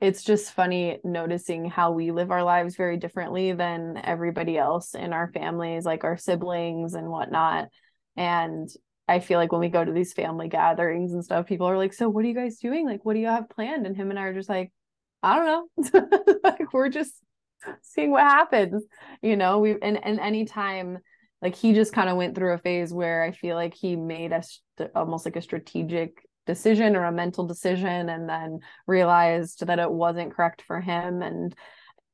it's 0.00 0.22
just 0.22 0.52
funny 0.52 0.98
noticing 1.04 1.64
how 1.70 1.92
we 1.92 2.10
live 2.10 2.30
our 2.30 2.42
lives 2.42 2.76
very 2.76 2.98
differently 2.98 3.52
than 3.52 3.98
everybody 4.02 4.58
else 4.58 4.94
in 4.94 5.12
our 5.12 5.30
families, 5.32 5.86
like 5.86 6.04
our 6.04 6.18
siblings 6.18 6.94
and 6.94 7.08
whatnot. 7.08 7.68
And 8.16 8.68
I 9.08 9.20
feel 9.20 9.38
like 9.38 9.52
when 9.52 9.60
we 9.60 9.68
go 9.68 9.84
to 9.84 9.92
these 9.92 10.12
family 10.12 10.48
gatherings 10.48 11.12
and 11.12 11.24
stuff, 11.24 11.46
people 11.46 11.66
are 11.66 11.78
like, 11.78 11.94
So, 11.94 12.08
what 12.08 12.24
are 12.24 12.28
you 12.28 12.34
guys 12.34 12.58
doing? 12.58 12.86
Like, 12.86 13.04
what 13.04 13.14
do 13.14 13.20
you 13.20 13.28
have 13.28 13.48
planned? 13.48 13.86
And 13.86 13.96
him 13.96 14.10
and 14.10 14.18
I 14.18 14.24
are 14.24 14.34
just 14.34 14.48
like, 14.48 14.70
I 15.22 15.36
don't 15.36 15.92
know. 15.94 16.38
like, 16.44 16.72
we're 16.74 16.90
just 16.90 17.12
seeing 17.82 18.10
what 18.10 18.22
happens, 18.22 18.84
you 19.22 19.36
know? 19.36 19.60
We 19.60 19.76
and, 19.80 20.04
and 20.04 20.20
anytime, 20.20 20.98
like, 21.40 21.54
he 21.54 21.72
just 21.72 21.94
kind 21.94 22.10
of 22.10 22.16
went 22.16 22.34
through 22.34 22.52
a 22.52 22.58
phase 22.58 22.92
where 22.92 23.22
I 23.22 23.32
feel 23.32 23.56
like 23.56 23.74
he 23.74 23.96
made 23.96 24.32
us 24.32 24.60
almost 24.94 25.24
like 25.24 25.36
a 25.36 25.42
strategic 25.42 26.25
decision 26.46 26.96
or 26.96 27.04
a 27.04 27.12
mental 27.12 27.46
decision 27.46 28.08
and 28.08 28.28
then 28.28 28.60
realized 28.86 29.66
that 29.66 29.78
it 29.78 29.90
wasn't 29.90 30.34
correct 30.34 30.62
for 30.62 30.80
him. 30.80 31.22
And 31.22 31.54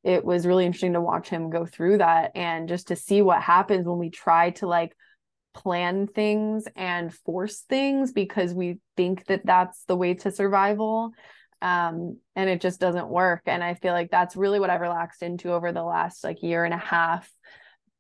it 0.03 0.25
was 0.25 0.47
really 0.47 0.67
interesting 0.67 0.95
to 0.95 1.01
watch 1.01 1.29
him 1.29 1.51
go 1.51 1.65
through 1.65 1.99
that 1.99 2.33
and 2.35 2.69
just 2.69 2.89
to 2.89 2.97
see 2.97 3.23
what 3.23 3.43
happens 3.43 3.87
when 3.87 3.99
we 3.99 4.11
try 4.11 4.51
to 4.51 4.67
like 4.67 4.97
plan 5.55 6.07
things 6.07 6.67
and 6.75 7.15
force 7.15 7.61
things 7.69 8.13
because 8.13 8.55
we 8.55 8.79
think 8.97 9.27
that 9.27 9.45
that's 9.45 9.85
the 9.85 9.97
way 9.97 10.15
to 10.15 10.31
survival 10.31 11.13
um, 11.61 12.19
and 12.35 12.51
it 12.51 12.61
just 12.61 12.81
doesn't 12.81 13.09
work. 13.09 13.43
And 13.47 13.63
i 13.63 13.75
feel 13.75 13.93
like 13.93 14.11
that's 14.11 14.35
really 14.35 14.59
what 14.59 14.71
i've 14.71 14.81
relaxed 14.81 15.23
into 15.23 15.53
over 15.53 15.73
the 15.73 15.83
last 15.83 16.25
like 16.25 16.43
year 16.43 16.65
and 16.65 16.75
a 16.75 16.79
half 16.79 17.31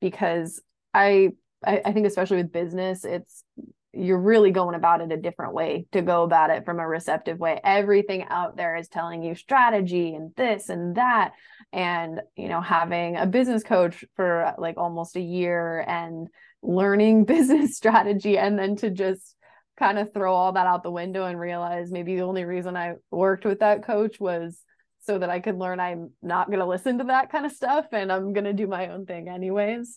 because 0.01 0.61
i 0.93 1.31
I, 1.65 1.83
I 1.85 1.93
think 1.93 2.07
especially 2.07 2.39
with 2.39 2.53
business 2.53 3.05
it's 3.05 3.45
you're 3.93 4.19
really 4.19 4.51
going 4.51 4.75
about 4.75 5.03
it 5.03 5.13
a 5.13 5.17
different 5.17 5.53
way 5.53 5.87
to 5.93 6.01
go 6.01 6.23
about 6.23 6.51
it 6.51 6.65
from 6.65 6.81
a 6.81 6.87
receptive 6.87 7.39
way. 7.39 7.61
Everything 7.63 8.25
out 8.29 8.57
there 8.57 8.77
is 8.77 8.89
telling 8.89 9.23
you 9.23 9.35
strategy 9.35 10.15
and 10.15 10.35
this 10.37 10.69
and 10.69 10.97
that. 10.97 11.33
And, 11.73 12.21
you 12.37 12.49
know, 12.49 12.61
having 12.61 13.17
a 13.17 13.27
business 13.27 13.63
coach 13.63 14.05
for 14.17 14.55
like 14.59 14.77
almost 14.79 15.17
a 15.17 15.21
year 15.21 15.85
and 15.87 16.29
learning 16.63 17.25
business 17.27 17.77
strategy 17.77 18.39
and 18.39 18.59
then 18.59 18.77
to 18.77 18.91
just 18.91 19.37
kind 19.79 19.99
of 19.99 20.13
throw 20.13 20.35
all 20.35 20.53
that 20.53 20.67
out 20.67 20.83
the 20.83 20.91
window 20.91 21.25
and 21.25 21.39
realize 21.39 21.91
maybe 21.91 22.17
the 22.17 22.23
only 22.23 22.45
reason 22.45 22.77
I 22.77 22.95
worked 23.11 23.45
with 23.45 23.61
that 23.61 23.85
coach 23.85 24.21
was 24.21 24.59
so 25.03 25.19
that 25.19 25.31
I 25.31 25.41
could 25.41 25.59
learn 25.59 25.81
I'm 25.81 26.11
not 26.23 26.47
going 26.47 26.61
to 26.61 26.67
listen 26.67 26.99
to 26.99 27.05
that 27.05 27.31
kind 27.31 27.45
of 27.45 27.53
stuff 27.53 27.87
and 27.93 28.13
I'm 28.13 28.33
going 28.33 28.45
to 28.45 28.53
do 28.53 28.67
my 28.67 28.89
own 28.89 29.05
thing 29.05 29.29
anyways. 29.29 29.97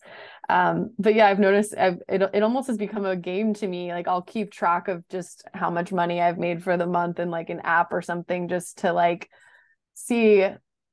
Um, 0.49 0.91
but 0.97 1.13
yeah, 1.13 1.27
I've 1.27 1.39
noticed 1.39 1.75
I've, 1.77 1.99
it, 2.09 2.21
it 2.33 2.43
almost 2.43 2.67
has 2.67 2.77
become 2.77 3.05
a 3.05 3.15
game 3.15 3.53
to 3.55 3.67
me. 3.67 3.93
Like 3.93 4.07
I'll 4.07 4.23
keep 4.23 4.51
track 4.51 4.87
of 4.87 5.07
just 5.09 5.43
how 5.53 5.69
much 5.69 5.91
money 5.91 6.19
I've 6.19 6.39
made 6.39 6.63
for 6.63 6.75
the 6.75 6.87
month 6.87 7.19
in 7.19 7.29
like 7.29 7.49
an 7.49 7.61
app 7.63 7.93
or 7.93 8.01
something 8.01 8.47
just 8.47 8.79
to 8.79 8.93
like 8.93 9.29
see 9.93 10.47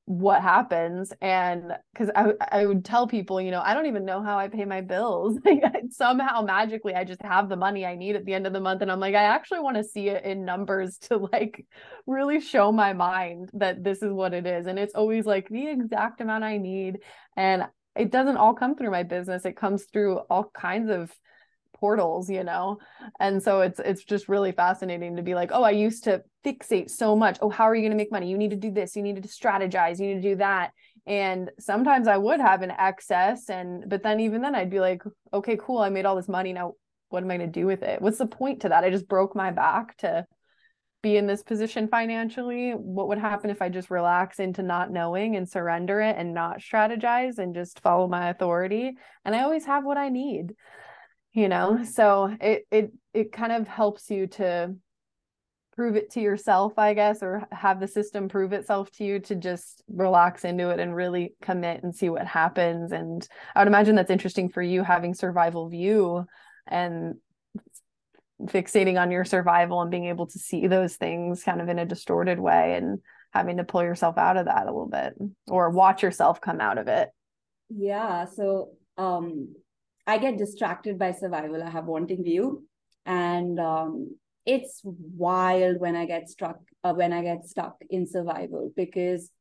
what 0.05 0.41
happens 0.41 1.13
and 1.21 1.71
because 1.93 2.09
I, 2.13 2.33
I 2.51 2.65
would 2.65 2.83
tell 2.83 3.07
people 3.07 3.39
you 3.39 3.51
know 3.51 3.61
i 3.61 3.73
don't 3.73 3.85
even 3.85 4.03
know 4.03 4.21
how 4.21 4.37
i 4.37 4.49
pay 4.49 4.65
my 4.65 4.81
bills. 4.81 5.37
Somehow 5.91 6.41
magically 6.41 6.93
i 6.93 7.05
just 7.05 7.21
have 7.21 7.47
the 7.47 7.55
money 7.55 7.85
i 7.85 7.95
need 7.95 8.17
at 8.17 8.25
the 8.25 8.33
end 8.33 8.45
of 8.45 8.51
the 8.51 8.59
month 8.59 8.81
and 8.81 8.91
i'm 8.91 8.99
like 8.99 9.15
i 9.15 9.23
actually 9.23 9.61
want 9.61 9.77
to 9.77 9.83
see 9.83 10.09
it 10.09 10.25
in 10.25 10.43
numbers 10.43 10.97
to 10.97 11.17
like 11.17 11.65
really 12.05 12.41
show 12.41 12.69
my 12.71 12.91
mind 12.91 13.49
that 13.53 13.81
this 13.81 14.01
is 14.01 14.11
what 14.11 14.33
it 14.33 14.45
is 14.45 14.67
and 14.67 14.77
it's 14.77 14.93
always 14.93 15.25
like 15.25 15.47
the 15.47 15.67
exact 15.67 16.19
amount 16.19 16.43
i 16.43 16.57
need 16.57 16.99
and 17.37 17.63
it 17.95 18.11
doesn't 18.11 18.37
all 18.37 18.53
come 18.53 18.75
through 18.75 18.91
my 18.91 19.03
business 19.03 19.45
it 19.45 19.55
comes 19.55 19.85
through 19.85 20.17
all 20.29 20.51
kinds 20.53 20.89
of 20.89 21.13
portals 21.83 22.29
you 22.29 22.45
know? 22.45 22.77
And 23.19 23.43
so 23.43 23.59
it's 23.59 23.77
it's 23.79 24.05
just 24.05 24.29
really 24.29 24.53
fascinating 24.53 25.17
to 25.17 25.21
be 25.21 25.35
like 25.35 25.51
oh 25.51 25.63
i 25.63 25.71
used 25.71 26.05
to 26.05 26.23
fixate 26.45 26.89
so 26.89 27.13
much. 27.13 27.37
Oh 27.41 27.49
how 27.49 27.65
are 27.65 27.75
you 27.75 27.81
going 27.81 27.91
to 27.91 27.97
make 27.97 28.11
money? 28.11 28.29
You 28.29 28.37
need 28.37 28.51
to 28.51 28.63
do 28.67 28.71
this. 28.71 28.95
You 28.95 29.03
need 29.03 29.21
to 29.21 29.27
strategize. 29.27 29.99
You 29.99 30.07
need 30.07 30.21
to 30.21 30.29
do 30.29 30.35
that. 30.37 30.71
And 31.05 31.51
sometimes 31.59 32.07
i 32.07 32.17
would 32.17 32.39
have 32.39 32.61
an 32.61 32.71
excess 32.71 33.49
and 33.49 33.83
but 33.89 34.01
then 34.01 34.21
even 34.21 34.41
then 34.41 34.55
i'd 34.55 34.69
be 34.69 34.79
like 34.79 35.01
okay 35.33 35.57
cool. 35.57 35.79
I 35.79 35.89
made 35.89 36.05
all 36.05 36.15
this 36.15 36.29
money. 36.29 36.53
Now 36.53 36.75
what 37.09 37.21
am 37.21 37.31
i 37.31 37.37
going 37.37 37.51
to 37.51 37.59
do 37.59 37.65
with 37.65 37.83
it? 37.83 38.01
What's 38.01 38.17
the 38.17 38.27
point 38.27 38.61
to 38.61 38.69
that? 38.69 38.85
I 38.85 38.89
just 38.89 39.09
broke 39.09 39.35
my 39.35 39.51
back 39.51 39.97
to 39.97 40.25
be 41.01 41.17
in 41.17 41.27
this 41.27 41.43
position 41.43 41.89
financially. 41.89 42.71
What 42.71 43.09
would 43.09 43.17
happen 43.17 43.49
if 43.49 43.61
i 43.61 43.67
just 43.67 43.91
relax 43.91 44.39
into 44.39 44.63
not 44.63 44.89
knowing 44.89 45.35
and 45.35 45.49
surrender 45.49 45.99
it 45.99 46.15
and 46.17 46.33
not 46.33 46.59
strategize 46.59 47.39
and 47.39 47.53
just 47.53 47.81
follow 47.81 48.07
my 48.07 48.29
authority? 48.29 48.93
And 49.25 49.35
i 49.35 49.43
always 49.43 49.65
have 49.65 49.83
what 49.83 49.97
i 49.97 50.07
need 50.07 50.55
you 51.33 51.49
know? 51.49 51.83
So 51.83 52.35
it 52.39 52.65
it 52.71 52.93
it 53.13 53.31
kind 53.31 53.51
of 53.51 53.67
helps 53.67 54.09
you 54.09 54.27
to 54.27 54.75
prove 55.75 55.95
it 55.95 56.11
to 56.11 56.21
yourself 56.21 56.77
i 56.77 56.93
guess 56.93 57.23
or 57.23 57.47
have 57.51 57.79
the 57.79 57.87
system 57.87 58.29
prove 58.29 58.53
itself 58.53 58.91
to 58.91 59.03
you 59.03 59.19
to 59.19 59.35
just 59.35 59.81
relax 59.87 60.45
into 60.45 60.69
it 60.69 60.79
and 60.79 60.95
really 60.95 61.33
commit 61.41 61.81
and 61.83 61.95
see 61.95 62.09
what 62.09 62.27
happens. 62.27 62.91
And 62.91 63.27
i 63.55 63.59
would 63.59 63.67
imagine 63.67 63.95
that's 63.95 64.11
interesting 64.11 64.49
for 64.49 64.61
you 64.61 64.83
having 64.83 65.13
survival 65.13 65.69
view 65.69 66.25
and 66.67 67.15
fixating 68.43 69.01
on 69.01 69.09
your 69.09 69.25
survival 69.25 69.81
and 69.81 69.89
being 69.89 70.05
able 70.05 70.27
to 70.27 70.39
see 70.39 70.67
those 70.67 70.95
things 70.95 71.43
kind 71.43 71.61
of 71.61 71.69
in 71.69 71.79
a 71.79 71.85
distorted 71.85 72.39
way 72.39 72.75
and 72.75 72.99
having 73.31 73.57
to 73.57 73.63
pull 73.63 73.83
yourself 73.83 74.17
out 74.17 74.37
of 74.37 74.45
that 74.45 74.63
a 74.63 74.71
little 74.71 74.87
bit 74.87 75.13
or 75.47 75.69
watch 75.71 76.03
yourself 76.03 76.39
come 76.39 76.61
out 76.61 76.77
of 76.77 76.87
it. 76.87 77.09
Yeah 77.69 78.25
so 78.25 78.71
um 78.97 79.55
I 80.05 80.17
get 80.17 80.37
distracted 80.37 80.99
by 80.99 81.13
survival. 81.13 81.63
I 81.63 81.69
have 81.69 81.85
wanting 81.85 82.23
view, 82.23 82.65
and 83.05 83.59
um, 83.59 84.17
it's 84.45 84.81
wild 84.83 85.79
when 85.79 85.95
I 85.95 86.05
get 86.05 86.29
struck 86.29 86.59
uh, 86.83 86.93
when 86.93 87.13
I 87.13 87.21
get 87.23 87.45
stuck 87.45 87.77
in 87.89 88.05
survival 88.05 88.71
because, 88.75 89.31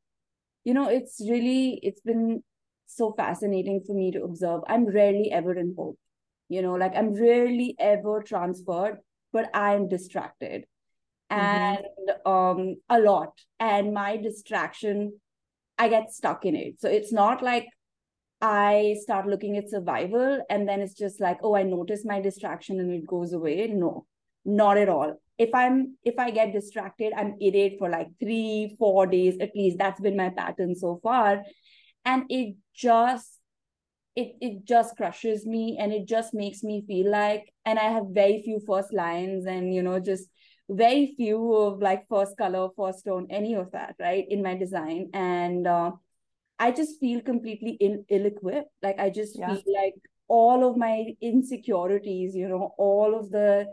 you 0.64 0.74
know, 0.74 0.88
it's 0.88 1.20
really 1.28 1.80
it's 1.82 2.00
been 2.00 2.44
so 2.86 3.12
fascinating 3.16 3.82
for 3.86 3.94
me 3.94 4.12
to 4.12 4.22
observe. 4.22 4.60
I'm 4.68 4.86
rarely 4.86 5.32
ever 5.32 5.54
in 5.54 5.74
hope, 5.76 5.98
you 6.48 6.62
know, 6.62 6.74
like 6.74 6.94
I'm 6.94 7.12
rarely 7.12 7.74
ever 7.80 8.22
transferred, 8.22 8.98
but 9.32 9.50
I'm 9.54 9.88
distracted, 9.88 10.66
mm-hmm. 11.30 11.40
and 11.40 11.84
um, 12.24 12.76
a 12.88 13.00
lot, 13.00 13.40
and 13.58 13.92
my 13.92 14.16
distraction, 14.16 15.18
I 15.76 15.88
get 15.88 16.12
stuck 16.12 16.44
in 16.44 16.54
it. 16.54 16.80
So 16.80 16.88
it's 16.88 17.12
not 17.12 17.42
like 17.42 17.66
I 18.42 18.96
start 19.00 19.28
looking 19.28 19.56
at 19.56 19.70
survival 19.70 20.42
and 20.50 20.68
then 20.68 20.80
it's 20.80 20.94
just 20.94 21.20
like, 21.20 21.38
oh, 21.44 21.54
I 21.54 21.62
notice 21.62 22.04
my 22.04 22.20
distraction 22.20 22.80
and 22.80 22.90
it 22.92 23.06
goes 23.06 23.32
away. 23.32 23.68
No, 23.68 24.06
not 24.44 24.76
at 24.78 24.88
all. 24.88 25.14
If 25.38 25.54
I'm 25.54 25.96
if 26.04 26.18
I 26.18 26.30
get 26.32 26.52
distracted, 26.52 27.12
I'm 27.16 27.36
irate 27.40 27.78
for 27.78 27.88
like 27.88 28.08
three, 28.20 28.74
four 28.78 29.06
days 29.06 29.36
at 29.40 29.52
least. 29.54 29.78
That's 29.78 30.00
been 30.00 30.16
my 30.16 30.30
pattern 30.30 30.74
so 30.74 30.98
far. 31.02 31.42
And 32.04 32.24
it 32.28 32.56
just 32.74 33.38
it 34.16 34.34
it 34.40 34.64
just 34.64 34.96
crushes 34.96 35.46
me 35.46 35.78
and 35.80 35.92
it 35.92 36.06
just 36.06 36.34
makes 36.34 36.62
me 36.62 36.84
feel 36.86 37.10
like 37.10 37.52
and 37.64 37.78
I 37.78 37.84
have 37.84 38.06
very 38.10 38.42
few 38.42 38.60
first 38.66 38.92
lines 38.92 39.46
and 39.46 39.72
you 39.72 39.82
know, 39.82 40.00
just 40.00 40.28
very 40.68 41.14
few 41.16 41.54
of 41.54 41.80
like 41.80 42.08
first 42.08 42.36
color, 42.36 42.68
first 42.76 43.04
tone, 43.04 43.28
any 43.30 43.54
of 43.54 43.70
that, 43.72 43.94
right, 44.00 44.24
in 44.28 44.42
my 44.42 44.56
design. 44.56 45.10
And 45.14 45.66
uh 45.66 45.92
I 46.58 46.70
just 46.70 47.00
feel 47.00 47.20
completely 47.20 47.76
in, 47.80 48.04
ill-equipped. 48.08 48.70
Like 48.82 48.98
I 48.98 49.10
just 49.10 49.38
yeah. 49.38 49.48
feel 49.48 49.62
like 49.74 49.94
all 50.28 50.68
of 50.68 50.76
my 50.76 51.14
insecurities, 51.20 52.34
you 52.34 52.48
know, 52.48 52.74
all 52.78 53.18
of 53.18 53.30
the 53.30 53.66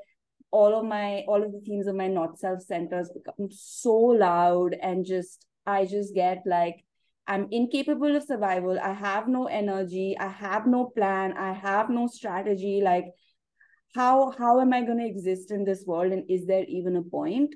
all 0.52 0.78
of 0.78 0.84
my 0.86 1.24
all 1.28 1.44
of 1.44 1.52
the 1.52 1.60
themes 1.60 1.88
of 1.88 1.96
my 1.96 2.08
not 2.08 2.40
self 2.40 2.62
centers 2.62 3.12
become 3.12 3.50
so 3.52 3.94
loud 3.96 4.76
and 4.82 5.06
just 5.06 5.46
I 5.68 5.86
just 5.86 6.16
get 6.16 6.42
like 6.46 6.84
I'm 7.30 7.48
incapable 7.52 8.16
of 8.16 8.24
survival. 8.24 8.80
I 8.80 8.92
have 8.92 9.28
no 9.28 9.46
energy. 9.46 10.18
I 10.20 10.30
have 10.30 10.66
no 10.66 10.86
plan. 10.86 11.34
I 11.34 11.54
have 11.54 11.92
no 11.92 12.08
strategy. 12.08 12.82
Like, 12.84 13.06
how 13.94 14.32
how 14.32 14.60
am 14.60 14.74
I 14.74 14.82
going 14.82 14.98
to 14.98 15.06
exist 15.06 15.52
in 15.52 15.64
this 15.64 15.84
world? 15.86 16.12
And 16.12 16.24
is 16.28 16.48
there 16.48 16.66
even 16.68 16.96
a 16.96 17.04
point? 17.04 17.54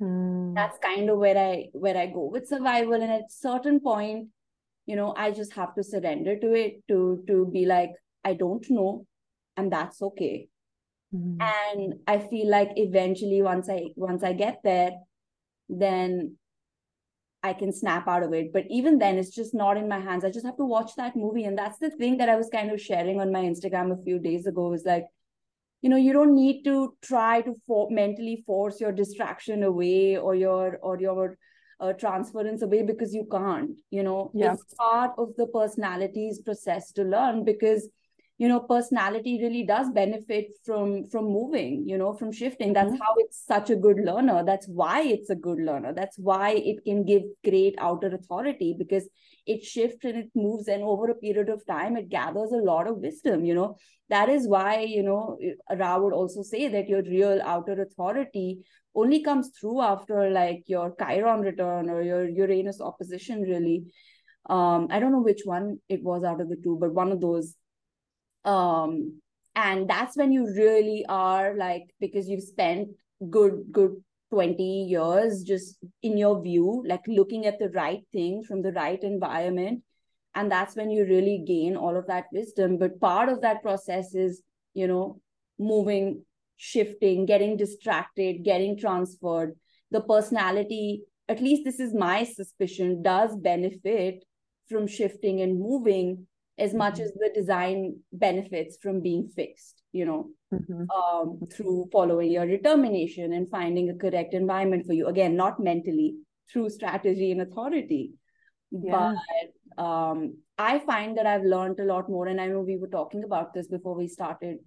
Mm. 0.00 0.54
That's 0.54 0.78
kind 0.78 1.10
of 1.10 1.18
where 1.18 1.36
I 1.36 1.66
where 1.72 1.98
I 1.98 2.06
go 2.06 2.30
with 2.32 2.48
survival. 2.48 2.94
And 2.94 3.12
at 3.12 3.30
certain 3.30 3.78
point, 3.78 4.28
you 4.86 4.96
know 4.96 5.14
i 5.16 5.30
just 5.30 5.52
have 5.54 5.74
to 5.74 5.82
surrender 5.82 6.38
to 6.38 6.52
it 6.52 6.82
to 6.88 7.22
to 7.26 7.46
be 7.52 7.64
like 7.66 7.90
i 8.24 8.34
don't 8.34 8.70
know 8.70 9.06
and 9.56 9.72
that's 9.72 10.02
okay. 10.02 10.48
Mm-hmm. 11.14 11.40
and 11.40 11.94
i 12.08 12.18
feel 12.18 12.50
like 12.50 12.70
eventually 12.76 13.40
once 13.40 13.68
i 13.68 13.84
once 13.96 14.24
i 14.24 14.32
get 14.32 14.60
there 14.64 14.92
then 15.68 16.36
i 17.44 17.52
can 17.52 17.72
snap 17.72 18.08
out 18.08 18.22
of 18.22 18.32
it. 18.32 18.52
But 18.52 18.64
even 18.70 18.98
then 18.98 19.18
it's 19.18 19.34
just 19.34 19.54
not 19.54 19.76
in 19.76 19.86
my 19.86 20.00
hands. 20.00 20.24
I 20.24 20.30
just 20.30 20.46
have 20.46 20.56
to 20.56 20.64
watch 20.64 20.92
that 20.96 21.14
movie. 21.14 21.44
And 21.44 21.58
that's 21.58 21.78
the 21.78 21.90
thing 21.90 22.16
that 22.18 22.28
i 22.28 22.36
was 22.36 22.48
kind 22.50 22.70
of 22.72 22.80
sharing 22.80 23.20
on 23.20 23.30
my 23.30 23.42
instagram 23.42 23.92
a 23.92 24.02
few 24.02 24.18
days 24.18 24.46
ago 24.46 24.72
is 24.72 24.84
like 24.84 25.04
you 25.82 25.90
know 25.90 25.96
you 25.96 26.14
don't 26.14 26.34
need 26.34 26.64
to 26.64 26.96
try 27.02 27.42
to 27.42 27.54
for- 27.66 27.90
mentally 27.90 28.42
force 28.46 28.80
your 28.80 28.92
distraction 28.92 29.62
away 29.62 30.16
or 30.16 30.34
your 30.34 30.78
or 30.82 30.98
your 30.98 31.36
uh, 31.80 31.92
transference 31.92 32.62
away 32.62 32.82
because 32.82 33.14
you 33.14 33.26
can't 33.30 33.78
you 33.90 34.02
know? 34.02 34.30
Yeah. 34.34 34.54
it's 34.54 34.74
part 34.74 35.12
of 35.18 35.34
the 35.36 35.46
personality's 35.46 36.40
process 36.40 36.92
to 36.92 37.02
learn 37.02 37.44
because 37.44 37.88
you 38.36 38.48
know 38.48 38.60
personality 38.60 39.38
really 39.40 39.62
does 39.62 39.90
benefit 39.90 40.46
from 40.64 41.06
from 41.06 41.24
moving 41.26 41.84
you 41.86 41.96
know 41.96 42.12
from 42.12 42.32
shifting. 42.32 42.72
That's 42.72 42.92
mm-hmm. 42.92 43.02
how 43.02 43.14
it's 43.18 43.44
such 43.46 43.70
a 43.70 43.76
good 43.76 43.98
learner. 43.98 44.44
That's 44.44 44.66
why 44.66 45.02
it's 45.02 45.30
a 45.30 45.36
good 45.36 45.58
learner. 45.58 45.92
That's 45.92 46.18
why 46.18 46.50
it 46.50 46.84
can 46.84 47.04
give 47.04 47.22
great 47.44 47.76
outer 47.78 48.08
authority 48.08 48.74
because 48.76 49.08
it 49.46 49.62
shifts 49.62 50.04
and 50.04 50.16
it 50.16 50.30
moves 50.34 50.68
and 50.68 50.82
over 50.82 51.10
a 51.10 51.14
period 51.14 51.48
of 51.48 51.64
time 51.66 51.96
it 51.96 52.08
gathers 52.08 52.50
a 52.50 52.56
lot 52.56 52.88
of 52.88 52.98
wisdom 52.98 53.44
you 53.44 53.54
know? 53.54 53.76
That 54.10 54.28
is 54.28 54.46
why 54.48 54.80
you 54.80 55.02
know 55.02 55.38
ra 55.78 55.98
would 55.98 56.12
also 56.12 56.42
say 56.42 56.68
that 56.68 56.88
your 56.88 57.02
real 57.02 57.40
outer 57.42 57.80
authority 57.80 58.64
only 58.94 59.22
comes 59.22 59.50
through 59.58 59.80
after 59.80 60.30
like 60.30 60.62
your 60.66 60.94
chiron 60.98 61.40
return 61.40 61.90
or 61.90 62.02
your 62.02 62.28
uranus 62.28 62.80
opposition 62.80 63.42
really. 63.42 63.84
Um 64.48 64.88
i 64.90 65.00
don't 65.00 65.12
know 65.12 65.22
which 65.22 65.42
one 65.44 65.78
it 65.88 66.02
was 66.02 66.22
out 66.22 66.40
of 66.40 66.48
the 66.48 66.56
two 66.56 66.76
but 66.80 66.92
one 66.94 67.12
of 67.12 67.20
those. 67.20 67.54
Um 68.44 69.20
and 69.56 69.88
that's 69.88 70.16
when 70.16 70.32
you 70.32 70.46
really 70.46 71.04
are 71.08 71.56
like 71.56 71.84
because 72.00 72.28
you've 72.28 72.42
spent 72.42 72.88
good 73.30 73.64
good 73.70 74.02
20 74.30 74.62
years 74.62 75.42
just 75.44 75.76
in 76.02 76.18
your 76.18 76.42
view 76.42 76.82
like 76.86 77.02
looking 77.06 77.46
at 77.46 77.58
the 77.58 77.68
right 77.70 78.00
things 78.12 78.46
from 78.46 78.62
the 78.62 78.72
right 78.72 79.02
environment. 79.02 79.82
And 80.34 80.50
that's 80.50 80.74
when 80.74 80.90
you 80.90 81.04
really 81.04 81.44
gain 81.46 81.76
all 81.76 81.96
of 81.96 82.08
that 82.08 82.24
wisdom. 82.32 82.76
But 82.76 82.98
part 83.00 83.28
of 83.28 83.40
that 83.42 83.62
process 83.62 84.14
is 84.14 84.42
you 84.74 84.88
know, 84.88 85.20
moving, 85.58 86.24
shifting, 86.56 87.26
getting 87.26 87.56
distracted, 87.56 88.44
getting 88.44 88.78
transferred. 88.78 89.54
The 89.90 90.00
personality, 90.00 91.02
at 91.28 91.40
least 91.40 91.64
this 91.64 91.80
is 91.80 91.94
my 91.94 92.24
suspicion, 92.24 93.02
does 93.02 93.36
benefit 93.36 94.24
from 94.68 94.86
shifting 94.86 95.40
and 95.40 95.58
moving 95.58 96.26
as 96.58 96.72
much 96.72 96.94
mm-hmm. 96.94 97.02
as 97.02 97.12
the 97.12 97.30
design 97.34 97.96
benefits 98.12 98.78
from 98.80 99.00
being 99.00 99.28
fixed 99.28 99.82
you 99.92 100.04
know 100.04 100.28
mm-hmm. 100.52 100.84
um, 100.90 101.40
through 101.52 101.88
following 101.92 102.30
your 102.30 102.46
determination 102.46 103.32
and 103.32 103.48
finding 103.50 103.90
a 103.90 103.94
correct 103.94 104.34
environment 104.34 104.86
for 104.86 104.92
you 104.92 105.06
again 105.06 105.36
not 105.36 105.60
mentally 105.60 106.16
through 106.52 106.68
strategy 106.68 107.32
and 107.32 107.40
authority 107.40 108.12
yeah. 108.70 109.14
but 109.76 109.82
um, 109.82 110.36
i 110.58 110.78
find 110.78 111.16
that 111.18 111.26
i've 111.26 111.44
learned 111.44 111.80
a 111.80 111.84
lot 111.84 112.08
more 112.08 112.28
and 112.28 112.40
i 112.40 112.46
know 112.46 112.60
we 112.60 112.76
were 112.76 112.88
talking 112.88 113.24
about 113.24 113.52
this 113.54 113.68
before 113.68 113.96
we 113.96 114.06
started 114.06 114.58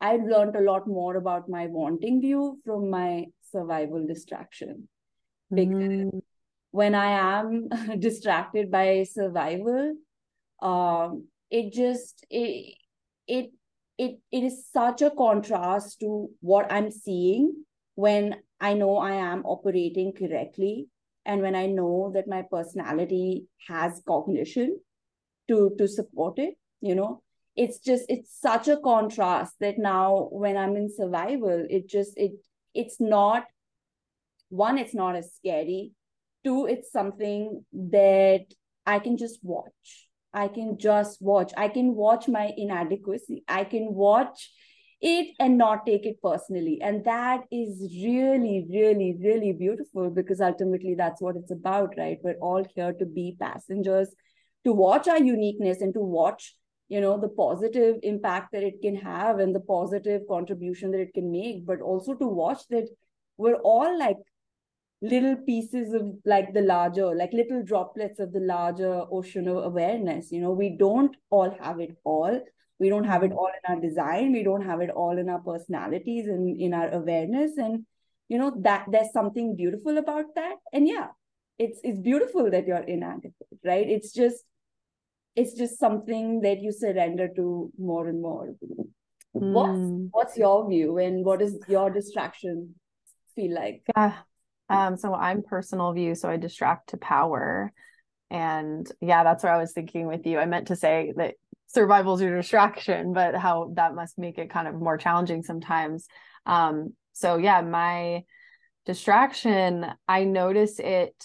i've 0.00 0.24
learned 0.24 0.56
a 0.56 0.60
lot 0.60 0.86
more 0.86 1.16
about 1.16 1.48
my 1.48 1.66
wanting 1.66 2.20
view 2.20 2.58
from 2.64 2.90
my 2.90 3.24
survival 3.50 4.06
distraction 4.06 4.88
because 5.52 6.12
mm. 6.12 6.20
when 6.70 6.94
i 6.94 7.10
am 7.38 7.68
distracted 7.98 8.70
by 8.70 9.04
survival 9.04 9.94
um, 10.62 11.24
it 11.50 11.72
just 11.72 12.24
it 12.30 12.74
it 13.26 13.50
it 13.98 14.18
it 14.30 14.44
is 14.44 14.66
such 14.72 15.02
a 15.02 15.10
contrast 15.10 16.00
to 16.00 16.28
what 16.40 16.70
i'm 16.72 16.90
seeing 16.90 17.64
when 17.94 18.36
i 18.60 18.72
know 18.74 18.96
i 18.96 19.12
am 19.12 19.42
operating 19.44 20.12
correctly 20.12 20.88
and 21.24 21.42
when 21.42 21.54
i 21.54 21.66
know 21.66 22.10
that 22.14 22.28
my 22.28 22.42
personality 22.50 23.46
has 23.68 24.02
cognition 24.06 24.78
to 25.48 25.74
to 25.78 25.88
support 25.88 26.38
it 26.38 26.54
you 26.80 26.94
know 26.94 27.22
it's 27.56 27.78
just 27.78 28.04
it's 28.08 28.38
such 28.40 28.68
a 28.68 28.78
contrast 28.78 29.54
that 29.60 29.78
now 29.78 30.28
when 30.30 30.56
i'm 30.56 30.76
in 30.76 30.88
survival 30.94 31.66
it 31.68 31.88
just 31.88 32.12
it 32.16 32.32
it's 32.74 33.00
not 33.00 33.44
one 34.48 34.78
it's 34.78 34.94
not 34.94 35.16
as 35.16 35.34
scary 35.34 35.92
two 36.44 36.66
it's 36.66 36.90
something 36.92 37.64
that 37.72 38.44
i 38.86 38.98
can 38.98 39.16
just 39.16 39.40
watch 39.42 40.08
I 40.32 40.48
can 40.48 40.78
just 40.78 41.20
watch. 41.20 41.52
I 41.56 41.68
can 41.68 41.94
watch 41.94 42.28
my 42.28 42.52
inadequacy. 42.56 43.44
I 43.48 43.64
can 43.64 43.94
watch 43.94 44.50
it 45.00 45.34
and 45.40 45.56
not 45.56 45.86
take 45.86 46.06
it 46.06 46.22
personally. 46.22 46.78
And 46.82 47.04
that 47.04 47.44
is 47.50 47.80
really, 48.04 48.66
really, 48.70 49.16
really 49.20 49.52
beautiful 49.52 50.10
because 50.10 50.40
ultimately 50.40 50.94
that's 50.94 51.20
what 51.20 51.36
it's 51.36 51.50
about, 51.50 51.94
right? 51.96 52.18
We're 52.22 52.34
all 52.34 52.64
here 52.74 52.92
to 52.92 53.06
be 53.06 53.36
passengers, 53.40 54.14
to 54.64 54.72
watch 54.72 55.08
our 55.08 55.18
uniqueness 55.18 55.80
and 55.80 55.94
to 55.94 56.00
watch, 56.00 56.54
you 56.90 57.00
know, 57.00 57.18
the 57.18 57.28
positive 57.28 57.96
impact 58.02 58.52
that 58.52 58.64
it 58.64 58.82
can 58.82 58.96
have 58.96 59.38
and 59.38 59.54
the 59.54 59.60
positive 59.60 60.22
contribution 60.28 60.90
that 60.90 61.00
it 61.00 61.14
can 61.14 61.30
make, 61.30 61.64
but 61.64 61.80
also 61.80 62.14
to 62.14 62.26
watch 62.26 62.66
that 62.68 62.88
we're 63.36 63.62
all 63.72 63.96
like 63.98 64.16
little 65.00 65.36
pieces 65.36 65.94
of 65.94 66.02
like 66.26 66.52
the 66.52 66.60
larger 66.60 67.14
like 67.14 67.32
little 67.32 67.62
droplets 67.62 68.18
of 68.18 68.32
the 68.32 68.40
larger 68.40 69.04
ocean 69.10 69.46
of 69.46 69.64
awareness. 69.64 70.32
You 70.32 70.40
know 70.42 70.50
we 70.50 70.76
don't 70.76 71.16
all 71.30 71.56
have 71.60 71.78
it 71.80 71.96
all. 72.04 72.42
We 72.80 72.88
don't 72.88 73.04
have 73.04 73.22
it 73.22 73.32
all 73.32 73.50
in 73.58 73.74
our 73.74 73.80
design. 73.80 74.32
We 74.32 74.42
don't 74.42 74.66
have 74.66 74.80
it 74.80 74.90
all 74.90 75.16
in 75.16 75.28
our 75.28 75.40
personalities 75.40 76.26
and 76.26 76.60
in 76.60 76.74
our 76.74 76.90
awareness. 76.90 77.56
And 77.56 77.86
you 78.28 78.36
know 78.36 78.52
that 78.62 78.86
there's 78.90 79.12
something 79.12 79.54
beautiful 79.54 79.96
about 79.96 80.34
that. 80.34 80.56
And 80.72 80.88
yeah 80.88 81.08
it's 81.60 81.78
it's 81.84 82.00
beautiful 82.00 82.50
that 82.50 82.66
you're 82.66 82.88
inadequate 82.96 83.34
right? 83.64 83.86
It's 83.86 84.12
just 84.12 84.42
it's 85.36 85.54
just 85.54 85.78
something 85.78 86.40
that 86.40 86.60
you 86.60 86.72
surrender 86.72 87.28
to 87.34 87.70
more 87.78 88.08
and 88.08 88.20
more 88.20 88.54
mm. 88.64 88.84
what's 89.32 89.78
hmm. 89.78 90.06
what's 90.10 90.36
your 90.36 90.68
view 90.68 90.98
and 90.98 91.24
what 91.24 91.40
is 91.40 91.58
your 91.68 91.90
distraction 91.90 92.74
feel 93.34 93.54
like 93.54 93.82
yeah 93.96 94.14
um, 94.70 94.96
so 94.96 95.12
I'm 95.12 95.42
personal 95.42 95.92
view, 95.92 96.14
so 96.14 96.30
I 96.30 96.36
distract 96.36 96.90
to 96.90 96.96
power. 96.96 97.72
And 98.30 98.90
yeah, 99.00 99.24
that's 99.24 99.42
what 99.42 99.52
I 99.52 99.58
was 99.58 99.72
thinking 99.72 100.06
with 100.06 100.24
you. 100.24 100.38
I 100.38 100.46
meant 100.46 100.68
to 100.68 100.76
say 100.76 101.12
that 101.16 101.34
survival 101.66 102.14
is 102.14 102.20
your 102.20 102.36
distraction, 102.36 103.12
but 103.12 103.34
how 103.34 103.72
that 103.74 103.96
must 103.96 104.16
make 104.16 104.38
it 104.38 104.48
kind 104.48 104.68
of 104.68 104.76
more 104.76 104.96
challenging 104.96 105.42
sometimes. 105.42 106.06
Um, 106.46 106.94
so 107.12 107.36
yeah, 107.36 107.60
my 107.62 108.22
distraction, 108.86 109.86
I 110.06 110.22
notice 110.22 110.78
it 110.78 111.16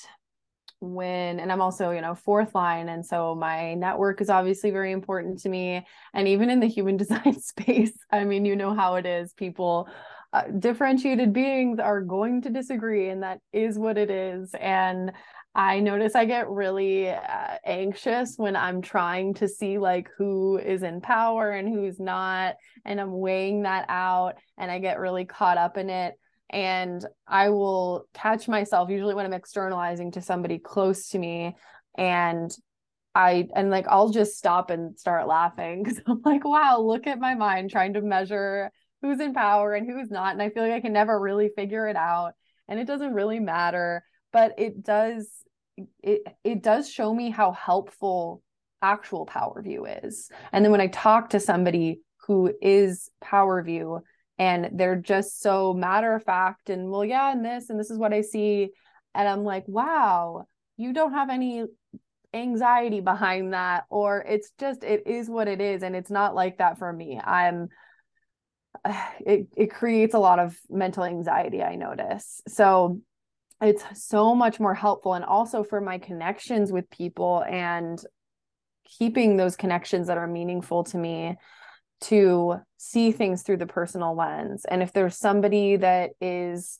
when 0.79 1.39
and 1.39 1.51
i'm 1.51 1.61
also 1.61 1.91
you 1.91 2.01
know 2.01 2.13
fourth 2.13 2.53
line 2.53 2.89
and 2.89 3.05
so 3.05 3.33
my 3.35 3.73
network 3.73 4.21
is 4.21 4.29
obviously 4.29 4.71
very 4.71 4.91
important 4.91 5.39
to 5.39 5.49
me. 5.49 5.85
And 6.13 6.27
even 6.27 6.49
in 6.49 6.59
the 6.59 6.67
human 6.67 6.97
design 7.03 7.39
space 7.39 7.93
i 8.11 8.23
mean 8.23 8.45
you 8.45 8.55
know 8.55 8.73
how 8.73 8.95
it 8.95 9.05
is. 9.05 9.33
People 9.33 9.87
uh, 10.33 10.43
differentiated 10.59 11.31
beings 11.31 11.79
are 11.79 12.01
going 12.01 12.41
to 12.41 12.49
disagree 12.49 13.09
and 13.09 13.23
that 13.23 13.39
is 13.53 13.79
what 13.79 13.97
it 13.97 14.09
is. 14.09 14.53
And 14.59 15.11
i 15.55 15.79
notice 15.79 16.15
i 16.15 16.25
get 16.25 16.49
really 16.49 17.09
uh, 17.09 17.57
anxious 17.65 18.35
when 18.35 18.55
i'm 18.55 18.81
trying 18.81 19.33
to 19.33 19.47
see 19.47 19.77
like 19.77 20.09
who 20.17 20.57
is 20.57 20.83
in 20.83 20.99
power 20.99 21.51
and 21.51 21.69
who's 21.69 21.99
not 21.99 22.55
and 22.83 22.99
i'm 22.99 23.17
weighing 23.17 23.63
that 23.63 23.85
out 23.87 24.33
and 24.57 24.69
i 24.69 24.79
get 24.79 24.99
really 24.99 25.23
caught 25.23 25.57
up 25.57 25.77
in 25.77 25.89
it 25.89 26.15
and 26.49 27.05
i 27.27 27.49
will 27.49 28.05
catch 28.13 28.47
myself 28.47 28.89
usually 28.89 29.15
when 29.15 29.25
i'm 29.25 29.33
externalizing 29.33 30.11
to 30.11 30.21
somebody 30.21 30.59
close 30.59 31.09
to 31.09 31.19
me 31.19 31.55
and 31.97 32.55
I 33.15 33.47
and 33.55 33.69
like 33.69 33.87
I'll 33.87 34.09
just 34.09 34.37
stop 34.37 34.69
and 34.69 34.99
start 34.99 35.27
laughing 35.27 35.83
because 35.85 36.01
I'm 36.05 36.21
like, 36.23 36.43
wow, 36.43 36.79
look 36.81 37.07
at 37.07 37.19
my 37.19 37.33
mind 37.33 37.71
trying 37.71 37.93
to 37.93 38.01
measure 38.01 38.69
who's 39.01 39.19
in 39.19 39.33
power 39.33 39.73
and 39.73 39.89
who's 39.89 40.11
not. 40.11 40.33
And 40.33 40.41
I 40.41 40.49
feel 40.49 40.63
like 40.63 40.73
I 40.73 40.81
can 40.81 40.93
never 40.93 41.19
really 41.19 41.49
figure 41.55 41.87
it 41.87 41.95
out. 41.95 42.33
And 42.67 42.79
it 42.79 42.87
doesn't 42.87 43.13
really 43.13 43.39
matter, 43.39 44.03
but 44.33 44.53
it 44.57 44.83
does 44.83 45.29
it 46.03 46.21
it 46.43 46.61
does 46.61 46.89
show 46.89 47.13
me 47.13 47.29
how 47.29 47.51
helpful 47.51 48.41
actual 48.81 49.25
power 49.25 49.61
view 49.61 49.85
is. 49.85 50.29
And 50.51 50.63
then 50.63 50.71
when 50.71 50.81
I 50.81 50.87
talk 50.87 51.29
to 51.29 51.39
somebody 51.39 52.01
who 52.27 52.53
is 52.61 53.09
power 53.21 53.63
view 53.63 54.01
and 54.37 54.69
they're 54.73 54.95
just 54.95 55.41
so 55.41 55.73
matter 55.73 56.13
of 56.13 56.23
fact 56.23 56.69
and 56.69 56.89
well, 56.89 57.05
yeah, 57.05 57.31
and 57.31 57.43
this 57.43 57.69
and 57.69 57.79
this 57.79 57.89
is 57.89 57.97
what 57.97 58.13
I 58.13 58.21
see. 58.21 58.69
And 59.13 59.27
I'm 59.27 59.43
like, 59.43 59.67
wow, 59.67 60.45
you 60.77 60.93
don't 60.93 61.13
have 61.13 61.29
any 61.29 61.63
anxiety 62.33 62.99
behind 62.99 63.53
that 63.53 63.85
or 63.89 64.21
it's 64.27 64.51
just 64.59 64.83
it 64.83 65.07
is 65.07 65.29
what 65.29 65.47
it 65.47 65.61
is 65.61 65.83
and 65.83 65.95
it's 65.95 66.11
not 66.11 66.35
like 66.35 66.57
that 66.57 66.77
for 66.77 66.91
me. 66.91 67.19
I'm 67.23 67.69
it, 69.25 69.47
it 69.55 69.71
creates 69.71 70.13
a 70.13 70.19
lot 70.19 70.39
of 70.39 70.57
mental 70.69 71.03
anxiety 71.03 71.61
i 71.63 71.75
notice. 71.75 72.41
So 72.47 73.01
it's 73.61 73.83
so 73.93 74.35
much 74.35 74.59
more 74.59 74.73
helpful 74.73 75.13
and 75.13 75.23
also 75.23 75.63
for 75.63 75.79
my 75.79 75.97
connections 75.97 76.73
with 76.73 76.89
people 76.89 77.43
and 77.49 77.99
keeping 78.99 79.37
those 79.37 79.55
connections 79.55 80.07
that 80.07 80.17
are 80.17 80.27
meaningful 80.27 80.83
to 80.83 80.97
me 80.97 81.37
to 82.01 82.57
see 82.77 83.11
things 83.11 83.41
through 83.41 83.57
the 83.57 83.65
personal 83.65 84.15
lens. 84.15 84.65
And 84.65 84.83
if 84.83 84.93
there's 84.93 85.17
somebody 85.17 85.77
that 85.77 86.11
is 86.21 86.79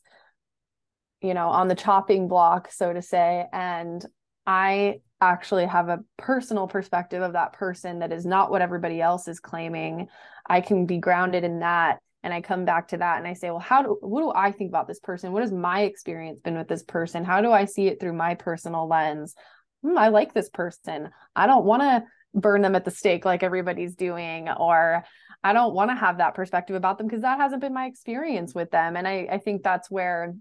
you 1.22 1.34
know 1.34 1.48
on 1.48 1.68
the 1.68 1.76
chopping 1.76 2.28
block 2.28 2.72
so 2.72 2.94
to 2.94 3.02
say 3.02 3.46
and 3.52 4.06
i 4.46 5.00
actually 5.22 5.66
have 5.66 5.90
a 5.90 6.00
personal 6.18 6.68
perspective 6.68 7.24
of 7.24 7.34
that 7.34 7.54
person 7.54 8.00
that 8.00 8.12
is 8.12 8.26
not 8.26 8.52
what 8.52 8.62
everybody 8.62 9.02
else 9.02 9.28
is 9.28 9.40
claiming 9.40 10.08
i 10.48 10.62
can 10.62 10.86
be 10.86 10.98
grounded 10.98 11.44
in 11.44 11.60
that 11.60 12.00
and 12.24 12.34
i 12.34 12.42
come 12.42 12.66
back 12.66 12.90
to 12.90 12.98
that 12.98 13.18
and 13.18 13.28
i 13.28 13.34
say 13.34 13.50
well 13.50 13.60
how 13.60 13.82
do 13.82 13.98
what 14.02 14.22
do 14.22 14.32
i 14.36 14.52
think 14.52 14.70
about 14.70 14.88
this 14.88 15.00
person? 15.00 15.32
What 15.32 15.42
has 15.42 15.52
my 15.52 15.82
experience 15.82 16.40
been 16.42 16.58
with 16.58 16.68
this 16.68 16.84
person? 16.84 17.24
How 17.24 17.42
do 17.42 17.52
i 17.52 17.66
see 17.66 17.88
it 17.88 18.00
through 18.00 18.14
my 18.14 18.36
personal 18.36 18.88
lens? 18.88 19.36
Hmm, 19.84 19.98
i 19.98 20.10
like 20.10 20.34
this 20.34 20.50
person. 20.50 21.10
I 21.36 21.48
don't 21.48 21.66
want 21.66 21.82
to 21.82 22.04
burn 22.36 22.62
them 22.62 22.76
at 22.76 22.86
the 22.86 22.92
stake 22.92 23.26
like 23.26 23.42
everybody's 23.42 23.96
doing 23.96 24.50
or 24.50 25.04
i 25.44 25.54
don't 25.54 25.74
want 25.74 25.90
to 25.90 25.96
have 25.96 26.18
that 26.18 26.36
perspective 26.36 26.76
about 26.76 26.98
them 26.98 27.08
because 27.08 27.22
that 27.22 27.40
hasn't 27.40 27.62
been 27.62 27.74
my 27.74 27.86
experience 27.86 28.54
with 28.54 28.70
them. 28.72 28.96
And 28.96 29.08
i 29.08 29.28
i 29.32 29.38
think 29.38 29.64
that's 29.64 29.90
where 29.90 30.36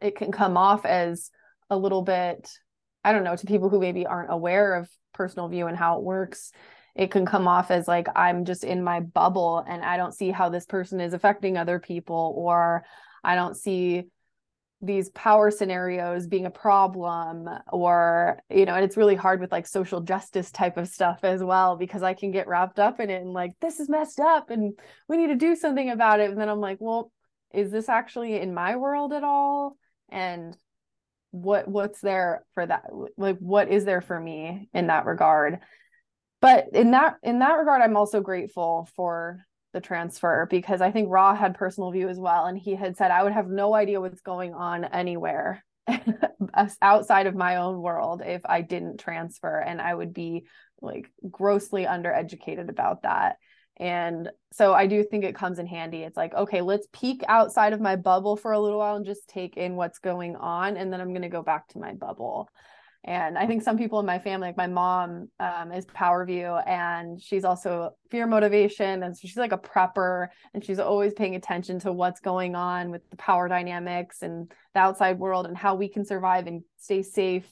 it 0.00 0.16
can 0.16 0.30
come 0.30 0.56
off 0.56 0.84
as 0.84 1.30
a 1.70 1.76
little 1.76 2.02
bit 2.02 2.48
I 3.06 3.12
don't 3.12 3.22
know, 3.22 3.36
to 3.36 3.46
people 3.46 3.68
who 3.68 3.78
maybe 3.78 4.04
aren't 4.04 4.32
aware 4.32 4.74
of 4.74 4.90
personal 5.14 5.48
view 5.48 5.68
and 5.68 5.76
how 5.76 5.96
it 5.96 6.02
works, 6.02 6.50
it 6.96 7.12
can 7.12 7.24
come 7.24 7.46
off 7.46 7.70
as 7.70 7.86
like 7.86 8.08
I'm 8.16 8.44
just 8.44 8.64
in 8.64 8.82
my 8.82 8.98
bubble 8.98 9.64
and 9.66 9.84
I 9.84 9.96
don't 9.96 10.12
see 10.12 10.32
how 10.32 10.48
this 10.48 10.66
person 10.66 11.00
is 11.00 11.12
affecting 11.14 11.56
other 11.56 11.78
people, 11.78 12.34
or 12.36 12.84
I 13.22 13.36
don't 13.36 13.56
see 13.56 14.08
these 14.86 15.10
power 15.10 15.50
scenarios 15.50 16.26
being 16.26 16.46
a 16.46 16.50
problem 16.50 17.48
or 17.72 18.40
you 18.48 18.64
know 18.64 18.74
and 18.74 18.84
it's 18.84 18.96
really 18.96 19.14
hard 19.14 19.40
with 19.40 19.52
like 19.52 19.66
social 19.66 20.00
justice 20.00 20.50
type 20.50 20.76
of 20.76 20.88
stuff 20.88 21.20
as 21.22 21.42
well 21.42 21.76
because 21.76 22.02
i 22.02 22.14
can 22.14 22.30
get 22.30 22.48
wrapped 22.48 22.78
up 22.78 23.00
in 23.00 23.10
it 23.10 23.22
and 23.22 23.32
like 23.32 23.52
this 23.60 23.80
is 23.80 23.88
messed 23.88 24.20
up 24.20 24.50
and 24.50 24.78
we 25.08 25.16
need 25.16 25.28
to 25.28 25.36
do 25.36 25.56
something 25.56 25.90
about 25.90 26.20
it. 26.20 26.30
And 26.30 26.40
then 26.40 26.48
i'm 26.48 26.60
like 26.60 26.78
well 26.80 27.10
is 27.52 27.70
this 27.70 27.88
actually 27.88 28.38
in 28.38 28.54
my 28.54 28.76
world 28.76 29.12
at 29.12 29.24
all? 29.24 29.76
And 30.10 30.56
what 31.30 31.66
what's 31.66 32.00
there 32.00 32.44
for 32.54 32.66
that? 32.66 32.84
Like 33.16 33.38
what 33.38 33.68
is 33.68 33.84
there 33.84 34.00
for 34.00 34.18
me 34.18 34.68
in 34.72 34.88
that 34.88 35.06
regard? 35.06 35.60
But 36.40 36.68
in 36.74 36.92
that 36.92 37.16
in 37.22 37.38
that 37.40 37.54
regard 37.54 37.80
i'm 37.82 37.96
also 37.96 38.20
grateful 38.20 38.88
for 38.94 39.44
the 39.76 39.80
transfer 39.82 40.46
because 40.50 40.80
I 40.80 40.90
think 40.90 41.10
Ra 41.10 41.34
had 41.34 41.54
personal 41.54 41.90
view 41.90 42.08
as 42.08 42.18
well. 42.18 42.46
And 42.46 42.56
he 42.58 42.74
had 42.74 42.96
said, 42.96 43.10
I 43.10 43.22
would 43.22 43.34
have 43.34 43.46
no 43.46 43.74
idea 43.74 44.00
what's 44.00 44.22
going 44.22 44.54
on 44.54 44.84
anywhere 44.84 45.62
outside 46.80 47.26
of 47.26 47.34
my 47.34 47.56
own 47.56 47.82
world 47.82 48.22
if 48.24 48.40
I 48.46 48.62
didn't 48.62 48.98
transfer. 48.98 49.58
And 49.60 49.78
I 49.78 49.94
would 49.94 50.14
be 50.14 50.46
like 50.80 51.10
grossly 51.30 51.84
undereducated 51.84 52.70
about 52.70 53.02
that. 53.02 53.36
And 53.76 54.30
so 54.54 54.72
I 54.72 54.86
do 54.86 55.04
think 55.04 55.24
it 55.24 55.34
comes 55.34 55.58
in 55.58 55.66
handy. 55.66 55.98
It's 55.98 56.16
like, 56.16 56.32
okay, 56.32 56.62
let's 56.62 56.88
peek 56.94 57.22
outside 57.28 57.74
of 57.74 57.80
my 57.80 57.96
bubble 57.96 58.36
for 58.36 58.52
a 58.52 58.58
little 58.58 58.78
while 58.78 58.96
and 58.96 59.04
just 59.04 59.28
take 59.28 59.58
in 59.58 59.76
what's 59.76 59.98
going 59.98 60.36
on. 60.36 60.78
And 60.78 60.90
then 60.90 61.02
I'm 61.02 61.10
going 61.10 61.20
to 61.20 61.28
go 61.28 61.42
back 61.42 61.68
to 61.68 61.78
my 61.78 61.92
bubble. 61.92 62.48
And 63.06 63.38
I 63.38 63.46
think 63.46 63.62
some 63.62 63.78
people 63.78 64.00
in 64.00 64.06
my 64.06 64.18
family, 64.18 64.48
like 64.48 64.56
my 64.56 64.66
mom, 64.66 65.28
um, 65.38 65.70
is 65.70 65.86
Power 65.86 66.26
View, 66.26 66.56
and 66.66 67.22
she's 67.22 67.44
also 67.44 67.90
fear 68.10 68.26
motivation, 68.26 69.04
and 69.04 69.16
so 69.16 69.28
she's 69.28 69.36
like 69.36 69.52
a 69.52 69.58
prepper, 69.58 70.26
and 70.52 70.64
she's 70.64 70.80
always 70.80 71.14
paying 71.14 71.36
attention 71.36 71.78
to 71.80 71.92
what's 71.92 72.18
going 72.18 72.56
on 72.56 72.90
with 72.90 73.08
the 73.10 73.16
power 73.16 73.46
dynamics 73.48 74.22
and 74.22 74.50
the 74.74 74.80
outside 74.80 75.20
world 75.20 75.46
and 75.46 75.56
how 75.56 75.76
we 75.76 75.88
can 75.88 76.04
survive 76.04 76.48
and 76.48 76.62
stay 76.78 77.02
safe. 77.02 77.48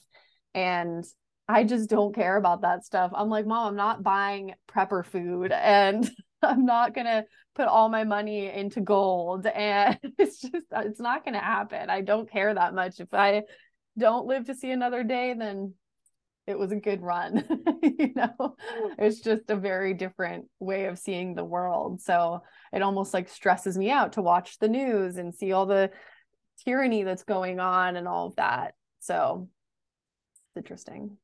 And 0.53 1.05
I 1.47 1.63
just 1.63 1.89
don't 1.89 2.13
care 2.13 2.35
about 2.35 2.63
that 2.63 2.83
stuff. 2.83 3.11
I'm 3.15 3.29
like, 3.29 3.45
mom, 3.45 3.69
I'm 3.69 3.75
not 3.77 4.03
buying 4.03 4.55
prepper 4.67 5.05
food, 5.05 5.53
and 5.53 6.09
I'm 6.41 6.65
not 6.65 6.93
gonna 6.93 7.23
put 7.55 7.69
all 7.69 7.87
my 7.87 8.03
money 8.03 8.47
into 8.47 8.81
gold, 8.81 9.45
and 9.55 9.97
it's 10.19 10.41
just 10.41 10.65
it's 10.73 10.99
not 10.99 11.23
gonna 11.23 11.39
happen. 11.39 11.89
I 11.89 12.01
don't 12.01 12.29
care 12.29 12.53
that 12.53 12.73
much 12.73 12.99
if 12.99 13.13
I 13.13 13.43
don't 13.97 14.27
live 14.27 14.45
to 14.45 14.55
see 14.55 14.71
another 14.71 15.03
day, 15.03 15.33
then 15.33 15.73
it 16.47 16.57
was 16.57 16.71
a 16.71 16.75
good 16.75 17.01
run. 17.01 17.43
you 17.81 18.11
know, 18.15 18.33
mm-hmm. 18.39 18.93
it's 18.99 19.19
just 19.19 19.49
a 19.49 19.55
very 19.55 19.93
different 19.93 20.45
way 20.59 20.85
of 20.85 20.99
seeing 20.99 21.33
the 21.33 21.43
world. 21.43 22.01
So 22.01 22.41
it 22.71 22.81
almost 22.81 23.13
like 23.13 23.29
stresses 23.29 23.77
me 23.77 23.89
out 23.89 24.13
to 24.13 24.21
watch 24.21 24.59
the 24.59 24.67
news 24.67 25.17
and 25.17 25.33
see 25.33 25.51
all 25.51 25.65
the 25.65 25.91
tyranny 26.63 27.03
that's 27.03 27.23
going 27.23 27.59
on 27.59 27.95
and 27.95 28.07
all 28.07 28.27
of 28.27 28.35
that. 28.35 28.73
So 28.99 29.49
it's 30.47 30.57
interesting. 30.57 31.17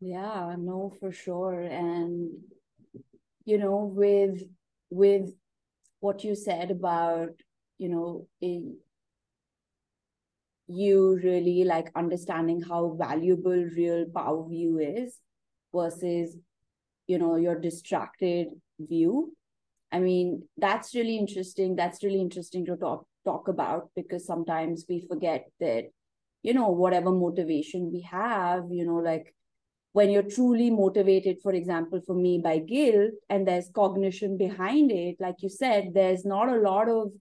Yeah, 0.00 0.54
no, 0.58 0.92
for 0.98 1.12
sure. 1.12 1.60
And 1.60 2.30
you 3.44 3.58
know, 3.58 3.90
with 3.94 4.42
with 4.90 5.30
what 6.00 6.24
you 6.24 6.34
said 6.34 6.70
about, 6.70 7.30
you 7.78 7.88
know, 7.88 8.26
in 8.40 8.76
you 10.70 11.18
really 11.22 11.64
like 11.64 11.90
understanding 11.96 12.62
how 12.62 12.96
valuable 12.98 13.64
real 13.76 14.06
power 14.14 14.48
view 14.48 14.78
is 14.78 15.18
versus 15.74 16.36
you 17.06 17.18
know 17.18 17.36
your 17.36 17.58
distracted 17.58 18.48
view. 18.78 19.34
I 19.92 19.98
mean 19.98 20.48
that's 20.56 20.94
really 20.94 21.16
interesting. 21.18 21.76
That's 21.76 22.02
really 22.04 22.20
interesting 22.20 22.64
to 22.66 22.76
talk 22.76 23.06
talk 23.24 23.48
about 23.48 23.90
because 23.96 24.26
sometimes 24.26 24.86
we 24.88 25.06
forget 25.08 25.46
that 25.60 25.90
you 26.42 26.54
know 26.54 26.68
whatever 26.68 27.10
motivation 27.10 27.92
we 27.92 28.00
have 28.00 28.64
you 28.70 28.84
know 28.84 28.96
like 28.96 29.34
when 29.92 30.10
you're 30.10 30.22
truly 30.22 30.70
motivated 30.70 31.38
for 31.42 31.52
example 31.52 32.00
for 32.06 32.14
me 32.14 32.38
by 32.38 32.58
guilt 32.58 33.12
and 33.28 33.46
there's 33.46 33.68
cognition 33.74 34.38
behind 34.38 34.90
it 34.90 35.16
like 35.20 35.36
you 35.40 35.48
said 35.48 35.90
there's 35.92 36.24
not 36.24 36.48
a 36.48 36.56
lot 36.56 36.88
of 36.88 37.12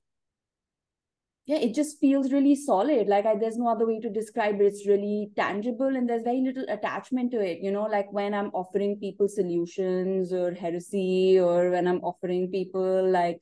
yeah 1.50 1.58
it 1.58 1.74
just 1.74 2.00
feels 2.00 2.32
really 2.32 2.56
solid. 2.56 3.08
Like 3.08 3.26
I, 3.26 3.36
there's 3.36 3.58
no 3.58 3.70
other 3.70 3.88
way 3.88 4.00
to 4.02 4.10
describe 4.10 4.62
it. 4.62 4.66
It's 4.66 4.88
really 4.88 5.32
tangible 5.36 5.96
and 5.96 6.08
there's 6.08 6.22
very 6.22 6.42
little 6.42 6.66
attachment 6.70 7.32
to 7.32 7.40
it. 7.42 7.60
You 7.60 7.72
know 7.72 7.84
like 7.84 8.12
when 8.14 8.34
i'm 8.36 8.52
offering 8.54 8.98
people 8.98 9.28
solutions 9.28 10.32
or 10.32 10.54
heresy 10.54 11.40
or 11.40 11.72
when 11.72 11.88
i'm 11.88 12.02
offering 12.12 12.52
people 12.52 13.10
like 13.10 13.40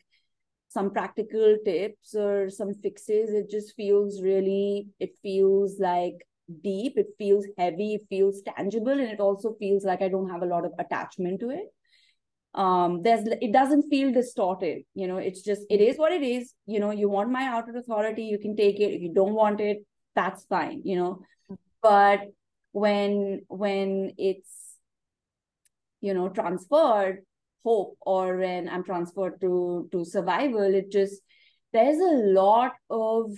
some 0.70 0.92
practical 0.92 1.58
tips 1.66 2.16
or 2.16 2.50
some 2.50 2.74
fixes 2.76 3.30
it 3.32 3.50
just 3.50 3.76
feels 3.76 4.22
really 4.22 4.88
it 5.00 5.12
feels 5.24 5.80
like 5.80 6.26
deep 6.64 6.98
it 6.98 7.08
feels 7.18 7.46
heavy 7.58 7.96
it 7.96 8.06
feels 8.10 8.42
tangible 8.42 8.92
and 8.92 9.12
it 9.16 9.20
also 9.20 9.56
feels 9.60 9.86
like 9.86 10.02
i 10.02 10.10
don't 10.10 10.30
have 10.30 10.44
a 10.44 10.52
lot 10.54 10.66
of 10.66 10.74
attachment 10.80 11.40
to 11.40 11.50
it 11.50 11.74
um 12.58 13.02
there's 13.04 13.26
it 13.42 13.54
doesn't 13.54 13.90
feel 13.90 14.12
distorted 14.12 14.82
you 14.96 15.08
know 15.08 15.18
it's 15.18 15.42
just 15.42 15.62
it 15.70 15.80
is 15.80 15.98
what 15.98 16.12
it 16.12 16.24
is. 16.24 16.54
You 16.66 16.80
know 16.80 16.92
you 16.92 17.08
want 17.08 17.32
my 17.32 17.44
outer 17.44 17.76
authority 17.78 18.24
you 18.24 18.40
can 18.40 18.56
take 18.56 18.80
it. 18.80 18.94
If 18.94 19.02
you 19.02 19.14
don't 19.14 19.34
want 19.34 19.62
it 19.62 19.80
that's 20.16 20.46
fine 20.46 20.82
you 20.84 20.98
know. 20.98 21.22
But 21.82 22.22
when 22.72 23.42
when 23.48 24.14
it's 24.18 24.76
you 26.02 26.14
know 26.14 26.30
transferred 26.30 27.24
hope 27.64 27.98
or 28.02 28.38
when 28.38 28.70
i'm 28.70 28.84
transferred 28.84 29.40
to 29.42 29.90
to 29.92 30.06
survival 30.06 30.76
it 30.80 30.92
just 30.92 31.22
there's 31.74 31.98
a 31.98 32.18
lot 32.40 32.74
of 32.90 33.32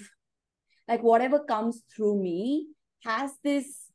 like 0.88 1.02
whatever 1.02 1.40
comes 1.40 1.82
through 1.96 2.22
me 2.22 2.68
has 3.04 3.32
this 3.44 3.89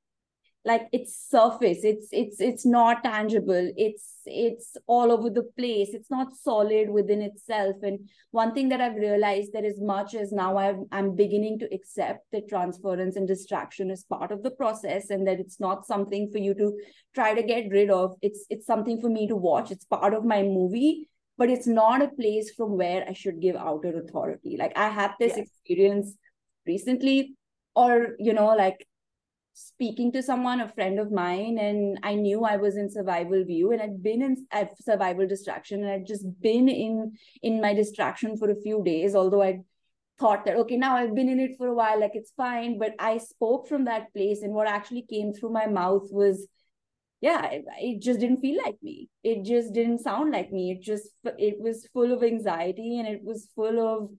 like 0.65 0.89
it's 0.93 1.29
surface. 1.29 1.81
It's 1.83 2.09
it's 2.11 2.41
it's 2.41 2.65
not 2.65 3.05
tangible. 3.05 3.71
It's 3.77 4.15
it's 4.25 4.77
all 4.87 5.13
over 5.13 5.29
the 5.29 5.43
place. 5.59 5.91
It's 5.93 6.11
not 6.11 6.35
solid 6.35 6.89
within 6.89 7.21
itself. 7.21 7.77
And 7.83 8.09
one 8.31 8.53
thing 8.53 8.69
that 8.71 8.81
i've 8.81 8.97
realized 8.97 9.53
that 9.53 9.65
as 9.65 9.81
much 9.81 10.15
as 10.15 10.33
now 10.33 10.57
I'm, 10.57 10.87
I'm 10.91 11.15
beginning 11.15 11.59
to 11.61 11.73
accept 11.73 12.27
that 12.33 12.49
transference 12.49 13.15
and 13.15 13.29
distraction 13.29 13.91
is 13.91 14.05
part 14.05 14.33
of 14.33 14.43
the 14.43 14.51
process 14.51 15.11
and 15.11 15.27
that 15.29 15.39
it's 15.39 15.61
not 15.61 15.87
something 15.87 16.31
for 16.33 16.39
you 16.39 16.53
to 16.55 16.77
try 17.15 17.33
to 17.35 17.43
get 17.43 17.71
rid 17.71 17.91
of 17.91 18.17
it's 18.23 18.45
it's 18.51 18.67
something 18.67 19.01
for 19.01 19.11
me 19.11 19.29
to 19.29 19.37
watch. 19.37 19.71
It's 19.71 19.85
part 19.85 20.15
of 20.15 20.25
my 20.25 20.43
movie 20.43 21.09
but 21.37 21.51
it's 21.51 21.67
not 21.67 22.01
a 22.01 22.09
place 22.09 22.53
from 22.55 22.77
where 22.77 23.05
i 23.09 23.13
should 23.13 23.41
give 23.41 23.57
outer 23.57 23.99
authority. 23.99 24.57
Like 24.57 24.77
i 24.77 24.89
had 24.89 25.13
this 25.21 25.37
yes. 25.37 25.47
experience 25.47 26.17
recently 26.67 27.35
or 27.77 28.17
you 28.19 28.33
know 28.33 28.55
like 28.57 28.87
speaking 29.55 30.13
to 30.13 30.23
someone, 30.23 30.61
a 30.61 30.69
friend 30.69 30.99
of 30.99 31.11
mine, 31.11 31.59
and 31.59 31.99
I 32.03 32.15
knew 32.15 32.45
I 32.45 32.57
was 32.57 32.77
in 32.77 32.91
survival 32.91 33.45
view 33.45 33.73
and 33.73 33.81
I'd 33.81 34.03
been 34.03 34.21
in 34.21 34.47
uh, 34.53 34.67
survival 34.81 35.27
distraction 35.27 35.83
and 35.83 35.93
I'd 35.93 36.07
just 36.07 36.27
been 36.41 36.69
in 36.69 37.13
in 37.43 37.61
my 37.61 37.73
distraction 37.73 38.37
for 38.37 38.51
a 38.51 38.61
few 38.61 38.83
days, 38.85 39.15
although 39.15 39.43
I 39.43 39.61
thought 40.19 40.45
that 40.45 40.55
okay 40.55 40.77
now 40.77 40.95
i've 40.95 41.13
been 41.13 41.29
in 41.29 41.41
it 41.41 41.57
for 41.59 41.67
a 41.67 41.75
while 41.75 41.99
like 41.99 42.13
it's 42.15 42.33
fine 42.37 42.79
but 42.79 42.93
i 43.01 43.19
spoke 43.19 43.67
from 43.67 43.85
that 43.85 44.13
place 44.15 44.43
and 44.43 44.55
what 44.55 44.69
actually 44.69 45.03
came 45.03 45.33
through 45.33 45.51
my 45.51 45.67
mouth 45.67 46.07
was 46.13 46.47
yeah 47.25 47.51
it, 47.51 47.65
it, 47.81 48.03
just 48.03 48.21
didn't 48.21 48.43
feel 48.43 48.61
like 48.63 48.77
me. 48.83 49.09
It 49.23 49.45
just 49.45 49.73
didn't 49.73 50.01
sound 50.01 50.33
like 50.33 50.53
me. 50.53 50.73
It 50.73 50.83
just 50.83 51.09
it 51.39 51.57
was 51.59 51.89
full 51.95 52.13
of 52.13 52.23
anxiety 52.23 52.99
and 52.99 53.09
it 53.09 53.23
was 53.25 53.49
full 53.57 53.81
of 53.81 54.11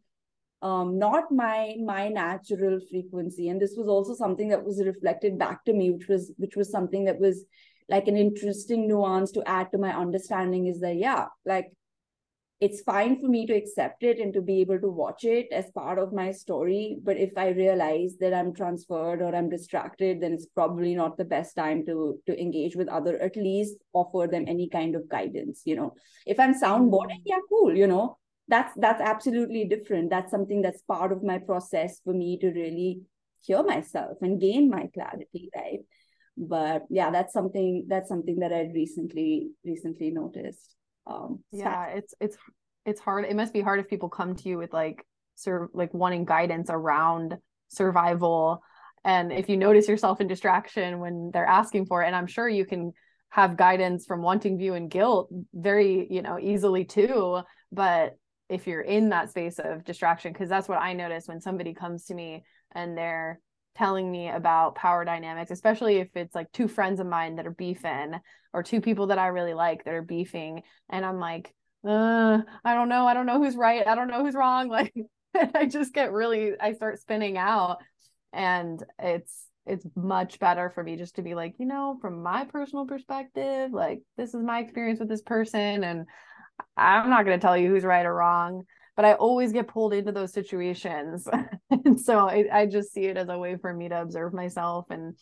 um, 0.61 0.97
not 0.97 1.31
my 1.31 1.75
my 1.83 2.07
natural 2.09 2.79
frequency. 2.89 3.49
And 3.49 3.61
this 3.61 3.75
was 3.77 3.87
also 3.87 4.15
something 4.15 4.49
that 4.49 4.63
was 4.63 4.83
reflected 4.83 5.37
back 5.37 5.65
to 5.65 5.73
me 5.73 5.91
which 5.91 6.07
was 6.07 6.31
which 6.37 6.55
was 6.55 6.71
something 6.71 7.05
that 7.05 7.19
was 7.19 7.45
like 7.87 8.07
an 8.07 8.17
interesting 8.17 8.87
nuance 8.87 9.31
to 9.31 9.43
add 9.47 9.71
to 9.71 9.77
my 9.77 9.95
understanding 9.95 10.65
is 10.67 10.79
that 10.79 10.95
yeah 10.95 11.27
like 11.45 11.71
it's 12.61 12.81
fine 12.81 13.19
for 13.19 13.27
me 13.27 13.45
to 13.45 13.53
accept 13.53 14.01
it 14.01 14.17
and 14.17 14.33
to 14.33 14.41
be 14.41 14.61
able 14.61 14.79
to 14.79 14.87
watch 14.87 15.25
it 15.25 15.47
as 15.51 15.69
part 15.71 15.99
of 15.99 16.13
my 16.13 16.31
story. 16.31 16.97
But 17.03 17.17
if 17.17 17.37
i 17.37 17.49
realize 17.49 18.15
that 18.21 18.33
i'm 18.33 18.53
transferred 18.53 19.21
or 19.21 19.35
i'm 19.35 19.49
distracted 19.49 20.21
then 20.21 20.33
it's 20.33 20.47
probably 20.47 20.95
not 20.95 21.17
the 21.17 21.25
best 21.25 21.55
time 21.55 21.85
to 21.85 22.19
to 22.25 22.41
engage 22.41 22.75
with 22.75 22.87
other 22.87 23.21
at 23.21 23.35
least 23.35 23.75
offer 23.93 24.27
them 24.27 24.45
any 24.47 24.69
kind 24.69 24.95
of 24.95 25.09
guidance 25.09 25.61
you 25.65 25.75
know. 25.75 25.93
If 26.25 26.39
i'm 26.39 26.59
soundboarding 26.59 27.19
mm. 27.19 27.31
yeah 27.33 27.39
cool 27.49 27.75
you 27.75 27.87
know 27.87 28.17
that's 28.47 28.73
that's 28.77 29.01
absolutely 29.01 29.65
different. 29.65 30.09
That's 30.09 30.31
something 30.31 30.61
that's 30.61 30.81
part 30.83 31.11
of 31.11 31.23
my 31.23 31.39
process 31.39 31.99
for 32.03 32.13
me 32.13 32.37
to 32.39 32.47
really 32.47 33.01
hear 33.43 33.63
myself 33.63 34.17
and 34.21 34.39
gain 34.41 34.69
my 34.69 34.89
clarity 34.93 35.49
right? 35.55 35.79
But 36.37 36.83
yeah 36.89 37.11
that's 37.11 37.31
something 37.31 37.85
that's 37.87 38.09
something 38.09 38.39
that 38.39 38.51
i 38.51 38.69
recently 38.73 39.51
recently 39.63 40.11
noticed 40.11 40.75
um 41.07 41.39
yeah 41.53 41.85
it's 41.87 42.13
it's 42.19 42.37
it's 42.85 43.01
hard. 43.01 43.25
It 43.25 43.35
must 43.35 43.53
be 43.53 43.61
hard 43.61 43.79
if 43.79 43.87
people 43.87 44.09
come 44.09 44.35
to 44.35 44.49
you 44.49 44.57
with 44.57 44.71
like 44.71 45.05
sort 45.35 45.75
like 45.75 45.93
wanting 45.93 46.23
guidance 46.25 46.69
around 46.69 47.35
survival. 47.67 48.63
And 49.03 49.31
if 49.31 49.49
you 49.49 49.57
notice 49.57 49.87
yourself 49.87 50.21
in 50.21 50.27
distraction 50.27 50.99
when 50.99 51.31
they're 51.33 51.45
asking 51.45 51.85
for 51.85 52.01
it 52.01 52.07
and 52.07 52.15
i'm 52.15 52.25
sure 52.27 52.49
you 52.49 52.65
can 52.65 52.91
have 53.29 53.57
guidance 53.57 54.05
from 54.05 54.21
wanting 54.21 54.57
view 54.57 54.73
and 54.73 54.89
guilt 54.89 55.29
very 55.53 56.07
you 56.09 56.21
know 56.21 56.39
easily 56.39 56.85
too 56.85 57.41
but 57.71 58.13
if 58.49 58.67
you're 58.67 58.81
in 58.81 59.09
that 59.09 59.29
space 59.29 59.59
of 59.59 59.83
distraction 59.83 60.31
because 60.31 60.49
that's 60.49 60.67
what 60.67 60.81
i 60.81 60.93
notice 60.93 61.27
when 61.27 61.41
somebody 61.41 61.73
comes 61.73 62.05
to 62.05 62.13
me 62.13 62.43
and 62.73 62.97
they're 62.97 63.39
telling 63.75 64.09
me 64.09 64.29
about 64.29 64.75
power 64.75 65.03
dynamics 65.03 65.51
especially 65.51 65.97
if 65.97 66.09
it's 66.15 66.35
like 66.35 66.51
two 66.51 66.67
friends 66.67 66.99
of 66.99 67.07
mine 67.07 67.35
that 67.35 67.47
are 67.47 67.51
beefing 67.51 68.15
or 68.53 68.63
two 68.63 68.81
people 68.81 69.07
that 69.07 69.19
i 69.19 69.27
really 69.27 69.53
like 69.53 69.83
that 69.83 69.93
are 69.93 70.01
beefing 70.01 70.61
and 70.89 71.05
i'm 71.05 71.19
like 71.19 71.53
uh, 71.87 72.39
i 72.63 72.73
don't 72.73 72.89
know. 72.89 73.05
I 73.05 73.13
don't 73.13 73.27
know 73.27 73.37
who's 73.37 73.55
right. 73.55 73.85
I 73.85 73.93
don't 73.93 74.07
know 74.07 74.25
who's 74.25 74.33
wrong. 74.33 74.69
Like 74.75 74.93
i 75.53 75.65
just 75.65 75.93
get 75.93 76.11
really 76.11 76.53
i 76.59 76.73
start 76.73 76.99
spinning 76.99 77.37
out 77.37 77.77
and 78.33 78.83
it's 78.99 79.47
it's 79.65 79.85
much 79.95 80.39
better 80.39 80.69
for 80.69 80.83
me 80.83 80.95
just 80.95 81.15
to 81.15 81.21
be 81.21 81.33
like 81.35 81.55
you 81.57 81.65
know 81.65 81.97
from 82.01 82.21
my 82.21 82.45
personal 82.45 82.85
perspective 82.85 83.71
like 83.71 84.01
this 84.17 84.33
is 84.33 84.43
my 84.43 84.59
experience 84.59 84.99
with 84.99 85.09
this 85.09 85.21
person 85.21 85.83
and 85.83 86.05
I'm 86.77 87.09
not 87.09 87.25
going 87.25 87.39
to 87.39 87.41
tell 87.45 87.57
you 87.57 87.69
who's 87.69 87.83
right 87.83 88.05
or 88.05 88.13
wrong, 88.13 88.63
but 88.95 89.05
I 89.05 89.13
always 89.13 89.51
get 89.51 89.67
pulled 89.67 89.93
into 89.93 90.11
those 90.11 90.33
situations. 90.33 91.27
and 91.69 91.99
so 91.99 92.27
I, 92.27 92.45
I 92.51 92.65
just 92.65 92.93
see 92.93 93.05
it 93.05 93.17
as 93.17 93.29
a 93.29 93.37
way 93.37 93.57
for 93.57 93.73
me 93.73 93.89
to 93.89 94.01
observe 94.01 94.33
myself 94.33 94.85
and 94.89 95.15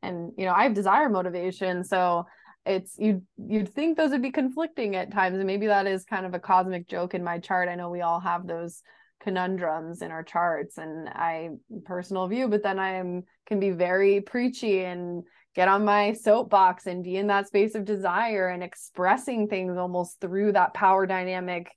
and 0.00 0.30
you 0.36 0.46
know, 0.46 0.52
I 0.52 0.62
have 0.62 0.74
desire 0.74 1.08
motivation, 1.08 1.82
so 1.82 2.24
it's 2.64 2.96
you 2.98 3.22
you'd 3.36 3.72
think 3.72 3.96
those 3.96 4.10
would 4.10 4.22
be 4.22 4.30
conflicting 4.30 4.94
at 4.94 5.10
times 5.10 5.38
and 5.38 5.46
maybe 5.46 5.66
that 5.66 5.86
is 5.86 6.04
kind 6.04 6.26
of 6.26 6.34
a 6.34 6.38
cosmic 6.38 6.88
joke 6.88 7.14
in 7.14 7.24
my 7.24 7.38
chart. 7.38 7.68
I 7.68 7.74
know 7.74 7.90
we 7.90 8.02
all 8.02 8.20
have 8.20 8.46
those 8.46 8.82
conundrums 9.20 10.02
in 10.02 10.10
our 10.10 10.22
charts 10.22 10.78
and 10.78 11.08
I 11.08 11.50
personal 11.84 12.28
view, 12.28 12.48
but 12.48 12.62
then 12.62 12.78
I 12.78 12.94
am 12.94 13.24
can 13.46 13.58
be 13.58 13.70
very 13.70 14.20
preachy 14.20 14.84
and 14.84 15.24
get 15.58 15.68
on 15.68 15.84
my 15.84 16.12
soapbox 16.12 16.86
and 16.86 17.02
be 17.02 17.16
in 17.16 17.26
that 17.26 17.48
space 17.48 17.74
of 17.74 17.84
desire 17.84 18.48
and 18.48 18.62
expressing 18.62 19.48
things 19.48 19.76
almost 19.76 20.20
through 20.20 20.52
that 20.52 20.72
power 20.72 21.04
dynamic 21.04 21.70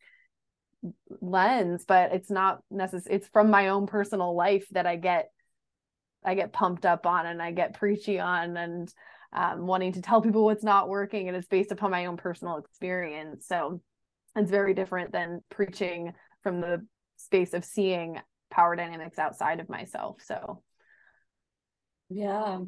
lens 1.19 1.83
but 1.87 2.11
it's 2.13 2.29
not 2.29 2.59
necessary 2.69 3.15
it's 3.15 3.27
from 3.27 3.49
my 3.49 3.69
own 3.69 3.87
personal 3.87 4.35
life 4.35 4.67
that 4.71 4.85
i 4.85 4.95
get 4.95 5.31
i 6.23 6.35
get 6.35 6.53
pumped 6.53 6.85
up 6.85 7.05
on 7.05 7.25
and 7.25 7.41
i 7.41 7.51
get 7.51 7.73
preachy 7.73 8.19
on 8.19 8.55
and 8.55 8.93
um, 9.33 9.65
wanting 9.65 9.93
to 9.93 10.01
tell 10.01 10.21
people 10.21 10.43
what's 10.43 10.63
not 10.63 10.89
working 10.89 11.27
and 11.27 11.37
it's 11.37 11.47
based 11.47 11.71
upon 11.71 11.91
my 11.91 12.05
own 12.05 12.17
personal 12.17 12.57
experience. 12.57 13.47
So 13.47 13.81
it's 14.35 14.51
very 14.51 14.73
different 14.73 15.11
than 15.11 15.41
preaching 15.49 16.13
from 16.43 16.61
the 16.61 16.85
space 17.17 17.53
of 17.53 17.63
seeing 17.63 18.19
power 18.49 18.75
dynamics 18.75 19.17
outside 19.17 19.59
of 19.59 19.69
myself. 19.69 20.17
So 20.25 20.61
yeah 22.09 22.59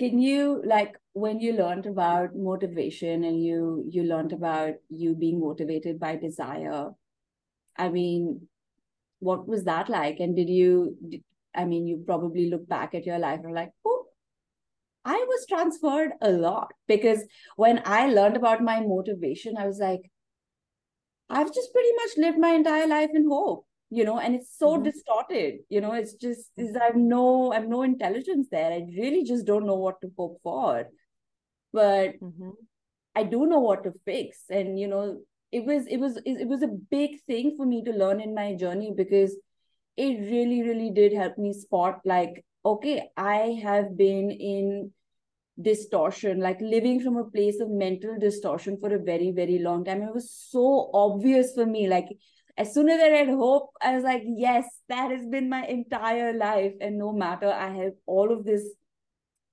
can 0.00 0.18
you 0.18 0.62
like 0.64 0.94
when 1.12 1.40
you 1.40 1.52
learned 1.52 1.86
about 1.86 2.34
motivation 2.34 3.24
and 3.30 3.44
you 3.44 3.84
you 3.96 4.04
learned 4.04 4.32
about 4.32 4.74
you 4.88 5.14
being 5.14 5.40
motivated 5.40 6.00
by 6.04 6.16
desire 6.16 6.86
i 7.76 7.88
mean 7.88 8.40
what 9.20 9.46
was 9.46 9.64
that 9.64 9.90
like? 9.90 10.18
And 10.18 10.34
did 10.34 10.48
you 10.48 10.96
i 11.54 11.64
mean 11.64 11.86
you 11.86 12.02
probably 12.06 12.48
look 12.50 12.66
back 12.68 12.94
at 12.94 13.06
your 13.06 13.18
life 13.18 13.40
and 13.44 13.54
like 13.54 13.72
oh 13.84 14.04
i 15.04 15.16
was 15.32 15.46
transferred 15.48 16.12
a 16.22 16.30
lot. 16.30 16.72
Because 16.88 17.24
when 17.56 17.82
i 17.84 18.06
learned 18.06 18.36
about 18.36 18.62
my 18.62 18.80
motivation 18.80 19.56
i 19.58 19.66
was 19.66 19.78
like 19.78 20.10
i've 21.28 21.52
just 21.54 21.72
pretty 21.72 21.92
much 22.02 22.16
lived 22.16 22.38
my 22.38 22.52
entire 22.60 22.86
life 22.86 23.10
in 23.14 23.28
hope 23.28 23.66
you 23.90 24.04
know 24.04 24.18
and 24.18 24.36
it's 24.36 24.56
so 24.56 24.74
mm-hmm. 24.74 24.84
distorted 24.84 25.54
you 25.68 25.80
know 25.80 25.92
it's 25.92 26.14
just 26.14 26.50
is 26.56 26.76
i've 26.76 26.96
no 26.96 27.52
i've 27.52 27.68
no 27.68 27.82
intelligence 27.82 28.48
there. 28.50 28.72
I 28.72 28.86
really 28.96 29.24
just 29.24 29.46
don't 29.46 29.66
know 29.66 29.74
what 29.74 30.00
to 30.00 30.10
hope 30.16 30.40
for. 30.42 30.86
But 31.72 32.20
mm-hmm. 32.20 32.50
i 33.14 33.24
do 33.24 33.46
know 33.46 33.60
what 33.60 33.84
to 33.84 33.92
fix. 34.04 34.44
And 34.48 34.78
you 34.78 34.88
know 34.88 35.20
it 35.52 35.64
was 35.64 35.86
it 35.86 35.98
was 35.98 36.20
it 36.24 36.46
was 36.46 36.62
a 36.62 36.68
big 36.68 37.20
thing 37.26 37.54
for 37.56 37.66
me 37.66 37.82
to 37.84 37.92
learn 37.92 38.20
in 38.20 38.34
my 38.34 38.54
journey 38.54 38.92
because 38.96 39.36
it 39.96 40.20
really 40.30 40.62
really 40.62 40.90
did 40.90 41.12
help 41.12 41.36
me 41.36 41.52
spot 41.52 41.98
like 42.04 42.44
okay 42.64 43.10
i 43.16 43.60
have 43.62 43.96
been 43.96 44.30
in 44.30 44.92
distortion 45.60 46.40
like 46.40 46.60
living 46.60 47.00
from 47.00 47.16
a 47.16 47.24
place 47.30 47.60
of 47.60 47.68
mental 47.68 48.16
distortion 48.18 48.78
for 48.78 48.94
a 48.94 48.98
very 48.98 49.30
very 49.30 49.58
long 49.58 49.84
time. 49.84 50.02
It 50.02 50.14
was 50.14 50.30
so 50.30 50.90
obvious 50.94 51.54
for 51.54 51.66
me 51.66 51.88
like 51.88 52.06
as 52.56 52.74
soon 52.74 52.88
as 52.88 53.00
I 53.00 53.10
read 53.10 53.28
Hope, 53.28 53.70
I 53.80 53.94
was 53.94 54.04
like, 54.04 54.22
yes, 54.24 54.66
that 54.88 55.10
has 55.10 55.26
been 55.26 55.48
my 55.48 55.64
entire 55.66 56.32
life. 56.32 56.72
And 56.80 56.98
no 56.98 57.12
matter, 57.12 57.50
I 57.50 57.70
have 57.70 57.92
all 58.06 58.32
of 58.32 58.44
this. 58.44 58.64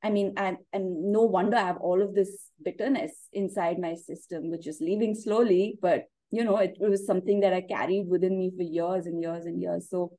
I 0.03 0.10
mean, 0.10 0.34
and, 0.38 0.57
and 0.74 1.11
no 1.11 1.24
wonder 1.24 1.57
I 1.57 1.68
have 1.68 1.78
all 1.78 2.02
of 2.02 2.14
this 2.14 2.52
bitterness 2.64 3.14
inside 3.34 3.80
my 3.80 3.95
system, 3.95 4.52
which 4.52 4.68
is 4.68 4.80
leaving 4.80 5.15
slowly. 5.15 5.78
But, 5.82 6.06
you 6.32 6.44
know, 6.44 6.57
it, 6.57 6.78
it 6.80 6.90
was 6.90 7.06
something 7.06 7.40
that 7.41 7.53
I 7.53 7.61
carried 7.61 8.07
within 8.07 8.38
me 8.38 8.52
for 8.56 8.64
years 8.64 9.06
and 9.06 9.22
years 9.22 9.45
and 9.45 9.61
years. 9.61 9.90
So 9.90 10.11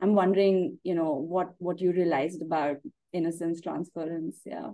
I'm 0.00 0.14
wondering, 0.14 0.78
you 0.82 0.94
know, 0.94 1.12
what 1.14 1.54
what 1.58 1.80
you 1.80 1.92
realized 1.92 2.42
about 2.42 2.78
innocence 3.12 3.60
transference. 3.60 4.40
Yeah. 4.44 4.70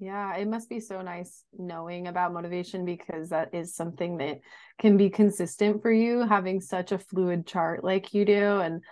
Yeah, 0.00 0.34
it 0.36 0.48
must 0.48 0.70
be 0.70 0.80
so 0.80 1.02
nice 1.02 1.44
knowing 1.58 2.06
about 2.06 2.32
motivation 2.32 2.86
because 2.86 3.28
that 3.28 3.52
is 3.52 3.74
something 3.74 4.16
that 4.16 4.40
can 4.78 4.96
be 4.96 5.10
consistent 5.10 5.82
for 5.82 5.92
you 5.92 6.26
having 6.26 6.62
such 6.62 6.90
a 6.90 6.98
fluid 6.98 7.46
chart 7.46 7.84
like 7.84 8.14
you 8.14 8.24
do 8.24 8.60
and 8.60 8.82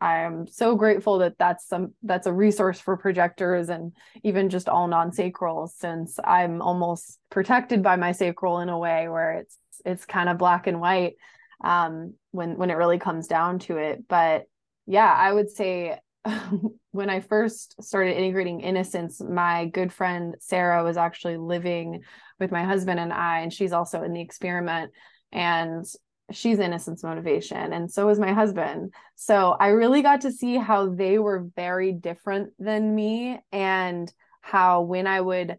I'm 0.00 0.48
so 0.48 0.74
grateful 0.74 1.18
that 1.18 1.38
that's 1.38 1.68
some 1.68 1.94
that's 2.02 2.26
a 2.26 2.32
resource 2.32 2.80
for 2.80 2.96
projectors 2.96 3.68
and 3.68 3.92
even 4.24 4.50
just 4.50 4.68
all 4.68 4.88
non-sacral 4.88 5.68
since 5.68 6.18
I'm 6.22 6.60
almost 6.60 7.20
protected 7.30 7.82
by 7.84 7.94
my 7.94 8.10
sacral 8.10 8.58
in 8.58 8.68
a 8.68 8.78
way 8.78 9.08
where 9.08 9.34
it's 9.34 9.56
it's 9.84 10.04
kind 10.04 10.28
of 10.28 10.36
black 10.36 10.66
and 10.66 10.80
white 10.80 11.14
um 11.62 12.14
when 12.32 12.58
when 12.58 12.70
it 12.70 12.74
really 12.76 12.98
comes 12.98 13.28
down 13.28 13.60
to 13.60 13.76
it. 13.76 14.02
But 14.08 14.46
yeah 14.86 15.12
I 15.12 15.32
would 15.32 15.48
say 15.48 15.96
when 16.90 17.10
I 17.10 17.20
first 17.20 17.82
started 17.82 18.16
integrating 18.16 18.60
innocence, 18.60 19.20
my 19.20 19.66
good 19.66 19.92
friend 19.92 20.34
Sarah 20.40 20.84
was 20.84 20.96
actually 20.96 21.36
living 21.36 22.02
with 22.38 22.50
my 22.50 22.64
husband 22.64 23.00
and 23.00 23.12
I, 23.12 23.40
and 23.40 23.52
she's 23.52 23.72
also 23.72 24.02
in 24.02 24.12
the 24.12 24.20
experiment. 24.20 24.92
And 25.32 25.84
she's 26.32 26.58
innocence 26.58 27.04
motivation 27.04 27.72
and 27.72 27.90
so 27.90 28.08
is 28.08 28.18
my 28.18 28.32
husband 28.32 28.92
so 29.14 29.56
i 29.60 29.68
really 29.68 30.02
got 30.02 30.22
to 30.22 30.32
see 30.32 30.56
how 30.56 30.88
they 30.88 31.18
were 31.18 31.46
very 31.54 31.92
different 31.92 32.52
than 32.58 32.94
me 32.94 33.38
and 33.52 34.12
how 34.40 34.82
when 34.82 35.06
i 35.06 35.20
would 35.20 35.56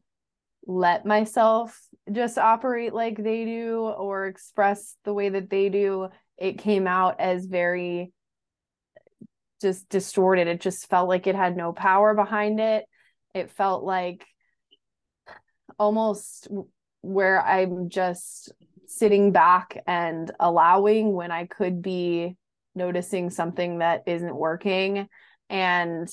let 0.66 1.06
myself 1.06 1.80
just 2.12 2.38
operate 2.38 2.94
like 2.94 3.16
they 3.16 3.46
do 3.46 3.80
or 3.80 4.28
express 4.28 4.98
the 5.06 5.14
way 5.14 5.30
that 5.30 5.50
they 5.50 5.70
do 5.70 6.10
it 6.38 6.60
came 6.60 6.86
out 6.86 7.18
as 7.20 7.46
very 7.46 8.12
just 9.62 9.90
distorted. 9.90 10.48
It 10.48 10.62
just 10.62 10.90
felt 10.90 11.10
like 11.10 11.28
it 11.28 11.36
had 11.36 11.58
no 11.58 11.74
power 11.74 12.14
behind 12.14 12.60
it. 12.60 12.86
It 13.34 13.52
felt 13.52 13.84
like 13.84 14.26
almost 15.80 16.48
where 17.02 17.42
I'm 17.42 17.90
just 17.90 18.52
sitting 18.88 19.32
back 19.32 19.82
and 19.86 20.32
allowing 20.40 21.14
when 21.14 21.32
I 21.32 21.46
could 21.46 21.82
be 21.82 22.36
noticing 22.76 23.30
something 23.30 23.80
that 23.80 24.04
isn't 24.06 24.36
working. 24.36 25.08
And 25.50 26.10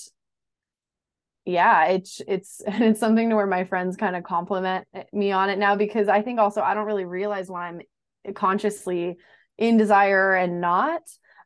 yeah, 1.44 1.86
it's 1.86 2.20
it's 2.26 2.62
it's 2.66 3.00
something 3.00 3.30
to 3.30 3.36
where 3.36 3.46
my 3.46 3.64
friends 3.64 3.96
kind 3.96 4.16
of 4.16 4.24
compliment 4.24 4.86
me 5.12 5.32
on 5.32 5.50
it 5.50 5.58
now 5.58 5.76
because 5.76 6.08
I 6.08 6.22
think 6.22 6.38
also 6.38 6.62
I 6.62 6.74
don't 6.74 6.86
really 6.86 7.04
realize 7.04 7.48
when 7.48 7.62
I'm 7.62 8.34
consciously 8.34 9.16
in 9.58 9.76
desire 9.76 10.34
and 10.34 10.60
not 10.60 11.02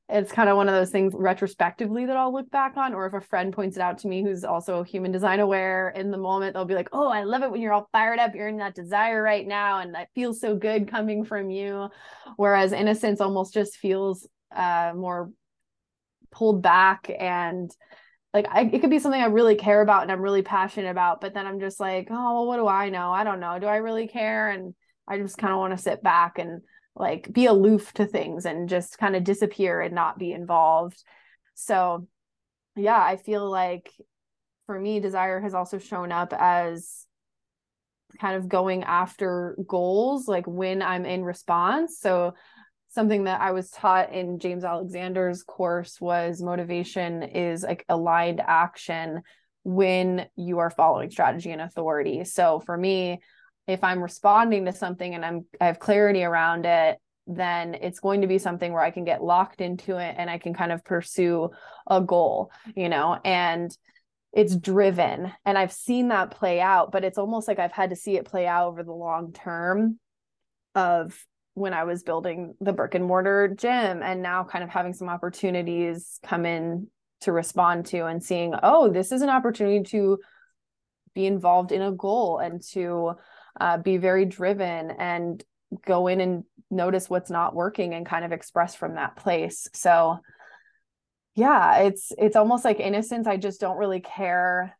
it's 0.08 0.32
kind 0.32 0.48
of 0.48 0.56
one 0.56 0.68
of 0.68 0.74
those 0.74 0.90
things 0.90 1.12
retrospectively 1.14 2.06
that 2.06 2.16
I'll 2.16 2.32
look 2.32 2.50
back 2.50 2.76
on, 2.76 2.94
or 2.94 3.06
if 3.06 3.12
a 3.12 3.20
friend 3.20 3.52
points 3.52 3.76
it 3.76 3.82
out 3.82 3.98
to 3.98 4.08
me 4.08 4.22
who's 4.22 4.42
also 4.42 4.82
human 4.82 5.12
design 5.12 5.40
aware 5.40 5.90
in 5.90 6.10
the 6.10 6.16
moment, 6.16 6.54
they'll 6.54 6.64
be 6.64 6.74
like, 6.74 6.88
Oh, 6.92 7.08
I 7.08 7.24
love 7.24 7.42
it 7.42 7.50
when 7.50 7.60
you're 7.60 7.74
all 7.74 7.88
fired 7.92 8.18
up, 8.18 8.34
you're 8.34 8.48
in 8.48 8.56
that 8.58 8.74
desire 8.74 9.22
right 9.22 9.46
now, 9.46 9.80
and 9.80 9.94
that 9.94 10.08
feels 10.14 10.40
so 10.40 10.56
good 10.56 10.88
coming 10.88 11.24
from 11.24 11.50
you. 11.50 11.88
Whereas 12.36 12.72
innocence 12.72 13.20
almost 13.20 13.52
just 13.52 13.76
feels 13.76 14.26
uh, 14.54 14.92
more 14.96 15.30
pulled 16.30 16.62
back 16.62 17.10
and 17.18 17.70
like 18.34 18.46
I, 18.50 18.68
it 18.72 18.80
could 18.80 18.90
be 18.90 18.98
something 18.98 19.20
I 19.20 19.26
really 19.26 19.56
care 19.56 19.80
about 19.80 20.02
and 20.02 20.12
I'm 20.12 20.20
really 20.20 20.42
passionate 20.42 20.90
about, 20.90 21.20
but 21.20 21.32
then 21.34 21.46
I'm 21.46 21.60
just 21.60 21.80
like, 21.80 22.08
oh, 22.10 22.34
well, 22.34 22.46
what 22.46 22.56
do 22.58 22.68
I 22.68 22.90
know? 22.90 23.10
I 23.10 23.24
don't 23.24 23.40
know. 23.40 23.58
Do 23.58 23.66
I 23.66 23.76
really 23.76 24.06
care? 24.06 24.50
And 24.50 24.74
I 25.08 25.18
just 25.18 25.38
kind 25.38 25.52
of 25.52 25.58
want 25.58 25.76
to 25.76 25.82
sit 25.82 26.02
back 26.02 26.38
and 26.38 26.60
like 26.98 27.32
be 27.32 27.46
aloof 27.46 27.92
to 27.94 28.06
things 28.06 28.44
and 28.44 28.68
just 28.68 28.98
kind 28.98 29.16
of 29.16 29.24
disappear 29.24 29.80
and 29.80 29.94
not 29.94 30.18
be 30.18 30.32
involved. 30.32 31.02
So, 31.54 32.06
yeah, 32.76 33.00
I 33.00 33.16
feel 33.16 33.48
like 33.48 33.90
for 34.66 34.78
me, 34.78 35.00
desire 35.00 35.40
has 35.40 35.54
also 35.54 35.78
shown 35.78 36.12
up 36.12 36.32
as 36.36 37.06
kind 38.20 38.36
of 38.36 38.48
going 38.48 38.84
after 38.84 39.56
goals, 39.66 40.28
like 40.28 40.46
when 40.46 40.82
I'm 40.82 41.04
in 41.04 41.24
response. 41.24 41.98
So, 41.98 42.34
something 42.90 43.24
that 43.24 43.40
I 43.40 43.52
was 43.52 43.70
taught 43.70 44.12
in 44.12 44.38
James 44.38 44.64
Alexander's 44.64 45.42
course 45.42 46.00
was 46.00 46.42
motivation 46.42 47.22
is 47.22 47.62
like 47.62 47.84
aligned 47.88 48.40
action 48.40 49.22
when 49.62 50.26
you 50.36 50.58
are 50.58 50.70
following 50.70 51.10
strategy 51.10 51.50
and 51.50 51.60
authority. 51.60 52.24
So, 52.24 52.60
for 52.60 52.76
me, 52.76 53.20
if 53.68 53.84
I'm 53.84 54.02
responding 54.02 54.64
to 54.64 54.72
something 54.72 55.14
and 55.14 55.24
I'm 55.24 55.44
I 55.60 55.66
have 55.66 55.78
clarity 55.78 56.24
around 56.24 56.64
it, 56.66 56.98
then 57.26 57.74
it's 57.74 58.00
going 58.00 58.22
to 58.22 58.26
be 58.26 58.38
something 58.38 58.72
where 58.72 58.82
I 58.82 58.90
can 58.90 59.04
get 59.04 59.22
locked 59.22 59.60
into 59.60 59.98
it 59.98 60.16
and 60.18 60.30
I 60.30 60.38
can 60.38 60.54
kind 60.54 60.72
of 60.72 60.84
pursue 60.84 61.50
a 61.86 62.00
goal, 62.00 62.50
you 62.74 62.88
know, 62.88 63.20
and 63.24 63.70
it's 64.32 64.56
driven. 64.56 65.32
And 65.44 65.58
I've 65.58 65.72
seen 65.72 66.08
that 66.08 66.30
play 66.30 66.60
out, 66.60 66.90
but 66.90 67.04
it's 67.04 67.18
almost 67.18 67.46
like 67.46 67.58
I've 67.58 67.72
had 67.72 67.90
to 67.90 67.96
see 67.96 68.16
it 68.16 68.24
play 68.24 68.46
out 68.46 68.68
over 68.68 68.82
the 68.82 68.92
long 68.92 69.32
term 69.32 70.00
of 70.74 71.22
when 71.52 71.74
I 71.74 71.84
was 71.84 72.02
building 72.02 72.54
the 72.60 72.72
brick 72.72 72.94
and 72.94 73.04
mortar 73.04 73.48
gym 73.48 74.02
and 74.02 74.22
now 74.22 74.44
kind 74.44 74.64
of 74.64 74.70
having 74.70 74.94
some 74.94 75.08
opportunities 75.08 76.18
come 76.22 76.46
in 76.46 76.88
to 77.22 77.32
respond 77.32 77.86
to 77.86 78.06
and 78.06 78.22
seeing, 78.22 78.54
oh, 78.62 78.90
this 78.90 79.12
is 79.12 79.22
an 79.22 79.28
opportunity 79.28 79.82
to 79.90 80.18
be 81.14 81.26
involved 81.26 81.72
in 81.72 81.82
a 81.82 81.92
goal 81.92 82.38
and 82.38 82.62
to 82.62 83.14
uh, 83.60 83.78
be 83.78 83.96
very 83.96 84.24
driven 84.24 84.90
and 84.92 85.42
go 85.84 86.06
in 86.06 86.20
and 86.20 86.44
notice 86.70 87.10
what's 87.10 87.30
not 87.30 87.54
working 87.54 87.94
and 87.94 88.06
kind 88.06 88.24
of 88.24 88.32
express 88.32 88.74
from 88.74 88.94
that 88.94 89.16
place. 89.16 89.68
So 89.72 90.18
yeah 91.34 91.78
it's 91.78 92.10
it's 92.18 92.36
almost 92.36 92.64
like 92.64 92.80
innocence. 92.80 93.26
I 93.26 93.36
just 93.36 93.60
don't 93.60 93.78
really 93.78 94.00
care 94.00 94.76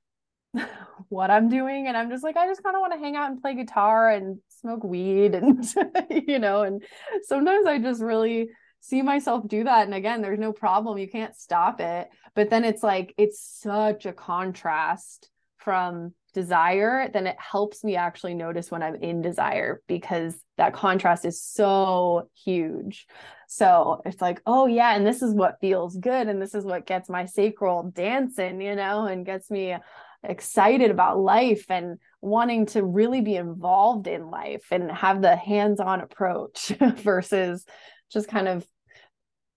what 1.09 1.31
i'm 1.31 1.49
doing. 1.49 1.87
And 1.87 1.97
i'm 1.97 2.11
just 2.11 2.25
like 2.25 2.37
i 2.37 2.47
just 2.47 2.63
kind 2.63 2.75
of 2.75 2.81
want 2.81 2.93
to 2.95 2.99
hang 2.99 3.17
out 3.17 3.31
and 3.31 3.41
play 3.41 3.55
guitar 3.55 4.11
and 4.11 4.39
smoke 4.61 4.83
weed 4.83 5.35
and 5.35 5.65
you 6.27 6.41
know 6.41 6.63
and 6.63 6.83
sometimes 7.23 7.65
i 7.67 7.79
just 7.79 8.03
really 8.03 8.49
see 8.81 9.03
myself 9.03 9.47
do 9.47 9.65
that. 9.65 9.85
And 9.87 9.95
again 9.95 10.23
there's 10.23 10.39
no 10.39 10.53
problem. 10.53 10.99
You 10.99 11.09
can't 11.09 11.37
stop 11.37 11.81
it. 11.81 12.09
But 12.35 12.51
then 12.51 12.65
it's 12.65 12.83
like 12.83 13.15
it's 13.17 13.41
such 13.41 14.07
a 14.07 14.13
contrast 14.13 15.31
from 15.59 16.15
desire 16.33 17.09
then 17.13 17.27
it 17.27 17.37
helps 17.39 17.83
me 17.83 17.97
actually 17.97 18.35
notice 18.35 18.71
when 18.71 18.83
i'm 18.83 18.95
in 18.97 19.23
desire 19.23 19.83
because 19.87 20.37
that 20.57 20.73
contrast 20.73 21.25
is 21.25 21.43
so 21.43 22.29
huge 22.45 23.07
so 23.49 24.03
it's 24.05 24.21
like 24.21 24.41
oh 24.47 24.67
yeah 24.67 24.95
and 24.95 25.07
this 25.07 25.23
is 25.23 25.35
what 25.35 25.61
feels 25.61 25.97
good 25.97 26.29
and 26.29 26.41
this 26.41 26.55
is 26.55 26.65
what 26.65 26.87
gets 26.87 27.09
my 27.09 27.25
sacral 27.25 27.91
dancing 27.95 28.61
you 28.61 28.75
know 28.75 29.07
and 29.07 29.27
gets 29.27 29.51
me 29.51 29.77
excited 30.25 30.91
about 30.91 31.19
life 31.19 31.65
and 31.69 31.99
wanting 32.21 32.67
to 32.67 32.85
really 32.85 33.21
be 33.21 33.37
involved 33.37 34.07
in 34.07 34.31
life 34.31 34.67
and 34.71 34.91
have 34.91 35.23
the 35.23 35.37
hands-on 35.37 36.01
approach 36.01 36.73
versus 36.97 37.65
just 38.11 38.29
kind 38.29 38.49
of 38.49 38.67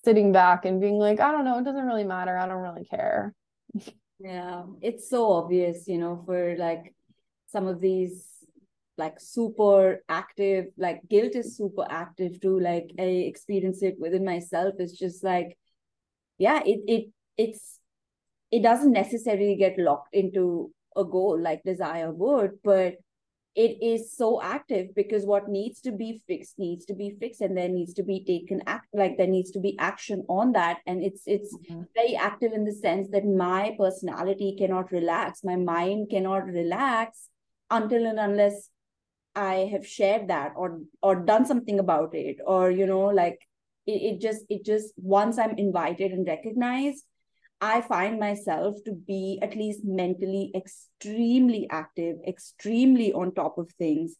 sitting 0.03 0.31
back 0.31 0.65
and 0.65 0.81
being 0.81 0.97
like, 0.97 1.19
I 1.19 1.31
don't 1.31 1.45
know, 1.45 1.57
it 1.59 1.63
doesn't 1.63 1.85
really 1.85 2.03
matter. 2.03 2.37
I 2.37 2.47
don't 2.47 2.61
really 2.61 2.85
care. 2.85 3.33
Yeah, 4.23 4.63
it's 4.81 5.09
so 5.09 5.31
obvious, 5.31 5.87
you 5.87 5.97
know, 5.97 6.21
for 6.25 6.55
like 6.57 6.93
some 7.47 7.67
of 7.67 7.79
these 7.81 8.27
like 8.97 9.19
super 9.19 10.03
active, 10.09 10.65
like 10.77 11.01
guilt 11.09 11.35
is 11.35 11.57
super 11.57 11.85
active 11.89 12.39
too. 12.39 12.59
Like 12.59 12.91
I 12.99 13.03
experience 13.03 13.81
it 13.81 13.95
within 13.99 14.23
myself. 14.25 14.75
It's 14.79 14.97
just 14.97 15.23
like, 15.23 15.57
yeah, 16.37 16.61
it 16.65 16.81
it 16.87 17.05
it's 17.37 17.79
it 18.51 18.63
doesn't 18.63 18.93
necessarily 18.93 19.55
get 19.57 19.79
locked 19.79 20.13
into 20.15 20.71
a 20.95 21.05
goal 21.05 21.39
like 21.41 21.63
desire 21.63 22.11
would, 22.11 22.59
but 22.63 22.95
it 23.55 23.83
is 23.83 24.15
so 24.15 24.41
active 24.41 24.95
because 24.95 25.25
what 25.25 25.49
needs 25.49 25.81
to 25.81 25.91
be 25.91 26.21
fixed 26.25 26.57
needs 26.57 26.85
to 26.85 26.93
be 26.93 27.17
fixed 27.19 27.41
and 27.41 27.57
there 27.57 27.67
needs 27.67 27.93
to 27.95 28.03
be 28.03 28.23
taken 28.23 28.61
act 28.65 28.87
like 28.93 29.17
there 29.17 29.27
needs 29.27 29.51
to 29.51 29.59
be 29.59 29.77
action 29.77 30.23
on 30.29 30.53
that. 30.53 30.77
And 30.87 31.03
it's 31.03 31.23
it's 31.25 31.53
mm-hmm. 31.55 31.81
very 31.93 32.15
active 32.15 32.53
in 32.53 32.63
the 32.63 32.71
sense 32.71 33.09
that 33.11 33.25
my 33.25 33.75
personality 33.77 34.55
cannot 34.57 34.91
relax. 34.91 35.43
My 35.43 35.57
mind 35.57 36.09
cannot 36.09 36.45
relax 36.45 37.27
until 37.69 38.05
and 38.05 38.19
unless 38.19 38.69
i 39.33 39.69
have 39.71 39.87
shared 39.87 40.27
that 40.27 40.51
or 40.57 40.81
or 41.01 41.15
done 41.15 41.45
something 41.45 41.79
about 41.79 42.15
it. 42.15 42.37
Or 42.45 42.71
you 42.71 42.85
know 42.85 43.07
like 43.07 43.39
it, 43.85 44.01
it 44.13 44.21
just 44.21 44.45
it 44.49 44.63
just 44.63 44.93
once 44.97 45.37
i'm 45.37 45.57
invited 45.57 46.11
and 46.11 46.25
recognized 46.27 47.03
I 47.61 47.81
find 47.81 48.19
myself 48.19 48.75
to 48.85 48.91
be 48.91 49.39
at 49.41 49.55
least 49.55 49.81
mentally 49.83 50.51
extremely 50.55 51.67
active, 51.69 52.17
extremely 52.27 53.13
on 53.13 53.33
top 53.33 53.59
of 53.59 53.69
things. 53.77 54.15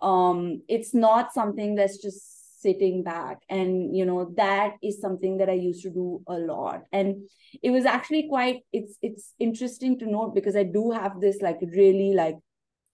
Um, 0.00 0.62
it's 0.68 0.92
not 0.92 1.32
something 1.32 1.76
that's 1.76 2.02
just 2.02 2.60
sitting 2.60 3.04
back. 3.04 3.38
And, 3.48 3.96
you 3.96 4.04
know, 4.04 4.32
that 4.36 4.74
is 4.82 5.00
something 5.00 5.38
that 5.38 5.48
I 5.48 5.54
used 5.54 5.82
to 5.82 5.90
do 5.90 6.22
a 6.26 6.34
lot. 6.34 6.82
And 6.92 7.28
it 7.62 7.70
was 7.70 7.84
actually 7.84 8.28
quite, 8.28 8.62
it's, 8.72 8.98
it's 9.00 9.34
interesting 9.38 9.98
to 10.00 10.06
note 10.06 10.34
because 10.34 10.56
I 10.56 10.64
do 10.64 10.90
have 10.90 11.20
this 11.20 11.40
like 11.40 11.58
really 11.60 12.14
like 12.14 12.36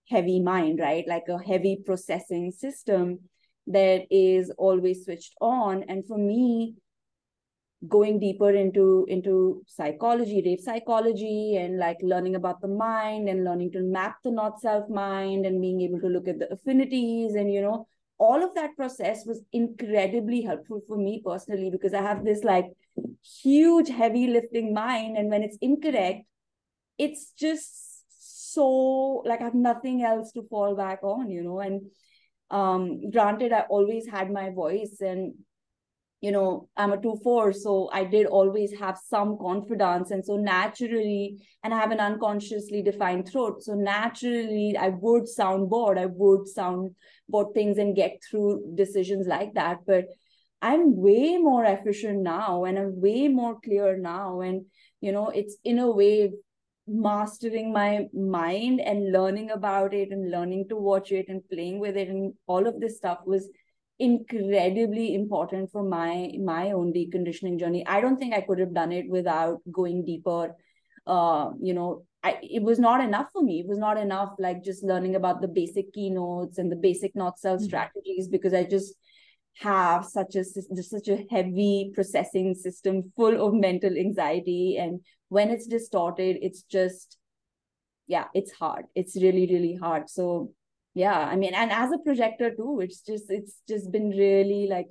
heavy 0.09 0.41
mind, 0.41 0.81
right? 0.81 1.07
Like 1.07 1.29
a 1.29 1.39
heavy 1.39 1.81
processing 1.85 2.51
system 2.51 3.21
that 3.69 4.07
is 4.11 4.51
always 4.59 5.05
switched 5.05 5.35
on. 5.41 5.85
And 5.89 6.07
for 6.07 6.19
me, 6.19 6.75
going 7.87 8.19
deeper 8.19 8.51
into 8.51 9.07
into 9.09 9.63
psychology 9.69 10.43
rave 10.45 10.59
psychology 10.59 11.57
and 11.57 11.79
like 11.79 11.97
learning 12.03 12.35
about 12.35 12.61
the 12.61 12.67
mind 12.67 13.29
and 13.29 13.45
learning 13.45 13.71
to 13.71 13.81
map 13.81 14.17
the 14.25 14.31
not 14.31 14.61
self 14.61 14.89
mind 14.89 15.47
and 15.47 15.61
being 15.61 15.81
able 15.81 16.01
to 16.01 16.09
look 16.09 16.27
at 16.27 16.41
the 16.41 16.53
affinities 16.53 17.35
and 17.35 17.53
you 17.53 17.61
know 17.61 17.87
all 18.19 18.43
of 18.43 18.53
that 18.57 18.75
process 18.77 19.25
was 19.25 19.43
incredibly 19.53 20.43
helpful 20.43 20.81
for 20.89 20.97
me 20.97 21.23
personally 21.25 21.71
because 21.71 21.95
i 21.95 22.03
have 22.03 22.25
this 22.25 22.43
like 22.43 22.67
huge 23.43 23.89
heavy 23.89 24.27
lifting 24.27 24.75
mind 24.75 25.17
and 25.17 25.31
when 25.31 25.45
it's 25.45 25.59
incorrect 25.61 26.25
it's 26.99 27.31
just 27.39 28.05
so 28.19 29.23
like 29.25 29.41
i 29.41 29.45
have 29.45 29.55
nothing 29.55 30.03
else 30.03 30.33
to 30.33 30.43
fall 30.51 30.75
back 30.75 30.99
on 31.05 31.31
you 31.31 31.43
know 31.43 31.61
and 31.61 31.83
um 32.51 33.09
granted 33.11 33.53
i 33.53 33.61
always 33.69 34.09
had 34.09 34.33
my 34.33 34.51
voice 34.51 34.97
and 35.01 35.35
you 36.21 36.33
know 36.33 36.69
i'm 36.77 36.93
a 36.93 36.97
2-4 36.97 37.55
so 37.55 37.89
i 37.93 38.05
did 38.05 38.27
always 38.27 38.73
have 38.79 38.99
some 39.09 39.39
confidence. 39.39 40.11
And 40.11 40.25
so 40.25 40.37
naturally 40.37 41.39
and 41.63 41.73
i 41.73 41.79
have 41.79 41.91
an 41.91 42.01
unconsciously 42.01 42.83
defined 42.83 43.29
throat 43.29 43.63
so 43.63 43.75
naturally 43.75 44.77
i 44.79 44.89
would 44.89 45.29
sound 45.29 45.71
board. 45.71 45.99
I 45.99 46.07
would 46.07 46.49
sound 46.49 46.95
board 47.29 47.55
things 47.55 47.79
and 47.79 47.95
get 47.95 48.23
through 48.29 48.73
decisions 48.75 49.27
like 49.27 49.55
that. 49.55 49.79
But 49.87 50.07
i'm 50.61 50.97
way 50.97 51.37
more 51.37 51.65
efficient 51.65 52.23
now 52.23 52.65
and 52.65 52.79
i'm 52.79 53.01
way 53.01 53.29
more 53.29 53.61
clear 53.61 53.97
now. 53.97 54.41
And 54.41 54.67
you 55.01 55.13
know 55.13 55.29
it's 55.29 55.57
in 55.65 55.79
a 55.79 55.91
way 55.91 56.33
mastering 56.89 57.73
my 57.73 58.07
mind 58.15 58.81
and 58.81 59.13
learning 59.13 59.51
about 59.51 59.93
it 59.93 60.11
and 60.11 60.31
learning 60.31 60.67
to 60.69 60.77
watch 60.77 61.13
it 61.13 61.27
and 61.29 61.43
playing 61.51 61.79
with 61.79 61.97
it 61.97 62.09
and 62.09 62.33
all 62.47 62.67
of 62.67 62.81
this 62.81 62.97
stuff 62.97 63.19
was 63.27 63.49
incredibly 63.99 65.15
important 65.15 65.71
for 65.71 65.83
my 65.83 66.31
my 66.43 66.71
own 66.71 66.93
deconditioning 66.93 67.59
journey. 67.59 67.87
I 67.87 68.01
don't 68.01 68.17
think 68.17 68.35
i 68.35 68.41
could 68.41 68.59
have 68.59 68.75
done 68.75 68.93
it 68.93 69.09
without 69.09 69.61
going 69.71 70.05
deeper. 70.05 70.55
Uh 71.07 71.51
you 71.61 71.75
know 71.75 72.05
I, 72.23 72.39
it 72.43 72.63
was 72.63 72.81
not 72.81 73.01
enough 73.01 73.29
for 73.33 73.43
me. 73.43 73.61
It 73.61 73.69
was 73.69 73.79
not 73.79 73.97
enough 73.97 74.31
like 74.39 74.65
just 74.65 74.83
learning 74.83 75.15
about 75.15 75.41
the 75.41 75.49
basic 75.49 75.93
keynotes 75.93 76.59
and 76.59 76.71
the 76.71 76.77
basic 76.77 77.15
not 77.15 77.39
self 77.39 77.61
mm-hmm. 77.61 77.67
strategies 77.67 78.29
because 78.29 78.55
i 78.55 78.65
just 78.65 78.95
have 79.61 80.05
such 80.05 80.37
a 80.37 80.45
just 80.45 80.91
such 80.91 81.09
a 81.09 81.27
heavy 81.31 81.91
processing 81.95 82.55
system 82.55 83.13
full 83.17 83.47
of 83.47 83.55
mental 83.55 83.97
anxiety. 83.97 84.77
And 84.79 85.01
when 85.29 85.51
it's 85.51 85.67
distorted 85.67 86.39
it's 86.41 86.63
just 86.63 87.19
yeah 88.07 88.27
it's 88.35 88.53
hard. 88.53 88.87
It's 88.95 89.17
really 89.17 89.47
really 89.47 89.75
hard. 89.75 90.09
So 90.09 90.53
yeah 90.99 91.19
i 91.33 91.37
mean 91.37 91.55
and 91.55 91.71
as 91.71 91.93
a 91.93 91.99
projector 92.07 92.51
too 92.55 92.81
it's 92.85 93.01
just 93.01 93.31
it's 93.31 93.61
just 93.69 93.91
been 93.93 94.11
really 94.11 94.67
like 94.69 94.89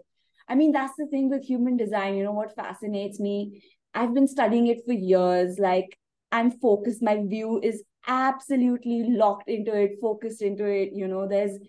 i 0.47 0.55
mean 0.55 0.71
that's 0.71 0.93
the 0.97 1.07
thing 1.07 1.29
with 1.29 1.43
human 1.43 1.75
design 1.75 2.15
you 2.15 2.23
know 2.23 2.37
what 2.39 2.55
fascinates 2.55 3.19
me 3.19 3.61
i've 3.93 4.13
been 4.13 4.27
studying 4.35 4.67
it 4.67 4.85
for 4.85 4.93
years 4.93 5.59
like 5.59 5.97
i'm 6.31 6.49
focused 6.49 7.03
my 7.03 7.17
view 7.33 7.59
is 7.61 7.83
absolutely 8.07 9.03
locked 9.23 9.49
into 9.49 9.75
it 9.75 9.99
focused 10.01 10.41
into 10.41 10.65
it 10.65 10.91
you 10.93 11.09
know 11.09 11.27
there's 11.27 11.59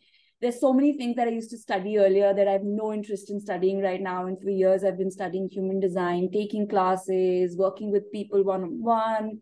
there's 0.41 0.61
so 0.61 0.73
many 0.73 0.97
things 0.97 1.17
that 1.17 1.27
I 1.27 1.33
used 1.33 1.51
to 1.51 1.59
study 1.59 1.99
earlier 1.99 2.33
that 2.33 2.47
I 2.47 2.53
have 2.53 2.63
no 2.63 2.93
interest 2.93 3.29
in 3.29 3.41
studying 3.41 3.83
right 3.83 4.01
now. 4.01 4.27
And 4.27 4.41
for 4.41 4.51
years, 4.51 4.85
I've 4.85 4.97
been 4.97 5.11
studying 5.11 5.49
human 5.51 5.81
design, 5.81 6.31
taking 6.33 6.69
classes, 6.69 7.57
working 7.57 7.91
with 7.91 8.13
people 8.13 8.45
one 8.45 8.63
on 8.63 8.81
one, 8.81 9.41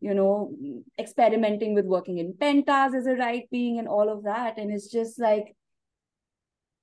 you 0.00 0.14
know 0.14 0.52
experimenting 0.98 1.74
with 1.74 1.84
working 1.84 2.18
in 2.18 2.32
pentas 2.32 2.96
as 2.96 3.06
a 3.06 3.14
right 3.14 3.48
being 3.50 3.78
and 3.78 3.88
all 3.88 4.08
of 4.08 4.24
that 4.24 4.58
and 4.58 4.72
it's 4.72 4.90
just 4.90 5.20
like 5.20 5.54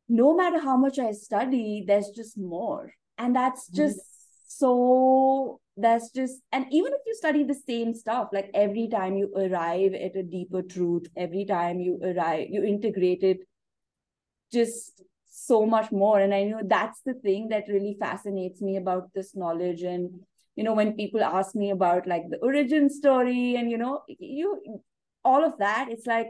no 0.07 0.35
matter 0.35 0.59
how 0.59 0.77
much 0.77 0.99
i 0.99 1.11
study 1.11 1.83
there's 1.87 2.09
just 2.15 2.37
more 2.37 2.91
and 3.17 3.35
that's 3.35 3.69
mm-hmm. 3.69 3.77
just 3.77 3.97
mm-hmm. 3.97 4.45
so 4.47 5.59
that's 5.75 6.09
just 6.11 6.41
and 6.51 6.65
even 6.71 6.93
if 6.93 7.01
you 7.05 7.13
study 7.15 7.43
the 7.43 7.59
same 7.67 7.93
stuff 7.93 8.29
like 8.31 8.49
every 8.53 8.87
time 8.87 9.15
you 9.15 9.31
arrive 9.35 9.93
at 9.93 10.15
a 10.15 10.23
deeper 10.23 10.61
truth 10.61 11.07
every 11.15 11.45
time 11.45 11.79
you 11.79 11.99
arrive 12.03 12.47
you 12.49 12.63
integrate 12.63 13.23
it 13.23 13.39
just 14.51 15.03
so 15.29 15.65
much 15.65 15.91
more 15.91 16.19
and 16.19 16.33
i 16.33 16.43
know 16.43 16.61
that's 16.65 17.01
the 17.01 17.13
thing 17.13 17.49
that 17.49 17.67
really 17.67 17.95
fascinates 17.99 18.61
me 18.61 18.77
about 18.77 19.13
this 19.13 19.35
knowledge 19.35 19.83
and 19.83 20.19
you 20.57 20.63
know 20.63 20.73
when 20.73 20.93
people 20.93 21.23
ask 21.23 21.55
me 21.55 21.69
about 21.69 22.07
like 22.07 22.23
the 22.29 22.37
origin 22.37 22.89
story 22.89 23.55
and 23.55 23.71
you 23.71 23.77
know 23.77 24.01
you 24.07 24.81
all 25.23 25.45
of 25.45 25.57
that 25.59 25.87
it's 25.89 26.07
like 26.07 26.29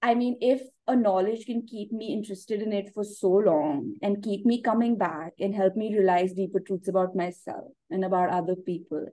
i 0.00 0.14
mean 0.14 0.36
if 0.40 0.62
a 0.86 0.96
knowledge 0.96 1.44
can 1.44 1.66
keep 1.66 1.92
me 1.92 2.12
interested 2.12 2.62
in 2.62 2.72
it 2.72 2.92
for 2.94 3.04
so 3.04 3.30
long 3.30 3.94
and 4.00 4.22
keep 4.22 4.46
me 4.46 4.62
coming 4.62 4.96
back 4.96 5.32
and 5.40 5.54
help 5.54 5.76
me 5.76 5.92
realize 5.94 6.32
deeper 6.32 6.60
truths 6.60 6.88
about 6.88 7.16
myself 7.16 7.72
and 7.90 8.04
about 8.04 8.30
other 8.30 8.54
people 8.54 9.04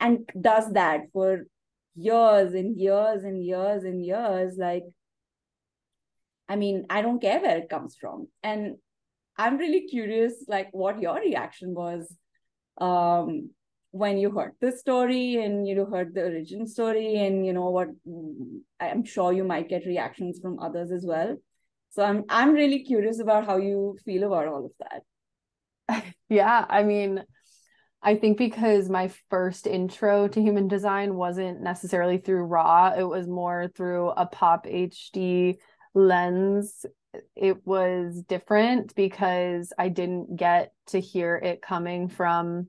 and 0.00 0.28
does 0.40 0.72
that 0.72 1.02
for 1.12 1.44
years 1.94 2.54
and 2.54 2.80
years 2.80 3.22
and 3.22 3.44
years 3.44 3.84
and 3.84 4.04
years 4.04 4.56
like 4.56 4.84
i 6.48 6.56
mean 6.56 6.86
i 6.88 7.02
don't 7.02 7.20
care 7.20 7.40
where 7.40 7.58
it 7.58 7.68
comes 7.68 7.96
from. 8.00 8.28
And 8.42 8.76
i'm 9.36 9.58
really 9.58 9.86
curious 9.88 10.44
like 10.48 10.68
what 10.72 11.00
your 11.00 11.20
reaction 11.20 11.74
was 11.74 12.16
um, 12.78 13.50
when 13.90 14.18
you 14.18 14.30
heard 14.30 14.52
this 14.60 14.80
story 14.80 15.36
and 15.42 15.66
you 15.68 15.84
heard 15.84 16.14
the 16.14 16.22
origin 16.22 16.66
story 16.66 17.16
and 17.16 17.44
you 17.44 17.52
know 17.52 17.70
what 17.70 17.88
i'm 18.80 19.04
sure 19.04 19.32
you 19.32 19.44
might 19.44 19.68
get 19.68 19.86
reactions 19.86 20.38
from 20.40 20.58
others 20.58 20.90
as 20.90 21.04
well 21.06 21.36
So 21.94 22.02
I'm 22.02 22.24
I'm 22.28 22.52
really 22.54 22.84
curious 22.84 23.20
about 23.20 23.46
how 23.46 23.58
you 23.58 23.98
feel 24.04 24.24
about 24.24 24.48
all 24.48 24.64
of 24.64 24.72
that. 24.80 26.04
yeah, 26.28 26.64
I 26.68 26.82
mean, 26.84 27.22
I 28.02 28.14
think 28.16 28.38
because 28.38 28.88
my 28.88 29.10
first 29.30 29.66
intro 29.66 30.26
to 30.28 30.40
human 30.40 30.68
design 30.68 31.14
wasn't 31.14 31.60
necessarily 31.60 32.18
through 32.18 32.44
Ra, 32.44 32.94
it 32.96 33.04
was 33.04 33.28
more 33.28 33.68
through 33.76 34.10
a 34.10 34.26
pop 34.26 34.66
HD 34.66 35.58
lens. 35.94 36.86
It 37.36 37.66
was 37.66 38.22
different 38.22 38.94
because 38.94 39.72
I 39.78 39.88
didn't 39.88 40.36
get 40.36 40.72
to 40.88 41.00
hear 41.00 41.36
it 41.36 41.62
coming 41.62 42.08
from 42.08 42.68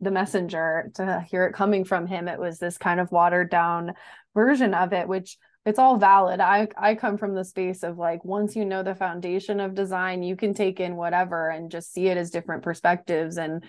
the 0.00 0.10
messenger, 0.10 0.90
to 0.94 1.20
hear 1.20 1.46
it 1.46 1.54
coming 1.54 1.84
from 1.84 2.06
him. 2.06 2.26
It 2.28 2.38
was 2.38 2.58
this 2.58 2.78
kind 2.78 3.00
of 3.00 3.12
watered 3.12 3.50
down 3.50 3.94
version 4.34 4.74
of 4.74 4.92
it, 4.92 5.06
which 5.06 5.36
it's 5.64 5.78
all 5.78 5.96
valid. 5.96 6.40
I 6.40 6.68
I 6.76 6.96
come 6.96 7.18
from 7.18 7.34
the 7.34 7.44
space 7.44 7.84
of 7.84 7.98
like 7.98 8.24
once 8.24 8.56
you 8.56 8.64
know 8.64 8.82
the 8.82 8.96
foundation 8.96 9.60
of 9.60 9.74
design, 9.74 10.22
you 10.22 10.34
can 10.34 10.54
take 10.54 10.80
in 10.80 10.96
whatever 10.96 11.50
and 11.50 11.70
just 11.70 11.92
see 11.92 12.08
it 12.08 12.16
as 12.16 12.30
different 12.30 12.64
perspectives 12.64 13.36
and 13.36 13.64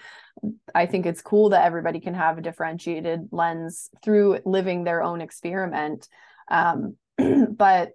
I 0.73 0.85
think 0.85 1.05
it's 1.05 1.21
cool 1.21 1.49
that 1.49 1.65
everybody 1.65 1.99
can 1.99 2.13
have 2.13 2.37
a 2.37 2.41
differentiated 2.41 3.29
lens 3.31 3.89
through 4.03 4.39
living 4.45 4.83
their 4.83 5.03
own 5.03 5.21
experiment. 5.21 6.07
Um, 6.49 6.97
but 7.17 7.91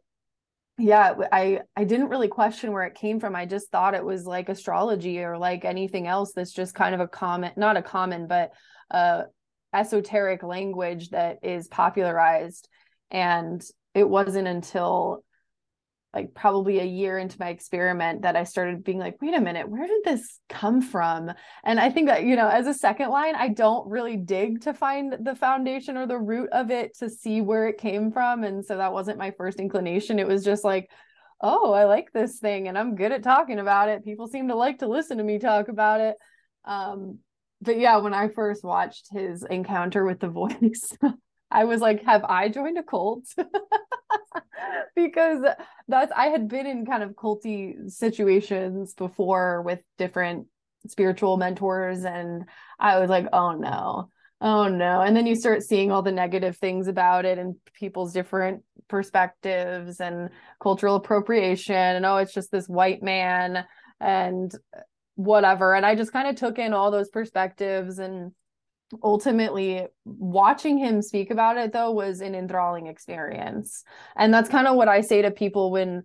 yeah, 0.79 1.15
I 1.33 1.61
I 1.77 1.85
didn't 1.85 2.09
really 2.09 2.29
question 2.29 2.73
where 2.73 2.85
it 2.85 2.95
came 2.95 3.19
from. 3.19 3.35
I 3.35 3.47
just 3.47 3.71
thought 3.71 3.95
it 3.95 4.05
was 4.05 4.25
like 4.27 4.49
astrology 4.49 5.19
or 5.19 5.37
like 5.37 5.65
anything 5.65 6.07
else 6.07 6.33
that's 6.35 6.53
just 6.53 6.75
kind 6.75 6.95
of 6.95 7.01
a 7.01 7.09
common 7.09 7.53
not 7.57 7.77
a 7.77 7.83
common 7.83 8.29
but 8.29 8.53
uh 8.93 9.23
esoteric 9.75 10.43
language 10.43 11.11
that 11.11 11.39
is 11.43 11.69
popularized 11.69 12.69
and 13.11 13.63
it 13.95 14.09
wasn't 14.09 14.47
until 14.49 15.25
like 16.19 16.35
probably 16.35 16.81
a 16.81 16.85
year 16.85 17.17
into 17.17 17.37
my 17.39 17.49
experiment 17.49 18.23
that 18.23 18.35
I 18.35 18.43
started 18.43 18.83
being 18.83 18.99
like, 18.99 19.23
wait 19.23 19.35
a 19.35 19.41
minute, 19.41 19.69
where 19.69 19.87
did 19.87 20.03
this 20.05 20.41
come 20.49 20.83
from? 20.83 21.31
And 21.63 21.79
I 21.79 21.91
think 21.91 22.09
that, 22.09 22.25
you 22.25 22.35
know, 22.35 22.49
as 22.49 22.67
a 22.67 22.75
second 22.75 23.11
line, 23.11 23.37
I 23.37 23.49
don't 23.49 23.89
really 23.89 24.17
dig 24.17 24.63
to 24.63 24.75
find 24.75 25.15
the 25.21 25.37
foundation 25.37 25.97
or 25.97 26.09
the 26.09 26.19
root 26.19 26.49
of 26.51 26.73
it 26.73 26.99
to 26.99 27.09
see 27.09 27.41
where 27.41 27.69
it 27.69 27.79
came 27.79 28.11
from. 28.11 28.43
And 28.43 28.65
so 28.65 28.79
that 28.79 28.93
wasn't 28.93 29.19
my 29.19 29.31
first 29.31 29.61
inclination. 29.61 30.19
It 30.19 30.27
was 30.27 30.45
just 30.45 30.65
like, 30.65 30.91
oh, 31.41 31.73
I 31.73 31.85
like 31.85 32.11
this 32.13 32.41
thing 32.41 32.67
and 32.67 32.77
I'm 32.77 32.97
good 32.97 33.13
at 33.13 33.23
talking 33.23 33.61
about 33.61 33.89
it. 33.89 34.05
People 34.05 34.27
seem 34.27 34.49
to 34.49 34.57
like 34.57 34.81
to 34.81 34.89
listen 34.89 35.19
to 35.19 35.25
me 35.25 35.39
talk 35.39 35.69
about 35.69 36.01
it. 36.01 36.17
Um, 36.65 37.21
but 37.61 37.79
yeah, 37.79 37.99
when 37.99 38.13
I 38.13 38.27
first 38.27 38.65
watched 38.65 39.13
his 39.13 39.45
encounter 39.45 40.05
with 40.05 40.19
the 40.19 40.29
voice, 40.41 40.93
I 41.51 41.65
was 41.65 41.81
like, 41.81 42.05
have 42.05 42.25
I 42.25 42.49
joined 42.49 42.79
a 42.79 42.83
cult? 42.83 43.25
because 44.95 45.45
that's 45.87 46.13
I 46.15 46.27
had 46.27 46.49
been 46.49 46.67
in 46.67 46.87
kind 46.87 47.03
of 47.03 47.13
culty 47.13 47.91
situations 47.91 48.95
before 48.95 49.63
with 49.63 49.81
different 49.97 50.47
spiritual 50.87 51.37
mentors 51.37 52.05
and 52.05 52.45
I 52.79 52.99
was 52.99 53.11
like, 53.11 53.27
oh 53.33 53.53
no. 53.53 54.11
Oh 54.41 54.69
no. 54.69 55.01
And 55.01 55.17
then 55.17 55.27
you 55.27 55.35
start 55.35 55.63
seeing 55.63 55.91
all 55.91 56.03
the 56.03 56.13
negative 56.13 56.57
things 56.57 56.87
about 56.87 57.25
it 57.25 57.39
and 57.39 57.57
people's 57.75 58.13
different 58.13 58.63
perspectives 58.89 60.01
and 60.01 60.31
cultural 60.63 60.97
appropriation 60.97 61.75
and 61.75 62.07
oh 62.07 62.17
it's 62.17 62.33
just 62.33 62.51
this 62.51 62.69
white 62.69 63.03
man 63.03 63.65
and 64.01 64.53
whatever 65.17 65.75
and 65.75 65.85
I 65.85 65.95
just 65.95 66.13
kind 66.13 66.29
of 66.29 66.37
took 66.37 66.59
in 66.59 66.73
all 66.73 66.91
those 66.91 67.11
perspectives 67.11 67.99
and 67.99 68.33
ultimately 69.03 69.87
watching 70.05 70.79
him 70.79 71.03
speak 71.03 71.31
about 71.31 71.57
it 71.59 71.73
though 71.73 71.91
was 71.91 72.21
an 72.21 72.35
enthralling 72.35 72.87
experience. 72.87 73.85
And 74.17 74.33
that's 74.33 74.49
kind 74.49 74.67
of 74.67 74.77
what 74.77 74.89
i 74.89 75.01
say 75.01 75.23
to 75.23 75.31
people 75.31 75.71
when 75.71 76.05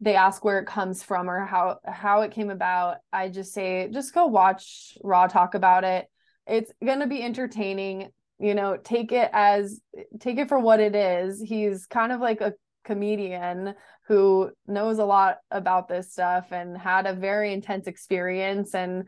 they 0.00 0.16
ask 0.16 0.44
where 0.44 0.58
it 0.58 0.66
comes 0.66 1.02
from 1.02 1.30
or 1.30 1.44
how 1.44 1.78
how 1.84 2.22
it 2.22 2.32
came 2.32 2.50
about. 2.50 2.98
I 3.12 3.28
just 3.28 3.52
say 3.52 3.88
just 3.92 4.12
go 4.12 4.26
watch 4.26 4.98
Ra 5.02 5.26
talk 5.26 5.54
about 5.54 5.84
it. 5.84 6.06
It's 6.46 6.72
going 6.84 7.00
to 7.00 7.06
be 7.06 7.22
entertaining. 7.22 8.10
You 8.40 8.54
know 8.54 8.76
take 8.76 9.12
it 9.12 9.30
as 9.32 9.80
take 10.20 10.38
it 10.38 10.48
for 10.48 10.58
what 10.58 10.80
it 10.80 10.94
is. 10.94 11.40
He's 11.40 11.86
kind 11.86 12.12
of 12.12 12.20
like 12.20 12.40
a 12.40 12.54
comedian 12.84 13.74
who 14.08 14.50
knows 14.66 14.98
a 14.98 15.04
lot 15.04 15.38
about 15.50 15.88
this 15.88 16.12
stuff 16.12 16.48
and 16.50 16.76
had 16.76 17.06
a 17.06 17.14
very 17.14 17.52
intense 17.52 17.86
experience. 17.86 18.74
And 18.74 19.04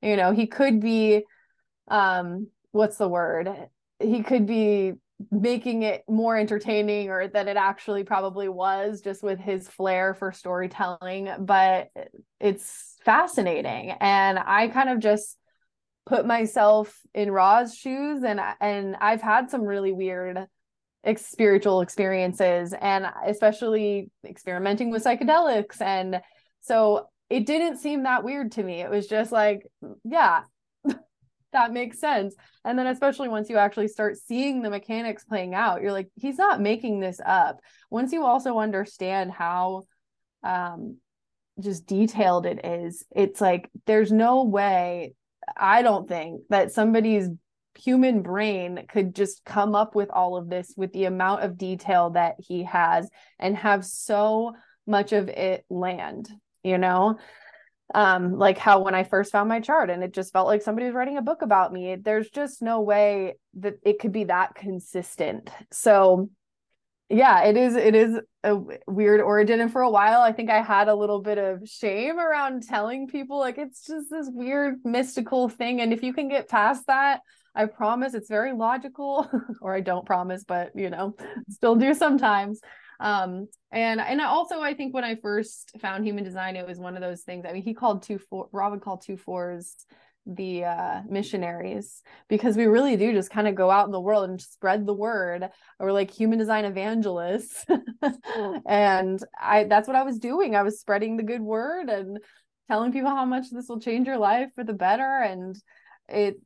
you 0.00 0.16
know 0.16 0.32
he 0.32 0.46
could 0.46 0.80
be 0.80 1.24
um 1.88 2.48
what's 2.72 2.96
the 2.96 3.08
word? 3.08 3.48
He 3.98 4.22
could 4.22 4.46
be 4.46 4.94
making 5.30 5.82
it 5.82 6.02
more 6.08 6.36
entertaining 6.36 7.10
or 7.10 7.28
than 7.28 7.46
it 7.48 7.56
actually 7.56 8.04
probably 8.04 8.48
was 8.48 9.02
just 9.02 9.22
with 9.22 9.38
his 9.38 9.68
flair 9.68 10.14
for 10.14 10.32
storytelling 10.32 11.28
but 11.40 11.88
it's 12.38 12.96
fascinating. 13.04 13.94
And 14.00 14.38
i 14.38 14.68
kind 14.68 14.88
of 14.88 15.00
just 15.00 15.36
put 16.06 16.26
myself 16.26 16.98
in 17.12 17.30
Ra's 17.30 17.74
shoes 17.74 18.22
and 18.22 18.40
and 18.60 18.96
i've 19.00 19.20
had 19.20 19.50
some 19.50 19.62
really 19.62 19.92
weird 19.92 20.46
ex- 21.04 21.26
spiritual 21.26 21.82
experiences 21.82 22.74
and 22.80 23.06
especially 23.26 24.10
experimenting 24.26 24.90
with 24.90 25.04
psychedelics. 25.04 25.80
And 25.80 26.20
so 26.60 27.08
it 27.28 27.46
didn't 27.46 27.78
seem 27.78 28.02
that 28.04 28.24
weird 28.24 28.52
to 28.52 28.62
me. 28.62 28.80
It 28.80 28.90
was 28.90 29.06
just 29.06 29.32
like 29.32 29.66
yeah 30.04 30.42
that 31.52 31.72
makes 31.72 31.98
sense. 31.98 32.34
And 32.64 32.78
then, 32.78 32.86
especially 32.86 33.28
once 33.28 33.50
you 33.50 33.56
actually 33.56 33.88
start 33.88 34.16
seeing 34.16 34.62
the 34.62 34.70
mechanics 34.70 35.24
playing 35.24 35.54
out, 35.54 35.82
you're 35.82 35.92
like, 35.92 36.08
he's 36.14 36.38
not 36.38 36.60
making 36.60 37.00
this 37.00 37.20
up. 37.24 37.58
Once 37.90 38.12
you 38.12 38.24
also 38.24 38.58
understand 38.58 39.32
how 39.32 39.82
um, 40.42 40.98
just 41.60 41.86
detailed 41.86 42.46
it 42.46 42.64
is, 42.64 43.04
it's 43.14 43.40
like, 43.40 43.70
there's 43.86 44.12
no 44.12 44.44
way, 44.44 45.14
I 45.56 45.82
don't 45.82 46.08
think, 46.08 46.42
that 46.50 46.72
somebody's 46.72 47.28
human 47.78 48.22
brain 48.22 48.84
could 48.88 49.14
just 49.14 49.44
come 49.44 49.74
up 49.74 49.94
with 49.94 50.10
all 50.10 50.36
of 50.36 50.48
this 50.48 50.74
with 50.76 50.92
the 50.92 51.04
amount 51.04 51.42
of 51.42 51.56
detail 51.56 52.10
that 52.10 52.34
he 52.38 52.64
has 52.64 53.08
and 53.38 53.56
have 53.56 53.84
so 53.84 54.52
much 54.86 55.12
of 55.12 55.28
it 55.28 55.64
land, 55.70 56.28
you 56.62 56.78
know? 56.78 57.18
Um 57.94 58.36
like 58.38 58.58
how 58.58 58.80
when 58.80 58.94
i 58.94 59.02
first 59.02 59.32
found 59.32 59.48
my 59.48 59.60
chart 59.60 59.90
and 59.90 60.02
it 60.02 60.12
just 60.12 60.32
felt 60.32 60.46
like 60.46 60.62
somebody 60.62 60.86
was 60.86 60.94
writing 60.94 61.16
a 61.16 61.22
book 61.22 61.42
about 61.42 61.72
me 61.72 61.96
there's 61.96 62.30
just 62.30 62.62
no 62.62 62.80
way 62.80 63.34
that 63.54 63.74
it 63.84 63.98
could 63.98 64.12
be 64.12 64.24
that 64.24 64.54
consistent. 64.54 65.50
So 65.72 66.30
yeah 67.08 67.42
it 67.42 67.56
is 67.56 67.74
it 67.74 67.96
is 67.96 68.20
a 68.44 68.56
weird 68.86 69.20
origin. 69.20 69.60
And 69.60 69.72
for 69.72 69.82
a 69.82 69.90
while 69.90 70.20
i 70.20 70.32
think 70.32 70.50
i 70.50 70.62
had 70.62 70.88
a 70.88 70.94
little 70.94 71.20
bit 71.20 71.38
of 71.38 71.68
shame 71.68 72.18
around 72.18 72.62
telling 72.62 73.08
people 73.08 73.38
like 73.38 73.58
it's 73.58 73.84
just 73.86 74.10
this 74.10 74.28
weird 74.30 74.76
mystical 74.84 75.48
thing. 75.48 75.80
And 75.80 75.92
if 75.92 76.02
you 76.02 76.12
can 76.12 76.28
get 76.28 76.48
past 76.48 76.86
that 76.86 77.20
i 77.54 77.66
promise 77.66 78.14
it's 78.14 78.28
very 78.28 78.52
logical 78.52 79.28
or 79.60 79.74
i 79.74 79.80
don't 79.80 80.06
promise 80.06 80.44
but 80.44 80.70
you 80.76 80.88
know 80.88 81.16
still 81.48 81.74
do 81.74 81.94
sometimes 81.94 82.60
um, 83.00 83.48
and 83.72 84.00
and 84.00 84.20
also 84.20 84.60
I 84.60 84.74
think 84.74 84.94
when 84.94 85.04
I 85.04 85.16
first 85.16 85.72
found 85.80 86.04
human 86.04 86.22
design, 86.22 86.54
it 86.54 86.66
was 86.66 86.78
one 86.78 86.96
of 86.96 87.02
those 87.02 87.22
things. 87.22 87.44
I 87.48 87.52
mean, 87.52 87.62
he 87.62 87.74
called 87.74 88.02
two 88.02 88.18
four 88.18 88.48
Robin 88.52 88.78
called 88.78 89.02
two 89.02 89.16
fours 89.16 89.74
the 90.26 90.64
uh, 90.64 91.00
missionaries 91.08 92.02
because 92.28 92.56
we 92.56 92.66
really 92.66 92.96
do 92.96 93.12
just 93.12 93.30
kind 93.30 93.48
of 93.48 93.54
go 93.54 93.70
out 93.70 93.86
in 93.86 93.90
the 93.90 94.00
world 94.00 94.28
and 94.28 94.40
spread 94.40 94.86
the 94.86 94.94
word. 94.94 95.48
We're 95.78 95.92
like 95.92 96.10
human 96.10 96.38
design 96.38 96.66
evangelists, 96.66 97.64
and 98.66 99.18
I 99.40 99.64
that's 99.64 99.88
what 99.88 99.96
I 99.96 100.02
was 100.02 100.18
doing. 100.18 100.54
I 100.54 100.62
was 100.62 100.78
spreading 100.78 101.16
the 101.16 101.22
good 101.22 101.40
word 101.40 101.88
and 101.88 102.18
telling 102.68 102.92
people 102.92 103.10
how 103.10 103.24
much 103.24 103.50
this 103.50 103.68
will 103.68 103.80
change 103.80 104.06
your 104.06 104.18
life 104.18 104.50
for 104.54 104.62
the 104.62 104.74
better. 104.74 105.22
And 105.22 105.56
it, 106.08 106.36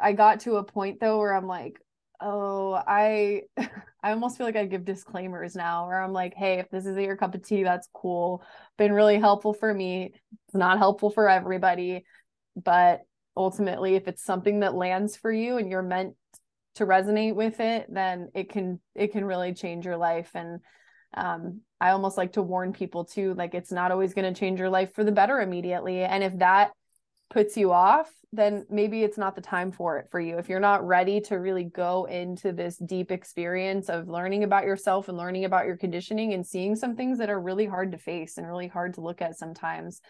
I 0.00 0.12
got 0.12 0.40
to 0.40 0.56
a 0.56 0.64
point 0.64 0.98
though 1.00 1.18
where 1.18 1.34
I'm 1.34 1.46
like, 1.46 1.78
oh 2.20 2.72
i 2.86 3.42
i 4.02 4.10
almost 4.10 4.36
feel 4.36 4.46
like 4.46 4.56
i 4.56 4.64
give 4.64 4.84
disclaimers 4.84 5.54
now 5.54 5.86
where 5.86 6.02
i'm 6.02 6.12
like 6.12 6.34
hey 6.34 6.58
if 6.58 6.68
this 6.70 6.86
isn't 6.86 7.04
your 7.04 7.16
cup 7.16 7.34
of 7.34 7.46
tea 7.46 7.62
that's 7.62 7.88
cool. 7.92 8.42
Been 8.76 8.92
really 8.92 9.18
helpful 9.18 9.52
for 9.52 9.72
me. 9.72 10.14
It's 10.46 10.54
not 10.54 10.78
helpful 10.78 11.10
for 11.10 11.28
everybody. 11.28 12.04
But 12.56 13.02
ultimately 13.36 13.94
if 13.94 14.08
it's 14.08 14.22
something 14.22 14.60
that 14.60 14.74
lands 14.74 15.16
for 15.16 15.30
you 15.30 15.58
and 15.58 15.70
you're 15.70 15.82
meant 15.82 16.14
to 16.74 16.86
resonate 16.86 17.34
with 17.34 17.60
it 17.60 17.86
then 17.88 18.28
it 18.34 18.50
can 18.50 18.80
it 18.94 19.12
can 19.12 19.24
really 19.24 19.54
change 19.54 19.84
your 19.84 19.96
life. 19.96 20.30
And 20.34 20.60
um 21.14 21.62
i 21.80 21.90
almost 21.90 22.18
like 22.18 22.34
to 22.34 22.42
warn 22.42 22.72
people 22.72 23.02
too 23.06 23.32
like 23.32 23.54
it's 23.54 23.72
not 23.72 23.90
always 23.90 24.12
going 24.12 24.30
to 24.30 24.38
change 24.38 24.60
your 24.60 24.68
life 24.68 24.92
for 24.94 25.04
the 25.04 25.12
better 25.12 25.40
immediately. 25.40 26.02
And 26.02 26.22
if 26.22 26.38
that 26.38 26.70
puts 27.30 27.56
you 27.56 27.72
off, 27.72 28.10
then 28.32 28.66
maybe 28.70 29.02
it's 29.02 29.18
not 29.18 29.34
the 29.34 29.40
time 29.40 29.72
for 29.72 29.98
it 29.98 30.08
for 30.10 30.20
you. 30.20 30.38
If 30.38 30.48
you're 30.48 30.60
not 30.60 30.86
ready 30.86 31.20
to 31.22 31.36
really 31.36 31.64
go 31.64 32.04
into 32.04 32.52
this 32.52 32.76
deep 32.76 33.10
experience 33.10 33.88
of 33.88 34.08
learning 34.08 34.44
about 34.44 34.64
yourself 34.64 35.08
and 35.08 35.16
learning 35.16 35.44
about 35.44 35.66
your 35.66 35.76
conditioning 35.76 36.32
and 36.32 36.46
seeing 36.46 36.76
some 36.76 36.96
things 36.96 37.18
that 37.18 37.30
are 37.30 37.40
really 37.40 37.66
hard 37.66 37.92
to 37.92 37.98
face 37.98 38.38
and 38.38 38.46
really 38.46 38.68
hard 38.68 38.94
to 38.94 39.00
look 39.00 39.22
at 39.22 39.38
sometimes, 39.38 40.00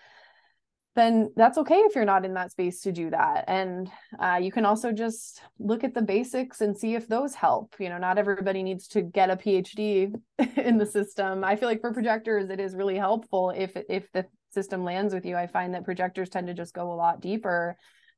then 0.99 1.33
that's 1.37 1.59
okay 1.59 1.77
if 1.77 1.95
you're 1.95 2.05
not 2.05 2.25
in 2.25 2.35
that 2.35 2.51
space 2.51 2.81
to 2.83 2.91
do 2.91 3.11
that. 3.11 3.45
And 3.47 3.89
uh, 4.19 4.41
you 4.43 4.51
can 4.51 4.65
also 4.65 4.91
just 4.91 5.41
look 5.61 5.85
at 5.85 5.95
the 5.95 6.03
basics 6.03 6.61
and 6.61 6.77
see 6.77 6.97
if 6.97 7.07
those 7.07 7.35
help. 7.35 7.77
You 7.79 7.89
know, 7.89 7.99
not 7.99 8.19
everybody 8.19 8.65
needs 8.65 8.89
to 8.89 9.03
get 9.03 9.31
a 9.31 9.37
PhD 9.37 10.13
in 10.57 10.77
the 10.77 10.87
system. 10.87 11.45
I 11.45 11.55
feel 11.55 11.69
like 11.69 11.81
for 11.81 11.93
projectors, 11.93 12.51
it 12.51 12.59
is 12.59 12.75
really 12.75 12.97
helpful 12.97 13.51
if 13.51 13.77
if 13.89 14.11
the 14.13 14.27
system 14.59 14.83
lands 14.83 15.15
with 15.15 15.25
you. 15.25 15.37
I 15.37 15.47
find 15.47 15.75
that 15.75 15.85
projectors 15.85 16.29
tend 16.29 16.49
to 16.49 16.55
just 16.55 16.75
go 16.75 16.93
a 16.93 17.01
lot 17.05 17.21
deeper 17.21 17.77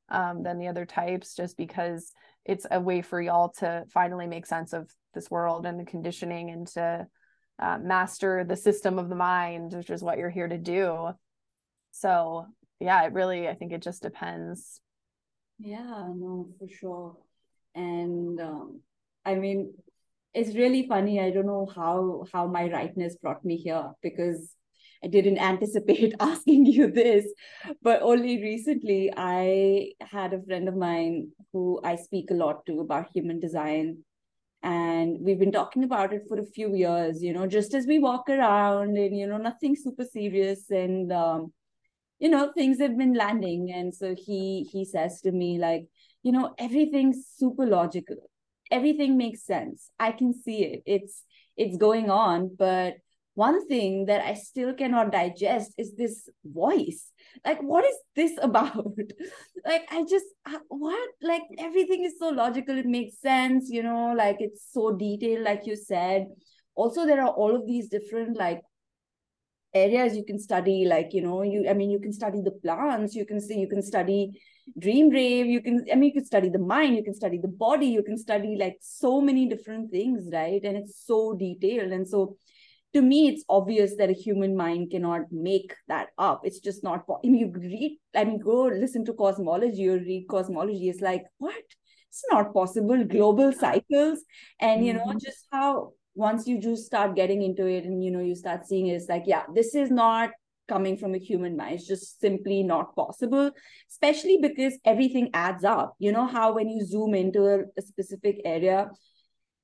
um, 0.09 0.43
than 0.43 0.59
the 0.59 0.69
other 0.69 0.87
types, 0.87 1.37
just 1.37 1.55
because 1.59 2.13
it's 2.47 2.67
a 2.71 2.81
way 2.81 3.03
for 3.03 3.21
y'all 3.21 3.51
to 3.59 3.85
finally 3.93 4.27
make 4.27 4.47
sense 4.47 4.73
of 4.73 4.91
this 5.13 5.31
world 5.31 5.67
and 5.67 5.79
the 5.79 5.85
conditioning 5.85 6.49
and 6.49 6.67
to 6.69 7.07
uh, 7.59 7.79
master 7.79 8.43
the 8.43 8.57
system 8.57 8.99
of 8.99 9.11
the 9.11 9.15
mind, 9.15 9.75
which 9.75 9.91
is 9.91 10.03
what 10.03 10.17
you're 10.17 10.31
here 10.39 10.49
to 10.49 10.57
do. 10.57 11.11
So 11.91 12.47
yeah, 12.79 13.05
it 13.05 13.13
really, 13.13 13.47
I 13.47 13.55
think 13.55 13.73
it 13.73 13.83
just 13.83 14.01
depends. 14.01 14.81
Yeah, 15.59 16.09
no, 16.17 16.49
for 16.59 16.69
sure. 16.71 17.17
And 17.75 18.41
um, 18.41 18.81
I 19.27 19.35
mean, 19.35 19.75
it's 20.33 20.57
really 20.57 20.87
funny. 20.89 21.21
I 21.21 21.31
don't 21.31 21.47
know 21.47 21.69
how 21.75 22.25
how 22.33 22.47
my 22.47 22.71
rightness 22.71 23.17
brought 23.17 23.45
me 23.45 23.57
here 23.57 23.91
because 24.01 24.57
I 25.03 25.09
didn't 25.09 25.39
anticipate 25.39 26.15
asking 26.21 26.67
you 26.67 26.91
this, 26.91 27.27
but 27.83 28.03
only 28.03 28.43
recently 28.43 29.13
I 29.17 29.93
had 30.01 30.33
a 30.33 30.43
friend 30.43 30.69
of 30.69 30.77
mine 30.77 31.31
who 31.53 31.81
I 31.85 31.97
speak 31.97 32.31
a 32.31 32.35
lot 32.35 32.67
to 32.67 32.81
about 32.81 33.11
human 33.15 33.41
design. 33.41 33.99
And 34.63 35.17
we've 35.21 35.39
been 35.39 35.53
talking 35.53 35.85
about 35.85 36.13
it 36.13 36.25
for 36.29 36.39
a 36.39 36.45
few 36.45 36.75
years, 36.75 37.23
you 37.23 37.33
know, 37.33 37.47
just 37.47 37.73
as 37.73 37.87
we 37.87 37.99
walk 37.99 38.29
around 38.29 38.99
and, 38.99 39.17
you 39.17 39.27
know, 39.27 39.39
nothing 39.39 39.75
super 39.75 40.05
serious. 40.05 40.71
And, 40.71 41.11
um, 41.11 41.53
you 42.19 42.29
know, 42.29 42.53
things 42.53 42.79
have 42.81 42.99
been 42.99 43.15
landing. 43.15 43.73
And 43.73 43.95
so 43.95 44.15
he 44.15 44.69
he 44.71 44.85
says 44.85 45.23
to 45.23 45.33
me, 45.33 45.59
like, 45.59 45.87
you 46.23 46.33
know, 46.33 46.55
everything's 46.59 47.27
super 47.37 47.65
logical. 47.67 48.17
Everything 48.71 49.17
makes 49.17 49.45
sense. 49.45 49.91
I 49.99 50.13
can 50.13 50.35
see 50.35 50.63
it. 50.65 50.83
It's 50.85 51.25
it's 51.57 51.79
going 51.79 52.11
on, 52.11 52.55
but 52.59 52.97
one 53.41 53.67
thing 53.69 54.05
that 54.07 54.23
I 54.31 54.35
still 54.35 54.75
cannot 54.75 55.13
digest 55.13 55.73
is 55.79 55.95
this 55.97 56.29
voice. 56.45 57.11
Like, 57.45 57.63
what 57.63 57.85
is 57.91 57.97
this 58.15 58.33
about? 58.49 58.97
like, 59.65 59.85
I 59.91 60.05
just, 60.15 60.27
uh, 60.47 60.59
what? 60.69 61.11
Like, 61.23 61.43
everything 61.59 62.05
is 62.05 62.19
so 62.19 62.29
logical. 62.29 62.77
It 62.77 62.87
makes 62.87 63.21
sense, 63.21 63.71
you 63.71 63.83
know, 63.83 64.13
like 64.17 64.37
it's 64.41 64.67
so 64.71 64.93
detailed, 65.05 65.45
like 65.45 65.63
you 65.67 65.77
said. 65.77 66.27
Also, 66.75 67.07
there 67.07 67.23
are 67.23 67.33
all 67.45 67.57
of 67.57 67.67
these 67.67 67.89
different, 67.89 68.37
like, 68.37 68.61
areas 69.73 70.17
you 70.17 70.25
can 70.29 70.39
study 70.45 70.85
like 70.85 71.11
you 71.17 71.21
know 71.25 71.43
you 71.49 71.59
i 71.73 71.75
mean 71.81 71.91
you 71.91 72.01
can 72.05 72.13
study 72.13 72.41
the 72.47 72.55
plants 72.63 73.15
you 73.19 73.25
can 73.25 73.41
see 73.41 73.59
you 73.61 73.69
can 73.69 73.83
study 73.89 74.19
dream 74.85 75.11
rave 75.11 75.47
you 75.47 75.61
can 75.67 75.77
i 75.93 75.95
mean 75.95 76.09
you 76.09 76.17
can 76.17 76.25
study 76.31 76.49
the 76.49 76.65
mind 76.71 76.97
you 76.97 77.05
can 77.05 77.15
study 77.15 77.39
the 77.45 77.53
body 77.63 77.87
you 77.87 78.03
can 78.09 78.19
study 78.23 78.57
like 78.63 78.77
so 78.81 79.21
many 79.21 79.47
different 79.53 79.89
things 79.93 80.29
right 80.33 80.65
and 80.65 80.77
it's 80.81 80.97
so 81.07 81.21
detailed 81.45 81.93
and 81.99 82.09
so 82.15 82.37
to 82.93 83.03
me 83.03 83.29
it's 83.29 83.45
obvious 83.49 83.97
that 83.97 84.11
a 84.11 84.15
human 84.15 84.57
mind 84.57 84.91
cannot 84.91 85.23
make 85.31 85.75
that 85.89 86.09
up. 86.19 86.43
It's 86.45 86.59
just 86.59 86.83
not 86.83 87.05
I 87.09 87.29
mean, 87.29 87.37
you 87.37 87.53
read 87.55 87.99
i 88.15 88.25
mean 88.25 88.39
go 88.39 88.65
listen 88.65 89.05
to 89.05 89.13
cosmology 89.13 89.89
or 89.89 89.99
read 89.99 90.27
cosmology 90.29 90.89
it's 90.89 91.01
like 91.01 91.25
what? 91.39 91.55
It's 92.09 92.25
not 92.29 92.53
possible. 92.53 93.05
Global 93.05 93.53
cycles. 93.53 94.25
And 94.61 94.85
you 94.85 94.95
know 94.95 95.07
mm-hmm. 95.07 95.19
just 95.25 95.47
how 95.53 95.93
once 96.15 96.47
you 96.49 96.61
just 96.61 96.85
start 96.85 97.15
getting 97.15 97.43
into 97.43 97.67
it 97.67 97.85
and 97.85 98.03
you 98.05 98.11
know 98.11 98.21
you 98.21 98.35
start 98.35 98.67
seeing 98.67 98.89
it, 98.89 98.95
it's 98.95 99.09
like 99.09 99.25
yeah 99.27 99.45
this 99.55 99.75
is 99.75 99.91
not 99.91 100.31
coming 100.69 100.97
from 100.97 101.15
a 101.15 101.19
human 101.19 101.57
mind. 101.57 101.77
It's 101.77 101.87
just 101.87 102.21
simply 102.21 102.63
not 102.63 102.97
possible 102.97 103.51
especially 103.91 104.39
because 104.41 104.79
everything 104.85 105.31
adds 105.35 105.65
up. 105.65 105.95
You 105.99 106.11
know 106.11 106.27
how 106.27 106.55
when 106.55 106.69
you 106.69 106.85
zoom 106.85 107.15
into 107.15 107.45
a, 107.47 107.61
a 107.79 107.83
specific 107.83 108.41
area 108.45 108.91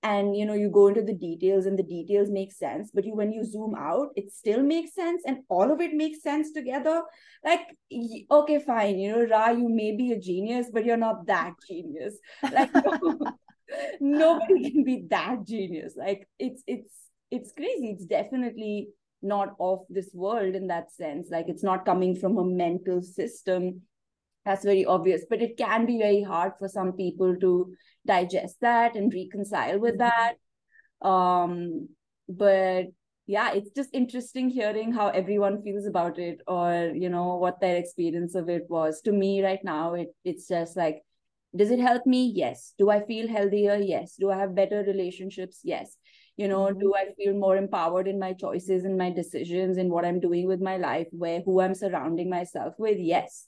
and 0.06 0.36
you 0.36 0.46
know 0.46 0.54
you 0.54 0.70
go 0.70 0.86
into 0.88 1.02
the 1.02 1.14
details 1.22 1.66
and 1.66 1.78
the 1.78 1.88
details 1.92 2.28
make 2.30 2.52
sense 2.52 2.90
but 2.94 3.04
you 3.04 3.14
when 3.20 3.32
you 3.32 3.44
zoom 3.44 3.74
out 3.76 4.10
it 4.14 4.32
still 4.32 4.62
makes 4.62 4.94
sense 4.94 5.22
and 5.26 5.38
all 5.48 5.72
of 5.72 5.80
it 5.80 5.94
makes 5.94 6.22
sense 6.22 6.52
together. 6.52 7.02
Like 7.44 7.64
okay 8.30 8.58
fine 8.60 8.98
you 8.98 9.12
know 9.12 9.24
ra 9.30 9.48
you 9.50 9.68
may 9.68 9.96
be 9.96 10.12
a 10.12 10.20
genius 10.28 10.68
but 10.72 10.84
you're 10.84 11.04
not 11.08 11.26
that 11.26 11.54
genius. 11.68 12.14
Like 12.52 12.70
nobody 14.00 14.70
can 14.70 14.84
be 14.84 15.02
that 15.10 15.44
genius. 15.46 15.94
Like 15.96 16.28
it's 16.38 16.62
it's 16.66 16.94
it's 17.30 17.52
crazy. 17.52 17.90
It's 17.90 18.06
definitely 18.06 18.88
not 19.22 19.54
of 19.58 19.80
this 19.88 20.10
world 20.14 20.54
in 20.54 20.68
that 20.68 20.92
sense. 20.92 21.28
Like 21.30 21.48
it's 21.48 21.64
not 21.64 21.84
coming 21.84 22.14
from 22.14 22.38
a 22.38 22.44
mental 22.44 23.02
system 23.02 23.82
that's 24.46 24.64
very 24.64 24.86
obvious 24.86 25.26
but 25.28 25.42
it 25.42 25.58
can 25.58 25.84
be 25.84 25.98
very 25.98 26.22
hard 26.22 26.52
for 26.58 26.68
some 26.68 26.92
people 26.92 27.36
to 27.36 27.74
digest 28.06 28.56
that 28.60 28.94
and 28.96 29.12
reconcile 29.12 29.78
with 29.78 29.98
mm-hmm. 29.98 30.08
that. 30.08 31.06
Um 31.06 31.88
but 32.28 32.86
yeah 33.26 33.52
it's 33.52 33.70
just 33.70 33.90
interesting 33.92 34.48
hearing 34.48 34.92
how 34.92 35.08
everyone 35.08 35.62
feels 35.62 35.84
about 35.84 36.18
it 36.18 36.40
or 36.46 36.92
you 36.94 37.08
know 37.08 37.36
what 37.36 37.60
their 37.60 37.76
experience 37.76 38.34
of 38.34 38.48
it 38.48 38.62
was. 38.68 39.00
To 39.02 39.12
me 39.12 39.42
right 39.42 39.64
now 39.64 39.94
it 39.94 40.14
it's 40.24 40.48
just 40.48 40.76
like 40.76 41.02
does 41.54 41.70
it 41.70 41.80
help 41.80 42.06
me? 42.06 42.32
Yes. 42.34 42.72
Do 42.78 42.90
i 42.90 43.04
feel 43.04 43.28
healthier? 43.28 43.76
Yes. 43.76 44.14
Do 44.18 44.30
i 44.30 44.38
have 44.38 44.54
better 44.54 44.84
relationships? 44.86 45.60
Yes. 45.64 45.96
You 46.36 46.48
know 46.48 46.66
mm-hmm. 46.66 46.78
do 46.78 46.94
i 46.94 47.06
feel 47.16 47.34
more 47.34 47.56
empowered 47.56 48.06
in 48.06 48.18
my 48.20 48.32
choices 48.32 48.84
and 48.84 48.96
my 48.96 49.10
decisions 49.10 49.78
and 49.78 49.90
what 49.90 50.04
i'm 50.04 50.20
doing 50.20 50.46
with 50.46 50.60
my 50.60 50.76
life 50.76 51.06
where 51.10 51.40
who 51.40 51.60
i'm 51.60 51.74
surrounding 51.74 52.30
myself 52.30 52.74
with? 52.78 52.98
Yes 53.00 53.46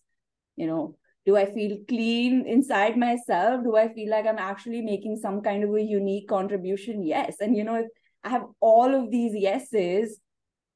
you 0.59 0.67
know 0.67 0.97
do 1.27 1.37
i 1.37 1.45
feel 1.45 1.77
clean 1.89 2.47
inside 2.47 2.97
myself? 2.97 3.63
Do 3.65 3.77
i 3.77 3.89
feel 3.93 4.11
like 4.11 4.27
i'm 4.27 4.39
actually 4.39 4.81
making 4.83 5.17
some 5.17 5.43
kind 5.43 5.65
of 5.65 5.75
a 5.75 5.83
unique 5.83 6.29
contribution? 6.29 7.03
Yes. 7.03 7.37
And 7.41 7.57
you 7.57 7.65
know 7.65 7.77
if 7.77 7.87
i 8.25 8.31
have 8.31 8.47
all 8.61 8.95
of 8.95 9.11
these 9.11 9.35
yeses 9.35 10.21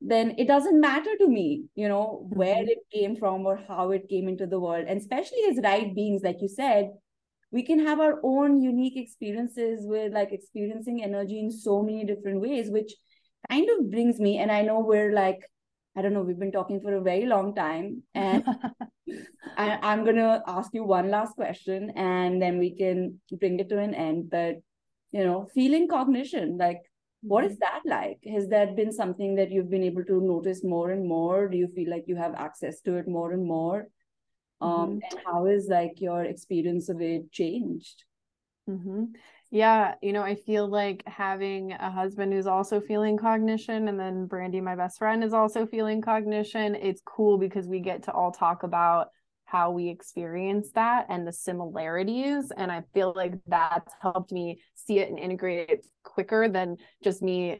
then 0.00 0.34
it 0.36 0.48
doesn't 0.48 0.80
matter 0.80 1.16
to 1.18 1.28
me 1.28 1.64
you 1.74 1.88
know 1.88 2.04
mm-hmm. 2.06 2.38
where 2.38 2.64
it 2.74 2.78
came 2.92 3.14
from 3.16 3.46
or 3.46 3.56
how 3.68 3.90
it 3.92 4.08
came 4.08 4.28
into 4.28 4.46
the 4.46 4.60
world. 4.60 4.86
And 4.88 5.00
especially 5.00 5.44
as 5.50 5.58
right 5.62 5.94
beings 5.94 6.22
like 6.22 6.40
you 6.40 6.48
said 6.48 6.90
we 7.50 7.62
can 7.62 7.86
have 7.86 8.00
our 8.00 8.18
own 8.24 8.60
unique 8.62 8.96
experiences 8.96 9.86
with 9.86 10.12
like 10.12 10.32
experiencing 10.32 11.02
energy 11.02 11.38
in 11.38 11.50
so 11.50 11.82
many 11.82 12.04
different 12.04 12.40
ways 12.40 12.70
which 12.70 12.92
kind 13.50 13.68
of 13.70 13.90
brings 13.90 14.18
me 14.18 14.38
and 14.38 14.50
i 14.50 14.62
know 14.62 14.80
we're 14.80 15.12
like 15.12 15.40
i 15.96 16.02
don't 16.02 16.12
know 16.12 16.22
we've 16.22 16.38
been 16.38 16.52
talking 16.52 16.80
for 16.80 16.94
a 16.94 17.00
very 17.00 17.26
long 17.26 17.54
time 17.54 18.02
and 18.14 18.44
I, 19.56 19.92
am 19.92 20.04
gonna 20.04 20.42
ask 20.46 20.70
you 20.72 20.84
one 20.84 21.10
last 21.10 21.34
question 21.34 21.90
and 21.96 22.40
then 22.40 22.58
we 22.58 22.74
can 22.74 23.20
bring 23.32 23.60
it 23.60 23.68
to 23.70 23.78
an 23.78 23.94
end 23.94 24.30
but 24.30 24.56
you 25.10 25.24
know 25.24 25.48
feeling 25.54 25.88
cognition 25.88 26.56
like 26.58 26.80
what 27.22 27.44
is 27.44 27.52
mm-hmm. 27.52 27.60
that 27.60 27.80
like 27.84 28.18
has 28.32 28.48
that 28.48 28.76
been 28.76 28.92
something 28.92 29.36
that 29.36 29.50
you've 29.50 29.70
been 29.70 29.84
able 29.84 30.04
to 30.04 30.20
notice 30.20 30.64
more 30.64 30.90
and 30.90 31.06
more 31.06 31.48
do 31.48 31.56
you 31.56 31.68
feel 31.68 31.90
like 31.90 32.04
you 32.06 32.16
have 32.16 32.34
access 32.34 32.80
to 32.80 32.96
it 32.96 33.06
more 33.06 33.32
and 33.32 33.44
more 33.44 33.88
um 34.60 34.70
mm-hmm. 34.70 34.90
and 35.10 35.20
how 35.24 35.46
is 35.46 35.68
like 35.68 36.00
your 36.00 36.24
experience 36.24 36.88
of 36.88 37.00
it 37.00 37.30
changed 37.30 38.04
mm-hmm. 38.68 39.04
Yeah 39.52 39.94
you 40.00 40.14
know 40.14 40.22
i 40.22 40.34
feel 40.34 40.66
like 40.66 41.02
having 41.06 41.72
a 41.72 41.90
husband 41.90 42.32
who's 42.32 42.46
also 42.46 42.80
feeling 42.80 43.18
cognition 43.18 43.86
and 43.86 44.00
then 44.00 44.24
brandy 44.24 44.62
my 44.62 44.74
best 44.74 44.98
friend 44.98 45.22
is 45.22 45.34
also 45.34 45.66
feeling 45.66 46.00
cognition 46.00 46.74
it's 46.74 47.02
cool 47.04 47.36
because 47.36 47.68
we 47.68 47.78
get 47.78 48.02
to 48.02 48.12
all 48.12 48.32
talk 48.32 48.62
about 48.62 49.08
how 49.44 49.70
we 49.70 49.90
experience 49.90 50.70
that 50.74 51.04
and 51.10 51.26
the 51.26 51.32
similarities 51.32 52.50
and 52.56 52.72
i 52.72 52.82
feel 52.94 53.12
like 53.14 53.34
that's 53.46 53.92
helped 54.00 54.32
me 54.32 54.58
see 54.74 54.98
it 54.98 55.10
and 55.10 55.18
integrate 55.18 55.68
it 55.68 55.86
quicker 56.02 56.48
than 56.48 56.74
just 57.04 57.20
me 57.20 57.58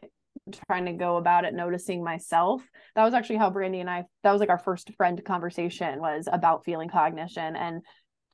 trying 0.67 0.85
to 0.85 0.93
go 0.93 1.17
about 1.17 1.45
it 1.45 1.53
noticing 1.53 2.03
myself. 2.03 2.61
That 2.95 3.03
was 3.05 3.13
actually 3.13 3.37
how 3.37 3.51
brandy 3.51 3.79
and 3.79 3.89
i 3.89 4.03
that 4.23 4.31
was 4.31 4.39
like 4.39 4.49
our 4.49 4.57
first 4.57 4.91
friend 4.97 5.23
conversation 5.23 5.99
was 5.99 6.27
about 6.31 6.65
feeling 6.65 6.89
cognition 6.89 7.55
and 7.55 7.81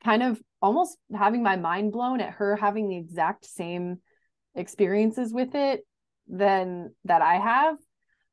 kind 0.04 0.24
of 0.24 0.42
almost 0.62 0.98
having 1.16 1.44
my 1.44 1.56
mind 1.56 1.92
blown 1.92 2.22
at 2.22 2.34
her 2.34 2.56
having 2.56 2.90
the 2.90 2.98
exact 2.98 3.46
same 3.46 4.00
experiences 4.56 5.34
with 5.34 5.56
it 5.56 5.82
than 6.28 6.94
that 7.06 7.22
i 7.22 7.36
have. 7.36 7.78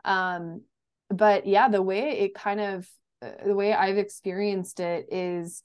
Um 0.05 0.63
but 1.11 1.47
yeah 1.47 1.69
the 1.69 1.83
way 1.83 2.19
it 2.21 2.35
kind 2.35 2.61
of 2.61 2.89
uh, 3.23 3.31
the 3.47 3.55
way 3.55 3.73
i've 3.73 3.99
experienced 3.99 4.81
it 4.81 5.07
is 5.11 5.63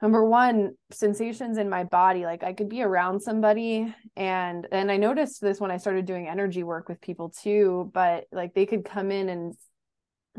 number 0.00 0.24
one 0.24 0.74
sensations 0.92 1.58
in 1.58 1.68
my 1.68 1.84
body. 1.84 2.24
Like 2.24 2.44
i 2.44 2.52
could 2.52 2.68
be 2.68 2.82
around 2.82 3.20
somebody 3.20 3.92
and 4.16 4.66
and 4.70 4.90
i 4.90 4.96
noticed 4.96 5.40
this 5.40 5.60
when 5.60 5.70
i 5.70 5.76
started 5.76 6.06
doing 6.06 6.28
energy 6.28 6.62
work 6.62 6.88
with 6.88 7.00
people 7.00 7.30
too 7.30 7.90
but 7.92 8.24
like 8.32 8.54
they 8.54 8.66
could 8.66 8.84
come 8.84 9.10
in 9.10 9.28
and 9.28 9.54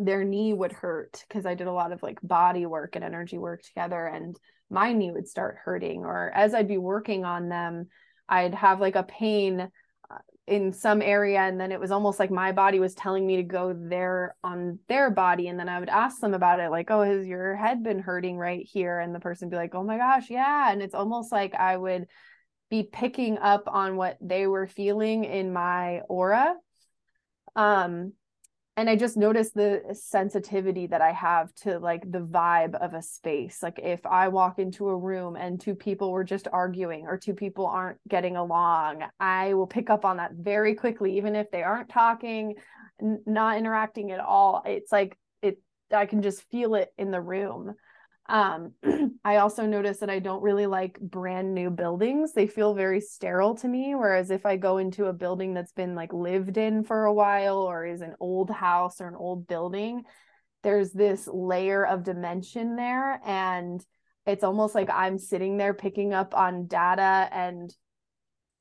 their 0.06 0.24
knee 0.24 0.54
would 0.54 0.72
hurt 0.72 1.24
because 1.28 1.46
i 1.46 1.54
did 1.54 1.68
a 1.68 1.74
lot 1.74 1.92
of 1.92 2.02
like 2.02 2.20
body 2.24 2.66
work 2.66 2.96
and 2.96 3.04
energy 3.04 3.38
work 3.38 3.62
together 3.62 4.06
and 4.06 4.40
my 4.70 4.94
knee 4.94 5.12
would 5.12 5.28
start 5.28 5.58
hurting 5.64 6.06
or 6.06 6.32
as 6.34 6.54
i'd 6.54 6.68
be 6.68 6.78
working 6.78 7.26
on 7.26 7.50
them 7.50 7.88
i'd 8.30 8.54
have 8.54 8.80
like 8.80 8.96
a 8.96 9.04
pain 9.04 9.70
uh, 10.12 10.18
in 10.48 10.74
some 10.74 11.02
area 11.02 11.40
and 11.40 11.60
then 11.60 11.72
it 11.72 11.80
was 11.80 11.92
almost 11.92 12.20
like 12.20 12.32
my 12.32 12.52
body 12.52 12.80
was 12.80 12.96
telling 12.96 13.26
me 13.26 13.36
to 13.38 13.44
go 13.44 13.76
there 13.78 14.36
on 14.44 14.80
their 14.88 15.12
body 15.12 15.48
and 15.48 15.60
then 15.60 15.70
I 15.70 15.80
would 15.80 15.90
ask 15.90 16.20
them 16.20 16.34
about 16.34 16.60
it 16.60 16.72
like 16.72 16.90
oh 16.90 17.04
has 17.04 17.28
your 17.28 17.56
head 17.56 17.84
been 17.84 18.00
hurting 18.00 18.36
right 18.36 18.66
here? 18.66 19.00
And 19.00 19.14
the 19.14 19.20
person 19.20 19.50
be 19.50 19.56
like 19.56 19.76
oh 19.76 19.84
my 19.84 19.98
gosh 19.98 20.30
yeah. 20.32 20.72
And 20.72 20.82
it's 20.82 20.96
almost 20.96 21.32
like 21.32 21.54
I 21.54 21.78
would 21.78 22.08
be 22.72 22.82
picking 22.84 23.38
up 23.38 23.66
on 23.68 23.96
what 23.96 24.18
they 24.22 24.48
were 24.48 24.68
feeling 24.68 25.24
in 25.24 25.54
my 25.54 26.00
aura 26.10 26.56
um 27.56 28.14
and 28.80 28.90
I 28.90 28.96
just 28.96 29.18
noticed 29.18 29.56
the 29.56 29.82
sensitivity 29.92 30.88
that 30.88 31.02
I 31.02 31.12
have 31.12 31.54
to 31.64 31.80
like 31.80 32.10
the 32.10 32.22
vibe 32.22 32.76
of 32.76 32.94
a 32.94 33.02
space. 33.02 33.62
Like 33.62 33.78
if 33.84 34.06
I 34.06 34.30
walk 34.30 34.58
into 34.58 34.88
a 34.88 34.96
room 34.96 35.36
and 35.36 35.60
two 35.60 35.76
people 35.76 36.12
were 36.12 36.24
just 36.24 36.48
arguing 36.54 37.06
or 37.06 37.18
two 37.18 37.34
people 37.34 37.68
aren't 37.68 37.98
getting 38.08 38.38
along, 38.38 39.04
I 39.20 39.54
will 39.54 39.68
pick 39.68 39.90
up 39.90 40.06
on 40.06 40.16
that 40.16 40.32
very 40.32 40.76
quickly, 40.76 41.18
even 41.18 41.36
if 41.36 41.52
they 41.52 41.62
aren't 41.62 41.90
talking, 41.90 42.56
n- 43.02 43.22
not 43.26 43.58
interacting 43.58 44.12
at 44.12 44.22
all. 44.22 44.64
It's 44.66 44.94
like 44.94 45.18
it, 45.42 45.60
I 45.94 46.06
can 46.06 46.22
just 46.22 46.50
feel 46.50 46.76
it 46.76 46.88
in 46.98 47.12
the 47.12 47.20
room. 47.20 47.76
Um, 48.30 48.74
I 49.26 49.38
also 49.38 49.66
notice 49.66 49.98
that 49.98 50.10
I 50.10 50.20
don't 50.20 50.44
really 50.44 50.68
like 50.68 51.00
brand 51.00 51.54
new 51.54 51.70
buildings. 51.72 52.32
They 52.34 52.48
feel 52.48 52.76
very 52.76 53.02
sterile 53.02 53.56
to 53.56 53.68
me. 53.68 53.96
Whereas 53.96 54.30
if 54.30 54.46
I 54.46 54.56
go 54.56 54.78
into 54.78 55.08
a 55.08 55.14
building 55.14 55.54
that's 55.54 55.74
been 55.74 55.96
like 55.96 56.14
lived 56.14 56.58
in 56.58 56.84
for 56.84 57.06
a 57.06 57.14
while 57.14 57.58
or 57.58 57.86
is 57.86 58.02
an 58.02 58.16
old 58.20 58.52
house 58.52 59.02
or 59.02 59.08
an 59.08 59.16
old 59.16 59.48
building, 59.48 60.04
there's 60.62 60.92
this 60.92 61.28
layer 61.28 61.86
of 61.86 62.04
dimension 62.04 62.76
there. 62.76 63.20
And 63.26 63.84
it's 64.28 64.44
almost 64.44 64.76
like 64.76 64.92
I'm 64.92 65.18
sitting 65.18 65.58
there 65.58 65.74
picking 65.74 66.14
up 66.14 66.38
on 66.38 66.68
data 66.68 67.28
and 67.32 67.74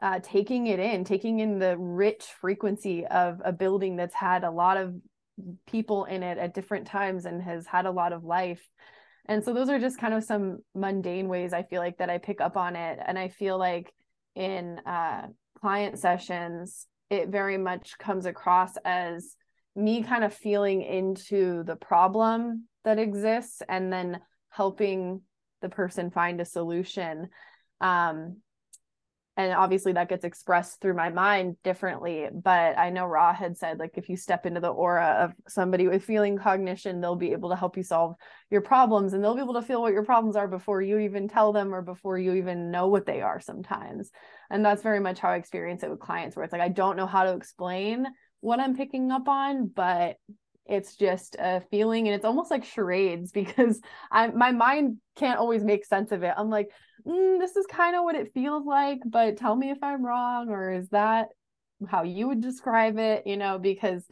uh, 0.00 0.20
taking 0.22 0.68
it 0.68 0.80
in, 0.80 1.04
taking 1.04 1.40
in 1.40 1.58
the 1.58 1.76
rich 1.76 2.24
frequency 2.40 3.04
of 3.04 3.42
a 3.44 3.52
building 3.52 3.96
that's 3.96 4.14
had 4.14 4.44
a 4.44 4.50
lot 4.50 4.78
of 4.78 4.94
people 5.66 6.04
in 6.06 6.22
it 6.22 6.38
at 6.38 6.54
different 6.54 6.86
times 6.86 7.26
and 7.26 7.42
has 7.42 7.66
had 7.66 7.84
a 7.84 7.90
lot 7.90 8.12
of 8.12 8.24
life 8.24 8.66
and 9.28 9.44
so 9.44 9.52
those 9.52 9.68
are 9.68 9.78
just 9.78 9.98
kind 9.98 10.14
of 10.14 10.24
some 10.24 10.58
mundane 10.74 11.28
ways 11.28 11.52
I 11.52 11.62
feel 11.62 11.82
like 11.82 11.98
that 11.98 12.08
I 12.08 12.16
pick 12.16 12.40
up 12.40 12.56
on 12.56 12.76
it. 12.76 12.98
And 13.04 13.18
I 13.18 13.28
feel 13.28 13.58
like 13.58 13.92
in 14.34 14.78
uh, 14.86 15.26
client 15.60 15.98
sessions, 15.98 16.86
it 17.10 17.28
very 17.28 17.58
much 17.58 17.98
comes 17.98 18.24
across 18.24 18.72
as 18.84 19.36
me 19.76 20.02
kind 20.02 20.24
of 20.24 20.32
feeling 20.32 20.80
into 20.82 21.62
the 21.64 21.76
problem 21.76 22.64
that 22.84 22.98
exists 22.98 23.60
and 23.68 23.92
then 23.92 24.18
helping 24.48 25.20
the 25.60 25.68
person 25.68 26.10
find 26.10 26.40
a 26.40 26.46
solution. 26.46 27.28
Um, 27.82 28.38
and 29.38 29.54
obviously 29.54 29.92
that 29.92 30.08
gets 30.08 30.24
expressed 30.24 30.80
through 30.80 30.94
my 30.94 31.08
mind 31.08 31.56
differently 31.62 32.28
but 32.32 32.76
i 32.76 32.90
know 32.90 33.06
ra 33.06 33.32
had 33.32 33.56
said 33.56 33.78
like 33.78 33.92
if 33.96 34.08
you 34.08 34.16
step 34.16 34.44
into 34.44 34.60
the 34.60 34.68
aura 34.68 35.16
of 35.20 35.32
somebody 35.46 35.86
with 35.86 36.04
feeling 36.04 36.36
cognition 36.36 37.00
they'll 37.00 37.16
be 37.16 37.32
able 37.32 37.48
to 37.48 37.56
help 37.56 37.76
you 37.76 37.82
solve 37.82 38.14
your 38.50 38.60
problems 38.60 39.12
and 39.12 39.22
they'll 39.22 39.34
be 39.34 39.40
able 39.40 39.54
to 39.54 39.62
feel 39.62 39.80
what 39.80 39.92
your 39.92 40.04
problems 40.04 40.36
are 40.36 40.48
before 40.48 40.82
you 40.82 40.98
even 40.98 41.28
tell 41.28 41.52
them 41.52 41.74
or 41.74 41.82
before 41.82 42.18
you 42.18 42.32
even 42.32 42.70
know 42.70 42.88
what 42.88 43.06
they 43.06 43.20
are 43.20 43.40
sometimes. 43.40 44.10
And 44.50 44.64
that's 44.64 44.82
very 44.82 45.00
much 45.00 45.18
how 45.18 45.30
i 45.30 45.36
experience 45.36 45.82
it 45.82 45.90
with 45.90 46.00
clients 46.00 46.34
where 46.34 46.44
it's 46.44 46.52
like 46.52 46.62
i 46.62 46.68
don't 46.68 46.96
know 46.96 47.06
how 47.06 47.24
to 47.24 47.34
explain 47.34 48.06
what 48.40 48.60
i'm 48.60 48.76
picking 48.76 49.10
up 49.10 49.28
on 49.28 49.68
but 49.68 50.16
it's 50.68 50.96
just 50.96 51.36
a 51.38 51.62
feeling 51.70 52.06
and 52.06 52.14
it's 52.14 52.24
almost 52.24 52.50
like 52.50 52.64
charades 52.64 53.32
because 53.40 53.80
i 54.10 54.28
my 54.28 54.52
mind 54.52 54.98
can't 55.16 55.38
always 55.38 55.64
make 55.64 55.84
sense 55.84 56.12
of 56.12 56.22
it 56.22 56.34
i'm 56.36 56.50
like 56.50 56.70
mm, 57.06 57.38
this 57.38 57.56
is 57.56 57.66
kind 57.66 57.96
of 57.96 58.04
what 58.04 58.14
it 58.14 58.32
feels 58.34 58.66
like, 58.66 59.00
but 59.04 59.36
tell 59.36 59.56
me 59.56 59.70
if 59.70 59.82
I'm 59.82 60.04
wrong, 60.04 60.50
or 60.50 60.72
is 60.72 60.88
that 60.90 61.28
how 61.86 62.02
you 62.02 62.28
would 62.28 62.40
describe 62.40 62.98
it? 62.98 63.26
You 63.26 63.36
know, 63.36 63.58
because 63.58 64.04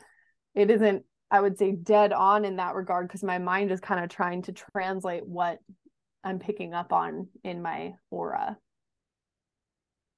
it 0.55 0.71
isn't, 0.71 1.05
I 1.31 1.41
would 1.41 1.59
say, 1.59 1.73
dead 1.73 2.13
on 2.13 2.45
in 2.45 2.57
that 2.57 2.75
regard, 2.75 3.09
because 3.09 3.23
my 3.23 3.39
mind 3.39 3.71
is 3.71 3.81
kind 3.81 4.03
of 4.03 4.11
trying 4.11 4.43
to 4.43 4.53
translate 4.53 5.27
what 5.27 5.59
I'm 6.25 6.39
picking 6.39 6.75
up 6.75 6.93
on 6.93 7.29
in 7.45 7.63
my 7.63 7.95
aura. 8.11 8.57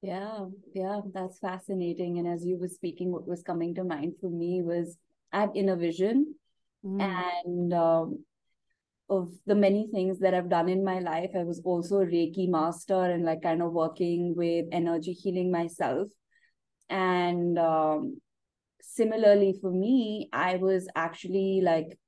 Yeah, 0.00 0.46
yeah, 0.74 1.00
that's 1.12 1.40
fascinating. 1.40 2.18
And 2.18 2.28
as 2.28 2.46
you 2.46 2.56
were 2.56 2.68
speaking, 2.68 3.10
what 3.10 3.26
was 3.26 3.42
coming 3.42 3.74
to 3.74 3.84
mind 3.84 4.14
for 4.20 4.30
me 4.30 4.62
was 4.62 4.96
I 5.32 5.40
have 5.40 5.50
inner 5.54 5.76
vision. 5.76 6.34
Mm. 6.84 7.02
And 7.02 7.74
um, 7.74 8.24
of 9.10 9.32
the 9.46 9.54
many 9.54 9.88
things 9.92 10.18
that 10.18 10.34
I've 10.34 10.50
done 10.50 10.68
in 10.68 10.84
my 10.84 10.98
life. 10.98 11.30
I 11.34 11.44
was 11.44 11.60
also 11.64 12.00
a 12.00 12.06
Reiki 12.06 12.48
master 12.48 13.10
and 13.10 13.24
like 13.24 13.42
kind 13.42 13.62
of 13.62 13.72
working 13.72 14.34
with 14.36 14.66
energy 14.70 15.12
healing 15.12 15.50
myself. 15.50 16.08
And 16.90 17.58
um, 17.58 18.20
similarly 18.82 19.58
for 19.60 19.70
me, 19.70 20.28
I 20.32 20.56
was 20.56 20.88
actually 20.94 21.60
like, 21.62 21.98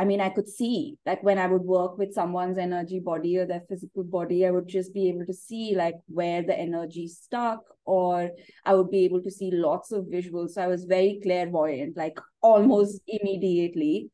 I 0.00 0.04
mean, 0.06 0.22
I 0.22 0.30
could 0.30 0.48
see 0.48 0.96
like 1.04 1.22
when 1.22 1.38
I 1.38 1.46
would 1.46 1.60
work 1.60 1.98
with 1.98 2.14
someone's 2.14 2.56
energy 2.56 3.00
body 3.00 3.36
or 3.36 3.44
their 3.44 3.60
physical 3.68 4.02
body, 4.02 4.46
I 4.46 4.50
would 4.50 4.66
just 4.66 4.94
be 4.94 5.08
able 5.10 5.26
to 5.26 5.34
see 5.34 5.74
like 5.76 5.96
where 6.08 6.42
the 6.42 6.58
energy 6.58 7.06
stuck, 7.06 7.60
or 7.84 8.30
I 8.64 8.72
would 8.74 8.90
be 8.90 9.04
able 9.04 9.22
to 9.22 9.30
see 9.30 9.50
lots 9.50 9.92
of 9.92 10.06
visuals. 10.06 10.52
So 10.52 10.62
I 10.62 10.68
was 10.68 10.84
very 10.86 11.20
clairvoyant, 11.22 11.98
like 11.98 12.18
almost 12.40 13.02
immediately. 13.06 14.10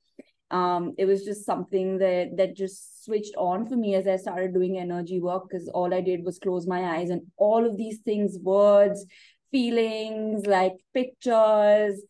Um 0.51 0.95
it 0.99 1.07
was 1.07 1.25
just 1.25 1.47
something 1.47 1.99
that 1.99 2.37
that 2.37 2.57
just 2.57 3.05
switched 3.05 3.37
on 3.37 3.67
for 3.67 3.77
me 3.77 3.95
as 3.97 4.07
i 4.07 4.15
started 4.17 4.55
doing 4.55 4.79
energy 4.79 5.19
work 5.21 5.49
because 5.49 5.67
all 5.81 5.93
i 5.93 6.01
did 6.01 6.23
was 6.29 6.39
close 6.39 6.69
my 6.69 6.83
eyes 6.93 7.11
and 7.11 7.23
all 7.37 7.67
of 7.67 7.77
these 7.77 7.99
things 8.11 8.39
words 8.39 9.05
feelings 9.51 10.47
like 10.47 10.75
pictures. 10.95 12.01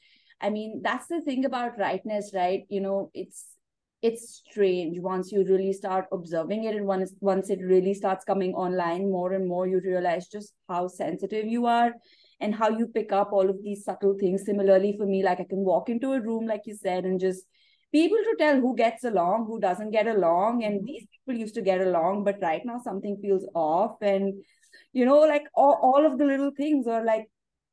I 0.41 0.51
mean 0.51 0.83
that's 0.83 1.07
the 1.07 1.23
thing 1.23 1.47
about 1.47 1.79
rightness 1.79 2.33
right? 2.35 2.65
You 2.69 2.83
know 2.83 3.11
it's 3.15 3.56
it's 4.03 4.43
strange 4.49 4.99
once 5.01 5.33
you 5.33 5.45
really 5.45 5.73
start 5.73 6.07
observing 6.13 6.65
it 6.65 6.77
and 6.77 6.87
once 6.87 7.15
once 7.21 7.49
it 7.51 7.61
really 7.63 7.95
starts 7.95 8.25
coming 8.25 8.53
online 8.55 9.11
more 9.11 9.33
and 9.33 9.49
more 9.49 9.67
you 9.67 9.81
realize 9.81 10.29
just 10.29 10.53
how 10.69 10.87
sensitive 10.87 11.47
you 11.47 11.67
are 11.67 11.93
and 12.41 12.55
how 12.55 12.69
you 12.69 12.87
pick 12.87 13.11
up 13.11 13.33
all 13.33 13.49
of 13.49 13.63
these 13.63 13.85
subtle 13.85 14.15
things 14.21 14.45
similarly 14.45 14.95
for 14.99 15.07
me 15.07 15.25
like 15.25 15.41
i 15.41 15.45
can 15.45 15.65
walk 15.65 15.89
into 15.89 16.13
a 16.13 16.21
room 16.21 16.47
like 16.47 16.61
you 16.67 16.75
said 16.75 17.05
and 17.05 17.19
just 17.19 17.47
be 17.93 18.05
able 18.05 18.17
to 18.17 18.37
tell 18.39 18.61
who 18.61 18.77
gets 18.77 19.05
along, 19.05 19.47
who 19.47 19.61
doesn't 19.61 19.91
get 19.91 20.07
along. 20.07 20.65
And 20.65 20.77
mm-hmm. 20.77 20.87
these 20.87 21.07
people 21.07 21.41
used 21.41 21.55
to 21.55 21.63
get 21.63 21.81
along, 21.81 22.25
but 22.25 22.39
right 22.43 22.63
now 22.65 22.79
something 22.83 23.19
feels 23.23 23.47
off. 23.55 23.97
And, 24.03 24.35
you 24.93 25.07
know, 25.07 25.21
like 25.21 25.45
all, 25.55 25.79
all 25.83 26.07
of 26.07 26.19
the 26.19 26.25
little 26.25 26.51
things 26.57 26.87
are 26.87 27.05
like, 27.05 27.27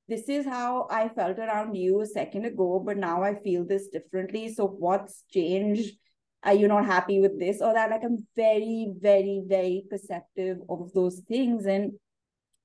this 0.07 0.27
is 0.27 0.45
how 0.45 0.87
I 0.91 1.09
felt 1.09 1.39
around 1.39 1.75
you 1.75 2.01
a 2.01 2.05
second 2.05 2.45
ago, 2.45 2.81
but 2.85 2.97
now 2.97 3.23
I 3.23 3.35
feel 3.41 3.65
this 3.65 3.87
differently. 3.87 4.53
So 4.53 4.67
what's 4.67 5.23
changed? 5.31 5.97
Are 6.43 6.53
you 6.53 6.67
not 6.67 6.85
happy 6.85 7.21
with 7.21 7.39
this 7.39 7.61
or 7.61 7.73
that? 7.73 7.89
Like 7.89 8.03
I'm 8.03 8.27
very, 8.35 8.93
very, 8.99 9.43
very 9.47 9.85
perceptive 9.89 10.57
of 10.69 10.91
those 10.93 11.21
things. 11.27 11.65
And 11.65 11.93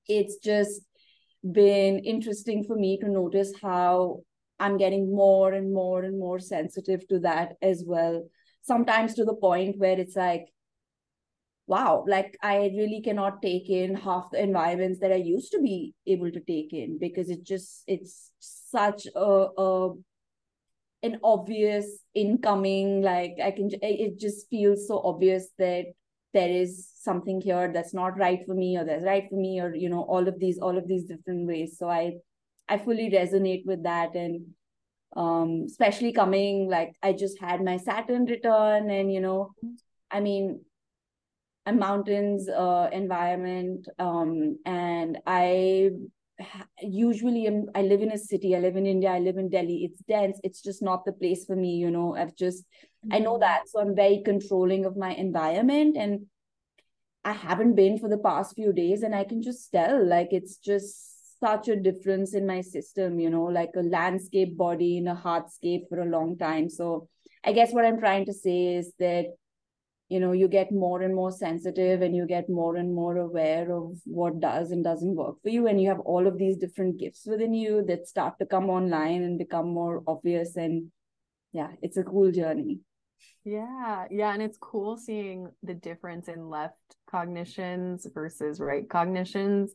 it's 0.07 0.37
just 0.37 0.81
been 1.49 1.99
interesting 1.99 2.63
for 2.65 2.75
me 2.75 2.97
to 2.99 3.09
notice 3.09 3.53
how 3.61 4.21
I'm 4.59 4.77
getting 4.77 5.15
more 5.15 5.53
and 5.53 5.73
more 5.73 6.03
and 6.03 6.19
more 6.19 6.39
sensitive 6.39 7.07
to 7.07 7.19
that 7.19 7.53
as 7.61 7.83
well. 7.85 8.27
Sometimes 8.63 9.13
to 9.13 9.23
the 9.23 9.35
point 9.35 9.77
where 9.77 9.97
it's 9.97 10.17
like, 10.17 10.47
wow, 11.65 12.03
like 12.07 12.35
I 12.41 12.71
really 12.75 13.01
cannot 13.01 13.41
take 13.41 13.69
in 13.69 13.95
half 13.95 14.31
the 14.31 14.43
environments 14.43 14.99
that 14.99 15.13
I 15.13 15.17
used 15.17 15.51
to 15.53 15.61
be 15.61 15.93
able 16.05 16.31
to 16.31 16.39
take 16.41 16.73
in 16.73 16.97
because 16.99 17.29
it 17.29 17.43
just 17.43 17.83
it's 17.87 18.31
such 18.39 19.07
a, 19.15 19.47
a 19.57 19.93
an 21.01 21.19
obvious 21.23 21.85
incoming 22.13 23.01
like 23.01 23.37
I 23.43 23.51
can 23.51 23.69
it 23.81 24.19
just 24.19 24.49
feels 24.49 24.87
so 24.87 25.01
obvious 25.03 25.47
that 25.57 25.85
there 26.33 26.49
is 26.49 26.89
something 27.01 27.41
here 27.41 27.71
that's 27.73 27.93
not 27.93 28.17
right 28.17 28.39
for 28.45 28.53
me 28.53 28.77
or 28.77 28.83
that's 28.85 29.03
right 29.03 29.25
for 29.29 29.35
me 29.35 29.59
or 29.59 29.73
you 29.73 29.89
know 29.89 30.03
all 30.03 30.27
of 30.27 30.39
these 30.39 30.59
all 30.59 30.77
of 30.77 30.87
these 30.87 31.05
different 31.05 31.47
ways 31.47 31.77
so 31.79 31.89
i 31.89 32.13
I 32.69 32.77
fully 32.77 33.09
resonate 33.09 33.65
with 33.65 33.83
that. 33.83 34.15
And 34.15 34.53
um, 35.17 35.63
especially 35.65 36.13
coming 36.13 36.69
like 36.69 36.93
I 37.01 37.13
just 37.13 37.41
had 37.41 37.63
my 37.63 37.77
Saturn 37.77 38.25
return, 38.25 38.91
and 38.91 39.11
you 39.11 39.19
know, 39.19 39.53
I 40.11 40.19
mean, 40.19 40.61
a 41.65 41.73
mountains 41.73 42.47
uh, 42.47 42.89
environment, 42.93 43.87
um, 43.97 44.59
and 44.65 45.17
I 45.25 45.89
usually 46.81 47.47
am 47.47 47.65
I 47.75 47.81
live 47.81 48.01
in 48.01 48.11
a 48.11 48.17
city. 48.17 48.55
I 48.55 48.59
live 48.59 48.75
in 48.75 48.85
India. 48.85 49.09
I 49.09 49.19
live 49.19 49.37
in 49.37 49.49
Delhi. 49.49 49.83
It's 49.85 49.99
dense. 49.99 50.39
It's 50.43 50.61
just 50.61 50.81
not 50.81 51.05
the 51.05 51.11
place 51.11 51.45
for 51.45 51.55
me. 51.55 51.75
You 51.75 51.91
know, 51.91 52.15
I've 52.15 52.35
just 52.35 52.63
mm-hmm. 52.63 53.13
I 53.13 53.19
know 53.19 53.33
mm-hmm. 53.33 53.41
that, 53.41 53.69
so 53.69 53.79
I'm 53.79 53.95
very 53.95 54.21
controlling 54.23 54.85
of 54.85 54.97
my 54.97 55.13
environment 55.13 55.97
and. 55.97 56.25
I 57.25 57.33
haven't 57.33 57.75
been 57.75 57.99
for 57.99 58.07
the 58.07 58.17
past 58.17 58.55
few 58.55 58.71
days, 58.71 59.03
and 59.03 59.13
I 59.13 59.25
can 59.25 59.41
just 59.41 59.69
tell 59.73 60.03
like 60.07 60.29
it's 60.31 60.55
just 60.55 61.19
such 61.39 61.67
a 61.67 61.75
difference 61.75 62.33
in 62.33 62.45
my 62.45 62.61
system, 62.61 63.19
you 63.19 63.29
know, 63.29 63.43
like 63.43 63.71
a 63.75 63.81
landscape 63.81 64.57
body 64.57 64.97
in 64.97 65.07
a 65.07 65.15
hardscape 65.15 65.87
for 65.89 65.99
a 65.99 66.05
long 66.05 66.37
time. 66.37 66.69
So 66.69 67.09
I 67.43 67.53
guess 67.53 67.71
what 67.71 67.85
I'm 67.85 67.99
trying 67.99 68.25
to 68.25 68.33
say 68.33 68.75
is 68.75 68.93
that 68.99 69.25
you 70.09 70.19
know 70.19 70.31
you 70.31 70.47
get 70.47 70.71
more 70.71 71.01
and 71.01 71.15
more 71.15 71.31
sensitive 71.31 72.01
and 72.01 72.15
you 72.15 72.25
get 72.25 72.49
more 72.49 72.75
and 72.75 72.93
more 72.93 73.17
aware 73.17 73.71
of 73.71 73.97
what 74.05 74.39
does 74.39 74.71
and 74.71 74.83
doesn't 74.83 75.15
work 75.15 75.35
for 75.41 75.49
you. 75.49 75.67
And 75.67 75.79
you 75.81 75.89
have 75.89 75.99
all 75.99 76.27
of 76.27 76.37
these 76.37 76.57
different 76.57 76.99
gifts 76.99 77.25
within 77.25 77.53
you 77.53 77.85
that 77.87 78.07
start 78.07 78.39
to 78.39 78.45
come 78.45 78.69
online 78.69 79.21
and 79.23 79.37
become 79.37 79.69
more 79.69 80.03
obvious 80.07 80.55
and 80.55 80.91
yeah 81.53 81.69
it's 81.81 81.97
a 81.97 82.03
cool 82.03 82.31
journey. 82.31 82.79
Yeah. 83.43 84.05
Yeah. 84.09 84.33
And 84.33 84.41
it's 84.41 84.57
cool 84.57 84.97
seeing 84.97 85.49
the 85.63 85.73
difference 85.73 86.27
in 86.27 86.49
left 86.49 86.75
cognitions 87.09 88.07
versus 88.13 88.59
right 88.59 88.87
cognitions. 88.89 89.73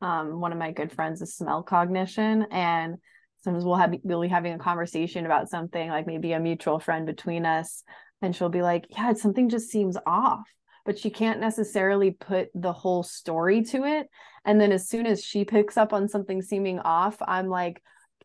Um, 0.00 0.40
one 0.40 0.52
of 0.52 0.58
my 0.58 0.72
good 0.72 0.92
friends 0.92 1.22
is 1.22 1.36
smell 1.36 1.62
cognition 1.62 2.46
and 2.50 2.96
sometimes 3.42 3.64
we'll 3.64 3.76
have 3.76 3.94
we'll 4.02 4.20
be 4.20 4.28
having 4.28 4.54
a 4.54 4.58
conversation 4.58 5.26
about 5.26 5.48
something 5.48 5.88
like 5.88 6.06
maybe 6.06 6.32
a 6.32 6.40
mutual 6.40 6.80
friend 6.80 7.06
between 7.06 7.46
us 7.46 7.82
and 8.22 8.34
she'll 8.34 8.48
be 8.48 8.62
like 8.62 8.86
yeah 8.90 9.12
something 9.12 9.48
just 9.48 9.68
seems 9.70 9.96
off 10.06 10.48
but 10.84 10.98
she 10.98 11.10
can't 11.10 11.40
necessarily 11.40 12.10
put 12.10 12.48
the 12.54 12.72
whole 12.72 13.02
story 13.02 13.62
to 13.62 13.84
it 13.84 14.08
and 14.44 14.60
then 14.60 14.72
as 14.72 14.88
soon 14.88 15.06
as 15.06 15.22
she 15.22 15.44
picks 15.44 15.76
up 15.76 15.92
on 15.92 16.08
something 16.08 16.40
seeming 16.40 16.78
off 16.80 17.16
i'm 17.26 17.48
like 17.48 17.82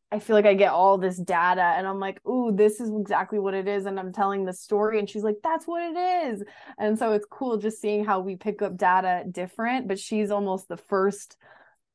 I 0.09 0.19
feel 0.19 0.37
like 0.37 0.45
I 0.45 0.53
get 0.53 0.71
all 0.71 0.97
this 0.97 1.17
data 1.17 1.61
and 1.61 1.85
I'm 1.85 1.99
like, 1.99 2.25
ooh, 2.25 2.53
this 2.55 2.79
is 2.79 2.89
exactly 2.89 3.39
what 3.39 3.53
it 3.53 3.67
is. 3.67 3.85
And 3.85 3.99
I'm 3.99 4.13
telling 4.13 4.45
the 4.45 4.53
story. 4.53 4.99
And 4.99 5.09
she's 5.09 5.23
like, 5.23 5.35
that's 5.43 5.67
what 5.67 5.81
it 5.83 5.97
is. 6.29 6.43
And 6.79 6.97
so 6.97 7.11
it's 7.11 7.25
cool 7.29 7.57
just 7.57 7.81
seeing 7.81 8.05
how 8.05 8.21
we 8.21 8.37
pick 8.37 8.61
up 8.61 8.77
data 8.77 9.25
different, 9.29 9.87
but 9.87 9.99
she's 9.99 10.31
almost 10.31 10.69
the 10.69 10.77
first 10.77 11.35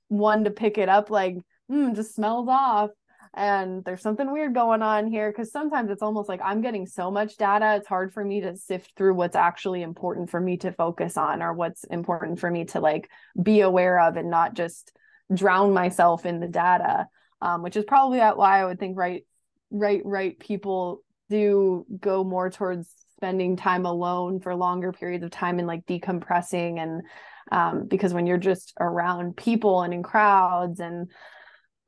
one 0.09 0.45
to 0.45 0.51
pick 0.51 0.77
it 0.77 0.91
up, 0.91 1.09
like, 1.09 1.39
hmm, 1.71 1.95
just 1.95 2.15
smells 2.15 2.49
off 2.51 2.91
and 3.35 3.85
there's 3.85 4.03
something 4.03 4.31
weird 4.31 4.55
going 4.55 4.83
on 4.83 5.07
here 5.07 5.31
because 5.31 5.51
sometimes 5.51 5.91
it's 5.91 6.03
almost 6.03 6.29
like 6.29 6.41
i'm 6.45 6.61
getting 6.61 6.87
so 6.87 7.11
much 7.11 7.37
data 7.37 7.77
it's 7.77 7.87
hard 7.87 8.13
for 8.13 8.25
me 8.25 8.41
to 8.41 8.57
sift 8.57 8.93
through 8.97 9.15
what's 9.15 9.37
actually 9.37 9.83
important 9.83 10.31
for 10.31 10.41
me 10.41 10.57
to 10.57 10.73
focus 10.73 11.17
on 11.17 11.43
or 11.43 11.53
what's 11.53 11.85
important 11.85 12.39
for 12.39 12.51
me 12.51 12.65
to 12.65 12.81
like 12.81 13.09
be 13.43 13.61
aware 13.61 14.01
of 14.01 14.17
and 14.17 14.31
not 14.31 14.55
just 14.55 14.93
drown 15.33 15.73
myself 15.73 16.27
in 16.27 16.41
the 16.41 16.49
data 16.49 17.07
um, 17.41 17.63
which 17.63 17.77
is 17.77 17.85
probably 17.85 18.19
why 18.19 18.61
i 18.61 18.65
would 18.65 18.79
think 18.79 18.97
right 18.99 19.25
right 19.71 20.03
right 20.05 20.39
people 20.39 21.03
do 21.31 21.87
go 22.01 22.23
more 22.23 22.51
towards 22.51 22.93
spending 23.17 23.57
time 23.57 23.87
alone 23.87 24.41
for 24.41 24.55
longer 24.55 24.93
periods 24.93 25.25
of 25.25 25.31
time 25.31 25.59
and 25.59 25.69
like 25.69 25.87
decompressing 25.87 26.79
and 26.79 27.03
um, 27.51 27.87
because 27.87 28.13
when 28.13 28.27
you're 28.27 28.37
just 28.37 28.73
around 28.81 29.37
people 29.37 29.83
and 29.83 29.93
in 29.93 30.03
crowds 30.03 30.81
and 30.81 31.09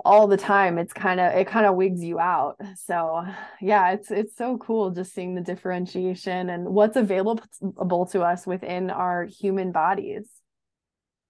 all 0.05 0.27
the 0.27 0.37
time 0.37 0.79
it's 0.79 0.93
kind 0.93 1.21
of 1.21 1.35
it 1.35 1.47
kind 1.47 1.67
of 1.67 1.77
wigs 1.77 2.03
you 2.03 2.19
out. 2.19 2.57
So 2.77 3.25
yeah 3.61 3.93
it's 3.93 4.11
it's 4.11 4.37
so 4.37 4.59
cool 4.59 4.91
just 4.91 5.15
seeing 5.15 5.35
the 5.35 5.41
differentiation 5.41 6.51
and 6.51 6.69
what's 6.69 6.97
available 6.97 8.07
to 8.07 8.23
us 8.23 8.47
within 8.47 8.91
our 8.91 9.25
human 9.25 9.73
bodies. 9.73 10.29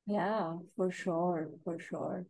Yeah 0.07 0.55
for 0.77 0.91
sure 0.91 1.51
for 1.65 1.79
sure. 1.79 2.27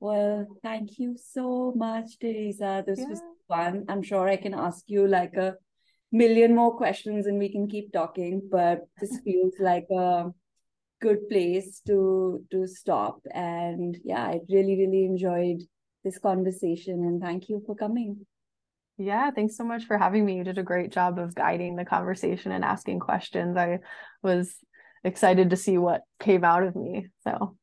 Well 0.00 0.46
thank 0.62 0.98
you 0.98 1.16
so 1.16 1.72
much 1.74 2.18
teresa. 2.18 2.84
This 2.86 3.00
yeah. 3.00 3.08
was 3.08 3.22
fun. 3.48 3.84
I'm 3.88 4.02
sure 4.02 4.28
i 4.28 4.36
can 4.36 4.54
ask 4.54 4.84
you 4.88 5.06
like 5.06 5.34
a 5.34 5.56
million 6.12 6.54
more 6.54 6.74
questions 6.74 7.26
and 7.26 7.38
we 7.38 7.50
can 7.50 7.68
keep 7.68 7.92
talking 7.92 8.40
but 8.50 8.80
this 9.00 9.20
feels 9.24 9.52
like 9.60 9.86
a 9.90 10.32
good 11.00 11.28
place 11.28 11.80
to 11.86 12.44
to 12.50 12.66
stop. 12.66 13.20
And 13.32 13.96
yeah 14.04 14.24
i 14.24 14.40
really 14.48 14.76
really 14.78 15.04
enjoyed 15.04 15.62
this 16.04 16.18
conversation 16.18 16.94
and 17.04 17.20
thank 17.20 17.48
you 17.48 17.62
for 17.66 17.74
coming. 17.74 18.26
Yeah 18.96 19.30
thanks 19.30 19.56
so 19.56 19.64
much 19.64 19.84
for 19.84 19.98
having 19.98 20.24
me. 20.24 20.36
You 20.36 20.44
did 20.44 20.58
a 20.58 20.62
great 20.62 20.90
job 20.90 21.18
of 21.18 21.34
guiding 21.34 21.76
the 21.76 21.84
conversation 21.84 22.52
and 22.52 22.64
asking 22.64 23.00
questions. 23.00 23.56
I 23.56 23.80
was 24.22 24.54
excited 25.04 25.50
to 25.50 25.56
see 25.56 25.78
what 25.78 26.02
came 26.18 26.44
out 26.44 26.64
of 26.64 26.74
me 26.74 27.08
so 27.22 27.56